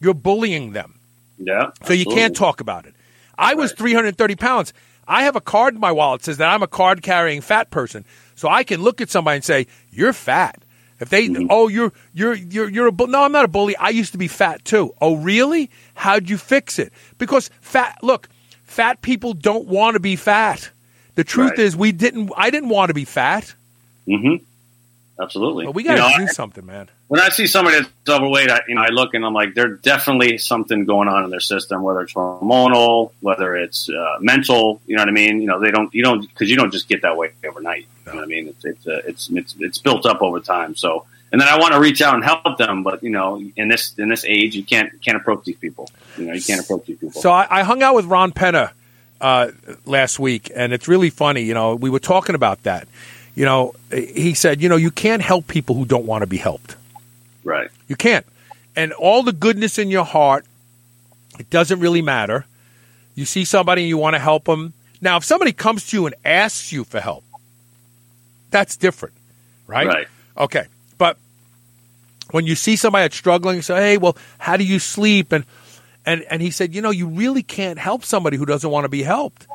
you're 0.00 0.14
bullying 0.14 0.72
them. 0.72 0.98
Yeah. 1.38 1.70
So 1.84 1.92
you 1.92 2.06
can't 2.06 2.34
talk 2.34 2.60
about 2.60 2.86
it. 2.86 2.94
I 3.38 3.54
was 3.54 3.72
330 3.72 4.36
pounds. 4.36 4.72
I 5.06 5.24
have 5.24 5.36
a 5.36 5.40
card 5.40 5.74
in 5.74 5.80
my 5.80 5.92
wallet 5.92 6.22
that 6.22 6.24
says 6.24 6.38
that 6.38 6.48
I'm 6.48 6.62
a 6.62 6.66
card 6.66 7.02
carrying 7.02 7.40
fat 7.40 7.70
person. 7.70 8.04
So 8.36 8.48
I 8.48 8.62
can 8.62 8.80
look 8.82 9.00
at 9.00 9.10
somebody 9.10 9.36
and 9.36 9.44
say, 9.44 9.66
"You're 9.90 10.12
fat." 10.12 10.62
If 11.00 11.10
they, 11.10 11.28
oh, 11.50 11.68
you're 11.68 11.92
you're 12.14 12.34
you're 12.34 12.70
you're 12.70 12.86
a 12.86 12.92
bull. 12.92 13.08
No, 13.08 13.22
I'm 13.22 13.32
not 13.32 13.44
a 13.44 13.48
bully. 13.48 13.76
I 13.76 13.88
used 13.90 14.12
to 14.12 14.18
be 14.18 14.28
fat 14.28 14.64
too. 14.64 14.94
Oh, 15.00 15.16
really? 15.16 15.68
How'd 15.94 16.30
you 16.30 16.38
fix 16.38 16.78
it? 16.78 16.92
Because 17.18 17.50
fat. 17.60 17.98
Look, 18.02 18.28
fat 18.64 19.02
people 19.02 19.34
don't 19.34 19.66
want 19.66 19.94
to 19.94 20.00
be 20.00 20.16
fat. 20.16 20.70
The 21.16 21.24
truth 21.24 21.50
Right. 21.50 21.58
is, 21.58 21.76
we 21.76 21.92
didn't. 21.92 22.30
I 22.36 22.50
didn't 22.50 22.68
want 22.70 22.88
to 22.90 22.94
be 22.94 23.04
fat. 23.04 23.54
Mm-hmm. 24.08 24.44
Absolutely. 25.20 25.64
But 25.64 25.74
we 25.74 25.82
got 25.82 25.96
to 25.96 26.02
You 26.02 26.18
know, 26.18 26.26
do 26.26 26.32
something, 26.32 26.66
man. 26.66 26.88
when 27.08 27.20
I 27.20 27.30
see 27.30 27.46
somebody 27.46 27.78
that's 27.80 27.90
overweight, 28.06 28.50
I, 28.50 28.60
you 28.68 28.74
know, 28.74 28.82
I 28.82 28.88
look 28.88 29.14
and 29.14 29.24
I'm 29.24 29.32
like, 29.32 29.54
there's 29.54 29.80
definitely 29.80 30.36
something 30.36 30.84
going 30.84 31.08
on 31.08 31.24
in 31.24 31.30
their 31.30 31.40
system, 31.40 31.82
whether 31.82 32.00
it's 32.02 32.12
hormonal, 32.12 33.12
whether 33.20 33.56
it's 33.56 33.88
uh, 33.88 34.18
mental. 34.20 34.80
You 34.86 34.96
know 34.96 35.02
what 35.02 35.08
I 35.08 35.12
mean? 35.12 35.40
You 35.40 35.46
know, 35.46 35.58
they 35.58 35.70
don't, 35.70 35.92
you 35.94 36.02
don't, 36.02 36.20
because 36.20 36.50
you 36.50 36.56
don't 36.56 36.70
just 36.70 36.86
get 36.88 37.00
that 37.02 37.16
way 37.16 37.30
overnight. 37.48 37.86
You 38.06 38.12
know 38.12 38.16
what 38.16 38.24
I 38.24 38.26
mean? 38.26 38.48
It's 38.48 38.64
it's, 38.64 38.86
uh, 38.86 39.00
it's 39.06 39.30
it's 39.30 39.54
it's 39.58 39.78
built 39.78 40.04
up 40.04 40.20
over 40.20 40.38
time. 40.38 40.76
So, 40.76 41.06
and 41.32 41.40
then 41.40 41.48
I 41.48 41.58
want 41.58 41.72
to 41.72 41.80
reach 41.80 42.02
out 42.02 42.14
and 42.14 42.22
help 42.22 42.58
them, 42.58 42.82
but 42.82 43.02
you 43.02 43.10
know, 43.10 43.42
in 43.56 43.68
this 43.68 43.94
in 43.98 44.08
this 44.10 44.24
age, 44.26 44.54
you 44.54 44.64
can't 44.64 44.92
can't 45.02 45.16
approach 45.16 45.44
these 45.44 45.56
people. 45.56 45.88
You 46.18 46.26
know, 46.26 46.34
you 46.34 46.42
can't 46.42 46.60
approach 46.60 46.84
these 46.86 46.98
people. 46.98 47.20
So 47.20 47.30
I, 47.32 47.46
I 47.50 47.62
hung 47.62 47.82
out 47.82 47.94
with 47.94 48.04
Ron 48.04 48.32
Penna 48.32 48.72
uh, 49.20 49.50
last 49.86 50.18
week, 50.18 50.52
and 50.54 50.72
it's 50.72 50.86
really 50.88 51.10
funny. 51.10 51.40
You 51.42 51.54
know, 51.54 51.74
we 51.74 51.88
were 51.90 51.98
talking 51.98 52.34
about 52.34 52.62
that. 52.64 52.86
You 53.36 53.44
know, 53.44 53.74
he 53.92 54.34
said, 54.34 54.60
you 54.60 54.68
know, 54.68 54.76
you 54.76 54.90
can't 54.90 55.22
help 55.22 55.46
people 55.46 55.76
who 55.76 55.84
don't 55.84 56.06
want 56.06 56.22
to 56.22 56.26
be 56.26 56.38
helped. 56.38 56.74
right. 57.44 57.70
You 57.86 57.94
can't. 57.94 58.26
And 58.74 58.92
all 58.92 59.22
the 59.22 59.32
goodness 59.32 59.78
in 59.78 59.90
your 59.90 60.04
heart, 60.04 60.44
it 61.38 61.48
doesn't 61.50 61.78
really 61.78 62.02
matter. 62.02 62.44
You 63.14 63.24
see 63.24 63.44
somebody 63.44 63.82
and 63.82 63.88
you 63.88 63.96
want 63.98 64.14
to 64.14 64.20
help 64.20 64.44
them. 64.44 64.72
Now, 65.00 65.18
if 65.18 65.24
somebody 65.24 65.52
comes 65.52 65.86
to 65.88 65.96
you 65.96 66.06
and 66.06 66.14
asks 66.24 66.72
you 66.72 66.82
for 66.84 66.98
help, 66.98 67.22
that's 68.50 68.76
different, 68.76 69.14
right? 69.66 69.86
Right. 69.86 70.08
Okay. 70.36 70.66
But 70.98 71.16
when 72.32 72.46
you 72.46 72.54
see 72.54 72.76
somebody 72.76 73.04
that's 73.04 73.16
struggling, 73.16 73.56
you 73.56 73.62
say, 73.62 73.76
hey, 73.76 73.96
well, 73.98 74.16
how 74.38 74.56
do 74.56 74.64
you 74.64 74.78
sleep? 74.78 75.32
And, 75.32 75.44
and, 76.04 76.22
and 76.30 76.42
he 76.42 76.50
said, 76.50 76.74
you 76.74 76.80
know, 76.82 76.90
you 76.90 77.06
really 77.06 77.42
can't 77.42 77.78
help 77.78 78.04
somebody 78.04 78.36
who 78.36 78.46
doesn't 78.46 78.70
want 78.70 78.84
to 78.84 78.88
be 78.88 79.02
helped. 79.02 79.46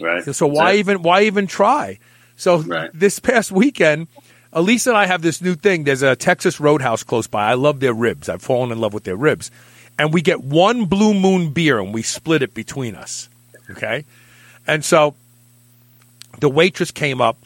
Right. 0.00 0.24
So 0.34 0.46
why 0.46 0.74
even 0.74 1.02
why 1.02 1.22
even 1.22 1.46
try? 1.46 1.98
So 2.38 2.58
Right. 2.60 2.90
this 2.94 3.18
past 3.18 3.52
weekend, 3.52 4.06
Elisa 4.52 4.90
and 4.90 4.96
I 4.96 5.06
have 5.06 5.20
this 5.20 5.42
new 5.42 5.54
thing. 5.54 5.84
There's 5.84 6.02
a 6.02 6.16
Texas 6.16 6.58
Roadhouse 6.58 7.02
close 7.02 7.26
by. 7.26 7.50
I 7.50 7.54
love 7.54 7.80
their 7.80 7.92
ribs. 7.92 8.28
I've 8.28 8.40
fallen 8.40 8.72
in 8.72 8.80
love 8.80 8.94
with 8.94 9.04
their 9.04 9.16
ribs. 9.16 9.50
And 9.98 10.14
we 10.14 10.22
get 10.22 10.40
one 10.40 10.86
Blue 10.86 11.12
Moon 11.12 11.50
beer 11.50 11.80
and 11.80 11.92
we 11.92 12.02
split 12.02 12.40
it 12.42 12.54
between 12.54 12.94
us. 12.94 13.28
Okay? 13.68 14.04
And 14.66 14.84
so 14.84 15.14
the 16.38 16.48
waitress 16.48 16.92
came 16.92 17.20
up 17.20 17.36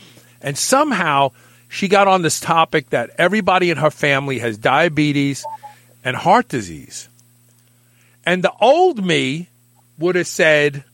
and 0.42 0.56
somehow 0.56 1.32
she 1.70 1.88
got 1.88 2.06
on 2.06 2.20
this 2.20 2.38
topic 2.38 2.90
that 2.90 3.10
everybody 3.16 3.70
in 3.70 3.78
her 3.78 3.90
family 3.90 4.38
has 4.40 4.58
diabetes 4.58 5.44
and 6.04 6.14
heart 6.14 6.48
disease. 6.48 7.08
And 8.26 8.44
the 8.44 8.52
old 8.60 9.04
me 9.04 9.48
would 9.98 10.16
have 10.16 10.26
said, 10.26 10.84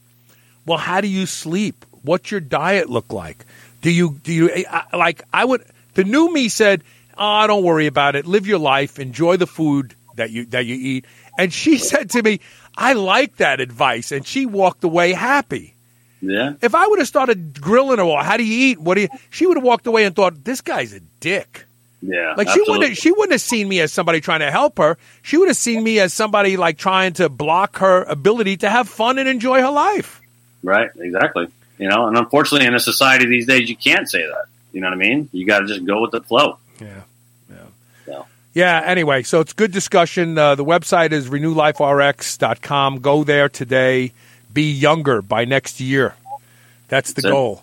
well, 0.65 0.79
how 0.79 1.01
do 1.01 1.09
you 1.09 1.27
sleep? 1.27 1.85
What's 2.03 2.31
your 2.31 2.41
diet 2.41 2.89
look 2.89 3.13
like? 3.13 3.45
Do 3.81 3.91
you 3.91 4.19
do 4.23 4.33
you 4.33 4.51
eh, 4.51 4.83
like? 4.93 5.23
I 5.33 5.45
would. 5.45 5.65
The 5.95 6.05
new 6.05 6.33
me 6.33 6.49
said, 6.49 6.83
"Oh, 7.17 7.47
don't 7.47 7.65
worry 7.65 7.87
about 7.87 8.17
it. 8.17 8.27
Live 8.27 8.47
your 8.47 8.59
life. 8.59 8.99
Enjoy 8.99 9.37
the 9.37 9.47
food 9.47 9.95
that 10.17 10.31
you 10.31 10.47
that 10.47 10.67
you 10.67 10.75
eat." 10.75 11.05
And 11.39 11.53
she 11.53 11.79
said 11.91 12.11
to 12.11 12.23
me, 12.23 12.41
"I 12.77 12.95
like 12.95 13.37
that 13.37 13.61
advice," 13.61 14.13
and 14.13 14.27
she 14.27 14.47
walked 14.47 14.85
away 14.85 15.13
happy. 15.13 15.75
Yeah. 16.21 16.55
If 16.61 16.75
I 16.75 16.87
would 16.87 16.99
have 16.99 17.07
started 17.07 17.61
grilling 17.61 17.99
her, 17.99 18.05
well, 18.05 18.25
how 18.25 18.37
do 18.37 18.45
you 18.45 18.71
eat? 18.71 18.81
What 18.81 18.97
do 18.97 19.03
you? 19.03 19.09
She 19.31 19.47
would 19.47 19.57
have 19.57 19.65
walked 19.65 19.87
away 19.87 20.05
and 20.05 20.15
thought, 20.15 20.45
"This 20.45 20.61
guy's 20.61 20.93
a 20.93 21.01
dick." 21.21 21.65
Yeah. 22.01 22.35
Like 22.37 22.49
she 22.49 22.61
absolutely. 22.61 22.79
wouldn't 22.79 22.99
she 22.99 23.11
wouldn't 23.11 23.33
have 23.33 23.41
seen 23.41 23.69
me 23.69 23.81
as 23.81 23.93
somebody 23.93 24.21
trying 24.21 24.41
to 24.41 24.51
help 24.51 24.79
her. 24.79 24.99
She 25.23 25.37
would 25.37 25.49
have 25.49 25.57
seen 25.57 25.83
me 25.83 25.99
as 26.01 26.13
somebody 26.13 26.57
like 26.57 26.79
trying 26.79 27.15
to 27.15 27.29
block 27.29 27.79
her 27.79 28.05
ability 28.05 28.59
to 28.59 28.71
have 28.71 28.89
fun 28.89 29.19
and 29.19 29.29
enjoy 29.29 29.61
her 29.61 29.71
life. 29.71 30.21
Right, 30.63 30.91
exactly. 30.97 31.49
You 31.79 31.89
know, 31.89 32.07
and 32.09 32.17
unfortunately, 32.17 32.67
in 32.67 32.75
a 32.75 32.81
society 32.81 33.27
these 33.27 33.47
days, 33.47 33.69
you 33.69 33.77
can't 33.77 34.09
say 34.11 34.27
that. 34.27 34.47
You 34.73 34.81
know 34.81 34.89
what 34.89 34.95
I 34.95 34.99
mean? 34.99 35.29
You 35.33 35.47
got 35.47 35.61
to 35.61 35.67
just 35.67 35.85
go 35.87 36.01
with 36.03 36.11
the 36.11 36.21
flow. 36.21 36.59
Yeah. 36.81 37.03
Yeah. 37.51 37.57
So, 38.07 38.27
Yeah, 38.55 38.83
anyway, 38.85 39.23
so 39.23 39.41
it's 39.41 39.53
good 39.53 39.73
discussion. 39.73 40.37
Uh, 40.37 40.55
the 40.57 40.65
website 40.65 41.13
is 41.13 41.29
renewliferx.com. 41.29 43.01
Go 43.01 43.25
there 43.25 43.49
today. 43.49 44.13
Be 44.53 44.71
younger 44.73 45.23
by 45.23 45.45
next 45.45 45.81
year. 45.81 46.15
That's 46.89 47.13
the 47.13 47.23
That's 47.23 47.27
it. 47.31 47.31
goal. 47.33 47.63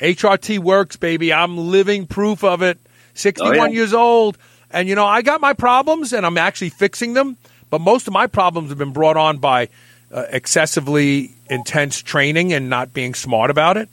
HRT 0.00 0.58
works, 0.60 0.96
baby. 0.96 1.32
I'm 1.32 1.56
living 1.58 2.06
proof 2.06 2.42
of 2.44 2.62
it. 2.62 2.78
61 3.14 3.58
Oh, 3.58 3.64
yeah. 3.64 3.70
years 3.70 3.92
old. 3.92 4.38
And, 4.70 4.88
you 4.88 4.94
know, 4.94 5.04
I 5.06 5.22
got 5.22 5.40
my 5.40 5.52
problems 5.52 6.12
and 6.12 6.24
I'm 6.24 6.38
actually 6.38 6.70
fixing 6.70 7.12
them. 7.14 7.36
But 7.68 7.80
most 7.80 8.06
of 8.06 8.12
my 8.12 8.26
problems 8.26 8.70
have 8.70 8.78
been 8.78 8.92
brought 8.92 9.16
on 9.16 9.38
by 9.38 9.68
uh, 10.12 10.24
excessively 10.30 11.34
intense 11.48 12.02
training 12.02 12.52
and 12.52 12.68
not 12.68 12.92
being 12.92 13.14
smart 13.14 13.50
about 13.50 13.76
it. 13.76 13.88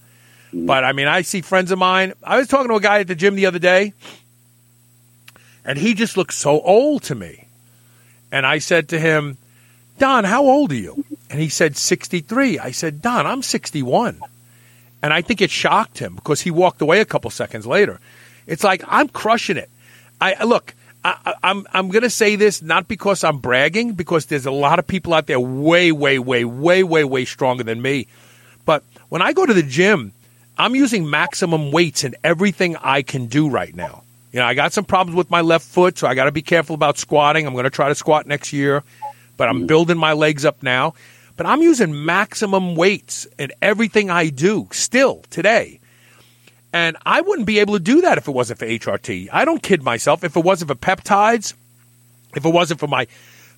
But, 0.53 0.83
I 0.83 0.93
mean, 0.93 1.07
I 1.07 1.21
see 1.21 1.41
friends 1.41 1.71
of 1.71 1.79
mine. 1.79 2.13
I 2.23 2.37
was 2.37 2.47
talking 2.47 2.69
to 2.69 2.75
a 2.75 2.81
guy 2.81 2.99
at 2.99 3.07
the 3.07 3.15
gym 3.15 3.35
the 3.35 3.45
other 3.45 3.59
day 3.59 3.93
and 5.67 5.77
he 5.77 5.93
just 5.93 6.15
looked 6.15 6.33
so 6.33 6.61
old 6.61 7.03
to 7.03 7.13
me. 7.13 7.45
And 8.31 8.45
I 8.45 8.59
said 8.59 8.89
to 8.89 8.99
him, 8.99 9.37
Don, 9.99 10.23
how 10.23 10.45
old 10.45 10.71
are 10.71 10.75
you? 10.75 11.03
And 11.29 11.41
he 11.41 11.49
said, 11.49 11.75
63. 11.75 12.57
I 12.57 12.71
said, 12.71 13.01
Don, 13.01 13.27
I'm 13.27 13.43
61. 13.43 14.21
And 15.03 15.13
I 15.13 15.21
think 15.21 15.41
it 15.41 15.51
shocked 15.51 15.99
him 15.99 16.15
because 16.15 16.41
he 16.41 16.51
walked 16.51 16.81
away 16.81 17.01
a 17.01 17.05
couple 17.05 17.29
seconds 17.29 17.67
later. 17.67 17.99
It's 18.47 18.63
like, 18.63 18.81
I'm 18.87 19.09
crushing 19.09 19.57
it. 19.57 19.69
I 20.21 20.45
look, 20.45 20.73
I, 21.07 21.17
I- 21.25 21.49
I'm, 21.49 21.65
I'm 21.73 21.89
going 21.89 22.03
to 22.03 22.09
say 22.09 22.35
this 22.35 22.61
not 22.61 22.87
because 22.87 23.23
I'm 23.23 23.39
bragging, 23.39 23.93
because 23.93 24.25
there's 24.25 24.45
a 24.45 24.51
lot 24.51 24.79
of 24.79 24.85
people 24.85 25.13
out 25.13 25.27
there 25.27 25.39
way, 25.39 25.91
way, 25.91 26.19
way, 26.19 26.43
way, 26.45 26.83
way, 26.83 27.03
way 27.03 27.25
stronger 27.25 27.63
than 27.63 27.81
me. 27.81 28.07
But 28.65 28.83
when 29.09 29.21
I 29.21 29.33
go 29.33 29.45
to 29.45 29.53
the 29.53 29.63
gym, 29.63 30.11
I'm 30.57 30.75
using 30.75 31.09
maximum 31.09 31.71
weights 31.71 32.03
in 32.03 32.15
everything 32.23 32.75
I 32.77 33.01
can 33.01 33.27
do 33.27 33.49
right 33.49 33.73
now. 33.73 34.03
You 34.33 34.39
know, 34.39 34.45
I 34.45 34.55
got 34.55 34.73
some 34.73 34.85
problems 34.85 35.15
with 35.15 35.31
my 35.31 35.41
left 35.41 35.65
foot, 35.65 35.97
so 35.97 36.07
I 36.07 36.15
got 36.15 36.25
to 36.25 36.31
be 36.31 36.41
careful 36.41 36.75
about 36.75 36.97
squatting. 36.97 37.47
I'm 37.47 37.53
going 37.53 37.63
to 37.63 37.69
try 37.69 37.87
to 37.87 37.95
squat 37.95 38.27
next 38.27 38.51
year, 38.51 38.83
but 39.37 39.47
I'm 39.47 39.63
mm. 39.63 39.67
building 39.67 39.97
my 39.97 40.13
legs 40.13 40.43
up 40.45 40.61
now. 40.61 40.93
But 41.37 41.45
I'm 41.45 41.61
using 41.61 42.05
maximum 42.05 42.75
weights 42.75 43.25
in 43.37 43.51
everything 43.61 44.09
I 44.09 44.29
do 44.29 44.67
still 44.71 45.23
today. 45.29 45.79
And 46.77 46.95
I 47.05 47.21
wouldn't 47.21 47.47
be 47.47 47.57
able 47.59 47.73
to 47.73 47.79
do 47.79 48.01
that 48.01 48.19
if 48.19 48.27
it 48.27 48.31
wasn't 48.31 48.59
for 48.59 48.67
HRT. 48.67 49.29
I 49.33 49.45
don't 49.45 49.63
kid 49.63 49.81
myself. 49.81 50.23
If 50.23 50.35
it 50.35 50.43
wasn't 50.43 50.69
for 50.69 50.75
peptides, 50.75 51.53
if 52.35 52.45
it 52.45 52.49
wasn't 52.49 52.79
for 52.79 52.87
my 52.87 53.07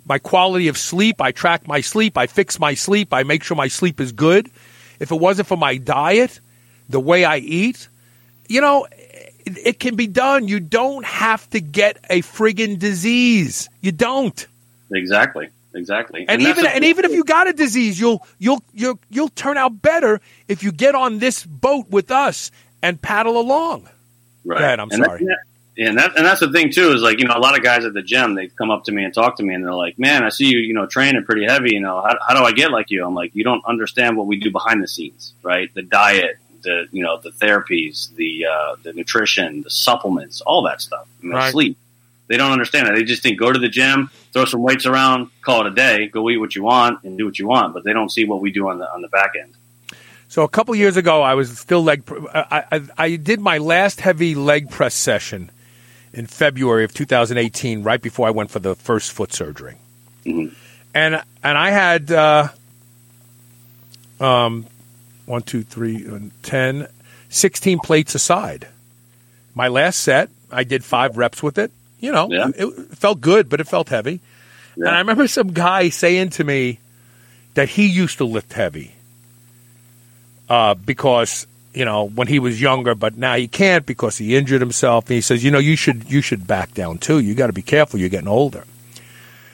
my 0.05 0.17
quality 0.19 0.69
of 0.69 0.77
sleep. 0.77 1.21
I 1.21 1.31
track 1.31 1.67
my 1.67 1.81
sleep. 1.81 2.17
I 2.17 2.27
fix 2.27 2.59
my 2.59 2.73
sleep. 2.73 3.13
I 3.13 3.23
make 3.23 3.43
sure 3.43 3.57
my 3.57 3.67
sleep 3.67 3.99
is 3.99 4.11
good. 4.13 4.49
If 4.99 5.11
it 5.11 5.19
wasn't 5.19 5.47
for 5.47 5.57
my 5.57 5.77
diet, 5.77 6.39
the 6.87 6.99
way 6.99 7.25
I 7.25 7.37
eat, 7.37 7.87
you 8.47 8.61
know, 8.61 8.87
it, 8.91 9.33
it 9.45 9.79
can 9.79 9.95
be 9.95 10.07
done. 10.07 10.47
You 10.47 10.59
don't 10.61 11.05
have 11.05 11.47
to 11.51 11.59
get 11.59 11.97
a 12.09 12.21
friggin' 12.21 12.79
disease. 12.79 13.69
You 13.81 13.91
don't. 13.91 14.47
Exactly. 14.91 15.49
Exactly. 15.75 16.25
And, 16.27 16.41
that's 16.41 16.57
even 16.57 16.65
a- 16.65 16.73
and 16.75 16.85
even 16.85 17.05
if 17.05 17.11
you 17.11 17.23
got 17.23 17.47
a 17.47 17.53
disease, 17.53 17.99
you'll 17.99 18.25
you'll 18.39 18.63
you'll 18.73 18.99
you'll 19.09 19.29
turn 19.29 19.57
out 19.57 19.81
better 19.81 20.19
if 20.47 20.63
you 20.63 20.71
get 20.71 20.95
on 20.95 21.19
this 21.19 21.45
boat 21.45 21.89
with 21.89 22.09
us 22.09 22.49
and 22.81 23.01
paddle 23.01 23.39
along. 23.39 23.89
Right. 24.45 24.61
Ahead, 24.61 24.79
I'm 24.79 24.89
and 24.91 25.03
sorry. 25.03 25.25
That, 25.25 25.37
yeah, 25.75 25.89
and 25.89 25.97
that 25.97 26.17
and 26.17 26.25
that's 26.25 26.41
the 26.41 26.51
thing 26.51 26.71
too 26.71 26.91
is 26.91 27.01
like 27.01 27.19
you 27.19 27.25
know 27.25 27.35
a 27.37 27.39
lot 27.39 27.57
of 27.57 27.63
guys 27.63 27.85
at 27.85 27.93
the 27.93 28.01
gym 28.01 28.35
they 28.35 28.47
come 28.47 28.69
up 28.69 28.83
to 28.85 28.91
me 28.91 29.03
and 29.03 29.13
talk 29.13 29.37
to 29.37 29.43
me 29.43 29.53
and 29.53 29.63
they're 29.63 29.73
like, 29.73 29.97
man, 29.97 30.23
I 30.23 30.29
see 30.29 30.47
you 30.47 30.59
you 30.59 30.73
know 30.73 30.85
training 30.85 31.23
pretty 31.23 31.45
heavy. 31.45 31.73
You 31.73 31.79
know 31.81 32.01
how, 32.01 32.17
how 32.27 32.33
do 32.33 32.43
I 32.43 32.51
get 32.51 32.71
like 32.71 32.89
you? 32.89 33.05
I'm 33.05 33.15
like, 33.15 33.35
you 33.35 33.43
don't 33.43 33.63
understand 33.65 34.17
what 34.17 34.27
we 34.27 34.39
do 34.39 34.51
behind 34.51 34.83
the 34.83 34.87
scenes, 34.87 35.33
right? 35.43 35.73
The 35.73 35.83
diet, 35.83 36.37
the 36.63 36.87
you 36.91 37.03
know 37.03 37.19
the 37.19 37.31
therapies, 37.31 38.13
the 38.15 38.45
uh, 38.45 38.75
the 38.83 38.93
nutrition, 38.93 39.61
the 39.61 39.69
supplements, 39.69 40.41
all 40.41 40.63
that 40.63 40.81
stuff. 40.81 41.07
I 41.21 41.25
mean, 41.25 41.35
Right. 41.35 41.51
Sleep. 41.51 41.77
They 42.27 42.37
don't 42.37 42.51
understand 42.51 42.87
it. 42.87 42.95
They 42.95 43.03
just 43.03 43.23
think 43.23 43.39
go 43.39 43.51
to 43.51 43.57
the 43.57 43.69
gym, 43.69 44.11
throw 44.33 44.45
some 44.45 44.61
weights 44.61 44.85
around, 44.85 45.29
call 45.41 45.65
it 45.65 45.71
a 45.71 45.75
day, 45.75 46.07
go 46.07 46.29
eat 46.29 46.37
what 46.37 46.55
you 46.55 46.61
want 46.61 47.03
and 47.03 47.17
do 47.17 47.25
what 47.25 47.39
you 47.39 47.47
want. 47.47 47.73
But 47.73 47.83
they 47.83 47.91
don't 47.91 48.11
see 48.11 48.25
what 48.25 48.39
we 48.39 48.51
do 48.51 48.69
on 48.69 48.77
the 48.79 48.91
on 48.93 49.01
the 49.01 49.07
back 49.07 49.31
end. 49.39 49.55
So 50.29 50.43
a 50.43 50.47
couple 50.47 50.75
years 50.75 50.95
ago, 50.95 51.21
I 51.23 51.33
was 51.33 51.57
still 51.57 51.83
leg. 51.83 52.05
pr- 52.05 52.27
I, 52.33 52.63
I, 52.71 52.81
I 52.97 53.15
did 53.15 53.39
my 53.39 53.57
last 53.57 53.99
heavy 53.99 54.35
leg 54.35 54.69
press 54.69 54.93
session 54.93 55.49
in 56.13 56.27
February 56.27 56.83
of 56.83 56.93
2018, 56.93 57.83
right 57.83 58.01
before 58.01 58.27
I 58.27 58.31
went 58.31 58.51
for 58.51 58.59
the 58.59 58.75
first 58.75 59.11
foot 59.11 59.33
surgery, 59.33 59.75
Mhm. 60.25 60.53
and 60.93 61.21
and 61.43 61.57
I 61.57 61.69
had 61.71 62.11
uh, 62.11 62.47
um, 64.19 64.65
one, 65.25 65.41
two, 65.43 65.63
three, 65.63 66.07
uh, 66.07 66.19
10, 66.43 66.87
16 67.29 67.79
plates 67.79 68.15
aside. 68.15 68.67
My 69.55 69.67
last 69.67 69.99
set, 69.99 70.29
I 70.51 70.63
did 70.63 70.83
five 70.83 71.17
reps 71.17 71.41
with 71.43 71.57
it. 71.57 71.71
You 71.99 72.11
know, 72.11 72.27
Yeah. 72.31 72.49
it 72.55 72.67
felt 72.97 73.21
good, 73.21 73.49
but 73.49 73.59
it 73.59 73.67
felt 73.67 73.89
heavy. 73.89 74.19
Yeah. 74.75 74.87
And 74.87 74.95
I 74.95 74.99
remember 74.99 75.27
some 75.27 75.53
guy 75.53 75.89
saying 75.89 76.29
to 76.31 76.43
me 76.43 76.79
that 77.55 77.69
he 77.69 77.85
used 77.87 78.17
to 78.19 78.25
lift 78.25 78.53
heavy 78.53 78.93
uh, 80.49 80.73
because 80.73 81.47
you 81.73 81.85
know 81.85 82.05
when 82.05 82.27
he 82.27 82.39
was 82.39 82.61
younger, 82.61 82.95
but 82.95 83.17
now 83.17 83.35
he 83.35 83.47
can't 83.47 83.85
because 83.85 84.17
he 84.17 84.35
injured 84.35 84.61
himself. 84.61 85.05
And 85.05 85.15
he 85.15 85.21
says, 85.21 85.43
you 85.43 85.51
know, 85.51 85.59
you 85.59 85.75
should 85.75 86.09
you 86.11 86.21
should 86.21 86.47
back 86.47 86.73
down 86.73 86.97
too. 86.97 87.19
You 87.19 87.35
got 87.35 87.47
to 87.47 87.53
be 87.53 87.61
careful. 87.61 87.99
You're 87.99 88.09
getting 88.09 88.27
older. 88.27 88.65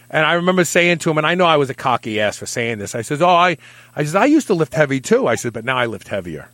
And 0.10 0.26
I 0.26 0.34
remember 0.34 0.64
saying 0.64 1.00
to 1.00 1.10
him, 1.10 1.18
and 1.18 1.28
I 1.28 1.36
know 1.36 1.46
I 1.46 1.58
was 1.58 1.70
a 1.70 1.74
cocky 1.74 2.22
ass 2.22 2.38
for 2.38 2.46
saying 2.46 2.78
this. 2.78 2.96
I 2.96 3.02
says, 3.02 3.22
oh, 3.22 3.28
I, 3.28 3.58
I 3.96 4.04
says 4.04 4.16
I 4.16 4.26
used 4.26 4.48
to 4.48 4.54
lift 4.54 4.74
heavy 4.74 5.02
too. 5.02 5.28
I 5.28 5.36
said, 5.36 5.52
but 5.52 5.66
now 5.66 5.78
I 5.78 5.88
lift 5.88 6.08
heavier. 6.08 6.50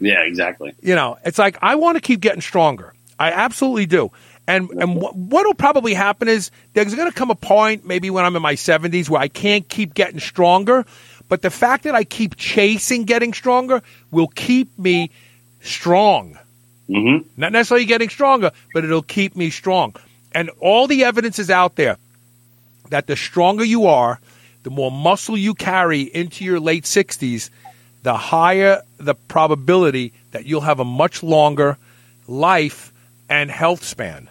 Yeah, 0.00 0.22
exactly. 0.22 0.74
You 0.82 0.94
know, 0.94 1.18
it's 1.24 1.38
like 1.38 1.56
I 1.62 1.76
want 1.76 1.96
to 1.96 2.00
keep 2.00 2.20
getting 2.20 2.40
stronger. 2.40 2.94
I 3.18 3.30
absolutely 3.30 3.86
do. 3.86 4.10
And 4.48 4.70
and 4.70 5.02
wh- 5.02 5.14
what'll 5.16 5.54
probably 5.54 5.94
happen 5.94 6.28
is 6.28 6.50
there's 6.72 6.94
going 6.94 7.10
to 7.10 7.16
come 7.16 7.30
a 7.30 7.34
point, 7.34 7.86
maybe 7.86 8.10
when 8.10 8.24
I'm 8.24 8.36
in 8.36 8.42
my 8.42 8.54
70s, 8.54 9.08
where 9.08 9.20
I 9.20 9.28
can't 9.28 9.68
keep 9.68 9.94
getting 9.94 10.20
stronger. 10.20 10.86
But 11.28 11.42
the 11.42 11.50
fact 11.50 11.84
that 11.84 11.94
I 11.94 12.04
keep 12.04 12.36
chasing 12.36 13.04
getting 13.04 13.32
stronger 13.32 13.82
will 14.10 14.28
keep 14.28 14.78
me 14.78 15.10
strong. 15.60 16.38
hmm 16.88 17.18
Not 17.36 17.52
necessarily 17.52 17.86
getting 17.86 18.08
stronger, 18.08 18.52
but 18.72 18.84
it'll 18.84 19.02
keep 19.02 19.36
me 19.36 19.50
strong. 19.50 19.94
And 20.32 20.50
all 20.60 20.86
the 20.86 21.04
evidence 21.04 21.38
is 21.38 21.50
out 21.50 21.76
there 21.76 21.96
that 22.90 23.06
the 23.06 23.16
stronger 23.16 23.64
you 23.64 23.86
are, 23.86 24.20
the 24.62 24.70
more 24.70 24.90
muscle 24.90 25.36
you 25.36 25.54
carry 25.54 26.02
into 26.02 26.44
your 26.44 26.60
late 26.60 26.84
60s, 26.84 27.50
the 28.02 28.14
higher 28.14 28.82
the 28.98 29.14
probability 29.14 30.12
that 30.30 30.46
you'll 30.46 30.60
have 30.60 30.78
a 30.78 30.84
much 30.84 31.22
longer 31.22 31.76
life 32.28 32.92
and 33.28 33.50
health 33.50 33.82
span. 33.82 34.28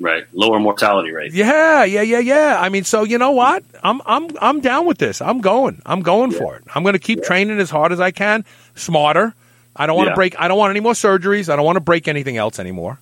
Right. 0.00 0.24
Lower 0.32 0.60
mortality 0.60 1.10
rate. 1.10 1.32
Yeah, 1.32 1.82
yeah, 1.84 2.02
yeah, 2.02 2.20
yeah. 2.20 2.56
I 2.60 2.68
mean, 2.68 2.84
so 2.84 3.02
you 3.02 3.18
know 3.18 3.32
what? 3.32 3.64
I'm 3.82 4.00
I'm 4.06 4.28
I'm 4.40 4.60
down 4.60 4.86
with 4.86 4.98
this. 4.98 5.20
I'm 5.20 5.40
going. 5.40 5.82
I'm 5.84 6.02
going 6.02 6.30
for 6.30 6.54
it. 6.56 6.62
I'm 6.72 6.84
going 6.84 6.92
to 6.92 7.00
keep 7.00 7.24
training 7.24 7.58
as 7.58 7.68
hard 7.68 7.90
as 7.90 7.98
I 7.98 8.12
can, 8.12 8.44
smarter. 8.76 9.34
I 9.74 9.86
don't 9.86 9.96
want 9.96 10.06
to 10.06 10.10
Yeah. 10.12 10.14
break. 10.16 10.40
I 10.40 10.46
don't 10.48 10.58
want 10.58 10.70
any 10.70 10.80
more 10.80 10.92
surgeries. 10.92 11.48
I 11.52 11.56
don't 11.56 11.64
want 11.64 11.76
to 11.76 11.80
break 11.80 12.06
anything 12.06 12.36
else 12.36 12.60
anymore. 12.60 12.98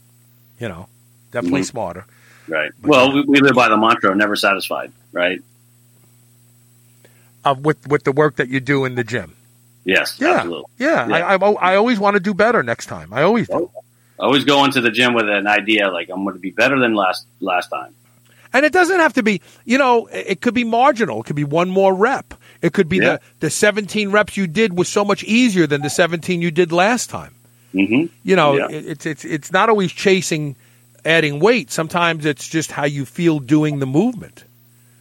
You 0.58 0.68
know, 0.68 0.88
definitely 1.32 1.62
Mhm. 1.62 1.66
smarter. 1.66 2.06
Right. 2.48 2.70
Well, 2.82 3.12
we, 3.12 3.22
we 3.22 3.40
live 3.40 3.54
by 3.54 3.68
the 3.68 3.76
mantra 3.76 4.14
never 4.14 4.36
satisfied, 4.36 4.90
right? 5.12 5.42
Uh, 7.44 7.54
with 7.60 7.86
with 7.86 8.04
the 8.04 8.12
work 8.12 8.36
that 8.36 8.48
you 8.48 8.60
do 8.60 8.84
in 8.86 8.94
the 8.94 9.04
gym. 9.04 9.34
Yes, 9.84 10.16
Yeah, 10.18 10.28
absolutely. 10.30 10.64
yeah. 10.78 11.06
Yeah. 11.08 11.14
I, 11.26 11.34
I 11.36 11.72
I 11.72 11.76
always 11.76 11.98
want 12.00 12.14
to 12.14 12.20
do 12.20 12.34
better 12.34 12.62
next 12.62 12.86
time. 12.86 13.12
I 13.12 13.22
always 13.22 13.46
do. 13.48 13.70
I 14.18 14.24
always 14.24 14.44
go 14.44 14.64
into 14.64 14.80
the 14.80 14.90
gym 14.90 15.14
with 15.14 15.28
an 15.28 15.46
idea 15.46 15.90
like 15.90 16.08
I'm 16.10 16.22
going 16.24 16.34
to 16.34 16.40
be 16.40 16.50
better 16.50 16.78
than 16.78 16.94
last 16.94 17.26
last 17.40 17.68
time. 17.68 17.94
And 18.52 18.64
it 18.64 18.72
doesn't 18.72 18.98
have 19.00 19.12
to 19.14 19.22
be, 19.22 19.42
you 19.66 19.76
know, 19.76 20.06
it 20.06 20.40
could 20.40 20.54
be 20.54 20.64
marginal. 20.64 21.20
It 21.20 21.26
could 21.26 21.36
be 21.36 21.44
one 21.44 21.68
more 21.68 21.94
rep. 21.94 22.32
It 22.62 22.72
could 22.72 22.88
be 22.88 22.96
Yeah. 22.98 23.18
the, 23.40 23.46
the 23.46 23.50
17 23.50 24.10
reps 24.10 24.36
you 24.36 24.46
did 24.46 24.76
was 24.78 24.88
so 24.88 25.04
much 25.04 25.22
easier 25.24 25.66
than 25.66 25.82
the 25.82 25.90
17 25.90 26.40
you 26.40 26.50
did 26.50 26.72
last 26.72 27.10
time. 27.10 27.34
hmm 27.72 28.06
You 28.24 28.36
know, 28.36 28.56
Yeah. 28.56 28.68
it, 28.70 28.86
it's 28.86 29.06
it's 29.06 29.24
it's 29.24 29.52
not 29.52 29.68
always 29.68 29.92
chasing 29.92 30.56
adding 31.04 31.38
weight. 31.40 31.70
Sometimes 31.70 32.24
it's 32.24 32.48
just 32.48 32.72
how 32.72 32.84
you 32.86 33.04
feel 33.04 33.38
doing 33.40 33.78
the 33.80 33.86
movement. 33.86 34.44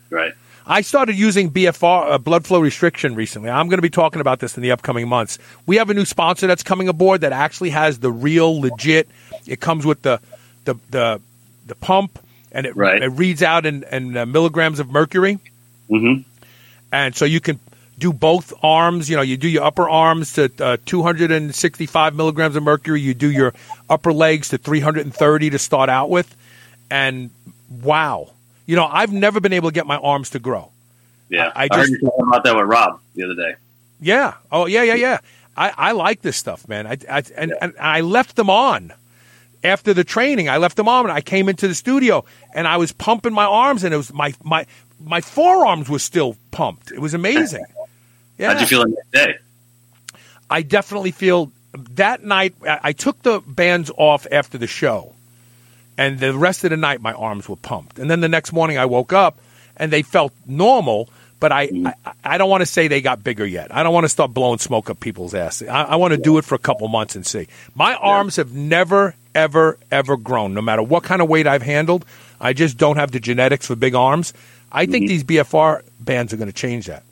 Right. 0.10 0.34
I 0.68 0.82
started 0.82 1.16
using 1.16 1.52
BFR, 1.52 2.14
uh, 2.14 2.18
blood 2.18 2.46
flow 2.46 2.60
restriction, 2.60 3.14
recently. 3.14 3.50
I'm 3.50 3.68
going 3.68 3.78
to 3.78 3.84
be 3.84 3.90
talking 3.90 4.20
about 4.20 4.40
this 4.40 4.58
in 4.58 4.64
the 4.64 4.72
upcoming 4.72 5.08
months. 5.08 5.38
We 5.68 5.76
have 5.78 5.90
a 5.90 5.94
new 5.94 6.06
sponsor 6.06 6.48
that's 6.48 6.64
coming 6.64 6.88
aboard 6.88 7.22
that 7.22 7.32
actually 7.34 7.70
has 7.70 8.00
the 8.00 8.12
real, 8.12 8.60
legit. 8.62 9.08
It 9.46 9.60
comes 9.60 9.86
with 9.86 10.02
the 10.02 10.20
the 10.66 10.76
the, 10.90 11.22
the 11.68 11.76
pump, 11.76 12.18
and 12.52 12.66
it, 12.66 12.76
Right. 12.76 13.02
it 13.02 13.10
reads 13.10 13.44
out 13.44 13.66
in, 13.68 13.84
in 13.92 14.18
uh, 14.18 14.26
milligrams 14.26 14.80
of 14.80 14.90
mercury, 14.90 15.40
hmm 15.90 16.16
and 16.92 17.16
so 17.16 17.26
you 17.26 17.40
can 17.42 17.60
do 18.00 18.12
both 18.12 18.54
arms. 18.64 19.10
You 19.10 19.18
know, 19.18 19.22
you 19.22 19.38
do 19.38 19.48
your 19.48 19.64
upper 19.64 19.88
arms 19.88 20.34
to 20.34 20.52
uh, 20.60 20.78
265 20.86 22.16
milligrams 22.16 22.56
of 22.56 22.64
mercury. 22.64 23.02
You 23.02 23.14
do 23.14 23.30
your 23.30 23.54
upper 23.90 24.12
legs 24.14 24.50
to 24.50 24.58
330 24.58 25.50
to 25.52 25.60
start 25.60 25.90
out 25.90 26.10
with, 26.10 26.36
and 26.90 27.30
wow, 27.70 28.32
you 28.66 28.76
know, 28.76 28.86
I've 28.86 29.12
never 29.14 29.40
been 29.40 29.54
able 29.54 29.70
to 29.70 29.74
get 29.74 29.88
my 29.88 29.98
arms 29.98 30.32
to 30.32 30.40
grow. 30.40 30.72
Yeah. 31.30 31.52
I- 31.56 31.64
I 31.64 31.68
I, 31.72 31.76
heard 31.78 31.88
just- 31.88 31.92
you 31.94 32.00
talking 32.02 32.26
about 32.28 32.44
that 32.44 32.56
with 32.56 32.66
Rob 32.68 33.00
the 33.16 33.24
other 33.24 33.36
day. 33.36 33.56
Yeah. 34.00 34.34
Oh, 34.52 34.66
yeah, 34.66 34.84
yeah, 34.84 34.96
yeah. 34.96 35.18
I, 35.58 35.72
I 35.76 35.92
like 35.94 36.22
this 36.22 36.36
stuff, 36.36 36.68
man. 36.68 36.86
I, 36.86 36.98
I 37.10 37.24
and, 37.38 37.54
and 37.62 37.74
I 37.80 38.02
left 38.02 38.36
them 38.36 38.50
on 38.50 38.92
after 39.64 39.94
the 39.94 40.04
training. 40.04 40.50
I 40.50 40.58
left 40.58 40.76
them 40.76 40.90
on, 40.90 41.06
and 41.06 41.14
I 41.14 41.22
came 41.22 41.48
into 41.48 41.68
the 41.70 41.74
studio, 41.76 42.26
and 42.54 42.68
I 42.68 42.76
was 42.76 42.92
pumping 42.92 43.32
my 43.34 43.46
arms, 43.46 43.86
and 43.86 43.94
it 43.94 43.98
was 43.98 44.12
my 44.14 44.34
my 44.44 44.66
my 45.00 45.22
forearms 45.22 45.90
were 45.90 46.00
still 46.00 46.36
pumped. 46.52 46.92
It 46.92 47.00
was 47.00 47.14
amazing. 47.14 47.64
Yeah. 48.38 48.50
How'd 48.52 48.62
you 48.62 48.68
feel 48.68 48.86
next 48.86 49.12
day? 49.14 49.36
I 50.50 50.62
definitely 50.62 51.12
feel 51.12 51.52
that 51.92 52.22
night. 52.22 52.56
I 52.68 52.80
I 52.84 52.92
took 52.92 53.24
the 53.24 53.40
bands 53.40 53.90
off 53.98 54.28
after 54.30 54.58
the 54.58 54.68
show, 54.68 55.16
and 55.98 56.20
the 56.20 56.38
rest 56.38 56.64
of 56.64 56.72
the 56.72 56.78
night 56.78 57.02
my 57.02 57.14
arms 57.14 57.48
were 57.48 57.56
pumped. 57.56 58.00
And 58.00 58.10
then 58.10 58.22
the 58.22 58.30
next 58.30 58.52
morning 58.52 58.78
I 58.78 58.86
woke 58.86 59.14
up 59.14 59.40
and 59.78 59.92
they 59.92 60.02
felt 60.02 60.34
normal. 60.46 61.10
But 61.40 61.52
I, 61.52 61.70
I, 61.86 61.94
I 62.24 62.38
don't 62.38 62.50
want 62.50 62.62
to 62.62 62.66
say 62.66 62.88
they 62.88 63.02
got 63.02 63.24
bigger 63.24 63.46
yet. 63.46 63.76
I 63.76 63.84
don't 63.84 63.94
want 63.94 64.06
to 64.06 64.10
start 64.10 64.34
blowing 64.34 64.58
smoke 64.58 64.90
up 64.90 65.00
people's 65.00 65.36
ass. 65.36 65.62
I, 65.62 65.84
I 65.84 65.96
want 65.98 66.14
to 66.14 66.18
do 66.18 66.38
it 66.38 66.46
for 66.46 66.56
a 66.56 66.60
couple 66.60 66.88
months 66.88 67.16
and 67.16 67.26
see. 67.26 67.48
My 67.76 67.94
arms 67.96 68.38
have 68.38 68.54
never, 68.54 69.16
ever, 69.34 69.78
ever 69.92 70.18
grown. 70.18 70.54
No 70.54 70.62
matter 70.62 70.82
what 70.82 71.04
kind 71.04 71.22
of 71.22 71.28
weight 71.30 71.46
I've 71.46 71.62
handled, 71.62 72.06
I 72.40 72.54
just 72.54 72.78
don't 72.78 72.96
have 72.96 73.12
the 73.12 73.20
genetics 73.20 73.68
for 73.68 73.76
big 73.76 73.96
arms. 73.96 74.34
I 74.72 74.86
think 74.86 75.08
these 75.08 75.24
BFR 75.24 75.84
bands 76.00 76.34
are 76.34 76.38
going 76.38 76.50
to 76.50 76.54
change 76.54 76.88
that. 76.88 77.04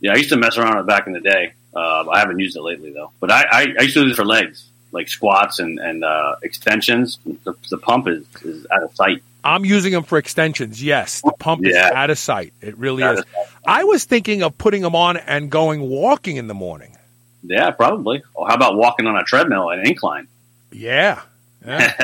Yeah, 0.00 0.12
I 0.12 0.16
used 0.16 0.30
to 0.30 0.36
mess 0.36 0.56
around 0.56 0.76
with 0.76 0.84
it 0.84 0.88
back 0.88 1.06
in 1.06 1.12
the 1.12 1.20
day. 1.20 1.52
Uh, 1.74 2.08
I 2.08 2.20
haven't 2.20 2.38
used 2.38 2.56
it 2.56 2.62
lately 2.62 2.92
though. 2.92 3.10
But 3.20 3.30
I, 3.30 3.44
I, 3.50 3.66
I 3.78 3.82
used 3.82 3.94
to 3.94 4.02
use 4.02 4.12
it 4.12 4.16
for 4.16 4.24
legs, 4.24 4.66
like 4.92 5.08
squats 5.08 5.58
and 5.58 5.78
and 5.78 6.04
uh, 6.04 6.36
extensions. 6.42 7.18
The, 7.44 7.54
the 7.70 7.78
pump 7.78 8.08
is, 8.08 8.24
is 8.42 8.66
out 8.70 8.82
of 8.82 8.94
sight. 8.94 9.22
I'm 9.44 9.64
using 9.64 9.92
them 9.92 10.02
for 10.02 10.18
extensions. 10.18 10.82
Yes, 10.82 11.22
the 11.22 11.32
pump 11.38 11.64
is 11.64 11.74
out 11.76 12.10
of 12.10 12.18
sight. 12.18 12.52
It 12.60 12.76
really 12.76 13.02
Out 13.02 13.18
is. 13.18 13.24
I 13.66 13.84
was 13.84 14.04
thinking 14.04 14.42
of 14.42 14.58
putting 14.58 14.82
them 14.82 14.94
on 14.96 15.16
and 15.16 15.50
going 15.50 15.80
walking 15.88 16.36
in 16.36 16.48
the 16.48 16.54
morning. 16.54 16.96
Yeah, 17.44 17.70
probably. 17.70 18.22
Or 18.34 18.48
how 18.48 18.54
about 18.54 18.76
walking 18.76 19.06
on 19.06 19.16
a 19.16 19.22
treadmill 19.22 19.70
at 19.70 19.78
an 19.78 19.86
incline, 19.86 20.26
Yeah, 20.72 21.22
yeah. 21.66 21.94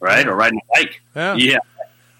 right? 0.00 0.26
Or 0.26 0.34
riding 0.34 0.58
a 0.60 0.78
bike. 0.78 1.00
Yeah. 1.14 1.58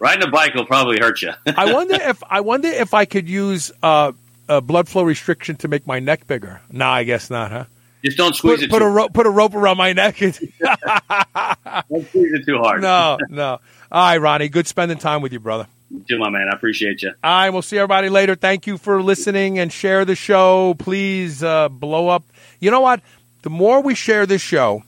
Riding 0.01 0.28
a 0.28 0.31
bike 0.31 0.55
will 0.55 0.66
probably 0.66 0.99
hurt 1.01 1.23
you. 1.23 1.32
I 1.47 1.73
wonder 1.73 1.95
if 1.95 2.23
I 2.28 2.40
wonder 2.40 2.69
if 2.69 2.95
I 2.95 3.05
could 3.05 3.28
use 3.28 3.73
uh, 3.82 4.12
a 4.49 4.61
blood 4.61 4.89
flow 4.89 5.03
restriction 5.03 5.57
to 5.57 5.69
make 5.69 5.86
my 5.86 5.99
neck 5.99 6.27
bigger. 6.27 6.61
No, 6.70 6.86
I 6.86 7.05
guess 7.05 7.31
not, 7.31 7.51
huh? 7.51 7.65
Just 8.05 8.16
don't 8.16 8.35
squeeze 8.35 8.59
Put, 8.59 8.65
it. 8.65 8.70
put 8.70 8.79
too, 8.79 8.85
a 8.85 8.91
rope 8.91 9.12
put 9.12 9.27
a 9.27 9.31
rope 9.31 9.55
around 9.55 9.77
my 9.77 9.93
neck. 9.93 10.19
don't 10.20 10.33
squeeze 10.35 12.33
it 12.33 12.47
too 12.47 12.59
hard. 12.59 12.81
no, 12.83 13.19
no. 13.29 13.59
All 13.91 14.03
right, 14.03 14.19
Ronnie. 14.19 14.49
Good 14.49 14.66
spending 14.66 14.99
time 14.99 15.23
with 15.23 15.33
you, 15.33 15.41
brother. 15.41 15.66
You 15.91 16.05
too, 16.09 16.19
my 16.19 16.29
man. 16.31 16.49
I 16.53 16.55
appreciate 16.55 17.03
you. 17.03 17.11
All 17.25 17.31
right, 17.31 17.51
we'll 17.51 17.62
see 17.62 17.79
everybody 17.79 18.09
later. 18.09 18.35
Thank 18.35 18.66
you 18.66 18.77
for 18.79 19.03
listening 19.03 19.59
and 19.59 19.73
share 19.73 20.05
the 20.05 20.15
show. 20.15 20.75
Please 20.79 21.43
uh, 21.43 21.69
blow 21.70 22.09
up. 22.09 22.25
You 22.61 22.70
know 22.70 22.81
what? 22.81 23.01
The 23.43 23.51
more 23.51 23.81
we 23.83 23.95
share 23.95 24.27
this 24.27 24.43
show, 24.43 24.83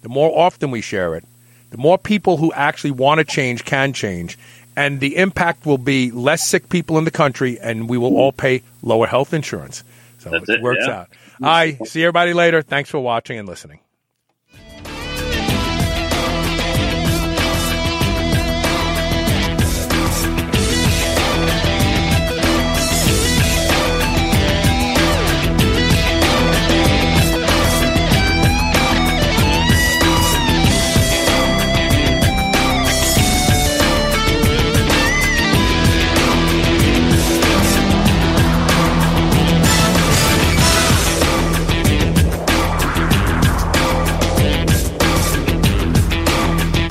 the 0.00 0.08
more 0.08 0.36
often 0.36 0.70
we 0.70 0.80
share 0.80 1.14
it, 1.14 1.24
the 1.70 1.78
more 1.78 1.98
people 1.98 2.38
who 2.38 2.52
actually 2.52 2.92
want 2.92 3.18
to 3.18 3.24
change 3.24 3.64
can 3.64 3.92
change. 3.92 4.38
And 4.74 5.00
the 5.00 5.16
impact 5.16 5.66
will 5.66 5.76
be 5.78 6.10
less 6.10 6.46
sick 6.46 6.70
people 6.70 6.96
in 6.96 7.04
the 7.04 7.10
country, 7.10 7.60
and 7.60 7.90
we 7.90 7.98
will 7.98 8.16
all 8.16 8.32
pay 8.32 8.62
lower 8.82 9.06
health 9.06 9.34
insurance. 9.34 9.84
So 10.18 10.30
That's 10.30 10.48
it, 10.48 10.56
it, 10.56 10.62
works 10.62 10.84
yeah. 10.86 11.00
out. 11.00 11.08
Right, 11.42 11.86
see 11.86 12.02
everybody 12.02 12.32
later. 12.32 12.62
Thanks 12.62 12.90
for 12.90 13.00
watching 13.00 13.38
and 13.38 13.48
listening. 13.48 13.80